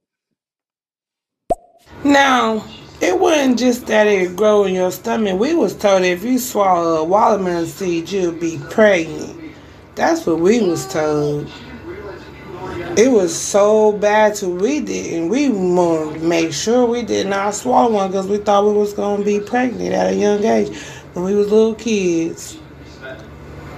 Now, 2.03 2.63
it 3.01 3.19
wasn't 3.19 3.59
just 3.59 3.87
that 3.87 4.07
it 4.07 4.35
grow 4.35 4.63
in 4.63 4.73
your 4.73 4.91
stomach. 4.91 5.39
We 5.39 5.55
was 5.55 5.75
told 5.75 6.03
if 6.03 6.23
you 6.23 6.37
swallow 6.39 7.01
a 7.01 7.03
watermelon 7.03 7.65
seed, 7.65 8.09
you'll 8.09 8.33
be 8.33 8.59
pregnant. 8.69 9.53
That's 9.95 10.25
what 10.25 10.39
we 10.39 10.61
was 10.61 10.87
told. 10.87 11.51
It 12.97 13.11
was 13.11 13.35
so 13.35 13.93
bad 13.93 14.35
to 14.35 14.49
we 14.49 14.79
didn't. 14.79 15.29
We 15.29 15.49
wanted 15.49 16.19
to 16.19 16.25
make 16.25 16.53
sure 16.53 16.85
we 16.85 17.03
did 17.03 17.27
not 17.27 17.55
swallow 17.55 17.91
one 17.91 18.11
because 18.11 18.27
we 18.27 18.37
thought 18.37 18.65
we 18.65 18.73
was 18.73 18.93
gonna 18.93 19.23
be 19.23 19.39
pregnant 19.39 19.93
at 19.93 20.13
a 20.13 20.15
young 20.15 20.43
age 20.43 20.77
when 21.13 21.25
we 21.25 21.35
was 21.35 21.49
little 21.51 21.75
kids. 21.75 22.60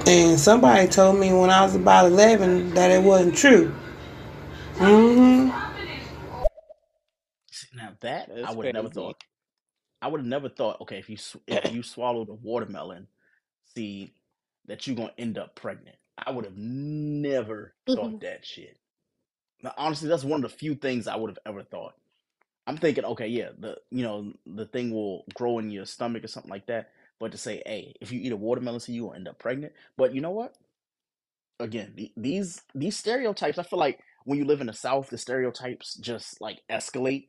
And 0.05 0.37
somebody 0.37 0.87
told 0.87 1.17
me 1.17 1.31
when 1.31 1.49
I 1.49 1.63
was 1.63 1.75
about 1.75 2.07
eleven 2.07 2.71
that 2.71 2.91
it 2.91 3.01
wasn't 3.01 3.37
true. 3.37 3.73
Mm-hmm. 4.75 5.47
Now 7.75 7.93
that 8.01 8.29
That's 8.29 8.47
I 8.47 8.51
would 8.51 8.65
have 8.65 8.75
never 8.75 8.89
thought. 8.89 9.23
I 10.01 10.07
would 10.07 10.19
have 10.19 10.27
never 10.27 10.49
thought. 10.49 10.81
Okay, 10.81 10.99
if 10.99 11.09
you 11.09 11.17
if 11.47 11.73
you 11.73 11.83
swallowed 11.83 12.27
a 12.27 12.33
watermelon 12.33 13.07
seed, 13.73 14.11
that 14.65 14.85
you're 14.85 14.95
gonna 14.97 15.13
end 15.17 15.37
up 15.37 15.55
pregnant. 15.55 15.95
I 16.17 16.31
would 16.31 16.43
have 16.43 16.57
never 16.57 17.73
thought 17.87 18.19
that 18.21 18.45
shit. 18.45 18.77
Now, 19.61 19.73
honestly, 19.77 20.09
that's 20.09 20.25
one 20.25 20.43
of 20.43 20.51
the 20.51 20.57
few 20.57 20.75
things 20.75 21.07
I 21.07 21.15
would 21.15 21.29
have 21.29 21.39
ever 21.45 21.63
thought. 21.63 21.93
I'm 22.67 22.77
thinking, 22.77 23.05
okay, 23.05 23.27
yeah, 23.27 23.49
the 23.57 23.77
you 23.89 24.03
know 24.03 24.33
the 24.45 24.65
thing 24.65 24.91
will 24.91 25.23
grow 25.33 25.59
in 25.59 25.71
your 25.71 25.85
stomach 25.85 26.25
or 26.25 26.27
something 26.27 26.51
like 26.51 26.67
that. 26.67 26.89
But 27.19 27.31
to 27.31 27.37
say, 27.37 27.61
hey, 27.65 27.95
if 28.01 28.11
you 28.11 28.19
eat 28.19 28.31
a 28.31 28.37
watermelon 28.37 28.79
seed, 28.79 28.95
you 28.95 29.03
will 29.03 29.13
end 29.13 29.27
up 29.27 29.39
pregnant. 29.39 29.73
But 29.97 30.13
you 30.13 30.21
know 30.21 30.31
what? 30.31 30.55
Again, 31.59 31.93
the, 31.95 32.11
these 32.17 32.61
these 32.75 32.97
stereotypes. 32.97 33.57
I 33.57 33.63
feel 33.63 33.79
like 33.79 33.99
when 34.25 34.39
you 34.39 34.45
live 34.45 34.61
in 34.61 34.67
the 34.67 34.73
South, 34.73 35.09
the 35.09 35.17
stereotypes 35.17 35.95
just 35.95 36.41
like 36.41 36.61
escalate 36.69 37.27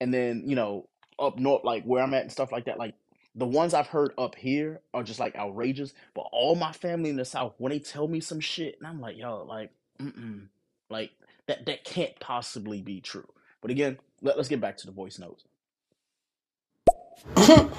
and 0.00 0.12
then 0.12 0.42
you 0.46 0.56
know 0.56 0.88
up 1.18 1.38
north 1.38 1.64
like 1.64 1.84
where 1.84 2.02
i'm 2.02 2.14
at 2.14 2.22
and 2.22 2.32
stuff 2.32 2.52
like 2.52 2.66
that 2.66 2.78
like 2.78 2.94
the 3.34 3.46
ones 3.46 3.74
i've 3.74 3.86
heard 3.86 4.12
up 4.18 4.34
here 4.34 4.80
are 4.92 5.02
just 5.02 5.20
like 5.20 5.34
outrageous 5.36 5.92
but 6.14 6.26
all 6.32 6.54
my 6.54 6.72
family 6.72 7.10
in 7.10 7.16
the 7.16 7.24
south 7.24 7.54
when 7.58 7.70
they 7.70 7.78
tell 7.78 8.08
me 8.08 8.20
some 8.20 8.40
shit 8.40 8.76
and 8.78 8.86
i'm 8.86 9.00
like 9.00 9.16
yo 9.16 9.44
like 9.48 9.70
mm-mm 10.00 10.46
like 10.90 11.10
that 11.46 11.64
that 11.66 11.84
can't 11.84 12.18
possibly 12.20 12.82
be 12.82 13.00
true 13.00 13.26
but 13.60 13.70
again 13.70 13.98
let, 14.22 14.36
let's 14.36 14.48
get 14.48 14.60
back 14.60 14.76
to 14.76 14.86
the 14.86 14.92
voice 14.92 15.18
notes 15.18 15.44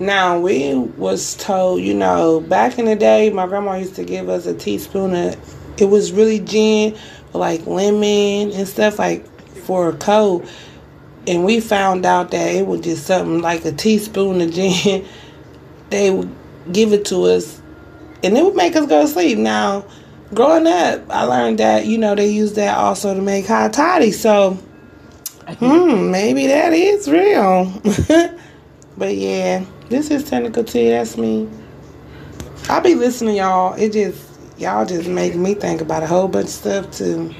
Now 0.00 0.38
we 0.38 0.74
was 0.76 1.34
told, 1.34 1.80
you 1.82 1.92
know, 1.92 2.40
back 2.40 2.78
in 2.78 2.84
the 2.84 2.94
day, 2.94 3.30
my 3.30 3.46
grandma 3.46 3.74
used 3.74 3.96
to 3.96 4.04
give 4.04 4.28
us 4.28 4.46
a 4.46 4.54
teaspoon 4.54 5.14
of. 5.14 5.54
It 5.80 5.86
was 5.86 6.12
really 6.12 6.40
gin, 6.40 6.96
like 7.32 7.66
lemon 7.66 8.52
and 8.52 8.66
stuff, 8.66 8.98
like 8.98 9.26
for 9.62 9.88
a 9.88 9.92
cold. 9.96 10.48
And 11.26 11.44
we 11.44 11.60
found 11.60 12.06
out 12.06 12.30
that 12.30 12.54
it 12.54 12.66
was 12.66 12.80
just 12.80 13.06
something 13.06 13.40
like 13.42 13.64
a 13.64 13.72
teaspoon 13.72 14.40
of 14.40 14.52
gin. 14.52 15.06
They 15.90 16.10
would 16.10 16.30
give 16.70 16.92
it 16.92 17.06
to 17.06 17.22
us, 17.22 17.62
and 18.22 18.36
it 18.36 18.44
would 18.44 18.54
make 18.54 18.76
us 18.76 18.86
go 18.86 19.00
to 19.00 19.08
sleep. 19.08 19.38
Now, 19.38 19.86
growing 20.34 20.66
up, 20.66 21.00
I 21.08 21.22
learned 21.22 21.60
that 21.60 21.86
you 21.86 21.96
know 21.96 22.14
they 22.14 22.28
use 22.28 22.52
that 22.54 22.76
also 22.76 23.14
to 23.14 23.22
make 23.22 23.46
hot 23.46 23.72
toddy. 23.72 24.12
So, 24.12 24.58
hmm, 25.46 26.10
maybe 26.10 26.46
that 26.48 26.74
is 26.74 27.08
real. 27.08 27.72
but 28.98 29.16
yeah, 29.16 29.64
this 29.90 30.10
is 30.10 30.24
technical 30.24 30.64
T. 30.64 30.90
That's 30.90 31.16
me. 31.16 31.48
I 32.68 32.80
be 32.80 32.94
listening, 32.94 33.34
to 33.36 33.40
y'all. 33.40 33.74
It 33.74 33.92
just 33.92 34.38
y'all 34.58 34.86
just 34.86 35.08
make 35.08 35.34
me 35.36 35.54
think 35.54 35.80
about 35.80 36.02
a 36.02 36.06
whole 36.06 36.28
bunch 36.28 36.46
of 36.46 36.52
stuff 36.52 36.90
too. 36.92 37.34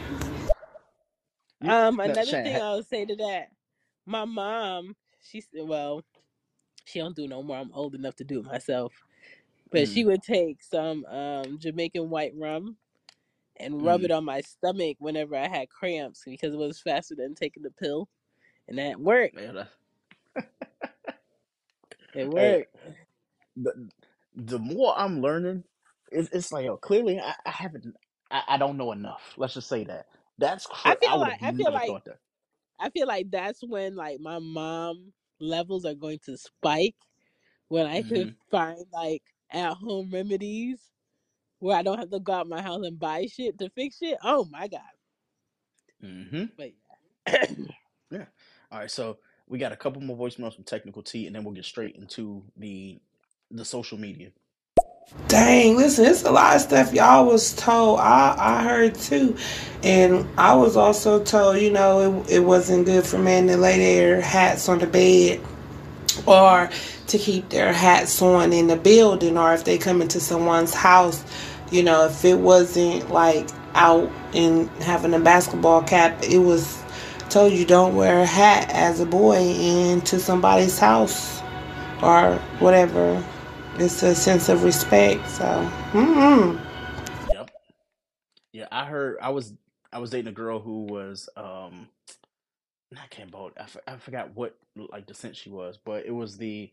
Um, 1.66 2.00
another 2.00 2.36
thing 2.36 2.60
I 2.60 2.74
would 2.74 2.86
say 2.86 3.04
to 3.06 3.16
that, 3.16 3.48
my 4.06 4.24
mom, 4.24 4.96
she 5.22 5.40
said, 5.40 5.62
well, 5.66 6.02
she 6.84 6.98
don't 7.00 7.16
do 7.16 7.28
no 7.28 7.42
more. 7.42 7.58
I'm 7.58 7.72
old 7.72 7.94
enough 7.94 8.16
to 8.16 8.24
do 8.24 8.40
it 8.40 8.46
myself. 8.46 8.94
But 9.70 9.88
she 9.88 10.04
mm, 10.04 10.06
would 10.06 10.22
take 10.22 10.62
some 10.62 11.04
um 11.06 11.58
Jamaican 11.58 12.10
white 12.10 12.32
rum 12.36 12.76
and 13.58 13.84
rub 13.84 14.04
mm, 14.04 14.04
it 14.04 14.12
on 14.12 14.24
my 14.24 14.40
stomach 14.40 14.96
whenever 15.00 15.36
I 15.36 15.48
had 15.48 15.68
cramps 15.70 16.22
because 16.26 16.54
it 16.54 16.58
was 16.58 16.80
faster 16.80 17.14
than 17.14 17.34
taking 17.34 17.62
the 17.62 17.70
pill, 17.70 18.08
and 18.68 18.78
that 18.78 19.00
worked. 19.00 19.36
It 22.14 22.26
hey, 22.36 22.66
worked. 22.66 22.74
the, 23.56 23.90
the 24.36 24.58
more 24.58 24.94
i'm 24.98 25.20
learning 25.22 25.64
it's, 26.12 26.30
it's 26.32 26.52
like 26.52 26.66
yo 26.66 26.76
clearly 26.76 27.20
i, 27.20 27.34
I 27.46 27.50
haven't 27.50 27.94
I, 28.30 28.42
I 28.50 28.58
don't 28.58 28.78
know 28.78 28.92
enough 28.92 29.34
let's 29.38 29.54
just 29.54 29.68
say 29.68 29.84
that 29.84 30.06
that's 30.38 30.66
I 30.84 30.94
cra- 30.94 30.98
i 31.06 31.16
feel 31.16 31.18
would 31.18 31.28
like 31.28 31.38
have 31.40 31.42
I 31.42 31.52
feel 31.52 31.72
never 31.72 31.72
like 31.72 31.86
thought 31.86 32.04
that 32.06 32.18
I 32.80 32.90
feel 32.90 33.06
like 33.08 33.30
that's 33.30 33.62
when 33.62 33.96
like 33.96 34.20
my 34.20 34.38
mom 34.40 35.12
levels 35.40 35.84
are 35.86 35.94
going 35.94 36.20
to 36.26 36.36
spike 36.38 36.96
when 37.68 37.86
I 37.86 38.02
hmm 38.02 38.04
can 38.04 38.30
find 38.50 38.84
like 38.92 39.22
at 39.50 39.74
home 39.74 40.10
remedies 40.12 40.80
where 41.60 41.76
I 41.76 41.82
don't 41.82 41.98
have 41.98 42.10
to 42.10 42.20
go 42.20 42.34
out 42.34 42.48
my 42.48 42.62
house 42.62 42.84
and 42.86 42.98
buy 42.98 43.26
shit 43.26 43.58
to 43.58 43.70
fix 43.70 43.98
shit. 43.98 44.18
Oh 44.24 44.46
my 44.50 44.68
god! 44.68 44.80
hmm 46.02 46.44
But 46.56 46.72
yeah. 47.28 47.46
Yeah. 48.10 48.26
All 48.72 48.80
right. 48.80 48.90
So 48.90 49.18
we 49.48 49.58
got 49.58 49.72
a 49.72 49.76
couple 49.76 50.02
more 50.02 50.16
voicemails 50.16 50.54
from 50.54 50.64
Technical 50.64 51.02
T, 51.02 51.26
and 51.26 51.34
then 51.34 51.44
we'll 51.44 51.54
get 51.54 51.64
straight 51.64 51.96
into 51.96 52.42
the 52.56 53.00
the 53.50 53.64
social 53.64 53.98
media. 53.98 54.30
Dang, 55.26 55.76
listen, 55.76 56.04
it's 56.04 56.22
a 56.24 56.30
lot 56.30 56.56
of 56.56 56.60
stuff 56.60 56.92
y'all 56.92 57.26
was 57.26 57.54
told. 57.54 58.00
I 58.00 58.34
I 58.38 58.62
heard 58.62 58.94
too, 58.94 59.36
and 59.82 60.28
I 60.36 60.54
was 60.54 60.76
also 60.76 61.22
told, 61.22 61.58
you 61.58 61.70
know, 61.70 62.22
it, 62.22 62.32
it 62.32 62.40
wasn't 62.40 62.84
good 62.84 63.06
for 63.06 63.18
men 63.18 63.46
to 63.46 63.56
lay 63.56 63.78
their 63.78 64.20
hats 64.20 64.68
on 64.68 64.78
the 64.78 64.86
bed 64.86 65.40
or 66.26 66.68
to 67.06 67.18
keep 67.18 67.48
their 67.48 67.72
hats 67.72 68.20
on 68.20 68.52
in 68.52 68.66
the 68.66 68.76
building, 68.76 69.38
or 69.38 69.54
if 69.54 69.64
they 69.64 69.78
come 69.78 70.02
into 70.02 70.20
someone's 70.20 70.74
house, 70.74 71.24
you 71.70 71.82
know, 71.82 72.06
if 72.06 72.24
it 72.24 72.38
wasn't 72.38 73.10
like 73.10 73.48
out 73.74 74.10
and 74.34 74.68
having 74.82 75.14
a 75.14 75.20
basketball 75.20 75.82
cap, 75.82 76.22
it 76.22 76.38
was 76.38 76.77
told 77.28 77.52
you 77.52 77.64
don't 77.64 77.96
wear 77.96 78.20
a 78.20 78.26
hat 78.26 78.70
as 78.70 79.00
a 79.00 79.06
boy 79.06 79.38
into 79.38 80.18
somebody's 80.20 80.78
house 80.78 81.40
or 82.02 82.34
whatever. 82.60 83.22
It's 83.78 84.02
a 84.02 84.14
sense 84.14 84.48
of 84.48 84.64
respect. 84.64 85.28
So, 85.30 85.70
mm-mm. 85.92 86.60
Yep. 87.32 87.50
Yeah. 88.52 88.68
I 88.72 88.86
heard. 88.86 89.18
I 89.22 89.30
was 89.30 89.54
I 89.92 89.98
was 89.98 90.10
dating 90.10 90.28
a 90.28 90.32
girl 90.32 90.60
who 90.60 90.84
was 90.84 91.28
um. 91.36 91.88
Can't 93.10 93.30
both. 93.30 93.52
I, 93.58 93.92
I 93.92 93.96
forgot 93.98 94.34
what 94.34 94.56
like 94.76 95.06
descent 95.06 95.36
she 95.36 95.50
was, 95.50 95.78
but 95.84 96.06
it 96.06 96.12
was 96.12 96.38
the 96.38 96.70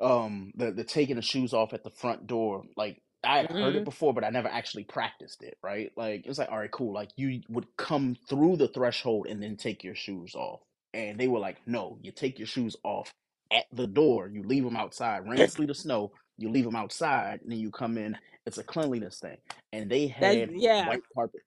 um 0.00 0.52
the 0.56 0.70
the 0.70 0.84
taking 0.84 1.16
the 1.16 1.22
shoes 1.22 1.52
off 1.52 1.72
at 1.72 1.84
the 1.84 1.90
front 1.90 2.26
door 2.26 2.64
like 2.76 3.02
i 3.24 3.38
had 3.38 3.50
heard 3.50 3.76
it 3.76 3.80
hmm 3.80 3.84
before 3.84 4.14
but 4.14 4.24
i 4.24 4.30
never 4.30 4.48
actually 4.48 4.84
practiced 4.84 5.42
it 5.42 5.56
right 5.62 5.92
like 5.96 6.20
it 6.20 6.28
was 6.28 6.38
like 6.38 6.50
all 6.50 6.58
right 6.58 6.70
cool 6.70 6.92
like 6.92 7.10
you 7.16 7.40
would 7.48 7.66
come 7.76 8.16
through 8.28 8.56
the 8.56 8.68
threshold 8.68 9.26
and 9.28 9.42
then 9.42 9.56
take 9.56 9.84
your 9.84 9.94
shoes 9.94 10.34
off 10.34 10.60
and 10.94 11.18
they 11.18 11.28
were 11.28 11.40
like 11.40 11.58
no 11.66 11.98
you 12.02 12.12
take 12.12 12.38
your 12.38 12.46
shoes 12.46 12.76
off 12.84 13.12
at 13.52 13.64
the 13.72 13.86
door 13.86 14.28
you 14.28 14.42
leave 14.42 14.64
them 14.64 14.76
outside 14.76 15.28
rain 15.28 15.48
sleet 15.48 15.70
or 15.70 15.74
snow 15.74 16.12
you 16.38 16.50
leave 16.50 16.64
them 16.64 16.76
outside 16.76 17.40
and 17.42 17.52
then 17.52 17.58
you 17.58 17.70
come 17.70 17.98
in 17.98 18.16
it's 18.46 18.58
a 18.58 18.64
cleanliness 18.64 19.18
thing 19.20 19.38
and 19.72 19.90
they 19.90 20.06
had 20.06 20.50
yeah. 20.54 20.88
white 20.88 21.02
carpet 21.14 21.42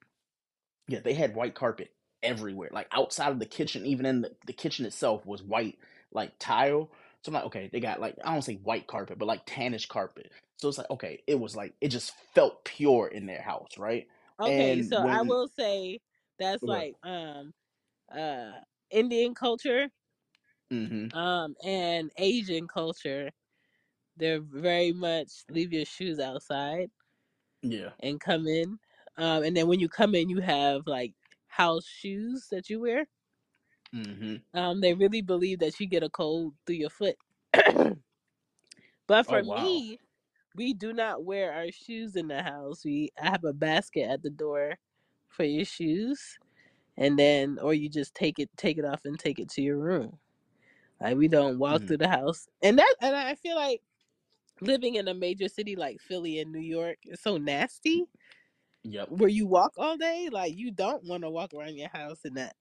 yeah, 0.88 0.99
they 1.03 1.14
had 1.14 1.35
white 1.35 1.56
carpet 1.56 1.91
everywhere. 2.23 2.69
Like 2.72 2.88
outside 2.91 3.31
of 3.31 3.39
the 3.39 3.45
kitchen, 3.45 3.85
even 3.85 4.06
in 4.06 4.22
the, 4.22 4.31
the 4.48 4.53
kitchen 4.53 4.85
itself 4.85 5.26
was 5.26 5.43
white, 5.43 5.77
like 6.14 6.34
tile. 6.39 6.91
So 7.23 7.30
I'm 7.30 7.34
like, 7.35 7.45
okay, 7.45 7.69
they 7.72 7.80
got 7.80 7.99
like 8.02 8.15
I 8.23 8.34
don't 8.34 8.41
say 8.41 8.56
white 8.56 8.88
carpet, 8.88 9.19
but 9.19 9.27
like 9.27 9.45
tannish 9.45 9.88
carpet. 9.88 10.31
So 10.57 10.69
it's 10.69 10.77
like, 10.77 10.89
okay, 10.89 11.23
it 11.27 11.35
was 11.39 11.56
like 11.56 11.76
it 11.81 11.89
just 11.89 12.14
felt 12.34 12.65
pure 12.65 13.07
in 13.07 13.26
their 13.27 13.41
house, 13.41 13.77
right? 13.77 14.07
Okay, 14.39 14.81
And 14.81 14.81
so 14.81 15.03
I 15.07 15.22
will 15.22 15.48
say 15.48 16.02
that's 16.39 16.65
like 16.65 16.98
um 17.03 17.53
uh 18.11 18.61
Indian 18.91 19.35
culture 19.35 19.89
mm-hmm, 20.72 21.07
um 21.14 21.56
and 21.64 22.11
Asian 22.18 22.68
culture. 22.68 23.31
They're 24.18 24.41
very 24.41 24.93
much 24.93 25.45
leave 25.49 25.73
your 25.73 25.85
shoes 25.85 26.19
outside 26.19 26.91
yeah, 27.64 27.91
and 27.99 28.19
come 28.19 28.48
in. 28.48 28.80
Um 29.18 29.43
and 29.43 29.56
then 29.56 29.68
when 29.68 29.80
you 29.80 29.89
come 29.89 30.15
in 30.15 30.30
you 30.30 30.39
have 30.41 30.88
like 30.88 31.14
house 31.48 31.85
shoes 31.88 32.48
that 32.52 32.69
you 32.69 32.80
wear. 32.81 33.07
Mm-hmm. 33.95 34.35
Um 34.53 34.81
they 34.81 34.93
really 34.93 35.22
believe 35.22 35.59
that 35.59 35.80
you 35.80 35.88
get 35.88 36.03
a 36.03 36.09
cold 36.09 36.53
through 36.65 36.76
your 36.77 36.89
foot. 36.89 37.18
but 39.07 39.27
Oh 39.27 39.27
for 39.27 39.43
wow. 39.43 39.84
me, 39.84 39.99
we 40.55 40.73
do 40.73 40.93
not 40.93 41.23
wear 41.26 41.51
our 41.53 41.72
shoes 41.72 42.15
in 42.15 42.27
the 42.27 42.43
house. 42.43 42.84
We 42.85 43.11
I 43.22 43.30
have 43.30 43.43
a 43.45 43.53
basket 43.53 44.09
at 44.09 44.23
the 44.23 44.30
door 44.30 44.76
for 45.30 45.43
your 45.43 45.65
shoes 45.65 46.38
and 46.97 47.18
then 47.19 47.57
or 47.61 47.73
you 47.73 47.89
just 47.89 48.15
take 48.15 48.39
it 48.39 48.49
take 48.57 48.77
it 48.77 48.85
off 48.85 49.05
and 49.05 49.19
take 49.19 49.39
it 49.39 49.49
to 49.51 49.61
your 49.61 49.77
room. 49.77 50.18
Like 51.01 51.18
we 51.18 51.27
don't 51.27 51.59
walk 51.59 51.84
Mm, 51.84 51.88
through 51.88 51.97
the 51.99 52.09
house. 52.09 52.47
And 52.63 52.80
that 52.80 52.95
and 53.01 53.15
I 53.15 53.35
feel 53.35 53.55
like 53.55 53.81
living 54.61 54.95
in 54.95 55.07
a 55.07 55.13
major 55.13 55.47
city 55.49 55.76
like 55.76 55.99
Philly 56.01 56.39
and 56.39 56.51
New 56.51 56.59
York 56.61 56.97
is 57.05 57.22
so 57.22 57.38
nasty. 57.38 58.05
Yep, 58.84 59.09
Where 59.09 59.30
you 59.30 59.45
walk 59.47 59.73
all 59.77 59.97
day, 59.97 60.30
like 60.31 60.55
you 60.57 60.72
don't 60.72 61.03
want 61.05 61.23
to 61.23 61.30
walk 61.30 61.53
around 61.53 61.76
your 61.77 61.89
house 61.89 62.26
in 62.26 62.35
that. 62.35 62.55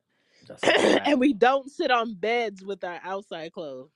and 0.62 1.20
we 1.20 1.32
don't 1.32 1.70
sit 1.70 1.90
on 1.90 2.14
beds 2.14 2.64
with 2.64 2.84
our 2.84 3.00
outside 3.04 3.52
clothes. 3.52 3.90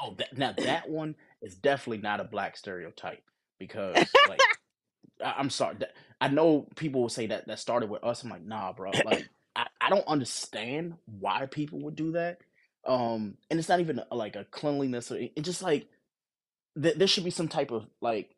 Oh, 0.00 0.14
that, 0.18 0.36
now 0.36 0.54
that 0.64 0.88
one 0.90 1.16
is 1.42 1.54
definitely 1.54 2.02
not 2.02 2.20
a 2.20 2.24
black 2.24 2.56
stereotype 2.56 3.22
because, 3.58 3.96
like, 4.28 4.40
I, 5.24 5.34
I'm 5.38 5.50
sorry, 5.50 5.76
that, 5.80 5.94
I 6.20 6.28
know 6.28 6.68
people 6.76 7.02
will 7.02 7.08
say 7.08 7.28
that 7.28 7.46
that 7.48 7.58
started 7.60 7.90
with 7.90 8.04
us. 8.04 8.22
I'm 8.22 8.30
like, 8.30 8.44
nah, 8.44 8.72
bro. 8.72 8.92
Like, 9.04 9.28
I, 9.56 9.66
I 9.80 9.90
don't 9.90 10.06
understand 10.08 10.94
why 11.06 11.46
people 11.46 11.80
would 11.82 11.96
do 11.96 12.12
that. 12.12 12.38
Um, 12.86 13.36
and 13.50 13.58
it's 13.60 13.68
not 13.68 13.80
even 13.80 14.02
a, 14.10 14.16
like 14.16 14.36
a 14.36 14.44
cleanliness 14.44 15.12
or 15.12 15.16
it, 15.16 15.32
it 15.36 15.42
just 15.42 15.62
like 15.62 15.88
th- 16.80 16.96
there 16.96 17.08
should 17.08 17.24
be 17.24 17.30
some 17.30 17.48
type 17.48 17.70
of 17.70 17.86
like 18.00 18.34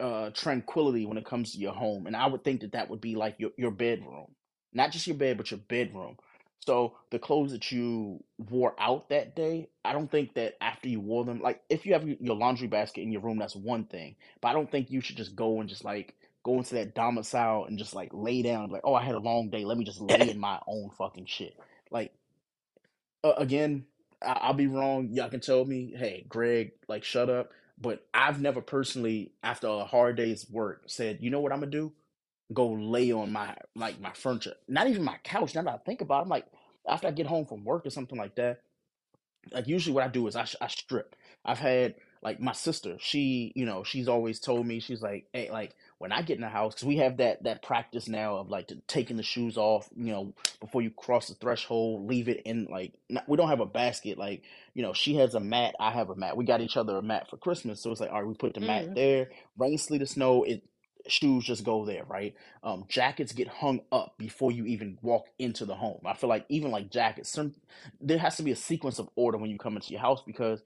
uh 0.00 0.30
tranquility 0.30 1.06
when 1.06 1.18
it 1.18 1.26
comes 1.26 1.52
to 1.52 1.58
your 1.58 1.72
home, 1.74 2.06
and 2.06 2.16
I 2.16 2.26
would 2.26 2.44
think 2.44 2.60
that 2.62 2.72
that 2.72 2.90
would 2.90 3.00
be 3.00 3.16
like 3.16 3.36
your 3.38 3.50
your 3.56 3.70
bedroom, 3.70 4.28
not 4.72 4.92
just 4.92 5.06
your 5.06 5.16
bed, 5.16 5.36
but 5.38 5.50
your 5.50 5.60
bedroom. 5.60 6.16
So 6.60 6.96
the 7.10 7.18
clothes 7.20 7.52
that 7.52 7.72
you 7.72 8.24
wore 8.38 8.74
out 8.80 9.10
that 9.10 9.36
day, 9.36 9.68
I 9.84 9.92
don't 9.94 10.10
think 10.10 10.34
that 10.34 10.56
after 10.62 10.88
you 10.88 11.00
wore 11.00 11.24
them, 11.24 11.40
like 11.42 11.62
if 11.70 11.86
you 11.86 11.94
have 11.94 12.04
y- 12.04 12.18
your 12.20 12.36
laundry 12.36 12.68
basket 12.68 13.02
in 13.02 13.12
your 13.12 13.22
room, 13.22 13.38
that's 13.38 13.56
one 13.56 13.84
thing. 13.86 14.16
But 14.42 14.48
I 14.48 14.52
don't 14.54 14.70
think 14.70 14.90
you 14.90 15.00
should 15.00 15.16
just 15.18 15.36
go 15.36 15.60
and 15.60 15.68
just 15.68 15.84
like 15.84 16.16
go 16.44 16.58
into 16.58 16.74
that 16.76 16.94
domicile 16.94 17.66
and 17.66 17.78
just 17.78 17.94
like 17.94 18.10
lay 18.12 18.42
down, 18.42 18.70
like, 18.70 18.82
oh, 18.84 18.94
I 18.94 19.04
had 19.04 19.14
a 19.16 19.20
long 19.20 19.50
day, 19.50 19.64
let 19.64 19.78
me 19.78 19.84
just 19.84 20.00
lay 20.02 20.28
in 20.30 20.38
my 20.40 20.60
own 20.68 20.90
fucking 20.98 21.26
shit. 21.26 21.56
Like 21.90 22.12
uh, 23.24 23.34
again, 23.36 23.84
I- 24.22 24.38
I'll 24.42 24.54
be 24.54 24.66
wrong. 24.66 25.08
Y'all 25.12 25.30
can 25.30 25.40
tell 25.40 25.64
me, 25.64 25.92
hey, 25.96 26.24
Greg, 26.28 26.72
like, 26.88 27.04
shut 27.04 27.28
up. 27.30 27.50
But 27.80 28.06
I've 28.12 28.40
never 28.40 28.60
personally, 28.60 29.32
after 29.42 29.66
a 29.66 29.84
hard 29.84 30.16
day's 30.16 30.48
work, 30.50 30.82
said, 30.86 31.18
you 31.20 31.30
know 31.30 31.40
what 31.40 31.52
I'm 31.52 31.60
gonna 31.60 31.70
do? 31.70 31.92
Go 32.52 32.72
lay 32.72 33.12
on 33.12 33.32
my 33.32 33.56
like 33.76 34.00
my 34.00 34.12
furniture, 34.12 34.54
not 34.68 34.88
even 34.88 35.04
my 35.04 35.18
couch. 35.24 35.54
Now 35.54 35.62
that 35.62 35.74
I 35.74 35.78
think 35.78 36.00
about, 36.00 36.20
it, 36.20 36.22
I'm 36.22 36.28
like, 36.28 36.46
after 36.88 37.08
I 37.08 37.12
get 37.12 37.26
home 37.26 37.46
from 37.46 37.64
work 37.64 37.86
or 37.86 37.90
something 37.90 38.18
like 38.18 38.36
that, 38.36 38.60
like 39.52 39.68
usually 39.68 39.94
what 39.94 40.04
I 40.04 40.08
do 40.08 40.26
is 40.26 40.36
I, 40.36 40.46
I 40.60 40.68
strip. 40.68 41.16
I've 41.44 41.58
had 41.58 41.94
like 42.22 42.40
my 42.40 42.52
sister. 42.52 42.96
She, 43.00 43.52
you 43.54 43.64
know, 43.64 43.84
she's 43.84 44.08
always 44.08 44.40
told 44.40 44.66
me 44.66 44.80
she's 44.80 45.02
like, 45.02 45.26
hey, 45.32 45.50
like 45.50 45.74
when 45.98 46.12
I 46.12 46.22
get 46.22 46.36
in 46.36 46.42
the 46.42 46.48
house, 46.48 46.74
because 46.74 46.86
we 46.86 46.98
have 46.98 47.18
that 47.18 47.44
that 47.44 47.62
practice 47.62 48.08
now 48.08 48.36
of 48.36 48.50
like 48.50 48.70
taking 48.88 49.16
the 49.16 49.22
shoes 49.22 49.56
off, 49.56 49.88
you 49.96 50.12
know, 50.12 50.34
before 50.60 50.82
you 50.82 50.90
cross 50.90 51.28
the 51.28 51.34
threshold, 51.34 52.08
leave 52.08 52.28
it 52.28 52.42
in 52.44 52.66
like 52.70 52.94
not, 53.08 53.28
we 53.28 53.36
don't 53.36 53.48
have 53.48 53.60
a 53.60 53.66
basket. 53.66 54.18
Like 54.18 54.42
you 54.74 54.82
know, 54.82 54.92
she 54.92 55.16
has 55.16 55.34
a 55.34 55.40
mat, 55.40 55.74
I 55.80 55.92
have 55.92 56.10
a 56.10 56.16
mat. 56.16 56.36
We 56.36 56.44
got 56.44 56.60
each 56.60 56.76
other 56.76 56.96
a 56.98 57.02
mat 57.02 57.28
for 57.30 57.36
Christmas, 57.38 57.80
so 57.80 57.90
it's 57.90 58.00
like, 58.00 58.10
all 58.10 58.20
right, 58.20 58.28
we 58.28 58.34
put 58.34 58.54
the 58.54 58.60
mat 58.60 58.86
Mm. 58.90 58.94
there. 58.94 59.30
Rain, 59.58 59.78
sleet, 59.78 60.02
or 60.02 60.06
snow, 60.06 60.44
it 60.44 60.62
shoes 61.08 61.44
just 61.44 61.64
go 61.64 61.84
there, 61.84 62.04
right? 62.04 62.34
Um, 62.62 62.84
jackets 62.88 63.32
get 63.32 63.48
hung 63.48 63.80
up 63.92 64.14
before 64.18 64.52
you 64.52 64.66
even 64.66 64.98
walk 65.02 65.26
into 65.38 65.64
the 65.64 65.74
home. 65.74 66.00
I 66.04 66.14
feel 66.14 66.28
like 66.28 66.46
even 66.48 66.70
like 66.70 66.90
jackets, 66.90 67.30
some 67.30 67.54
there 68.00 68.18
has 68.18 68.36
to 68.36 68.42
be 68.42 68.52
a 68.52 68.56
sequence 68.56 68.98
of 68.98 69.08
order 69.16 69.38
when 69.38 69.50
you 69.50 69.58
come 69.58 69.76
into 69.76 69.92
your 69.92 70.00
house 70.00 70.22
because 70.26 70.62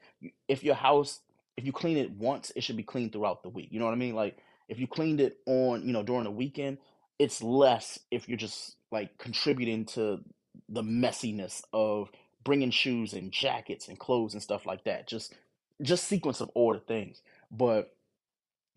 if 0.49 0.65
your 0.65 0.75
house 0.75 1.21
if 1.57 1.65
you 1.65 1.73
clean 1.73 1.97
it 1.97 2.11
once 2.13 2.53
it 2.57 2.63
should 2.63 2.77
be 2.77 2.83
cleaned 2.83 3.13
throughout 3.13 3.43
the 3.43 3.49
week 3.49 3.69
you 3.71 3.79
know 3.79 3.85
what 3.85 3.93
i 3.93 3.97
mean 3.97 4.15
like 4.15 4.39
if 4.69 4.79
you 4.79 4.87
cleaned 4.87 5.21
it 5.21 5.39
on 5.47 5.87
you 5.87 5.93
know 5.93 6.03
during 6.03 6.25
the 6.25 6.31
weekend 6.31 6.79
it's 7.19 7.43
less 7.43 7.99
if 8.11 8.29
you're 8.29 8.39
just 8.39 8.77
like 8.91 9.17
contributing 9.19 9.85
to 9.85 10.21
the 10.69 10.83
messiness 10.83 11.63
of 11.73 12.11
bringing 12.45 12.71
shoes 12.71 13.13
and 13.13 13.33
jackets 13.33 13.89
and 13.89 13.99
clothes 13.99 14.35
and 14.35 14.43
stuff 14.43 14.67
like 14.67 14.85
that 14.85 15.07
just 15.09 15.35
just 15.83 16.05
sequence 16.05 16.41
of 16.41 16.51
order 16.55 16.79
things 16.79 17.23
but 17.51 17.94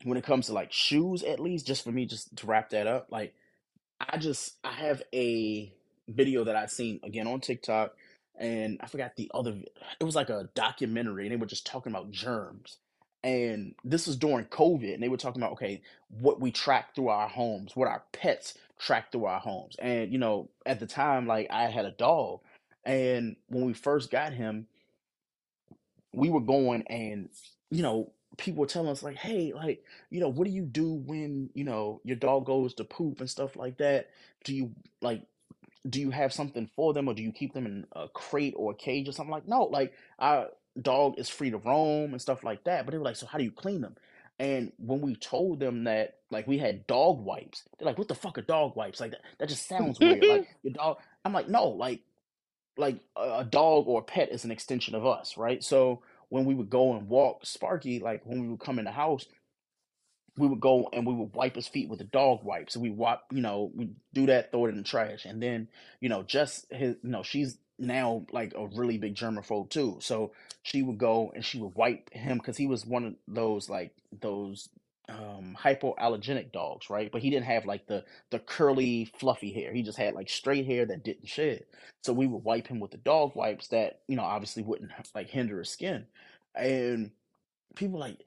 when 0.04 0.18
it 0.18 0.24
comes 0.24 0.48
to 0.48 0.54
like 0.54 0.72
shoes 0.72 1.24
at 1.24 1.40
least 1.40 1.68
just 1.68 1.84
for 1.84 1.92
me 1.92 2.06
just 2.06 2.36
to 2.36 2.46
wrap 2.48 2.70
that 2.70 2.88
up 2.88 3.08
like 3.10 3.34
I 4.00 4.18
just 4.18 4.56
I 4.64 4.72
have 4.72 5.02
a 5.14 5.74
video 6.08 6.44
that 6.44 6.56
I've 6.56 6.72
seen 6.72 7.00
again 7.04 7.28
on 7.28 7.42
TikTok, 7.42 7.96
and 8.38 8.80
I 8.82 8.88
forgot 8.88 9.16
the 9.16 9.32
other. 9.34 9.56
It 10.00 10.04
was 10.04 10.16
like 10.16 10.30
a 10.30 10.50
documentary, 10.56 11.24
and 11.26 11.32
they 11.32 11.38
were 11.38 11.46
just 11.46 11.66
talking 11.66 11.92
about 11.92 12.12
germs. 12.12 12.78
And 13.24 13.74
this 13.84 14.08
was 14.08 14.16
during 14.16 14.46
COVID, 14.46 14.94
and 14.94 15.02
they 15.02 15.10
were 15.10 15.18
talking 15.18 15.42
about 15.42 15.54
okay, 15.54 15.82
what 16.20 16.40
we 16.40 16.52
track 16.52 16.96
through 16.96 17.10
our 17.10 17.28
homes, 17.28 17.76
what 17.76 17.88
our 17.88 18.04
pets 18.14 18.54
track 18.80 19.12
through 19.12 19.26
our 19.26 19.40
homes. 19.40 19.76
And 19.80 20.12
you 20.12 20.20
know, 20.20 20.50
at 20.66 20.80
the 20.80 20.88
time, 20.88 21.28
like 21.28 21.48
I 21.50 21.64
had 21.64 21.86
a 21.86 21.92
dog, 21.92 22.42
and 22.86 23.36
when 23.48 23.66
we 23.66 23.74
first 23.74 24.12
got 24.12 24.34
him, 24.34 24.68
we 26.14 26.30
were 26.30 26.42
going 26.42 26.84
and 26.84 27.30
you 27.72 27.82
know 27.82 28.12
people 28.38 28.62
were 28.62 28.68
telling 28.68 28.90
us 28.90 29.04
like 29.04 29.18
hey 29.18 29.52
like 29.54 29.84
you 30.10 30.20
know 30.20 30.30
what 30.30 30.46
do 30.46 30.52
you 30.52 30.64
do 30.64 30.94
when 30.94 31.50
you 31.54 31.64
know 31.64 32.02
your 32.04 32.16
dog 32.16 32.46
goes 32.46 32.74
to 32.76 32.84
poop 32.84 33.20
and 33.20 33.30
stuff 33.30 33.56
like 33.56 33.78
that? 33.78 34.10
Do 34.44 34.56
you 34.56 34.72
like 35.02 35.24
do 35.90 36.02
you 36.02 36.12
have 36.12 36.34
something 36.34 36.70
for 36.76 36.94
them 36.94 37.08
or 37.08 37.14
do 37.14 37.24
you 37.24 37.32
keep 37.32 37.54
them 37.54 37.66
in 37.66 37.86
a 37.94 38.08
crate 38.10 38.54
or 38.58 38.72
a 38.72 38.76
cage 38.76 39.08
or 39.08 39.12
something? 39.12 39.32
Like 39.32 39.48
no 39.48 39.64
like 39.64 39.94
our 40.20 40.50
dog 40.82 41.16
is 41.18 41.30
free 41.30 41.50
to 41.52 41.58
roam 41.58 42.12
and 42.12 42.22
stuff 42.22 42.44
like 42.44 42.64
that. 42.66 42.86
But 42.86 42.92
they 42.92 42.98
were 42.98 43.06
like 43.06 43.16
so 43.16 43.26
how 43.28 43.38
do 43.38 43.44
you 43.44 43.52
clean 43.52 43.82
them? 43.82 43.96
And 44.40 44.72
when 44.78 45.02
we 45.02 45.16
told 45.16 45.60
them 45.60 45.86
that 45.86 46.18
like 46.30 46.48
we 46.48 46.60
had 46.60 46.86
dog 46.88 47.24
wipes 47.24 47.64
they're 47.80 47.88
like 47.88 47.98
what 47.98 48.08
the 48.08 48.16
fuck 48.16 48.38
are 48.38 48.44
dog 48.44 48.76
wipes? 48.76 49.00
Like 49.00 49.12
that, 49.12 49.22
that 49.40 49.50
just 49.50 49.68
sounds 49.68 50.00
weird. 50.00 50.24
Like 50.26 50.48
your 50.64 50.74
dog 50.74 50.98
i'm 51.26 51.34
like 51.34 51.50
no 51.50 51.68
like 51.70 52.02
like 52.78 53.00
a, 53.16 53.40
a 53.40 53.44
dog 53.44 53.88
or 53.88 54.02
a 54.02 54.04
pet 54.04 54.32
is 54.32 54.46
an 54.46 54.52
extension 54.52 54.96
of 54.96 55.06
us, 55.06 55.38
right? 55.38 55.64
So 55.64 56.02
when 56.30 56.46
we 56.46 56.54
would 56.56 56.70
go 56.70 56.96
and 56.96 57.08
walk 57.08 57.46
Sparky, 57.46 58.00
like 58.00 58.26
when 58.26 58.42
we 58.42 58.48
would 58.50 58.60
come 58.60 58.80
in 58.80 58.86
the 58.86 58.92
house, 58.92 59.26
we 60.38 60.48
would 60.48 60.60
go 60.60 60.90
and 60.94 61.06
we 61.06 61.14
would 61.14 61.34
wipe 61.34 61.56
his 61.56 61.68
feet 61.68 61.90
with 61.90 62.00
the 62.00 62.06
dog 62.06 62.44
wipes. 62.44 62.74
So 62.74 62.80
we 62.80 62.90
wipe, 62.90 63.22
you 63.32 63.42
know, 63.42 63.72
we 63.74 63.92
do 64.14 64.28
that, 64.28 64.52
throw 64.52 64.66
it 64.66 64.70
in 64.70 64.78
the 64.78 64.84
trash, 64.84 65.26
and 65.26 65.42
then 65.42 65.68
you 66.00 66.10
know, 66.10 66.24
just 66.24 66.72
his, 66.72 66.96
you 67.02 67.10
know, 67.10 67.24
she's 67.24 67.58
now 67.80 68.26
like 68.32 68.54
a 68.56 68.68
really 68.68 68.98
big 68.98 69.16
germaphobe 69.16 69.70
too. 69.70 69.98
So 70.02 70.32
she 70.64 70.82
would 70.82 70.98
go 70.98 71.32
and 71.34 71.44
she 71.44 71.60
would 71.60 71.76
wipe 71.76 72.12
him 72.12 72.38
because 72.38 72.58
he 72.58 72.68
was 72.68 72.86
one 72.86 73.06
of 73.06 73.14
those 73.28 73.70
like 73.70 73.94
those 74.20 74.70
um 75.10 75.58
hypoallergenic 75.60 76.52
dogs, 76.52 76.90
right? 76.90 77.12
But 77.12 77.22
he 77.22 77.30
didn't 77.30 77.46
have 77.46 77.66
like 77.66 77.88
the 77.88 78.04
the 78.32 78.40
curly 78.40 79.12
fluffy 79.20 79.52
hair. 79.52 79.74
He 79.74 79.82
just 79.82 79.98
had 79.98 80.14
like 80.14 80.30
straight 80.30 80.66
hair 80.66 80.86
that 80.86 81.04
didn't 81.04 81.28
shed. 81.28 81.66
So 82.04 82.14
we 82.14 82.28
would 82.28 82.44
wipe 82.44 82.68
him 82.68 82.80
with 82.80 82.92
the 82.92 82.98
dog 82.98 83.36
wipes 83.36 83.68
that, 83.70 84.02
you 84.08 84.16
know, 84.16 84.24
obviously 84.24 84.64
wouldn't 84.64 84.92
like 85.16 85.30
hinder 85.30 85.60
his 85.60 85.70
skin. 85.70 86.06
And 86.56 87.12
people 87.76 88.00
like, 88.00 88.18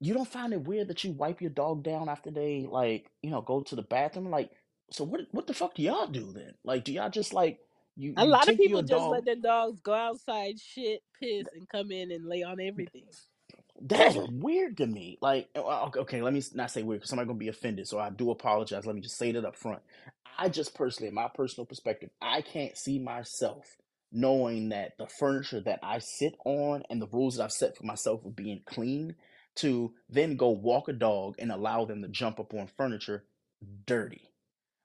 you 0.00 0.14
don't 0.14 0.28
find 0.28 0.52
it 0.52 0.66
weird 0.66 0.88
that 0.88 1.04
you 1.04 1.12
wipe 1.12 1.40
your 1.40 1.50
dog 1.50 1.82
down 1.82 2.08
after 2.08 2.30
they 2.30 2.66
like, 2.68 3.06
you 3.22 3.30
know, 3.30 3.42
go 3.42 3.62
to 3.62 3.76
the 3.76 3.82
bathroom? 3.82 4.30
Like, 4.30 4.50
so 4.90 5.04
what 5.04 5.20
what 5.32 5.46
the 5.46 5.54
fuck 5.54 5.74
do 5.74 5.82
y'all 5.82 6.06
do 6.06 6.32
then? 6.32 6.54
Like, 6.64 6.84
do 6.84 6.92
y'all 6.92 7.10
just 7.10 7.32
like 7.32 7.60
you 7.96 8.14
A 8.16 8.24
lot 8.24 8.48
of 8.48 8.56
people 8.56 8.82
just 8.82 9.06
let 9.06 9.24
their 9.24 9.36
dogs 9.36 9.80
go 9.80 9.92
outside, 9.92 10.58
shit, 10.58 11.02
piss, 11.20 11.46
and 11.54 11.68
come 11.68 11.90
in 11.90 12.10
and 12.10 12.26
lay 12.26 12.42
on 12.42 12.58
everything. 12.60 13.04
That's 13.82 14.16
weird 14.16 14.76
to 14.78 14.86
me. 14.86 15.18
Like, 15.20 15.48
uh, 15.56 15.86
okay, 15.86 16.00
okay, 16.00 16.22
let 16.22 16.32
me 16.32 16.42
not 16.54 16.70
say 16.70 16.84
weird 16.84 17.00
because 17.00 17.10
somebody's 17.10 17.28
gonna 17.28 17.38
be 17.38 17.48
offended. 17.48 17.88
So 17.88 17.98
I 17.98 18.10
do 18.10 18.30
apologize. 18.30 18.86
Let 18.86 18.94
me 18.94 19.02
just 19.02 19.18
say 19.18 19.32
that 19.32 19.44
up 19.44 19.56
front. 19.56 19.82
I 20.38 20.48
just 20.48 20.74
personally, 20.74 21.08
in 21.08 21.14
my 21.14 21.28
personal 21.34 21.66
perspective, 21.66 22.10
I 22.20 22.42
can't 22.42 22.76
see 22.78 22.98
myself 23.00 23.76
knowing 24.12 24.68
that 24.68 24.92
the 24.98 25.06
furniture 25.06 25.60
that 25.60 25.80
I 25.82 25.98
sit 25.98 26.36
on 26.44 26.84
and 26.90 27.02
the 27.02 27.08
rules 27.08 27.36
that 27.36 27.44
I've 27.44 27.52
set 27.52 27.76
for 27.76 27.84
myself 27.84 28.24
of 28.24 28.36
being 28.36 28.62
clean 28.66 29.16
to 29.56 29.92
then 30.08 30.36
go 30.36 30.50
walk 30.50 30.88
a 30.88 30.92
dog 30.92 31.34
and 31.38 31.50
allow 31.50 31.84
them 31.84 32.02
to 32.02 32.08
jump 32.08 32.38
up 32.38 32.54
on 32.54 32.68
furniture 32.68 33.24
dirty. 33.86 34.30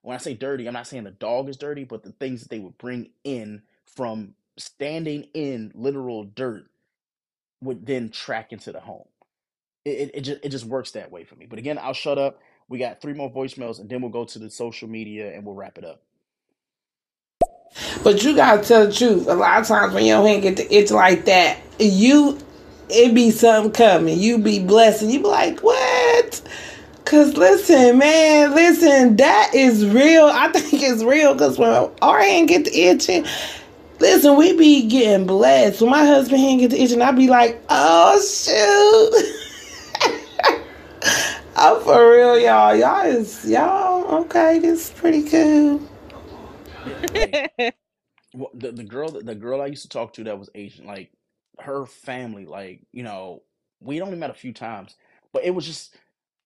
When 0.02 0.14
I 0.14 0.18
say 0.18 0.34
dirty, 0.34 0.66
I'm 0.66 0.74
not 0.74 0.86
saying 0.86 1.04
the 1.04 1.10
dog 1.10 1.48
is 1.48 1.56
dirty, 1.56 1.84
but 1.84 2.02
the 2.02 2.12
things 2.12 2.42
that 2.42 2.50
they 2.50 2.58
would 2.58 2.78
bring 2.78 3.10
in 3.24 3.62
from 3.96 4.34
standing 4.56 5.24
in 5.34 5.72
literal 5.74 6.24
dirt 6.24 6.66
would 7.60 7.86
then 7.86 8.10
track 8.10 8.52
into 8.52 8.72
the 8.72 8.80
home. 8.80 9.06
It, 9.84 9.90
it, 9.90 10.10
it 10.14 10.20
just 10.22 10.44
it 10.44 10.48
just 10.50 10.64
works 10.64 10.92
that 10.92 11.10
way 11.10 11.24
for 11.24 11.36
me. 11.36 11.46
But 11.46 11.58
again, 11.58 11.78
I'll 11.80 11.92
shut 11.94 12.18
up. 12.18 12.40
We 12.68 12.78
got 12.78 13.00
three 13.00 13.14
more 13.14 13.32
voicemails, 13.32 13.80
and 13.80 13.88
then 13.88 14.02
we'll 14.02 14.10
go 14.10 14.24
to 14.24 14.38
the 14.38 14.50
social 14.50 14.88
media 14.88 15.34
and 15.34 15.44
we'll 15.44 15.54
wrap 15.54 15.78
it 15.78 15.84
up. 15.84 16.02
But 18.02 18.22
you 18.22 18.34
gotta 18.34 18.62
tell 18.62 18.86
the 18.86 18.92
truth. 18.92 19.28
A 19.28 19.34
lot 19.34 19.60
of 19.60 19.66
times 19.66 19.94
when 19.94 20.04
your 20.04 20.26
hand 20.26 20.42
get 20.42 20.56
the 20.56 20.74
itch 20.74 20.90
like 20.90 21.24
that, 21.26 21.58
you 21.78 22.38
it 22.90 23.14
be 23.14 23.30
something 23.30 23.72
coming. 23.72 24.18
You 24.18 24.38
be 24.38 24.58
blessed 24.60 25.02
and 25.02 25.12
you 25.12 25.20
be 25.20 25.26
like, 25.26 25.60
what? 25.60 26.42
Cause 27.04 27.36
listen, 27.36 27.98
man, 27.98 28.54
listen, 28.54 29.16
that 29.16 29.52
is 29.54 29.86
real. 29.86 30.26
I 30.26 30.48
think 30.52 30.82
it's 30.82 31.02
real 31.02 31.32
because 31.32 31.58
when 31.58 31.70
our 32.02 32.20
hand 32.20 32.48
get 32.48 32.66
the 32.66 32.78
itching, 32.78 33.26
listen, 34.00 34.36
we 34.36 34.56
be 34.56 34.86
getting 34.88 35.26
blessed. 35.26 35.82
When 35.82 35.90
my 35.90 36.06
husband 36.06 36.40
hand 36.40 36.60
get 36.60 36.70
the 36.70 36.82
itching, 36.82 37.02
I 37.02 37.12
be 37.12 37.28
like, 37.28 37.62
oh 37.68 38.20
shoot. 38.20 39.34
I'm 41.56 41.82
for 41.82 42.12
real, 42.12 42.38
y'all. 42.38 42.76
Y'all 42.76 43.06
is 43.06 43.44
y'all 43.44 44.22
okay. 44.22 44.58
This 44.60 44.90
is 44.90 44.94
pretty 44.98 45.24
cool. 45.24 45.82
Hey, 47.14 47.50
well, 48.34 48.50
the 48.54 48.72
the 48.72 48.84
girl 48.84 49.12
that 49.12 49.26
the 49.26 49.34
girl 49.34 49.62
I 49.62 49.66
used 49.66 49.82
to 49.82 49.88
talk 49.88 50.14
to 50.14 50.24
that 50.24 50.38
was 50.38 50.50
Asian, 50.54 50.86
like 50.86 51.12
her 51.60 51.86
family, 51.86 52.46
like 52.46 52.82
you 52.92 53.02
know, 53.04 53.42
we 53.80 54.00
only 54.02 54.18
met 54.18 54.30
a 54.30 54.34
few 54.34 54.52
times, 54.52 54.96
but 55.32 55.44
it 55.44 55.52
was 55.54 55.66
just 55.66 55.96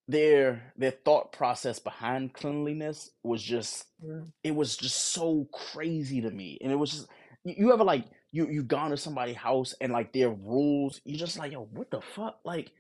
their 0.09 0.73
their 0.77 0.91
thought 0.91 1.33
process 1.33 1.79
behind 1.79 2.35
cleanliness 2.35 3.11
was 3.23 3.43
just 3.43 3.87
Mm. 4.05 4.33
it 4.45 4.55
was 4.55 4.77
just 4.77 4.99
so 5.13 5.49
crazy 5.53 6.21
to 6.21 6.31
me 6.31 6.59
and 6.61 6.73
it 6.73 6.77
was 6.77 6.91
just 6.91 7.09
you, 7.45 7.73
ever 7.73 7.85
like 7.85 8.05
you 8.31 8.49
you've 8.49 8.69
gone 8.69 8.91
to 8.91 8.97
somebody's 8.97 9.37
house 9.37 9.75
and 9.81 9.93
like 9.93 10.13
their 10.13 10.31
rules 10.31 11.01
you 11.05 11.17
just 11.17 11.39
like 11.39 11.53
yo 11.53 11.69
what 11.73 11.91
the 11.91 12.01
fuck? 12.01 12.39
Like 12.45 12.71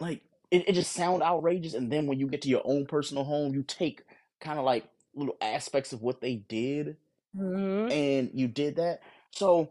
like 0.00 0.22
it, 0.50 0.68
it 0.68 0.72
just 0.74 0.92
sound 0.92 1.22
outrageous 1.22 1.74
and 1.74 1.90
then 1.90 2.06
when 2.06 2.18
you 2.20 2.28
get 2.28 2.42
to 2.42 2.48
your 2.48 2.62
own 2.64 2.86
personal 2.86 3.24
home 3.24 3.54
you 3.54 3.62
take 3.62 4.02
kind 4.40 4.58
of 4.58 4.64
like 4.64 4.84
little 5.14 5.36
aspects 5.40 5.92
of 5.92 6.02
what 6.02 6.20
they 6.20 6.36
did 6.36 6.96
Mhm. 7.36 7.92
and 7.92 8.30
you 8.34 8.48
did 8.48 8.76
that. 8.76 9.00
So 9.32 9.70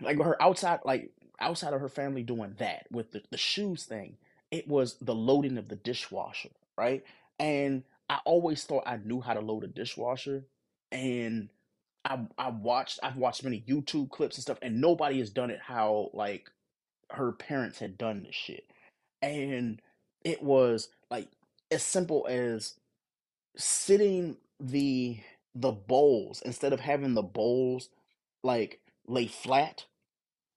like 0.00 0.18
her 0.18 0.40
outside 0.42 0.80
like 0.84 1.10
outside 1.40 1.74
of 1.74 1.80
her 1.80 1.88
family 1.88 2.22
doing 2.22 2.54
that 2.58 2.86
with 2.90 3.12
the, 3.12 3.22
the 3.30 3.38
shoes 3.38 3.84
thing 3.84 4.16
it 4.50 4.68
was 4.68 4.96
the 5.00 5.14
loading 5.14 5.58
of 5.58 5.68
the 5.68 5.76
dishwasher 5.76 6.50
right? 6.76 7.04
And 7.38 7.84
i 8.10 8.18
always 8.24 8.64
thought 8.64 8.84
i 8.86 8.96
knew 8.98 9.20
how 9.20 9.34
to 9.34 9.40
load 9.40 9.64
a 9.64 9.68
dishwasher 9.68 10.44
and 10.90 11.48
i 12.04 12.18
i 12.38 12.50
watched 12.50 12.98
i've 13.02 13.16
watched 13.16 13.44
many 13.44 13.62
youtube 13.68 14.10
clips 14.10 14.36
and 14.36 14.42
stuff 14.42 14.58
and 14.62 14.80
nobody 14.80 15.18
has 15.18 15.30
done 15.30 15.50
it 15.50 15.60
how 15.62 16.10
like 16.12 16.50
her 17.12 17.32
parents 17.32 17.78
had 17.78 17.98
done 17.98 18.22
this 18.22 18.34
shit. 18.34 18.64
And 19.20 19.80
it 20.24 20.42
was 20.42 20.88
like 21.10 21.28
as 21.70 21.82
simple 21.82 22.26
as 22.28 22.74
sitting 23.56 24.36
the 24.58 25.18
the 25.54 25.72
bowls 25.72 26.42
instead 26.44 26.72
of 26.72 26.80
having 26.80 27.14
the 27.14 27.22
bowls 27.22 27.90
like 28.42 28.80
lay 29.06 29.26
flat 29.26 29.84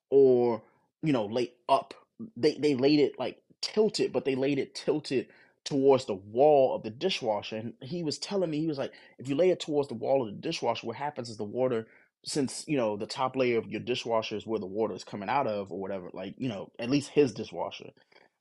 or 0.09 0.63
you 1.03 1.11
know 1.11 1.26
lay 1.26 1.51
up 1.67 1.93
they 2.38 2.55
they 2.55 2.76
laid 2.76 2.99
it 2.99 3.19
like 3.19 3.41
tilted 3.61 4.13
but 4.13 4.23
they 4.23 4.35
laid 4.35 4.57
it 4.57 4.73
tilted 4.73 5.27
towards 5.66 6.06
the 6.06 6.16
wall 6.16 6.76
of 6.76 6.84
the 6.84 6.92
dishwasher 6.92 7.58
and 7.58 7.74
he 7.82 8.04
was 8.04 8.20
telling 8.20 8.50
me 8.50 8.60
he 8.60 8.68
was 8.68 8.78
like 8.78 8.94
if 9.20 9.28
you 9.30 9.36
lay 9.36 9.50
it 9.50 9.60
towards 9.60 9.90
the 9.90 9.96
wall 9.96 10.28
of 10.28 10.34
the 10.34 10.42
dishwasher 10.42 10.88
what 10.88 10.96
happens 10.96 11.30
is 11.30 11.38
the 11.38 11.44
water 11.44 11.88
since 12.26 12.66
you 12.68 12.78
know 12.78 12.98
the 12.98 13.08
top 13.08 13.36
layer 13.36 13.58
of 13.58 13.68
your 13.68 13.82
dishwasher 13.82 14.36
is 14.36 14.48
where 14.48 14.60
the 14.60 14.66
water 14.66 14.96
is 14.96 15.04
coming 15.04 15.30
out 15.30 15.48
of 15.48 15.72
or 15.72 15.80
whatever 15.80 16.10
like 16.14 16.36
you 16.38 16.50
know 16.50 16.72
at 16.80 16.90
least 16.90 17.10
his 17.10 17.34
dishwasher 17.34 17.92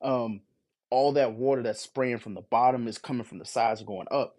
um 0.03 0.41
all 0.91 1.13
that 1.13 1.35
water 1.35 1.63
that's 1.63 1.81
spraying 1.81 2.19
from 2.19 2.35
the 2.35 2.43
bottom 2.43 2.89
is 2.89 2.99
coming 2.99 3.25
from 3.25 3.39
the 3.39 3.47
sides 3.47 3.83
going 3.83 4.09
up 4.11 4.37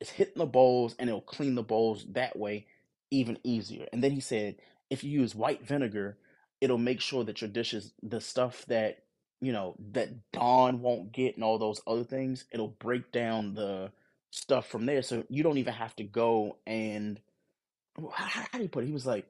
it's 0.00 0.10
hitting 0.10 0.38
the 0.38 0.46
bowls 0.46 0.96
and 0.98 1.08
it'll 1.08 1.20
clean 1.22 1.54
the 1.54 1.62
bowls 1.62 2.06
that 2.12 2.38
way 2.38 2.66
even 3.10 3.38
easier. 3.44 3.86
And 3.92 4.04
then 4.04 4.12
he 4.12 4.20
said, 4.20 4.56
if 4.90 5.04
you 5.04 5.10
use 5.20 5.34
white 5.34 5.66
vinegar, 5.66 6.18
it'll 6.60 6.78
make 6.78 7.02
sure 7.02 7.24
that 7.24 7.40
your 7.40 7.50
dishes, 7.50 7.92
the 8.02 8.20
stuff 8.20 8.66
that 8.68 9.03
you 9.44 9.52
know 9.52 9.76
that 9.92 10.10
Dawn 10.32 10.80
won't 10.80 11.12
get 11.12 11.36
and 11.36 11.44
all 11.44 11.58
those 11.58 11.82
other 11.86 12.04
things, 12.04 12.44
it'll 12.52 12.68
break 12.68 13.12
down 13.12 13.54
the 13.54 13.92
stuff 14.30 14.68
from 14.68 14.86
there. 14.86 15.02
So 15.02 15.24
you 15.28 15.42
don't 15.42 15.58
even 15.58 15.74
have 15.74 15.96
to 15.96 16.04
go 16.04 16.58
and 16.66 17.20
how, 17.98 18.24
how 18.26 18.46
how 18.50 18.58
do 18.58 18.64
you 18.64 18.68
put 18.70 18.84
it? 18.84 18.88
He 18.88 18.92
was 18.92 19.06
like, 19.06 19.26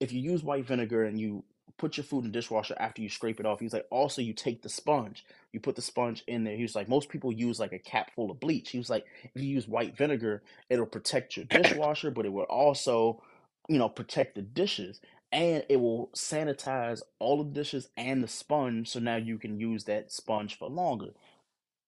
if 0.00 0.12
you 0.12 0.20
use 0.20 0.42
white 0.42 0.66
vinegar 0.66 1.04
and 1.04 1.20
you 1.20 1.44
put 1.78 1.96
your 1.96 2.04
food 2.04 2.24
in 2.24 2.32
the 2.32 2.38
dishwasher 2.38 2.76
after 2.78 3.02
you 3.02 3.08
scrape 3.08 3.40
it 3.40 3.46
off, 3.46 3.60
he's 3.60 3.72
like, 3.72 3.86
also 3.90 4.22
you 4.22 4.32
take 4.32 4.62
the 4.62 4.68
sponge, 4.68 5.24
you 5.52 5.60
put 5.60 5.76
the 5.76 5.82
sponge 5.82 6.22
in 6.26 6.44
there. 6.44 6.56
He 6.56 6.62
was 6.62 6.76
like, 6.76 6.88
most 6.88 7.08
people 7.08 7.32
use 7.32 7.58
like 7.58 7.72
a 7.72 7.78
cap 7.78 8.12
full 8.14 8.30
of 8.30 8.40
bleach. 8.40 8.70
He 8.70 8.78
was 8.78 8.90
like, 8.90 9.04
if 9.34 9.42
you 9.42 9.48
use 9.48 9.68
white 9.68 9.96
vinegar, 9.96 10.42
it'll 10.70 10.86
protect 10.86 11.36
your 11.36 11.46
dishwasher, 11.50 12.10
but 12.10 12.26
it 12.26 12.32
will 12.32 12.44
also, 12.44 13.22
you 13.68 13.78
know, 13.78 13.88
protect 13.88 14.36
the 14.36 14.42
dishes. 14.42 15.00
And 15.34 15.64
it 15.68 15.76
will 15.76 16.10
sanitize 16.14 17.02
all 17.18 17.42
the 17.42 17.50
dishes 17.50 17.88
and 17.96 18.22
the 18.22 18.28
sponge, 18.28 18.88
so 18.88 19.00
now 19.00 19.16
you 19.16 19.36
can 19.36 19.58
use 19.58 19.84
that 19.84 20.10
sponge 20.10 20.56
for 20.56 20.70
longer 20.70 21.10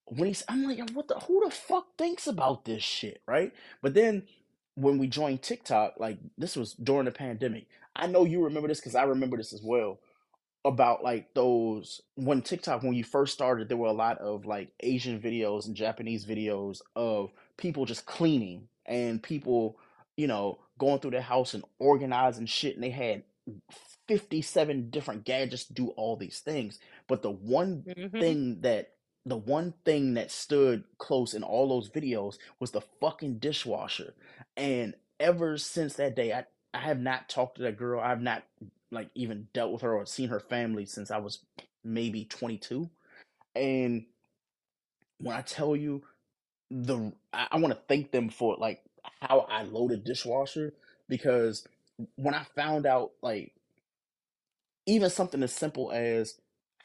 when 0.06 0.28
he's 0.28 0.44
I'm 0.48 0.64
like, 0.64 0.90
what 0.90 1.08
the 1.08 1.14
who 1.14 1.44
the 1.44 1.50
fuck 1.50 1.96
thinks 1.98 2.26
about 2.26 2.64
this 2.64 2.82
shit, 2.82 3.22
right? 3.26 3.52
But 3.82 3.94
then 3.94 4.24
when 4.74 4.98
we 4.98 5.06
joined 5.08 5.42
TikTok, 5.42 5.94
like 5.98 6.18
this 6.38 6.56
was 6.56 6.74
during 6.74 7.06
the 7.06 7.10
pandemic. 7.10 7.66
I 7.94 8.06
know 8.06 8.24
you 8.24 8.44
remember 8.44 8.68
this 8.68 8.80
because 8.80 8.94
I 8.94 9.04
remember 9.04 9.36
this 9.36 9.52
as 9.52 9.62
well 9.62 9.98
about 10.64 11.02
like 11.02 11.32
those 11.34 12.02
when 12.14 12.42
TikTok 12.42 12.82
when 12.82 12.94
you 12.94 13.04
first 13.04 13.34
started, 13.34 13.68
there 13.68 13.76
were 13.76 13.88
a 13.88 13.92
lot 13.92 14.18
of 14.18 14.46
like 14.46 14.72
Asian 14.80 15.20
videos 15.20 15.66
and 15.66 15.74
Japanese 15.74 16.24
videos 16.24 16.80
of 16.94 17.32
people 17.56 17.84
just 17.84 18.06
cleaning 18.06 18.68
and 18.84 19.22
people, 19.22 19.78
you 20.16 20.26
know, 20.26 20.58
going 20.78 21.00
through 21.00 21.12
their 21.12 21.20
house 21.20 21.54
and 21.54 21.64
organizing 21.78 22.46
shit, 22.46 22.74
and 22.74 22.84
they 22.84 22.90
had 22.90 23.22
57 24.08 24.90
different 24.90 25.24
gadgets 25.24 25.64
do 25.66 25.88
all 25.90 26.16
these 26.16 26.40
things. 26.40 26.78
But 27.08 27.22
the 27.22 27.30
one 27.30 27.84
Mhm. 27.84 28.20
thing 28.20 28.60
that 28.62 28.92
the 29.24 29.36
one 29.36 29.74
thing 29.84 30.14
that 30.14 30.30
stood 30.30 30.84
close 30.98 31.34
in 31.34 31.42
all 31.42 31.68
those 31.68 31.90
videos 31.90 32.36
was 32.60 32.70
the 32.70 32.80
fucking 33.00 33.38
dishwasher. 33.38 34.14
And 34.56 34.94
ever 35.18 35.58
since 35.58 35.94
that 35.94 36.14
day, 36.14 36.32
I, 36.32 36.44
I 36.72 36.78
have 36.80 37.00
not 37.00 37.28
talked 37.28 37.56
to 37.56 37.62
that 37.64 37.76
girl. 37.76 38.00
I've 38.00 38.22
not 38.22 38.44
like 38.92 39.10
even 39.16 39.48
dealt 39.52 39.72
with 39.72 39.82
her 39.82 39.94
or 39.96 40.06
seen 40.06 40.28
her 40.28 40.40
family 40.40 40.86
since 40.86 41.10
I 41.10 41.18
was 41.18 41.40
maybe 41.84 42.24
22. 42.24 42.88
And 43.56 44.06
when 45.18 45.36
I 45.36 45.42
tell 45.42 45.76
you 45.76 46.02
the 46.70 47.12
I, 47.32 47.48
I 47.52 47.58
want 47.58 47.74
to 47.74 47.80
thank 47.88 48.12
them 48.12 48.30
for 48.30 48.56
like 48.58 48.82
how 49.22 49.40
I 49.50 49.62
loaded 49.64 50.04
dishwasher 50.04 50.74
because 51.08 51.66
when 52.16 52.34
I 52.34 52.44
found 52.54 52.86
out 52.86 53.12
like 53.22 53.52
even 54.86 55.10
something 55.10 55.42
as 55.42 55.52
simple 55.52 55.90
as 55.92 56.38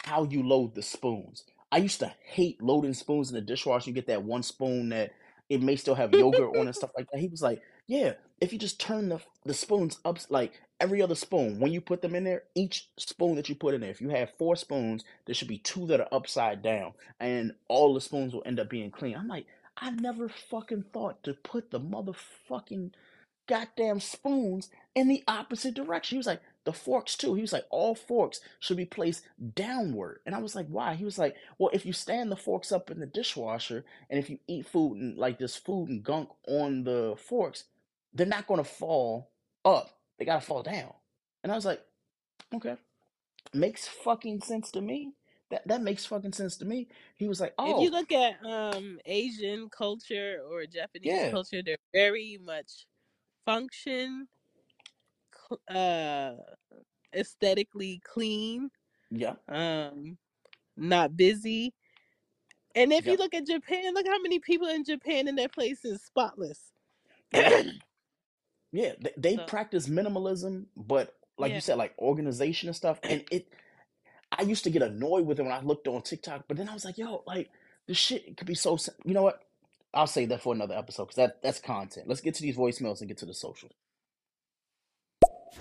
how 0.03 0.23
you 0.23 0.43
load 0.43 0.75
the 0.75 0.81
spoons. 0.81 1.43
I 1.71 1.77
used 1.77 1.99
to 1.99 2.13
hate 2.23 2.61
loading 2.61 2.93
spoons 2.93 3.29
in 3.29 3.35
the 3.35 3.41
dishwasher. 3.41 3.89
You 3.89 3.93
get 3.93 4.07
that 4.07 4.23
one 4.23 4.43
spoon 4.43 4.89
that 4.89 5.11
it 5.49 5.61
may 5.61 5.75
still 5.75 5.95
have 5.95 6.13
yogurt 6.13 6.55
on 6.57 6.65
and 6.67 6.75
stuff 6.75 6.91
like 6.97 7.07
that. 7.11 7.19
He 7.21 7.27
was 7.27 7.41
like, 7.41 7.61
"Yeah, 7.87 8.13
if 8.41 8.51
you 8.51 8.59
just 8.59 8.79
turn 8.79 9.09
the 9.09 9.19
the 9.45 9.53
spoons 9.53 9.99
up 10.03 10.19
like 10.29 10.53
every 10.79 11.01
other 11.01 11.15
spoon, 11.15 11.59
when 11.59 11.71
you 11.71 11.79
put 11.79 12.01
them 12.01 12.15
in 12.15 12.23
there, 12.23 12.43
each 12.55 12.89
spoon 12.97 13.35
that 13.35 13.47
you 13.47 13.55
put 13.55 13.73
in 13.73 13.81
there, 13.81 13.91
if 13.91 14.01
you 14.01 14.09
have 14.09 14.33
four 14.37 14.55
spoons, 14.55 15.03
there 15.25 15.35
should 15.35 15.47
be 15.47 15.59
two 15.59 15.85
that 15.87 16.01
are 16.01 16.13
upside 16.13 16.61
down, 16.61 16.93
and 17.19 17.53
all 17.67 17.93
the 17.93 18.01
spoons 18.01 18.33
will 18.33 18.43
end 18.45 18.59
up 18.59 18.69
being 18.69 18.91
clean." 18.91 19.15
I'm 19.15 19.27
like, 19.27 19.45
I 19.77 19.91
never 19.91 20.27
fucking 20.29 20.85
thought 20.91 21.23
to 21.23 21.33
put 21.33 21.71
the 21.71 21.79
motherfucking 21.79 22.91
goddamn 23.47 23.99
spoons 23.99 24.69
in 24.95 25.07
the 25.07 25.23
opposite 25.27 25.73
direction. 25.73 26.15
He 26.15 26.19
was 26.19 26.27
like, 26.27 26.41
the 26.63 26.73
forks 26.73 27.15
too. 27.15 27.33
He 27.33 27.41
was 27.41 27.53
like, 27.53 27.65
all 27.69 27.95
forks 27.95 28.39
should 28.59 28.77
be 28.77 28.85
placed 28.85 29.23
downward. 29.55 30.19
And 30.25 30.35
I 30.35 30.39
was 30.39 30.55
like, 30.55 30.67
why? 30.67 30.93
He 30.93 31.05
was 31.05 31.17
like, 31.17 31.35
well, 31.57 31.71
if 31.73 31.85
you 31.85 31.93
stand 31.93 32.31
the 32.31 32.35
forks 32.35 32.71
up 32.71 32.91
in 32.91 32.99
the 32.99 33.05
dishwasher 33.07 33.83
and 34.09 34.19
if 34.19 34.29
you 34.29 34.39
eat 34.47 34.67
food 34.67 34.97
and 34.97 35.17
like 35.17 35.39
this 35.39 35.55
food 35.55 35.89
and 35.89 36.03
gunk 36.03 36.29
on 36.47 36.83
the 36.83 37.15
forks, 37.17 37.65
they're 38.13 38.27
not 38.27 38.47
going 38.47 38.63
to 38.63 38.69
fall 38.69 39.31
up. 39.65 39.89
They 40.19 40.25
got 40.25 40.39
to 40.39 40.45
fall 40.45 40.61
down. 40.61 40.93
And 41.43 41.51
I 41.51 41.55
was 41.55 41.65
like, 41.65 41.81
okay, 42.53 42.75
makes 43.53 43.87
fucking 43.87 44.41
sense 44.41 44.71
to 44.71 44.81
me. 44.81 45.13
That 45.49 45.67
that 45.67 45.81
makes 45.81 46.05
fucking 46.05 46.31
sense 46.31 46.55
to 46.57 46.65
me. 46.65 46.87
He 47.17 47.27
was 47.27 47.41
like, 47.41 47.53
"Oh, 47.57 47.75
If 47.75 47.83
you 47.83 47.89
oh, 47.89 47.99
look 47.99 48.11
at 48.13 48.45
um 48.45 48.99
Asian 49.05 49.69
culture 49.69 50.39
or 50.49 50.65
Japanese 50.65 51.11
yeah, 51.11 51.29
culture, 51.29 51.61
they're 51.61 51.75
very 51.93 52.39
much 52.41 52.85
function, 53.45 54.29
uh, 55.69 56.31
aesthetically 57.15 58.01
clean, 58.03 58.69
Yeah. 59.09 59.35
um, 59.47 60.17
not 60.77 61.15
busy. 61.17 61.73
And 62.75 62.93
if 62.93 63.05
you 63.05 63.17
look 63.17 63.33
at 63.33 63.45
Japan, 63.47 63.93
look 63.93 64.07
how 64.07 64.21
many 64.21 64.39
people 64.39 64.67
in 64.67 64.83
Japan 64.85 65.27
in 65.27 65.35
their 65.35 65.49
place 65.49 65.83
is 65.83 66.01
spotless. 66.03 66.71
yeah. 67.33 67.63
Yeah, 68.71 68.93
they, 69.01 69.11
they 69.17 69.35
so 69.35 69.43
practice 69.45 69.87
minimalism, 69.89 70.65
but 70.77 71.13
like 71.37 71.49
yeah, 71.49 71.55
you 71.55 71.61
said, 71.61 71.77
like 71.77 71.93
organization 71.99 72.69
and 72.69 72.75
stuff. 72.75 72.99
And 73.03 73.23
it, 73.29 73.47
I 74.31 74.43
used 74.43 74.63
to 74.63 74.69
get 74.69 74.81
annoyed 74.81 75.25
with 75.25 75.39
it 75.39 75.43
when 75.43 75.51
I 75.51 75.59
looked 75.61 75.87
on 75.87 76.01
TikTok, 76.01 76.45
but 76.47 76.55
then 76.57 76.69
I 76.69 76.73
was 76.73 76.85
like, 76.85 76.97
yo, 76.97 77.23
like 77.27 77.49
this 77.87 77.97
shit 77.97 78.37
could 78.37 78.47
be 78.47 78.55
so. 78.55 78.77
You 79.03 79.13
know 79.13 79.23
what? 79.23 79.41
I'll 79.93 80.07
save 80.07 80.29
that 80.29 80.41
for 80.41 80.53
another 80.53 80.75
episode 80.77 81.03
because 81.05 81.17
that 81.17 81.41
that's 81.43 81.59
content. 81.59 82.07
Let's 82.07 82.21
get 82.21 82.35
to 82.35 82.41
these 82.41 82.55
voicemails 82.55 82.99
and 83.01 83.09
get 83.09 83.17
to 83.17 83.25
the 83.25 83.33
socials. 83.33 83.73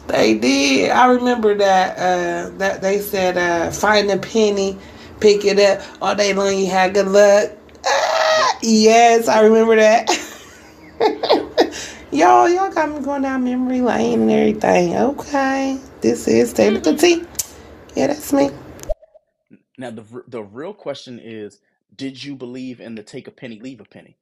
They 0.06 0.34
did. 0.38 0.90
I 0.90 1.12
remember 1.12 1.54
that. 1.56 1.96
Uh, 1.96 2.50
that 2.58 2.82
they 2.82 2.98
said, 3.00 3.38
uh, 3.38 3.70
"Find 3.70 4.10
a 4.10 4.18
penny, 4.18 4.76
pick 5.20 5.44
it 5.44 5.58
up 5.58 5.86
all 6.02 6.14
day 6.14 6.32
long. 6.32 6.56
You 6.56 6.66
had 6.68 6.94
good 6.94 7.08
luck." 7.08 7.52
Ah, 7.86 8.58
yes, 8.62 9.28
I 9.28 9.42
remember 9.42 9.76
that. 9.76 10.08
y'all, 12.10 12.48
y'all 12.48 12.72
got 12.72 12.90
me 12.90 13.00
going 13.00 13.22
down 13.22 13.44
memory 13.44 13.80
lane 13.80 14.22
and 14.22 14.30
everything. 14.30 14.96
Okay, 14.96 15.78
this 16.00 16.26
is 16.28 16.52
Taylor. 16.52 16.80
Petit. 16.80 17.24
Yeah, 17.94 18.08
that's 18.08 18.32
me. 18.32 18.50
Now 19.78 19.90
the 19.90 20.04
the 20.28 20.42
real 20.42 20.74
question 20.74 21.20
is, 21.22 21.60
did 21.96 22.22
you 22.22 22.36
believe 22.36 22.80
in 22.80 22.96
the 22.96 23.02
take 23.02 23.28
a 23.28 23.32
penny, 23.32 23.60
leave 23.60 23.80
a 23.80 23.84
penny? 23.84 24.16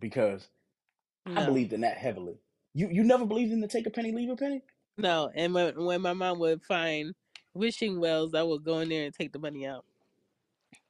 Because 0.00 0.48
I 1.36 1.42
believed 1.42 1.72
in 1.72 1.82
that 1.82 1.98
heavily. 1.98 2.40
You 2.74 2.88
you 2.90 3.04
never 3.04 3.26
believed 3.26 3.52
in 3.52 3.60
the 3.60 3.68
take 3.68 3.86
a 3.86 3.90
penny, 3.90 4.12
leave 4.12 4.30
a 4.30 4.36
penny? 4.36 4.62
No. 4.96 5.30
And 5.34 5.54
when 5.54 5.84
when 5.84 6.00
my 6.00 6.12
mom 6.12 6.38
would 6.40 6.62
find 6.62 7.14
wishing 7.54 8.00
wells, 8.00 8.34
I 8.34 8.42
would 8.42 8.64
go 8.64 8.78
in 8.80 8.88
there 8.88 9.04
and 9.04 9.14
take 9.14 9.32
the 9.32 9.38
money 9.38 9.66
out. 9.66 9.84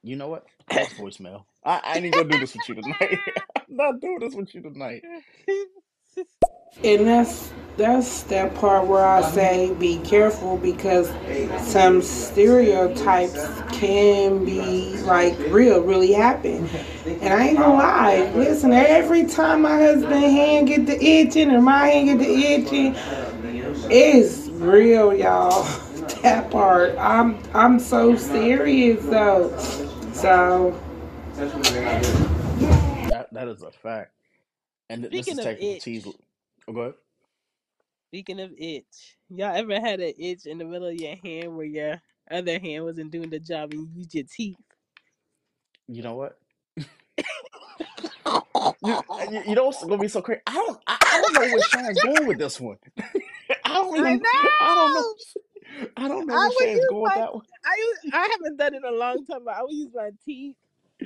You 0.03 0.15
know 0.15 0.27
what? 0.27 0.45
Next 0.71 0.95
voicemail. 0.95 1.45
I, 1.63 1.81
I 1.83 1.97
ain't 1.97 2.13
gonna 2.13 2.29
do 2.29 2.39
this 2.39 2.53
with 2.53 2.67
you 2.67 2.75
tonight. 2.75 3.19
I'm 3.55 3.63
not 3.69 4.01
doing 4.01 4.19
this 4.19 4.35
with 4.35 4.53
you 4.53 4.61
tonight. 4.61 5.03
And 6.83 7.07
that's 7.07 7.53
that's 7.77 8.23
that 8.23 8.53
part 8.55 8.87
where 8.87 9.05
I 9.05 9.21
say 9.31 9.73
be 9.75 9.97
careful 9.99 10.57
because 10.57 11.11
some 11.59 12.01
stereotypes 12.01 13.47
can 13.71 14.43
be 14.43 14.97
like 15.03 15.37
real, 15.47 15.81
really 15.81 16.13
happen. 16.13 16.67
And 17.05 17.33
I 17.33 17.47
ain't 17.47 17.57
gonna 17.57 17.75
lie, 17.75 18.31
listen, 18.35 18.73
every 18.73 19.25
time 19.25 19.61
my 19.61 19.77
husband 19.77 20.13
hand 20.13 20.67
get 20.67 20.85
the 20.85 21.01
itching 21.03 21.51
or 21.51 21.61
my 21.61 21.87
hand 21.87 22.09
get 22.09 22.19
the 22.19 22.35
itching, 22.35 22.95
it's 23.89 24.49
real, 24.49 25.13
y'all. 25.15 25.67
That 26.23 26.51
part. 26.51 26.97
I'm 26.99 27.39
I'm 27.53 27.79
so 27.79 28.15
serious 28.15 29.05
though. 29.05 29.57
So 30.13 30.79
That 33.09 33.33
that 33.33 33.47
is 33.49 33.63
a 33.63 33.71
fact. 33.71 34.11
And 34.89 35.03
th- 35.03 35.13
this 35.15 35.31
is 35.31 35.37
Speaking 35.37 35.39
of 35.39 35.51
technical 35.51 35.75
itch, 35.75 35.83
tease. 35.83 36.07
Oh, 36.67 36.73
go 36.73 36.81
ahead. 36.81 36.95
speaking 38.09 38.39
of 38.41 38.51
itch, 38.57 39.17
y'all 39.29 39.55
ever 39.55 39.79
had 39.79 39.99
an 40.01 40.13
itch 40.19 40.45
in 40.47 40.59
the 40.59 40.65
middle 40.65 40.87
of 40.89 40.95
your 40.95 41.15
hand 41.23 41.55
where 41.57 41.65
your 41.65 42.01
other 42.31 42.59
hand 42.59 42.85
wasn't 42.85 43.11
doing 43.11 43.29
the 43.29 43.39
job 43.39 43.73
and 43.73 43.87
you 43.89 43.99
used 43.99 44.15
your 44.15 44.25
teeth? 44.25 44.57
You 45.87 46.03
know 46.03 46.15
what? 46.15 46.39
You, 48.81 48.97
you, 49.29 49.43
you 49.47 49.55
know 49.55 49.65
what's 49.65 49.83
gonna 49.83 49.97
be 49.97 50.07
so 50.09 50.21
crazy? 50.21 50.41
I 50.47 50.53
don't 50.55 50.79
I, 50.87 50.97
I 51.09 51.17
don't 51.17 51.33
know 51.33 51.45
where 51.47 51.63
Shannon's 51.63 51.99
going 51.99 52.25
with 52.27 52.37
this 52.39 52.59
one. 52.59 52.77
I 53.73 53.77
don't 53.77 53.97
I 53.97 53.99
even 53.99 54.21
I 54.59 54.75
don't 54.75 54.93
know 54.93 55.03
know. 55.03 55.15
I 55.97 56.07
don't 56.09 56.27
know 56.27 56.39
I 56.39 56.51
would 56.55 56.69
use 56.69 56.81
going 56.87 57.13
my 57.15 57.15
that 57.15 57.33
one. 57.35 57.45
I 57.65 57.93
I 58.13 58.29
haven't 58.31 58.57
done 58.57 58.75
it 58.75 58.77
in 58.77 58.85
a 58.85 58.97
long 58.97 59.25
time, 59.25 59.45
but 59.45 59.55
I 59.55 59.63
would 59.63 59.73
use 59.73 59.91
my 59.93 60.11
teeth 60.25 60.57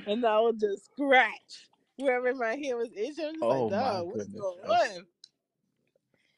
and 0.06 0.24
I 0.26 0.40
would 0.40 0.60
just 0.60 0.86
scratch 0.92 1.70
wherever 1.96 2.34
my 2.34 2.56
hair 2.56 2.76
was 2.76 2.90
itching. 2.96 3.26
I'm 3.26 3.36
just 3.36 3.50
like, 3.50 3.66
Oh 3.66 3.70
my 3.70 4.00
dog, 4.00 4.08
what's 4.08 4.28
goodness. 4.28 4.36
going 4.38 4.60
on? 4.60 5.06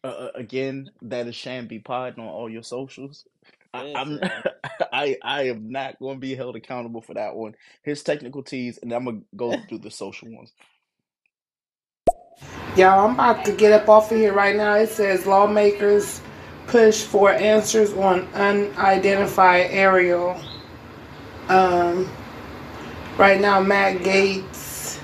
uh, 0.05 0.09
uh, 0.09 0.31
again, 0.35 0.91
that 1.03 1.27
is 1.27 1.35
Shan 1.37 1.67
B 1.69 1.79
Pod 1.81 2.19
on 2.19 2.27
all 2.27 2.51
your 2.51 2.63
socials. 2.63 3.25
I, 3.75 3.85
I'm 3.95 4.21
I 4.93 5.17
I 5.23 5.43
am 5.49 5.71
not 5.71 5.99
going 6.01 6.17
to 6.17 6.21
be 6.21 6.35
held 6.35 6.57
accountable 6.57 7.03
for 7.03 7.15
that 7.15 7.37
one. 7.37 7.55
His 7.85 8.03
technical 8.03 8.43
teas, 8.43 8.79
and 8.83 8.93
I'm 8.93 9.05
gonna 9.05 9.21
go 9.37 9.65
through 9.69 9.81
the 9.81 9.91
social 9.91 10.31
ones. 10.31 10.53
Y'all, 12.77 13.05
I'm 13.05 13.15
about 13.15 13.45
to 13.47 13.53
get 13.53 13.73
up 13.73 13.89
off 13.89 14.13
of 14.13 14.19
here 14.19 14.33
right 14.33 14.55
now. 14.55 14.75
It 14.75 14.91
says 14.91 15.27
lawmakers 15.27 16.21
push 16.69 17.03
for 17.03 17.33
answers 17.33 17.93
on 17.95 18.29
unidentified 18.33 19.67
aerial. 19.73 20.41
Um, 21.49 22.09
right 23.19 23.41
now, 23.41 23.61
Matt 23.61 23.99
Gaetz. 23.99 25.01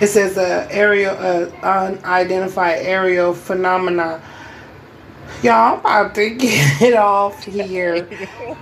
It 0.00 0.06
says 0.06 0.38
uh, 0.38 0.66
aerial, 0.70 1.14
uh, 1.18 1.50
unidentified 1.62 2.78
aerial 2.78 3.34
phenomena. 3.34 4.22
Y'all, 5.42 5.74
I'm 5.74 5.80
about 5.80 6.14
to 6.14 6.30
get 6.36 6.80
it 6.80 6.94
off 6.94 7.44
here. 7.44 8.08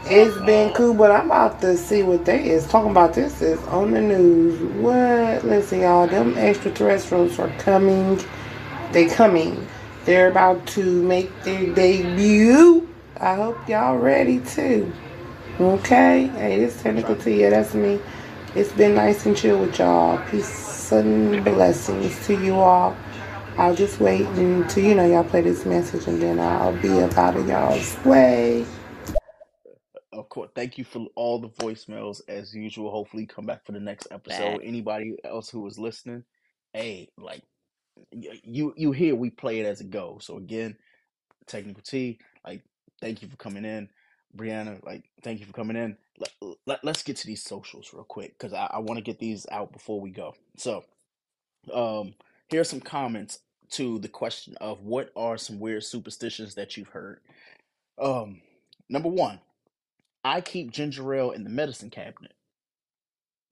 It's 0.06 0.36
been 0.44 0.74
cool, 0.74 0.92
but 0.92 1.12
I'm 1.12 1.26
about 1.26 1.60
to 1.60 1.76
see 1.76 2.02
what 2.02 2.24
they 2.24 2.50
is 2.50 2.66
talking 2.66 2.90
about. 2.90 3.14
This 3.14 3.40
is 3.40 3.62
on 3.68 3.92
the 3.92 4.00
news. 4.00 4.60
What? 4.82 5.44
Listen, 5.44 5.82
y'all, 5.82 6.08
them 6.08 6.36
extraterrestrials 6.36 7.38
are 7.38 7.48
coming. 7.58 8.20
They 8.90 9.06
coming. 9.06 9.68
They're 10.04 10.28
about 10.28 10.66
to 10.68 10.82
make 11.04 11.30
their 11.44 11.72
debut. 11.72 12.88
I 13.20 13.36
hope 13.36 13.68
y'all 13.68 13.96
ready 13.96 14.40
too. 14.40 14.92
Okay? 15.60 16.26
Hey, 16.26 16.58
this 16.58 16.82
technical 16.82 17.14
to 17.16 17.30
you. 17.30 17.50
That's 17.50 17.74
me. 17.74 18.00
It's 18.56 18.72
been 18.72 18.96
nice 18.96 19.26
and 19.26 19.36
chill 19.36 19.60
with 19.60 19.78
y'all. 19.78 20.18
Peace 20.28 20.90
and 20.90 21.44
blessings 21.44 22.26
to 22.26 22.34
you 22.34 22.56
all. 22.56 22.96
I'll 23.56 23.74
just 23.74 24.00
wait 24.00 24.26
until 24.26 24.82
you 24.82 24.96
know 24.96 25.06
y'all 25.06 25.22
play 25.22 25.40
this 25.40 25.64
message 25.64 26.08
and 26.08 26.20
then 26.20 26.40
I'll 26.40 26.76
be 26.82 27.00
up 27.00 27.16
out 27.16 27.36
of 27.36 27.46
y'all's 27.46 27.96
way. 28.04 28.66
Of 30.12 30.28
course, 30.28 30.50
thank 30.56 30.76
you 30.76 30.82
for 30.82 31.06
all 31.14 31.38
the 31.38 31.50
voicemails 31.50 32.20
as 32.26 32.52
usual. 32.52 32.90
Hopefully, 32.90 33.26
come 33.26 33.46
back 33.46 33.64
for 33.64 33.70
the 33.70 33.78
next 33.78 34.08
episode. 34.10 34.58
Back. 34.58 34.60
Anybody 34.64 35.14
else 35.24 35.48
who 35.50 35.64
is 35.68 35.78
listening, 35.78 36.24
hey, 36.72 37.10
like 37.16 37.42
you 38.10 38.74
you 38.76 38.90
hear 38.90 39.14
we 39.14 39.30
play 39.30 39.60
it 39.60 39.66
as 39.66 39.80
it 39.80 39.90
goes. 39.90 40.24
So 40.24 40.36
again, 40.36 40.76
technical 41.46 41.82
T, 41.84 42.18
like 42.44 42.64
thank 43.00 43.22
you 43.22 43.28
for 43.28 43.36
coming 43.36 43.64
in, 43.64 43.88
Brianna. 44.36 44.84
Like 44.84 45.04
thank 45.22 45.38
you 45.38 45.46
for 45.46 45.52
coming 45.52 45.76
in. 45.76 45.96
Let, 46.18 46.56
let, 46.66 46.84
let's 46.84 47.04
get 47.04 47.18
to 47.18 47.26
these 47.28 47.44
socials 47.44 47.92
real 47.92 48.02
quick 48.02 48.36
because 48.36 48.52
I, 48.52 48.68
I 48.72 48.78
want 48.80 48.98
to 48.98 49.04
get 49.04 49.20
these 49.20 49.46
out 49.52 49.72
before 49.72 50.00
we 50.00 50.10
go. 50.10 50.34
So, 50.56 50.84
um, 51.72 52.14
here 52.48 52.60
are 52.60 52.64
some 52.64 52.80
comments 52.80 53.40
to 53.74 53.98
the 53.98 54.08
question 54.08 54.56
of 54.60 54.80
what 54.82 55.10
are 55.16 55.36
some 55.36 55.60
weird 55.60 55.84
superstitions 55.84 56.54
that 56.54 56.76
you've 56.76 56.88
heard. 56.88 57.20
Um, 58.00 58.40
number 58.88 59.08
one, 59.08 59.40
I 60.24 60.40
keep 60.40 60.70
ginger 60.72 61.14
ale 61.14 61.30
in 61.32 61.44
the 61.44 61.50
medicine 61.50 61.90
cabinet. 61.90 62.32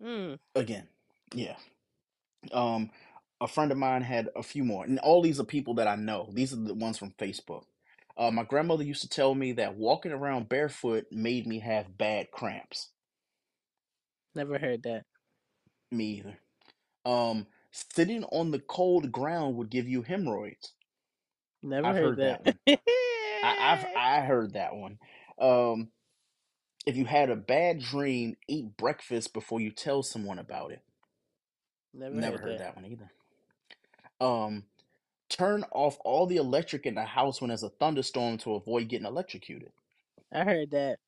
Mm, 0.03 0.39
Again, 0.55 0.89
yeah. 1.35 1.57
Um, 2.53 2.91
a 3.41 3.47
friend 3.49 3.71
of 3.73 3.79
mine 3.79 4.03
had 4.03 4.29
a 4.37 4.43
few 4.43 4.65
more, 4.65 4.85
and 4.85 4.99
all 5.01 5.23
these 5.23 5.41
are 5.41 5.45
people 5.45 5.75
that 5.75 5.89
I 5.89 5.97
know. 5.97 6.29
These 6.33 6.53
are 6.53 6.57
the 6.57 6.75
ones 6.75 6.99
from 6.99 7.13
Facebook. 7.13 7.65
Uh, 8.17 8.31
my 8.31 8.45
grandmother 8.45 8.85
used 8.85 9.03
to 9.03 9.09
tell 9.09 9.35
me 9.35 9.53
that 9.53 9.77
walking 9.77 10.13
around 10.13 10.49
barefoot 10.49 11.07
made 11.11 11.47
me 11.47 11.61
have 11.61 11.97
bad 11.97 12.31
cramps. 12.31 12.89
never 14.35 14.59
heard 14.59 14.83
that. 14.85 15.05
Me 15.91 16.05
either. 16.23 16.39
Um, 17.05 17.47
sitting 17.73 18.25
on 18.27 18.53
the 18.53 18.61
cold 18.61 19.13
ground 19.13 19.57
would 19.57 19.71
give 19.71 19.89
you 19.89 20.03
hemorrhoids. 20.03 20.75
Never 21.63 21.91
I've 21.91 21.99
heard 21.99 22.17
heard 22.19 22.21
that 22.21 22.41
that. 22.43 22.43
one. 22.43 22.59
I, 23.43 23.55
I've 23.61 23.87
I 23.97 24.21
heard 24.23 24.55
that 24.55 24.77
one. 24.77 24.99
Um, 25.41 25.91
if 26.87 26.97
you 26.97 27.05
had 27.07 27.31
a 27.31 27.37
bad 27.37 27.81
dream, 27.81 28.37
eat 28.49 28.77
breakfast 28.77 29.33
before 29.35 29.61
you 29.61 29.71
tell 29.71 30.03
someone 30.03 30.39
about 30.39 30.73
it. 30.73 30.83
never, 31.95 32.21
Never 32.21 32.23
heard 32.23 32.41
heard 32.41 32.59
that. 32.59 32.61
that 32.61 32.77
one 32.77 32.87
either. 32.87 33.11
Um, 34.21 34.65
turn 35.31 35.65
off 35.73 35.99
all 36.05 36.27
the 36.27 36.37
electric 36.37 36.87
in 36.87 36.95
the 36.97 37.05
house 37.05 37.41
when 37.41 37.49
there's 37.49 37.63
a 37.65 37.71
thunderstorm 37.71 38.39
to 38.39 38.55
avoid 38.55 38.89
getting 38.89 39.07
electrocuted. 39.07 39.73
I 40.33 40.45
heard 40.45 40.71
that. 40.73 40.99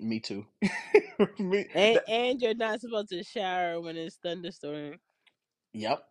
Me 0.00 0.20
too. 0.20 0.46
Me, 1.38 1.66
And 1.74 1.94
that, 1.94 2.04
and 2.08 2.40
you're 2.42 2.54
not 2.54 2.80
supposed 2.80 3.10
to 3.10 3.22
shower 3.24 3.80
when 3.80 3.96
it's 3.96 4.18
thunderstorming. 4.24 4.98
Yep. 5.72 6.04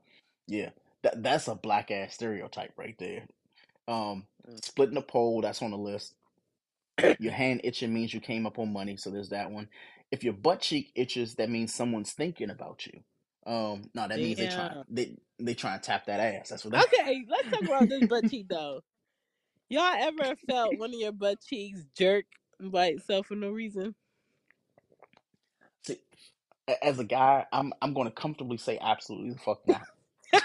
Yeah. 0.47 0.69
That 1.03 1.23
that's 1.23 1.47
a 1.47 1.55
black 1.55 1.91
ass 1.91 2.13
stereotype 2.15 2.73
right 2.77 2.95
there. 2.99 3.27
Um, 3.87 4.25
Mm. 4.49 4.63
splitting 4.63 4.97
a 4.97 5.01
pole, 5.01 5.41
that's 5.41 5.61
on 5.61 5.71
the 5.71 5.77
list. 5.77 6.15
Your 7.19 7.33
hand 7.33 7.61
itching 7.65 7.93
means 7.93 8.13
you 8.13 8.21
came 8.21 8.45
up 8.45 8.59
on 8.59 8.71
money, 8.71 8.95
so 8.95 9.09
there's 9.09 9.29
that 9.29 9.51
one. 9.51 9.67
If 10.09 10.23
your 10.23 10.33
butt 10.33 10.61
cheek 10.61 10.91
itches, 10.95 11.35
that 11.35 11.49
means 11.49 11.73
someone's 11.73 12.13
thinking 12.13 12.49
about 12.49 12.85
you. 12.85 13.01
Um, 13.45 13.89
no, 13.93 14.07
that 14.07 14.17
means 14.17 14.37
they 14.37 14.47
try 14.47 14.69
Damn. 14.69 14.83
they 14.89 15.17
they 15.39 15.53
try 15.53 15.73
and 15.73 15.83
tap 15.83 16.05
that 16.05 16.19
ass. 16.21 16.49
That's 16.49 16.63
what 16.63 16.71
that. 16.73 16.85
Okay, 16.85 17.25
let's 17.29 17.49
talk 17.49 17.61
about 17.61 17.89
this 17.89 18.05
butt 18.07 18.29
cheek 18.29 18.47
though. 18.49 18.81
Y'all 19.69 19.95
ever 19.97 20.35
felt 20.49 20.77
one 20.77 20.91
of 20.93 20.99
your 20.99 21.11
butt 21.11 21.39
cheeks 21.41 21.83
jerk 21.97 22.25
by 22.59 22.87
itself 22.87 23.27
for 23.27 23.35
no 23.35 23.49
reason? 23.49 23.95
A- 26.67 26.85
as 26.85 26.99
a 26.99 27.03
guy, 27.05 27.45
I'm 27.53 27.73
I'm 27.81 27.93
going 27.93 28.07
to 28.07 28.13
comfortably 28.15 28.57
say 28.57 28.77
absolutely 28.81 29.31
the 29.31 29.39
fuck 29.39 29.61
not. 29.67 29.87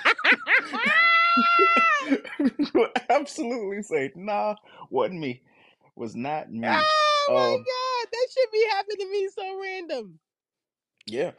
absolutely 3.10 3.82
say 3.82 4.12
nah, 4.14 4.54
wasn't 4.90 5.20
me, 5.20 5.42
was 5.96 6.14
not 6.16 6.50
me. 6.52 6.68
Oh 6.68 7.34
my 7.34 7.34
Um, 7.34 7.56
god, 7.56 8.08
that 8.12 8.28
should 8.32 8.50
be 8.52 8.66
happening 8.70 8.98
to 8.98 9.10
me 9.12 9.28
so 9.36 9.60
random. 9.62 10.18
yeah. 11.06 11.32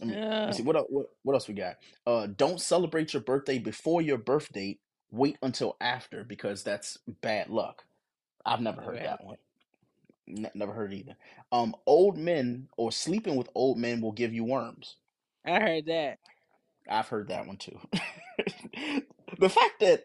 I 0.00 0.04
mean, 0.06 0.14
let 0.42 0.48
me 0.48 0.52
Yeah. 0.52 0.52
see 0.52 0.62
what 0.62 0.76
el- 0.76 0.86
what 0.90 1.06
what 1.22 1.34
else 1.34 1.48
we 1.48 1.54
got. 1.54 1.76
Uh, 2.06 2.26
don't 2.26 2.60
celebrate 2.60 3.12
your 3.14 3.22
birthday 3.22 3.58
before 3.58 4.02
your 4.02 4.18
birth 4.18 4.52
date. 4.52 4.80
Wait 5.10 5.38
until 5.42 5.76
after 5.80 6.24
because 6.24 6.62
that's 6.64 6.98
bad 7.22 7.48
luck. 7.50 7.84
I've 8.44 8.60
never 8.60 8.82
heard 8.82 8.98
had 8.98 9.04
that 9.04 9.24
one. 9.24 9.36
Ne- 10.32 10.50
never 10.54 10.72
heard 10.72 10.94
either. 10.94 11.16
Um, 11.52 11.74
old 11.86 12.18
men 12.18 12.68
or 12.76 12.92
sleeping 12.92 13.36
with 13.36 13.48
old 13.54 13.78
men 13.78 14.00
will 14.00 14.12
give 14.12 14.32
you 14.34 14.44
worms. 14.44 14.96
I 15.46 15.60
heard 15.60 15.86
that. 15.86 16.18
I've 16.88 17.08
heard 17.08 17.28
that 17.28 17.46
one 17.46 17.56
too. 17.56 17.78
the 19.38 19.48
fact 19.48 19.80
that 19.80 20.02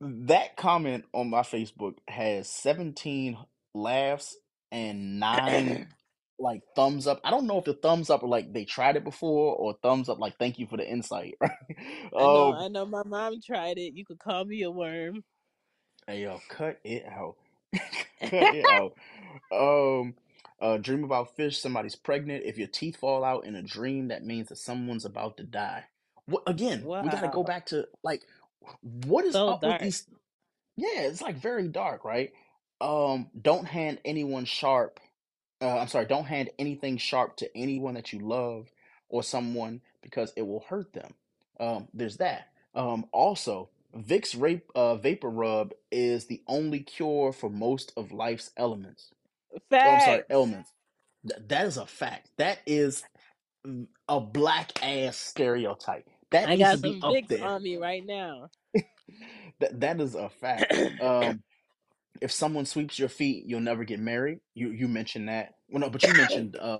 that 0.00 0.56
comment 0.56 1.04
on 1.14 1.30
my 1.30 1.42
Facebook 1.42 1.96
has 2.08 2.48
17 2.50 3.38
laughs 3.74 4.36
and 4.72 5.20
nine 5.20 5.78
like 6.38 6.62
thumbs 6.76 7.06
up. 7.06 7.20
I 7.24 7.30
don't 7.30 7.46
know 7.46 7.58
if 7.58 7.64
the 7.64 7.74
thumbs 7.74 8.10
up 8.10 8.22
are 8.22 8.28
like 8.28 8.52
they 8.52 8.64
tried 8.64 8.96
it 8.96 9.04
before 9.04 9.56
or 9.56 9.76
thumbs 9.82 10.08
up 10.08 10.18
like 10.18 10.38
thank 10.38 10.58
you 10.58 10.66
for 10.66 10.76
the 10.76 10.88
insight. 10.88 11.36
I 12.16 12.26
know, 12.28 12.50
um, 12.50 12.54
I 12.54 12.68
know. 12.68 12.86
My 12.86 13.02
mom 13.04 13.40
tried 13.44 13.78
it. 13.78 13.94
You 13.94 14.04
could 14.04 14.18
call 14.18 14.44
me 14.44 14.62
a 14.62 14.70
worm. 14.70 15.24
hey 16.06 16.22
yo, 16.22 16.40
cut 16.48 16.80
it 16.84 17.04
out. 17.06 17.36
it 18.20 18.66
out. 18.68 18.96
Um, 19.52 20.14
Uh, 20.60 20.78
dream 20.78 21.04
about 21.04 21.36
fish. 21.36 21.58
Somebody's 21.60 21.96
pregnant. 21.96 22.44
If 22.46 22.58
your 22.58 22.68
teeth 22.68 22.96
fall 22.96 23.24
out 23.24 23.46
in 23.46 23.56
a 23.56 23.62
dream, 23.62 24.08
that 24.08 24.24
means 24.24 24.48
that 24.48 24.58
someone's 24.58 25.04
about 25.06 25.36
to 25.38 25.44
die. 25.44 25.84
What 26.26 26.44
again? 26.46 26.88
We 27.00 27.10
got 27.10 27.22
to 27.22 27.28
go 27.28 27.42
Wow. 27.42 27.44
back 27.44 27.66
to 27.66 27.88
like, 28.04 28.22
what 28.82 29.24
is 29.26 29.40
So 29.40 29.48
up 29.48 29.64
with 29.64 29.78
dark. 29.78 29.80
these? 29.80 30.06
Yeah, 30.76 31.02
it's 31.02 31.22
like 31.22 31.36
very 31.36 31.68
dark, 31.68 32.04
right? 32.04 32.32
Um, 32.80 33.30
don't 33.40 33.66
hand 33.66 34.00
anyone 34.04 34.46
sharp. 34.46 35.00
Uh, 35.62 35.78
I'm 35.78 35.88
sorry. 35.88 36.06
Don't 36.06 36.26
hand 36.26 36.50
anything 36.58 36.98
sharp 36.98 37.36
to 37.38 37.58
anyone 37.58 37.94
that 37.94 38.12
you 38.12 38.20
love 38.20 38.68
or 39.08 39.22
someone 39.22 39.82
because 40.02 40.32
it 40.36 40.42
will 40.42 40.64
hurt 40.68 40.92
them. 40.94 41.14
Um, 41.60 41.88
there's 41.94 42.18
that. 42.18 42.48
Um, 42.74 43.06
also, 43.12 43.70
Vicks 43.96 44.40
rape, 44.40 44.70
uh, 44.74 44.96
vapor 44.96 45.30
rub 45.30 45.72
is 45.92 46.26
the 46.26 46.42
only 46.48 46.80
cure 46.80 47.32
for 47.32 47.50
most 47.50 47.92
of 47.96 48.12
life's 48.12 48.50
elements. 48.56 49.10
Oh, 49.82 49.90
I'm 49.90 50.00
sorry, 50.00 50.22
Facts. 50.22 50.30
ailments. 50.30 50.70
Th- 51.28 51.40
that 51.48 51.66
is 51.66 51.76
a 51.78 51.86
fact. 51.86 52.30
That 52.38 52.60
is 52.66 53.04
a 54.08 54.20
black 54.20 54.72
ass 54.82 55.16
stereotype. 55.16 56.08
That 56.32 56.48
I 56.48 56.56
needs 56.56 56.72
to 56.72 56.78
got 56.78 56.82
be 56.82 56.92
some 56.92 57.04
up 57.04 57.14
Vicks 57.14 57.28
there. 57.28 57.44
on 57.44 57.62
me 57.62 57.76
right 57.76 58.04
now. 58.06 58.50
That 59.60 59.80
that 59.80 60.00
is 60.00 60.14
a 60.16 60.28
fact. 60.30 60.74
Um, 61.00 61.42
if 62.20 62.32
someone 62.32 62.66
sweeps 62.66 62.98
your 62.98 63.08
feet, 63.08 63.44
you'll 63.46 63.60
never 63.60 63.84
get 63.84 64.00
married. 64.00 64.40
You 64.54 64.70
you 64.70 64.88
mentioned 64.88 65.28
that. 65.28 65.54
Well, 65.70 65.80
no, 65.80 65.90
but 65.90 66.06
you 66.06 66.14
mentioned. 66.16 66.56
Uh, 66.56 66.78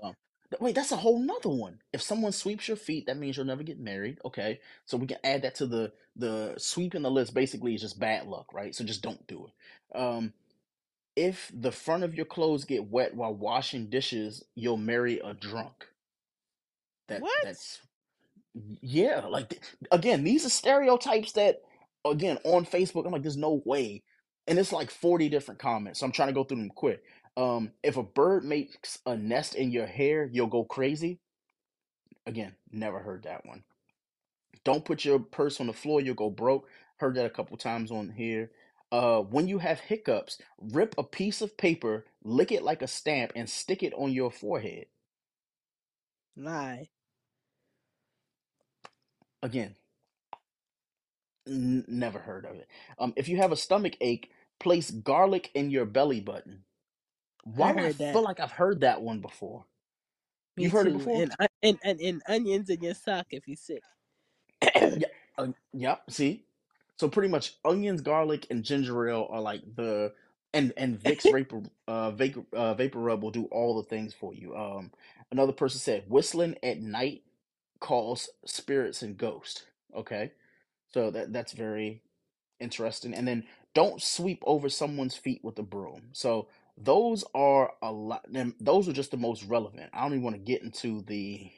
th- 0.51 0.61
wait, 0.61 0.75
that's 0.75 0.91
a 0.91 0.97
whole 0.97 1.19
nother 1.19 1.49
one. 1.49 1.79
If 1.93 2.01
someone 2.01 2.31
sweeps 2.33 2.67
your 2.67 2.77
feet, 2.77 3.07
that 3.07 3.17
means 3.17 3.37
you'll 3.37 3.45
never 3.45 3.63
get 3.63 3.79
married. 3.79 4.19
Okay, 4.25 4.59
so 4.85 4.97
we 4.97 5.07
can 5.07 5.17
add 5.23 5.43
that 5.43 5.55
to 5.55 5.67
the 5.67 5.93
the 6.15 6.55
sweeping 6.57 7.01
the 7.01 7.11
list. 7.11 7.33
Basically, 7.33 7.75
is 7.75 7.81
just 7.81 7.99
bad 7.99 8.27
luck, 8.27 8.53
right? 8.53 8.73
So 8.73 8.83
just 8.83 9.01
don't 9.01 9.25
do 9.27 9.47
it. 9.47 9.97
Um, 9.99 10.33
if 11.15 11.51
the 11.53 11.71
front 11.71 12.03
of 12.03 12.15
your 12.15 12.25
clothes 12.25 12.65
get 12.65 12.89
wet 12.89 13.15
while 13.15 13.33
washing 13.33 13.89
dishes, 13.89 14.43
you'll 14.55 14.77
marry 14.77 15.19
a 15.19 15.33
drunk. 15.33 15.87
That 17.07 17.21
what? 17.21 17.31
that's 17.43 17.81
yeah, 18.81 19.25
like 19.27 19.61
again, 19.91 20.23
these 20.23 20.45
are 20.45 20.49
stereotypes 20.49 21.33
that 21.33 21.61
again 22.05 22.37
on 22.43 22.65
Facebook. 22.65 23.05
I'm 23.05 23.11
like, 23.11 23.21
there's 23.21 23.37
no 23.37 23.61
way, 23.65 24.03
and 24.47 24.57
it's 24.57 24.73
like 24.73 24.91
40 24.91 25.29
different 25.29 25.59
comments. 25.59 25.99
So 25.99 26.05
I'm 26.05 26.11
trying 26.11 26.29
to 26.29 26.33
go 26.33 26.43
through 26.43 26.57
them 26.57 26.69
quick. 26.69 27.03
Um, 27.37 27.71
if 27.83 27.97
a 27.97 28.03
bird 28.03 28.45
makes 28.45 28.99
a 29.05 29.17
nest 29.17 29.55
in 29.55 29.71
your 29.71 29.85
hair, 29.85 30.29
you'll 30.31 30.47
go 30.47 30.63
crazy. 30.63 31.19
Again, 32.25 32.55
never 32.71 32.99
heard 32.99 33.23
that 33.23 33.45
one. 33.45 33.63
Don't 34.65 34.85
put 34.85 35.05
your 35.05 35.19
purse 35.19 35.61
on 35.61 35.67
the 35.67 35.73
floor, 35.73 36.01
you'll 36.01 36.15
go 36.15 36.31
broke. 36.31 36.69
Heard 36.97 37.15
that 37.17 37.27
a 37.27 37.31
couple 37.31 37.57
times 37.57 37.91
on 37.91 38.11
here. 38.11 38.51
Uh, 38.91 39.21
when 39.21 39.49
you 39.49 39.59
have 39.59 39.81
hiccups, 39.81 40.39
rip 40.59 40.95
a 40.99 41.03
piece 41.03 41.41
of 41.41 41.57
paper, 41.57 42.05
lick 42.23 42.53
it 42.53 42.63
like 42.63 42.83
a 42.83 42.87
stamp, 42.87 43.33
and 43.35 43.49
stick 43.49 43.83
it 43.83 43.93
on 43.95 44.13
your 44.13 44.31
forehead. 44.31 44.87
Lie. 46.37 46.89
Again, 49.43 49.75
N- 51.47 51.85
never 51.87 52.19
heard 52.19 52.45
of 52.45 52.55
it. 52.57 52.67
Um, 52.99 53.13
if 53.17 53.29
you 53.29 53.37
have 53.37 53.51
a 53.53 53.57
stomach 53.57 53.97
ache, 54.01 54.31
place 54.59 54.91
garlic 54.91 55.51
in 55.55 55.71
your 55.71 55.85
belly 55.85 56.21
button. 56.21 56.63
Why 57.43 57.71
I 57.71 57.73
do 57.73 57.79
I 57.85 57.91
that. 57.93 58.13
feel 58.13 58.23
like 58.23 58.39
I've 58.39 58.51
heard 58.51 58.81
that 58.81 59.01
one 59.01 59.21
before? 59.21 59.65
Me 60.57 60.65
You've 60.65 60.73
heard 60.73 60.87
it 60.87 60.93
before? 60.93 61.21
And, 61.21 61.33
and 61.63 61.79
and 61.83 62.01
and 62.01 62.23
onions 62.29 62.69
in 62.69 62.81
your 62.81 62.95
sock 62.95 63.27
if 63.31 63.47
you're 63.47 63.57
sick. 63.57 63.83
Yeah. 64.93 65.07
Uh, 65.37 65.47
yep. 65.73 66.03
See, 66.09 66.45
so 66.97 67.09
pretty 67.09 67.29
much 67.29 67.55
onions, 67.65 68.01
garlic, 68.01 68.47
and 68.49 68.63
ginger 68.63 69.09
ale 69.09 69.27
are 69.29 69.41
like 69.41 69.61
the 69.75 70.13
and 70.53 70.73
and 70.77 70.99
Vicks 70.99 71.27
vapor 71.31 71.63
uh, 71.87 72.11
vapor 72.11 72.43
uh, 72.53 72.73
vapor 72.73 72.99
rub 72.99 73.23
will 73.23 73.31
do 73.31 73.45
all 73.51 73.75
the 73.77 73.87
things 73.87 74.13
for 74.13 74.33
you. 74.33 74.55
Um, 74.55 74.91
another 75.31 75.53
person 75.53 75.79
said 75.79 76.05
whistling 76.07 76.57
at 76.63 76.81
night 76.81 77.23
calls 77.79 78.29
spirits 78.45 79.01
and 79.01 79.17
ghosts. 79.17 79.65
Okay, 79.95 80.31
so 80.93 81.11
that 81.11 81.33
that's 81.33 81.53
very 81.53 82.01
interesting. 82.59 83.13
And 83.15 83.27
then 83.27 83.45
don't 83.75 84.01
sweep 84.01 84.43
over 84.47 84.69
someone's 84.69 85.15
feet 85.17 85.41
with 85.43 85.59
a 85.59 85.63
broom. 85.63 86.09
So 86.13 86.49
those 86.77 87.25
are 87.35 87.73
a 87.81 87.91
lot. 87.91 88.31
Them 88.31 88.55
those 88.61 88.89
are 88.89 88.93
just 88.93 89.11
the 89.11 89.17
most 89.17 89.45
relevant. 89.45 89.91
I 89.93 90.03
don't 90.03 90.13
even 90.13 90.23
want 90.23 90.37
to 90.37 90.41
get 90.41 90.63
into 90.63 91.03
the 91.03 91.51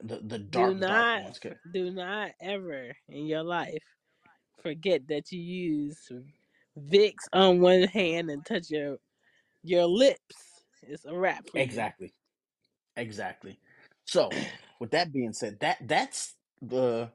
the, 0.00 0.20
the 0.22 0.38
do 0.50 0.74
dark 0.74 0.86
dark 0.86 1.08
not. 1.14 1.40
'cause- 1.40 1.56
do 1.72 1.90
not 1.90 2.32
ever 2.40 2.96
in 3.08 3.26
your 3.26 3.42
life 3.44 3.84
forget 4.62 5.08
that 5.08 5.32
you 5.32 5.40
use 5.40 6.12
Vicks 6.78 7.28
on 7.32 7.60
one 7.60 7.84
hand 7.84 8.30
and 8.30 8.44
touch 8.46 8.70
your 8.70 8.98
your 9.62 9.86
lips. 9.86 10.64
It's 10.82 11.04
a 11.06 11.14
wrap 11.16 11.46
for 11.50 11.60
you. 11.60 11.64
Exactly. 11.64 12.14
Exactly. 12.96 13.60
So, 14.06 14.48
with 14.80 14.92
that 14.92 15.12
being 15.12 15.32
said, 15.34 15.60
that 15.60 15.78
that's 15.88 16.36
the 16.62 17.12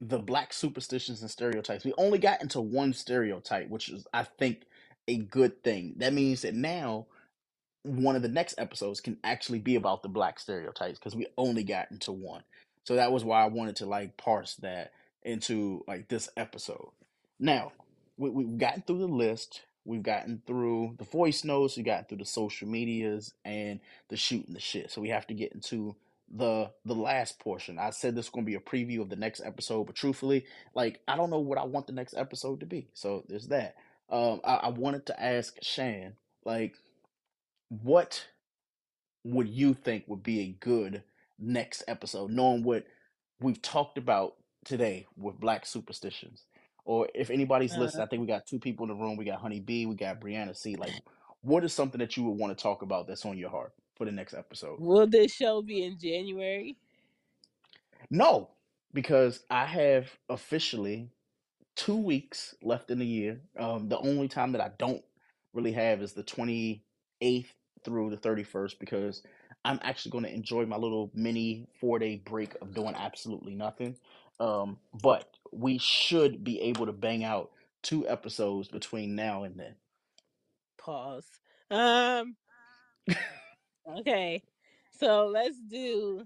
the 0.00 0.18
black 0.20 0.52
superstitions 0.52 1.22
and 1.22 1.30
stereotypes. 1.30 1.84
We 1.84 1.94
only 1.98 2.18
got 2.18 2.42
into 2.42 2.60
one 2.60 2.92
stereotype, 2.94 3.68
which 3.70 3.88
is 3.90 4.06
I 4.14 4.24
think 4.24 4.64
a 5.08 5.18
good 5.18 5.62
thing. 5.64 5.94
That 5.98 6.12
means 6.14 6.42
that 6.42 6.54
now 6.54 7.08
one 7.84 8.16
of 8.16 8.22
the 8.22 8.28
next 8.28 8.54
episodes 8.58 9.00
can 9.00 9.18
actually 9.22 9.60
be 9.60 9.76
about 9.76 10.02
the 10.02 10.08
black 10.08 10.40
stereotypes 10.40 10.98
because 10.98 11.14
we 11.14 11.26
only 11.36 11.62
got 11.62 11.90
into 11.90 12.12
one. 12.12 12.42
So 12.84 12.96
that 12.96 13.12
was 13.12 13.24
why 13.24 13.42
I 13.42 13.46
wanted 13.46 13.76
to 13.76 13.86
like 13.86 14.16
parse 14.16 14.56
that 14.56 14.92
into 15.22 15.84
like 15.86 16.08
this 16.08 16.28
episode. 16.36 16.90
Now, 17.38 17.72
we, 18.16 18.30
we've 18.30 18.58
gotten 18.58 18.82
through 18.82 18.98
the 18.98 19.06
list. 19.06 19.62
We've 19.84 20.02
gotten 20.02 20.42
through 20.46 20.96
the 20.98 21.04
voice 21.04 21.44
notes. 21.44 21.76
We've 21.76 21.84
gotten 21.84 22.06
through 22.06 22.18
the 22.18 22.24
social 22.24 22.66
medias 22.66 23.34
and 23.44 23.80
the 24.08 24.16
shooting 24.16 24.54
the 24.54 24.60
shit. 24.60 24.90
So 24.90 25.02
we 25.02 25.10
have 25.10 25.26
to 25.26 25.34
get 25.34 25.52
into 25.52 25.94
the 26.34 26.70
the 26.86 26.94
last 26.94 27.38
portion. 27.38 27.78
I 27.78 27.90
said 27.90 28.14
this 28.14 28.26
is 28.26 28.30
going 28.30 28.46
to 28.46 28.50
be 28.50 28.56
a 28.56 28.60
preview 28.60 29.02
of 29.02 29.10
the 29.10 29.16
next 29.16 29.42
episode, 29.44 29.84
but 29.84 29.94
truthfully, 29.94 30.46
like 30.74 31.00
I 31.06 31.16
don't 31.16 31.30
know 31.30 31.38
what 31.38 31.58
I 31.58 31.64
want 31.64 31.86
the 31.86 31.92
next 31.92 32.14
episode 32.16 32.60
to 32.60 32.66
be. 32.66 32.88
So 32.94 33.24
there's 33.28 33.48
that. 33.48 33.76
Um, 34.10 34.40
I, 34.44 34.54
I 34.54 34.68
wanted 34.68 35.06
to 35.06 35.22
ask 35.22 35.58
Chan, 35.62 36.14
like, 36.44 36.74
what 37.68 38.26
would 39.24 39.48
you 39.48 39.74
think 39.74 40.04
would 40.06 40.22
be 40.22 40.40
a 40.40 40.56
good 40.60 41.02
next 41.38 41.82
episode, 41.88 42.30
knowing 42.30 42.62
what 42.62 42.86
we've 43.40 43.62
talked 43.62 43.98
about 43.98 44.36
today 44.64 45.06
with 45.16 45.40
black 45.40 45.66
superstitions? 45.66 46.44
Or 46.84 47.08
if 47.14 47.30
anybody's 47.30 47.76
Uh, 47.76 47.80
listening, 47.80 48.02
I 48.04 48.06
think 48.06 48.20
we 48.20 48.26
got 48.26 48.46
two 48.46 48.58
people 48.58 48.84
in 48.84 48.90
the 48.96 49.02
room. 49.02 49.16
We 49.16 49.24
got 49.24 49.40
Honey 49.40 49.60
B, 49.60 49.86
we 49.86 49.94
got 49.94 50.20
Brianna 50.20 50.56
C. 50.56 50.76
Like, 50.76 50.92
what 51.42 51.64
is 51.64 51.72
something 51.72 51.98
that 52.00 52.16
you 52.16 52.24
would 52.24 52.38
want 52.38 52.56
to 52.56 52.62
talk 52.62 52.82
about 52.82 53.06
that's 53.06 53.24
on 53.24 53.38
your 53.38 53.50
heart 53.50 53.72
for 53.96 54.04
the 54.04 54.12
next 54.12 54.34
episode? 54.34 54.80
will 54.80 55.06
this 55.06 55.32
show 55.32 55.62
be 55.62 55.82
in 55.84 55.98
January? 55.98 56.76
No, 58.10 58.50
because 58.92 59.44
I 59.50 59.66
have 59.66 60.10
officially 60.28 61.10
two 61.76 61.96
weeks 61.96 62.54
left 62.62 62.90
in 62.90 62.98
the 62.98 63.06
year. 63.06 63.40
Um, 63.58 63.88
the 63.88 63.98
only 63.98 64.28
time 64.28 64.52
that 64.52 64.60
I 64.60 64.70
don't 64.78 65.04
really 65.52 65.72
have 65.72 66.02
is 66.02 66.12
the 66.12 66.22
28th 67.24 67.46
through 67.84 68.10
the 68.10 68.16
31st 68.18 68.78
because 68.80 69.22
I'm 69.64 69.80
actually 69.82 70.12
going 70.12 70.24
to 70.24 70.34
enjoy 70.34 70.66
my 70.66 70.76
little 70.76 71.10
mini 71.14 71.68
four 71.80 71.98
day 71.98 72.16
break 72.24 72.56
of 72.62 72.74
doing 72.74 72.94
absolutely 72.96 73.54
nothing. 73.54 73.96
Um, 74.40 74.78
but 75.02 75.28
we 75.52 75.78
should 75.78 76.44
be 76.44 76.60
able 76.62 76.86
to 76.86 76.92
bang 76.92 77.24
out 77.24 77.52
two 77.82 78.08
episodes 78.08 78.68
between 78.68 79.16
now 79.16 79.44
and 79.44 79.58
then. 79.58 79.76
Pause. 80.78 81.40
Um. 81.70 82.36
Okay. 84.00 84.42
So 84.92 85.26
let's 85.26 85.58
do. 85.60 86.24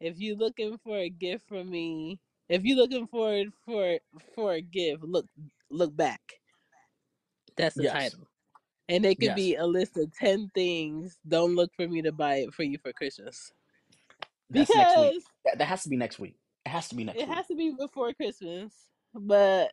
If 0.00 0.18
you're 0.20 0.36
looking 0.36 0.78
for 0.78 0.98
a 0.98 1.10
gift 1.10 1.48
from 1.48 1.70
me, 1.70 2.20
if 2.48 2.64
you're 2.64 2.76
looking 2.78 3.06
for 3.08 3.44
for 3.64 3.98
for 4.34 4.52
a 4.54 4.62
gift, 4.62 5.02
look 5.04 5.26
look 5.70 5.96
back. 5.96 6.20
That's 7.56 7.76
the 7.76 7.84
Yes, 7.84 7.86
title. 7.86 8.29
And 8.90 9.06
it 9.06 9.14
could 9.16 9.26
yes. 9.26 9.36
be 9.36 9.54
a 9.54 9.64
list 9.64 9.96
of 9.96 10.12
ten 10.16 10.50
things. 10.54 11.16
Don't 11.28 11.54
look 11.54 11.70
for 11.76 11.86
me 11.88 12.02
to 12.02 12.12
buy 12.12 12.36
it 12.36 12.52
for 12.52 12.64
you 12.64 12.76
for 12.78 12.92
Christmas 12.92 13.52
That's 14.50 14.68
next 14.74 14.98
week. 14.98 15.10
because 15.12 15.24
That, 15.44 15.58
that 15.58 15.64
has 15.66 15.82
to 15.84 15.88
be 15.88 15.96
next 15.96 16.18
week. 16.18 16.36
It 16.66 16.70
has 16.70 16.88
to 16.88 16.96
be 16.96 17.04
next 17.04 17.18
it 17.20 17.28
week. 17.28 17.36
has 17.36 17.46
to 17.46 17.54
be 17.54 17.70
before 17.78 18.12
Christmas. 18.12 18.72
But 19.14 19.72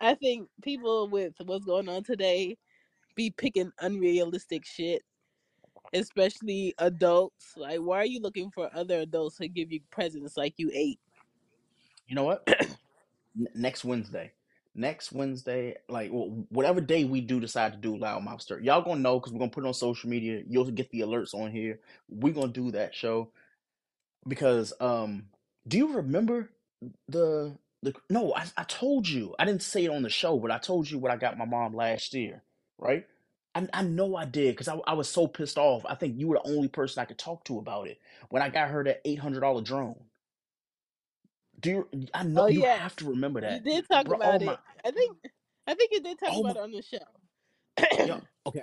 I 0.00 0.14
think 0.14 0.48
people 0.62 1.08
with 1.08 1.34
what's 1.44 1.64
going 1.64 1.88
on 1.88 2.02
today 2.02 2.58
be 3.14 3.30
picking 3.30 3.72
unrealistic 3.80 4.66
shit, 4.66 5.02
especially 5.94 6.74
adults. 6.78 7.52
Like, 7.56 7.78
why 7.78 7.98
are 7.98 8.06
you 8.06 8.20
looking 8.20 8.50
for 8.50 8.68
other 8.74 9.00
adults 9.00 9.36
to 9.38 9.48
give 9.48 9.72
you 9.72 9.80
presents 9.90 10.36
like 10.36 10.54
you 10.56 10.70
ate? 10.74 11.00
You 12.08 12.16
know 12.16 12.24
what? 12.24 12.46
Next 13.54 13.84
Wednesday. 13.84 14.32
Next 14.76 15.12
Wednesday, 15.12 15.76
like 15.88 16.10
wh- 16.12 16.52
whatever 16.52 16.80
day 16.82 17.04
we 17.04 17.22
do 17.22 17.40
decide 17.40 17.72
to 17.74 17.78
do 17.78 17.96
Loud 17.98 18.24
Mouf 18.24 18.42
Stereo, 18.42 18.64
y'all 18.64 18.82
gonna 18.82 19.00
know 19.00 19.20
because 19.20 19.32
we're 19.34 19.40
gonna 19.40 19.52
put 19.52 19.64
it 19.64 19.68
on 19.68 19.74
social 19.74 20.10
media. 20.10 20.42
You'll 20.48 20.66
get 20.72 20.90
the 20.90 21.02
alerts 21.02 21.34
on 21.34 21.52
here. 21.52 21.80
We're 22.10 22.34
gonna 22.34 22.48
do 22.48 22.72
that 22.72 22.94
show 22.94 23.30
because 24.28 24.74
um, 24.80 25.26
do 25.68 25.78
you 25.78 25.96
remember 25.96 26.50
the 27.08 27.56
the? 27.82 27.94
No, 28.10 28.34
I 28.34 28.46
I 28.56 28.64
told 28.64 29.08
you 29.08 29.34
I 29.38 29.46
didn't 29.46 29.62
say 29.62 29.84
it 29.86 29.90
on 29.92 30.02
the 30.02 30.10
show, 30.10 30.38
but 30.38 30.52
I 30.52 30.58
told 30.58 30.90
you 30.90 30.98
what 30.98 31.12
I 31.12 31.16
got 31.18 31.38
my 31.38 31.46
mom 31.46 31.74
last 31.76 32.14
year, 32.14 32.42
right? 32.78 33.06
I, 33.54 33.68
I 33.74 33.82
know 33.84 34.16
I 34.16 34.26
did 34.26 34.54
because 34.56 34.68
I, 34.68 34.78
I 34.88 34.94
was 34.94 35.08
so 35.10 35.28
pissed 35.28 35.58
off. 35.58 35.86
I 35.86 35.96
think 35.96 36.18
you 36.18 36.28
were 36.28 36.40
the 36.44 36.50
only 36.50 36.68
person 36.68 37.02
I 37.02 37.06
could 37.06 37.18
talk 37.18 37.44
to 37.46 37.58
about 37.60 37.88
it 37.88 38.00
when 38.30 38.42
I 38.42 38.50
got 38.50 38.70
her 38.70 38.84
that 38.84 39.02
eight 39.06 39.20
hundred 39.20 39.42
dollar 39.42 39.62
drone. 39.62 40.00
Do 41.66 41.72
you? 41.72 42.08
I 42.14 42.22
know 42.22 42.42
Oh 42.42 42.46
you 42.46 42.60
yes, 42.60 42.78
have 42.78 42.96
to 42.96 43.06
remember 43.06 43.40
you 43.40 43.46
that, 43.48 43.64
did 43.64 43.88
talk 43.90 44.06
bro. 44.06 44.18
Oh 44.22 44.36
about 44.36 44.42
my, 44.42 44.52
it. 44.52 44.58
I 44.84 44.90
think 44.92 45.16
I 45.66 45.74
think 45.74 45.90
you 45.92 46.00
did 46.00 46.16
talk 46.18 46.28
oh 46.32 46.42
my, 46.44 46.50
about 46.50 46.60
it 46.60 46.62
on 46.62 46.70
the 46.70 46.82
show. 46.82 48.20
Okay, 48.46 48.62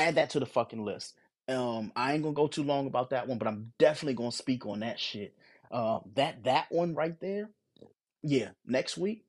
add 0.00 0.16
that 0.16 0.30
to 0.30 0.40
the 0.40 0.46
fucking 0.46 0.84
list. 0.84 1.14
Um, 1.48 1.92
I 1.94 2.12
ain't 2.12 2.24
gonna 2.24 2.34
go 2.34 2.48
too 2.48 2.64
long 2.64 2.88
about 2.88 3.10
that 3.10 3.28
one, 3.28 3.38
but 3.38 3.46
I'm 3.46 3.72
definitely 3.78 4.14
gonna 4.14 4.32
speak 4.32 4.66
on 4.66 4.80
that 4.80 4.98
shit. 4.98 5.36
Um, 5.70 6.00
that 6.16 6.42
that 6.42 6.66
one 6.70 6.96
right 6.96 7.18
there. 7.20 7.50
Yeah, 8.24 8.48
next 8.66 8.98
week. 8.98 9.24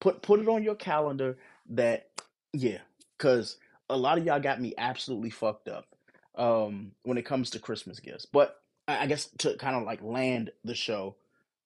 Put 0.00 0.22
put 0.22 0.40
it 0.40 0.48
on 0.48 0.64
your 0.64 0.74
calendar. 0.74 1.38
That 1.70 2.08
yeah, 2.52 2.78
because 3.16 3.56
a 3.88 3.96
lot 3.96 4.18
of 4.18 4.26
y'all 4.26 4.40
got 4.40 4.60
me 4.60 4.74
absolutely 4.76 5.30
fucked 5.30 5.68
up. 5.68 5.86
Um, 6.34 6.92
when 7.04 7.18
it 7.18 7.24
comes 7.24 7.50
to 7.50 7.60
Christmas 7.60 8.00
gifts, 8.00 8.26
but 8.26 8.56
I, 8.88 9.04
I 9.04 9.06
guess 9.06 9.26
to 9.38 9.56
kind 9.56 9.76
of 9.76 9.84
like 9.84 10.02
land 10.02 10.50
the 10.64 10.74
show. 10.74 11.14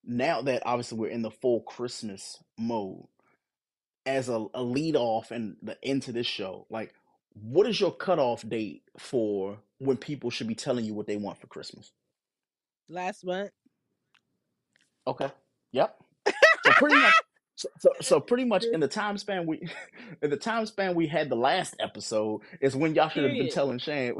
Now 0.05 0.41
that 0.41 0.63
obviously 0.65 0.97
we're 0.97 1.07
in 1.07 1.21
the 1.21 1.31
full 1.31 1.61
Christmas 1.61 2.43
mode, 2.57 3.05
as 4.05 4.29
a, 4.29 4.45
a 4.53 4.61
lead 4.61 4.95
off 4.95 5.31
and 5.31 5.55
the 5.61 5.77
end 5.83 6.03
to 6.03 6.11
this 6.11 6.27
show, 6.27 6.65
like 6.69 6.93
what 7.33 7.67
is 7.67 7.79
your 7.79 7.91
cutoff 7.91 8.47
date 8.47 8.83
for 8.97 9.57
when 9.79 9.97
people 9.97 10.29
should 10.29 10.47
be 10.47 10.55
telling 10.55 10.85
you 10.85 10.93
what 10.93 11.07
they 11.07 11.17
want 11.17 11.39
for 11.39 11.47
Christmas? 11.47 11.91
Last 12.89 13.25
month. 13.25 13.51
Okay. 15.07 15.29
Yep. 15.71 15.97
So 16.65 16.71
pretty 16.73 16.95
much 16.95 17.13
so, 17.55 17.69
so, 17.79 17.89
so 18.01 18.19
pretty 18.19 18.45
much 18.45 18.65
in 18.65 18.79
the 18.79 18.87
time 18.89 19.17
span 19.17 19.45
we 19.45 19.67
in 20.21 20.29
the 20.29 20.37
time 20.37 20.65
span 20.65 20.95
we 20.95 21.07
had 21.07 21.29
the 21.29 21.35
last 21.35 21.75
episode 21.79 22.41
is 22.61 22.75
when 22.75 22.95
y'all 22.95 23.09
should 23.09 23.23
have 23.23 23.33
been 23.33 23.49
telling 23.49 23.79
Shane 23.79 24.13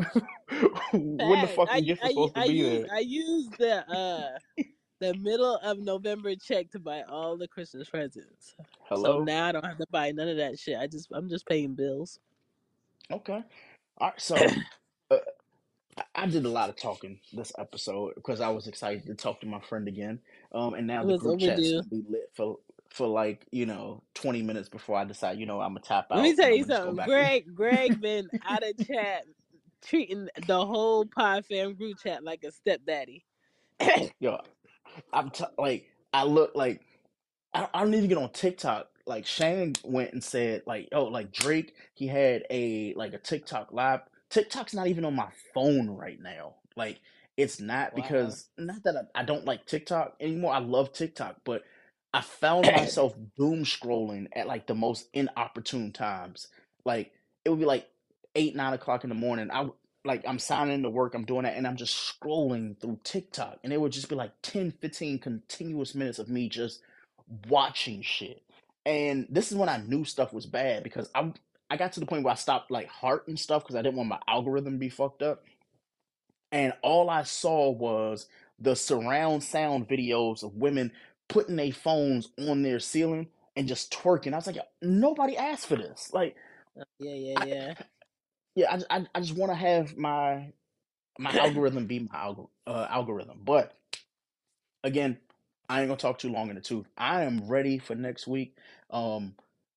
when 0.91 1.17
the 1.17 1.67
I 1.69 1.81
gift 1.81 2.01
I 2.03 2.09
supposed 2.09 2.35
to 2.35 2.41
I 2.41 2.47
be 2.47 2.53
use 2.53 2.79
there. 2.79 2.87
I 2.93 2.99
use 2.99 3.49
the 3.57 3.89
uh 3.89 4.63
the 5.03 5.13
middle 5.19 5.57
of 5.57 5.79
November 5.79 6.33
check 6.35 6.71
to 6.71 6.79
buy 6.79 7.01
all 7.03 7.37
the 7.37 7.47
Christmas 7.47 7.89
presents. 7.89 8.55
Hello. 8.83 9.19
So 9.19 9.23
now 9.23 9.45
I 9.45 9.51
don't 9.51 9.65
have 9.65 9.77
to 9.77 9.87
buy 9.91 10.11
none 10.11 10.29
of 10.29 10.37
that 10.37 10.57
shit. 10.57 10.77
I 10.79 10.87
just 10.87 11.09
I'm 11.11 11.29
just 11.29 11.45
paying 11.45 11.75
bills. 11.75 12.19
Okay. 13.11 13.43
All 13.97 14.09
right, 14.09 14.21
so 14.21 14.35
uh, 15.11 15.17
I- 16.15 16.25
did 16.27 16.45
a 16.45 16.49
lot 16.49 16.69
of 16.69 16.77
talking 16.77 17.19
this 17.33 17.51
episode 17.57 18.15
because 18.15 18.39
I 18.39 18.49
was 18.49 18.67
excited 18.67 19.05
to 19.07 19.13
talk 19.13 19.41
to 19.41 19.45
my 19.45 19.59
friend 19.59 19.87
again. 19.87 20.19
Um, 20.53 20.73
and 20.73 20.87
now 20.87 21.03
the 21.03 21.17
group 21.17 21.39
chat's 21.41 21.69
gonna 21.69 21.83
be 21.83 22.03
lit 22.09 22.29
for 22.33 22.57
for 22.89 23.07
like 23.07 23.45
you 23.51 23.65
know 23.65 24.03
twenty 24.13 24.41
minutes 24.41 24.69
before 24.69 24.97
I 24.97 25.03
decide 25.03 25.37
you 25.37 25.45
know 25.45 25.59
I'm 25.59 25.71
gonna 25.73 25.81
tap 25.81 26.07
out. 26.11 26.17
Let 26.17 26.23
me 26.23 26.35
tell 26.35 26.49
you 26.49 26.63
gonna 26.63 26.73
just 26.73 26.81
go 26.81 26.89
something. 26.89 27.05
Greg 27.05 27.53
Greg 27.53 28.01
been 28.01 28.29
out 28.47 28.63
of 28.63 28.87
chat 28.87 29.25
treating 29.81 30.29
the 30.47 30.65
whole 30.65 31.05
Pod 31.05 31.45
Fam 31.45 31.73
group 31.73 31.99
chat 32.01 32.23
like 32.23 32.43
a 32.45 32.51
stepdaddy. 32.51 33.25
Yo, 34.19 34.39
I'm 35.13 35.31
t- 35.31 35.45
like 35.57 35.87
I 36.13 36.23
look 36.25 36.53
like 36.55 36.81
I, 37.53 37.69
I 37.75 37.81
don't 37.83 37.95
even 37.95 38.09
get 38.09 38.19
on 38.19 38.31
TikTok. 38.31 38.89
Like 39.07 39.27
Shane 39.27 39.75
went 39.83 40.13
and 40.13 40.23
said, 40.23 40.63
like, 40.67 40.89
oh, 40.93 41.05
like 41.05 41.33
Drake, 41.33 41.75
he 41.95 42.07
had 42.07 42.45
a 42.51 42.95
like 42.95 43.13
a 43.13 43.19
TikTok 43.19 43.73
live. 43.73 44.01
TikTok's 44.31 44.75
not 44.75 44.87
even 44.87 45.05
on 45.05 45.15
my 45.17 45.29
phone 45.55 45.91
right 45.91 46.21
now. 46.21 46.55
Like, 46.77 47.01
it's 47.37 47.61
not 47.61 47.95
Wow. 47.95 47.97
because 47.97 48.49
not 48.57 48.83
that 48.85 49.09
I, 49.15 49.21
I 49.21 49.25
don't 49.25 49.45
like 49.45 49.67
TikTok 49.67 50.15
anymore. 50.21 50.53
I 50.55 50.59
love 50.59 50.93
TikTok, 50.93 51.37
but 51.45 51.63
I 52.15 52.21
found 52.21 52.71
myself 52.73 53.15
doom 53.37 53.65
scrolling 53.65 54.27
at 54.35 54.47
like 54.47 54.67
the 54.67 54.75
most 54.75 55.09
inopportune 55.13 55.93
times. 55.93 56.49
Like 56.85 57.13
it 57.45 57.51
would 57.51 57.59
be 57.59 57.65
like 57.65 57.89
eight, 58.37 58.55
nine 58.55 58.75
o'clock 58.75 59.03
in 59.03 59.09
the 59.09 59.15
morning. 59.17 59.51
I 59.51 59.69
like 60.05 60.23
I'm 60.27 60.39
signing 60.39 60.75
into 60.75 60.89
work, 60.89 61.15
I'm 61.15 61.25
doing 61.25 61.43
that, 61.43 61.57
and 61.57 61.67
I'm 61.67 61.77
just 61.77 61.95
scrolling 62.19 62.79
through 62.79 62.99
TikTok, 63.03 63.59
and 63.63 63.73
it 63.73 63.81
would 63.81 63.91
just 63.93 64.09
be 64.09 64.15
like 64.15 64.31
10, 64.43 64.71
15 64.71 65.19
continuous 65.19 65.95
minutes 65.95 66.19
of 66.19 66.29
me 66.29 66.49
just 66.49 66.81
watching 67.49 68.01
shit. 68.01 68.43
And 68.85 69.27
this 69.29 69.51
is 69.51 69.57
when 69.57 69.69
I 69.69 69.77
knew 69.77 70.05
stuff 70.05 70.33
was 70.33 70.45
bad 70.45 70.83
because 70.83 71.09
I 71.15 71.33
I 71.69 71.77
got 71.77 71.93
to 71.93 71.99
the 72.01 72.05
point 72.07 72.23
where 72.23 72.33
I 72.33 72.37
stopped 72.37 72.71
like 72.71 72.87
heart 72.87 73.27
and 73.27 73.39
stuff 73.39 73.63
because 73.63 73.75
I 73.75 73.81
didn't 73.81 73.97
want 73.97 74.09
my 74.09 74.19
algorithm 74.27 74.73
to 74.73 74.79
be 74.79 74.89
fucked 74.89 75.23
up. 75.23 75.43
And 76.51 76.73
all 76.83 77.09
I 77.09 77.23
saw 77.23 77.71
was 77.71 78.27
the 78.59 78.75
surround 78.75 79.43
sound 79.43 79.89
videos 79.89 80.43
of 80.43 80.55
women 80.55 80.91
putting 81.29 81.57
their 81.57 81.73
phones 81.73 82.29
on 82.39 82.63
their 82.63 82.79
ceiling 82.79 83.29
and 83.55 83.67
just 83.67 83.93
twerking. 83.93 84.33
I 84.33 84.37
was 84.37 84.47
like, 84.47 84.57
nobody 84.81 85.37
asked 85.37 85.67
for 85.67 85.77
this. 85.77 86.11
Like, 86.13 86.35
oh, 86.79 86.83
Yeah, 86.99 87.15
yeah, 87.15 87.45
yeah. 87.45 87.73
Yeah, 88.55 88.77
I, 88.89 88.97
I, 88.97 89.05
I 89.15 89.19
just 89.19 89.35
want 89.35 89.51
to 89.51 89.55
have 89.55 89.97
my 89.97 90.51
my 91.19 91.31
algorithm 91.37 91.85
be 91.85 91.99
my 91.99 92.15
algor- 92.15 92.49
uh, 92.65 92.87
algorithm. 92.89 93.41
But 93.43 93.73
again, 94.83 95.17
I 95.69 95.79
ain't 95.79 95.89
gonna 95.89 95.97
talk 95.97 96.19
too 96.19 96.31
long 96.31 96.49
in 96.49 96.55
the 96.55 96.61
tooth. 96.61 96.87
I 96.97 97.23
am 97.23 97.47
ready 97.47 97.79
for 97.79 97.95
next 97.95 98.27
week. 98.27 98.57
Um, 98.89 99.35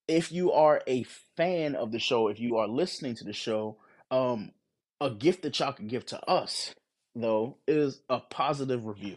if 0.09 0.33
you 0.33 0.53
are 0.53 0.83
a 0.87 1.05
fan 1.37 1.75
of 1.75 1.93
the 1.93 1.99
show, 1.99 2.29
if 2.29 2.39
you 2.39 2.57
are 2.57 2.69
listening 2.69 3.15
to 3.17 3.25
the 3.25 3.33
show, 3.33 3.77
um, 4.11 4.53
a 5.01 5.11
gift 5.11 5.43
that 5.43 5.59
y'all 5.59 5.73
can 5.73 5.89
give 5.89 6.07
to 6.07 6.25
us 6.29 6.75
though 7.15 7.57
is 7.67 8.01
a 8.09 8.21
positive 8.21 8.87
review. 8.87 9.17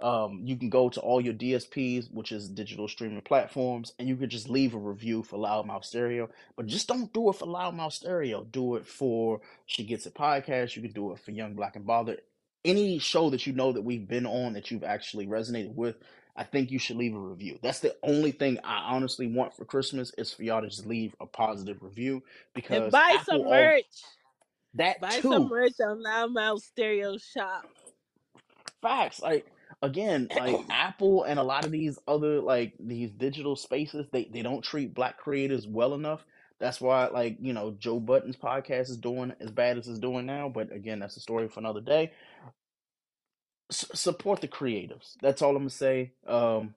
Um, 0.00 0.42
you 0.44 0.56
can 0.56 0.70
go 0.70 0.88
to 0.90 1.00
all 1.00 1.20
your 1.20 1.34
DSPs, 1.34 2.12
which 2.12 2.30
is 2.30 2.48
digital 2.48 2.86
streaming 2.86 3.20
platforms, 3.22 3.94
and 3.98 4.08
you 4.08 4.16
could 4.16 4.30
just 4.30 4.48
leave 4.48 4.74
a 4.74 4.78
review 4.78 5.22
for 5.24 5.38
Loud 5.38 5.66
Mouf 5.66 5.84
Stereo. 5.84 6.28
But 6.56 6.66
just 6.66 6.86
don't 6.86 7.12
do 7.12 7.30
it 7.30 7.36
for 7.36 7.46
Loud 7.46 7.74
Mouf 7.74 7.92
Stereo. 7.92 8.44
Do 8.44 8.76
it 8.76 8.86
for 8.86 9.40
She 9.66 9.84
Gets 9.84 10.06
It 10.06 10.14
podcast. 10.14 10.76
You 10.76 10.82
can 10.82 10.92
do 10.92 11.12
it 11.12 11.18
for 11.20 11.32
Young 11.32 11.54
Black 11.54 11.74
and 11.76 11.86
Bothered. 11.86 12.22
Any 12.64 12.98
show 12.98 13.30
that 13.30 13.46
you 13.46 13.52
know 13.52 13.72
that 13.72 13.82
we've 13.82 14.06
been 14.06 14.26
on 14.26 14.52
that 14.52 14.70
you've 14.70 14.84
actually 14.84 15.26
resonated 15.26 15.74
with, 15.74 15.96
I 16.36 16.44
think 16.44 16.70
you 16.70 16.78
should 16.78 16.96
leave 16.96 17.14
a 17.14 17.18
review. 17.18 17.58
That's 17.62 17.80
the 17.80 17.96
only 18.04 18.30
thing 18.30 18.58
I 18.62 18.92
honestly 18.92 19.26
want 19.26 19.56
for 19.56 19.64
Christmas 19.64 20.12
is 20.16 20.32
for 20.32 20.44
y'all 20.44 20.62
to 20.62 20.68
just 20.68 20.86
leave 20.86 21.14
a 21.20 21.26
positive 21.26 21.82
review 21.82 22.22
And 22.72 22.84
because 22.84 22.92
buy 22.92 23.18
Apple 23.20 23.24
some 23.24 23.46
all 23.46 23.50
merch. 23.50 23.84
that 24.74 25.00
Buy 25.00 25.20
some 25.20 25.48
merch 25.48 25.74
on 25.80 26.02
Loud 26.02 26.30
Mouf 26.34 26.60
Stereo 26.60 27.16
Shop. 27.18 27.64
Facts. 28.82 29.20
Like 29.20 29.46
again, 29.82 30.28
like 30.36 30.56
Apple 30.70 31.24
and 31.24 31.38
a 31.38 31.42
lot 31.42 31.64
of 31.64 31.70
these 31.72 31.98
other 32.06 32.40
like 32.40 32.74
these 32.78 33.10
digital 33.10 33.56
spaces, 33.56 34.06
they 34.12 34.24
they 34.24 34.42
don't 34.42 34.62
treat 34.64 34.94
black 34.94 35.18
creators 35.18 35.66
well 35.66 35.94
enough. 35.94 36.24
That's 36.58 36.80
why 36.80 37.06
like, 37.08 37.38
you 37.40 37.52
know, 37.52 37.76
Joe 37.78 38.00
Budden's 38.00 38.36
podcast 38.36 38.90
is 38.90 38.96
doing 38.96 39.32
as 39.40 39.50
bad 39.50 39.78
as 39.78 39.86
it's 39.88 39.98
doing 40.00 40.26
now, 40.26 40.48
but 40.48 40.72
again, 40.72 40.98
that's 40.98 41.16
a 41.16 41.20
story 41.20 41.48
for 41.48 41.60
another 41.60 41.80
day. 41.80 42.12
S- 43.70 43.90
support 43.94 44.40
the 44.40 44.48
creatives. 44.48 45.14
That's 45.22 45.42
all 45.42 45.50
I'm 45.50 45.58
gonna 45.62 45.70
say. 45.70 46.12
Um 46.26 46.74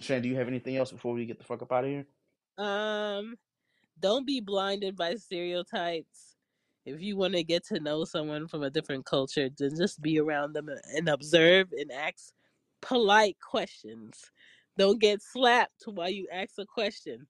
Chan, 0.00 0.22
do 0.22 0.28
you 0.28 0.36
have 0.36 0.48
anything 0.48 0.76
else 0.76 0.90
before 0.90 1.14
we 1.14 1.24
get 1.24 1.38
the 1.38 1.44
fuck 1.44 1.62
up 1.62 1.72
out 1.72 1.84
of 1.84 1.90
here? 1.90 2.06
Um, 2.58 3.36
don't 4.00 4.26
be 4.26 4.40
blinded 4.40 4.96
by 4.96 5.14
stereotypes. 5.14 6.33
If 6.84 7.00
you 7.00 7.16
want 7.16 7.34
to 7.34 7.42
get 7.44 7.64
to 7.68 7.80
know 7.80 8.04
someone 8.04 8.46
from 8.48 8.62
a 8.62 8.70
different 8.70 9.06
culture, 9.06 9.48
then 9.56 9.76
just 9.76 10.02
be 10.02 10.18
around 10.20 10.52
them 10.54 10.68
and 10.94 11.08
observe 11.08 11.72
and 11.72 11.90
ask 11.90 12.32
polite 12.82 13.36
questions. 13.40 14.30
Don't 14.76 15.00
get 15.00 15.22
slapped 15.22 15.82
while 15.86 16.10
you 16.10 16.28
ask 16.32 16.58
a 16.58 16.66
question. 16.66 17.26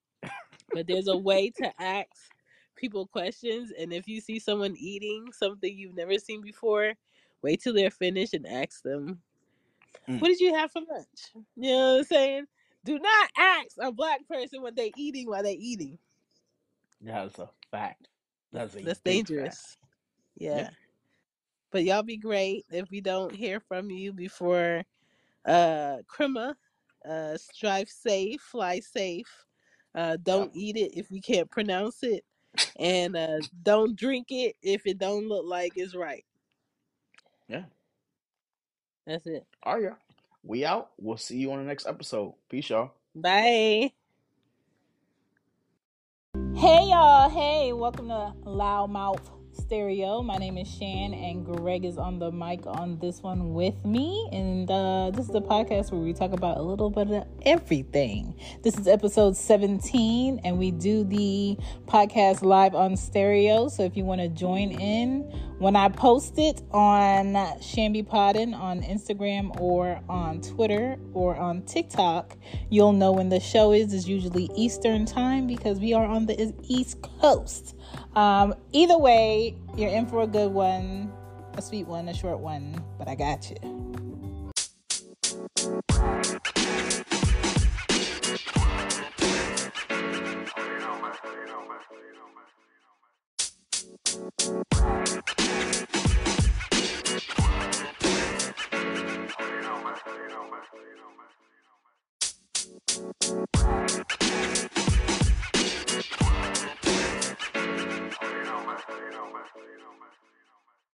But 0.73 0.87
there's 0.87 1.07
a 1.07 1.17
way 1.17 1.51
to 1.51 1.81
ask 1.81 2.09
people 2.75 3.07
questions, 3.07 3.71
and 3.77 3.93
if 3.93 4.07
you 4.07 4.19
see 4.19 4.39
someone 4.39 4.75
eating 4.77 5.31
something 5.31 5.77
you've 5.77 5.95
never 5.95 6.17
seen 6.19 6.41
before, 6.41 6.93
wait 7.41 7.61
till 7.61 7.73
they're 7.73 7.89
finished 7.91 8.33
and 8.33 8.45
ask 8.47 8.81
them, 8.83 9.21
Mm, 10.07 10.19
"What 10.19 10.27
did 10.29 10.39
you 10.39 10.53
have 10.55 10.71
for 10.71 10.81
lunch?" 10.81 11.31
You 11.55 11.71
know 11.71 11.93
what 11.93 11.97
I'm 11.99 12.03
saying? 12.05 12.47
Do 12.83 12.99
not 12.99 13.31
ask 13.37 13.77
a 13.79 13.91
black 13.91 14.27
person 14.27 14.61
what 14.61 14.75
they're 14.75 14.91
eating 14.95 15.27
while 15.27 15.43
they're 15.43 15.55
eating. 15.57 15.99
that's 17.01 17.39
a 17.39 17.49
fact. 17.71 18.09
That's 18.55 18.73
That's 18.73 18.99
dangerous. 19.01 19.77
Yeah. 20.37 20.57
Yep. 20.57 20.73
But 21.71 21.83
y'all 21.83 22.03
be 22.03 22.17
great. 22.17 22.65
If 22.71 22.89
we 22.89 23.01
don't 23.01 23.33
hear 23.33 23.59
from 23.59 23.89
you 23.89 24.13
before 24.13 24.83
uh 25.45 25.97
Krima, 26.07 26.55
uh 27.07 27.37
strive 27.37 27.89
safe, 27.89 28.41
fly 28.41 28.79
safe. 28.79 29.45
Uh 29.93 30.17
don't 30.21 30.51
eat 30.55 30.77
it 30.77 30.97
if 30.97 31.11
you 31.11 31.21
can't 31.21 31.49
pronounce 31.49 32.03
it. 32.03 32.23
And 32.79 33.15
uh 33.15 33.39
don't 33.63 33.95
drink 33.95 34.27
it 34.29 34.55
if 34.61 34.87
it 34.87 34.97
don't 34.97 35.27
look 35.27 35.45
like 35.45 35.73
it's 35.75 35.95
right. 35.95 36.25
Yeah. 37.47 37.63
That's 39.05 39.27
it. 39.27 39.45
All 39.63 39.75
right, 39.75 39.83
y'all. 39.83 39.97
We 40.43 40.65
out. 40.65 40.91
We'll 40.97 41.17
see 41.17 41.37
you 41.37 41.51
on 41.51 41.59
the 41.59 41.65
next 41.65 41.87
episode. 41.87 42.33
Peace, 42.49 42.69
y'all. 42.69 42.91
Bye. 43.13 43.91
Hey 46.65 46.87
y'all, 46.89 47.29
hey, 47.29 47.73
welcome 47.73 48.07
to 48.07 48.33
Loud 48.43 48.89
Mouf 48.89 49.19
Stereo. 49.65 50.21
My 50.21 50.37
name 50.37 50.59
is 50.59 50.77
Chan, 50.77 51.15
and 51.15 51.43
Greg 51.43 51.85
is 51.85 51.97
on 51.97 52.19
the 52.19 52.31
mic 52.31 52.67
on 52.67 52.99
this 52.99 53.23
one 53.23 53.55
with 53.55 53.73
me. 53.83 54.29
And 54.31 54.69
uh, 54.69 55.09
this 55.09 55.27
is 55.27 55.33
a 55.33 55.41
podcast 55.41 55.91
where 55.91 56.01
we 56.01 56.13
talk 56.13 56.33
about 56.33 56.57
a 56.57 56.61
little 56.61 56.91
bit 56.91 57.09
of 57.09 57.25
everything. 57.41 58.35
This 58.61 58.77
is 58.77 58.87
episode 58.87 59.35
17, 59.35 60.41
and 60.43 60.59
we 60.59 60.69
do 60.69 61.03
the 61.03 61.57
podcast 61.87 62.43
live 62.43 62.75
on 62.75 62.95
Stereo. 62.95 63.67
So 63.67 63.81
if 63.81 63.97
you 63.97 64.03
want 64.03 64.21
to 64.21 64.29
join 64.29 64.69
in, 64.69 65.21
when 65.57 65.75
I 65.75 65.89
post 65.89 66.37
it 66.37 66.61
on 66.69 67.33
chanbepoddin 67.33 68.53
on 68.53 68.81
Instagram 68.81 69.59
or 69.59 69.99
on 70.07 70.41
Twitter 70.41 70.99
or 71.13 71.35
on 71.37 71.63
TikTok, 71.63 72.37
you'll 72.69 72.93
know 72.93 73.13
when 73.13 73.29
the 73.29 73.39
show 73.39 73.71
is. 73.71 73.93
Is 73.93 74.07
usually 74.07 74.49
Eastern 74.55 75.05
time 75.05 75.47
because 75.47 75.79
we 75.79 75.93
are 75.93 76.05
on 76.05 76.27
the 76.27 76.53
East 76.67 77.01
Coast. 77.21 77.75
Um, 78.15 78.55
either 78.71 78.97
way, 78.97 79.55
you're 79.75 79.89
in 79.89 80.05
for 80.07 80.23
a 80.23 80.27
good 80.27 80.51
one, 80.51 81.11
a 81.53 81.61
sweet 81.61 81.87
one, 81.87 82.07
a 82.09 82.13
short 82.13 82.39
one, 82.39 82.83
but 82.97 83.07
I 83.07 83.15
got 83.15 83.49
you. 83.49 83.85
Thank 106.55 106.83
you. 106.83 106.84
aroma. 108.69 110.24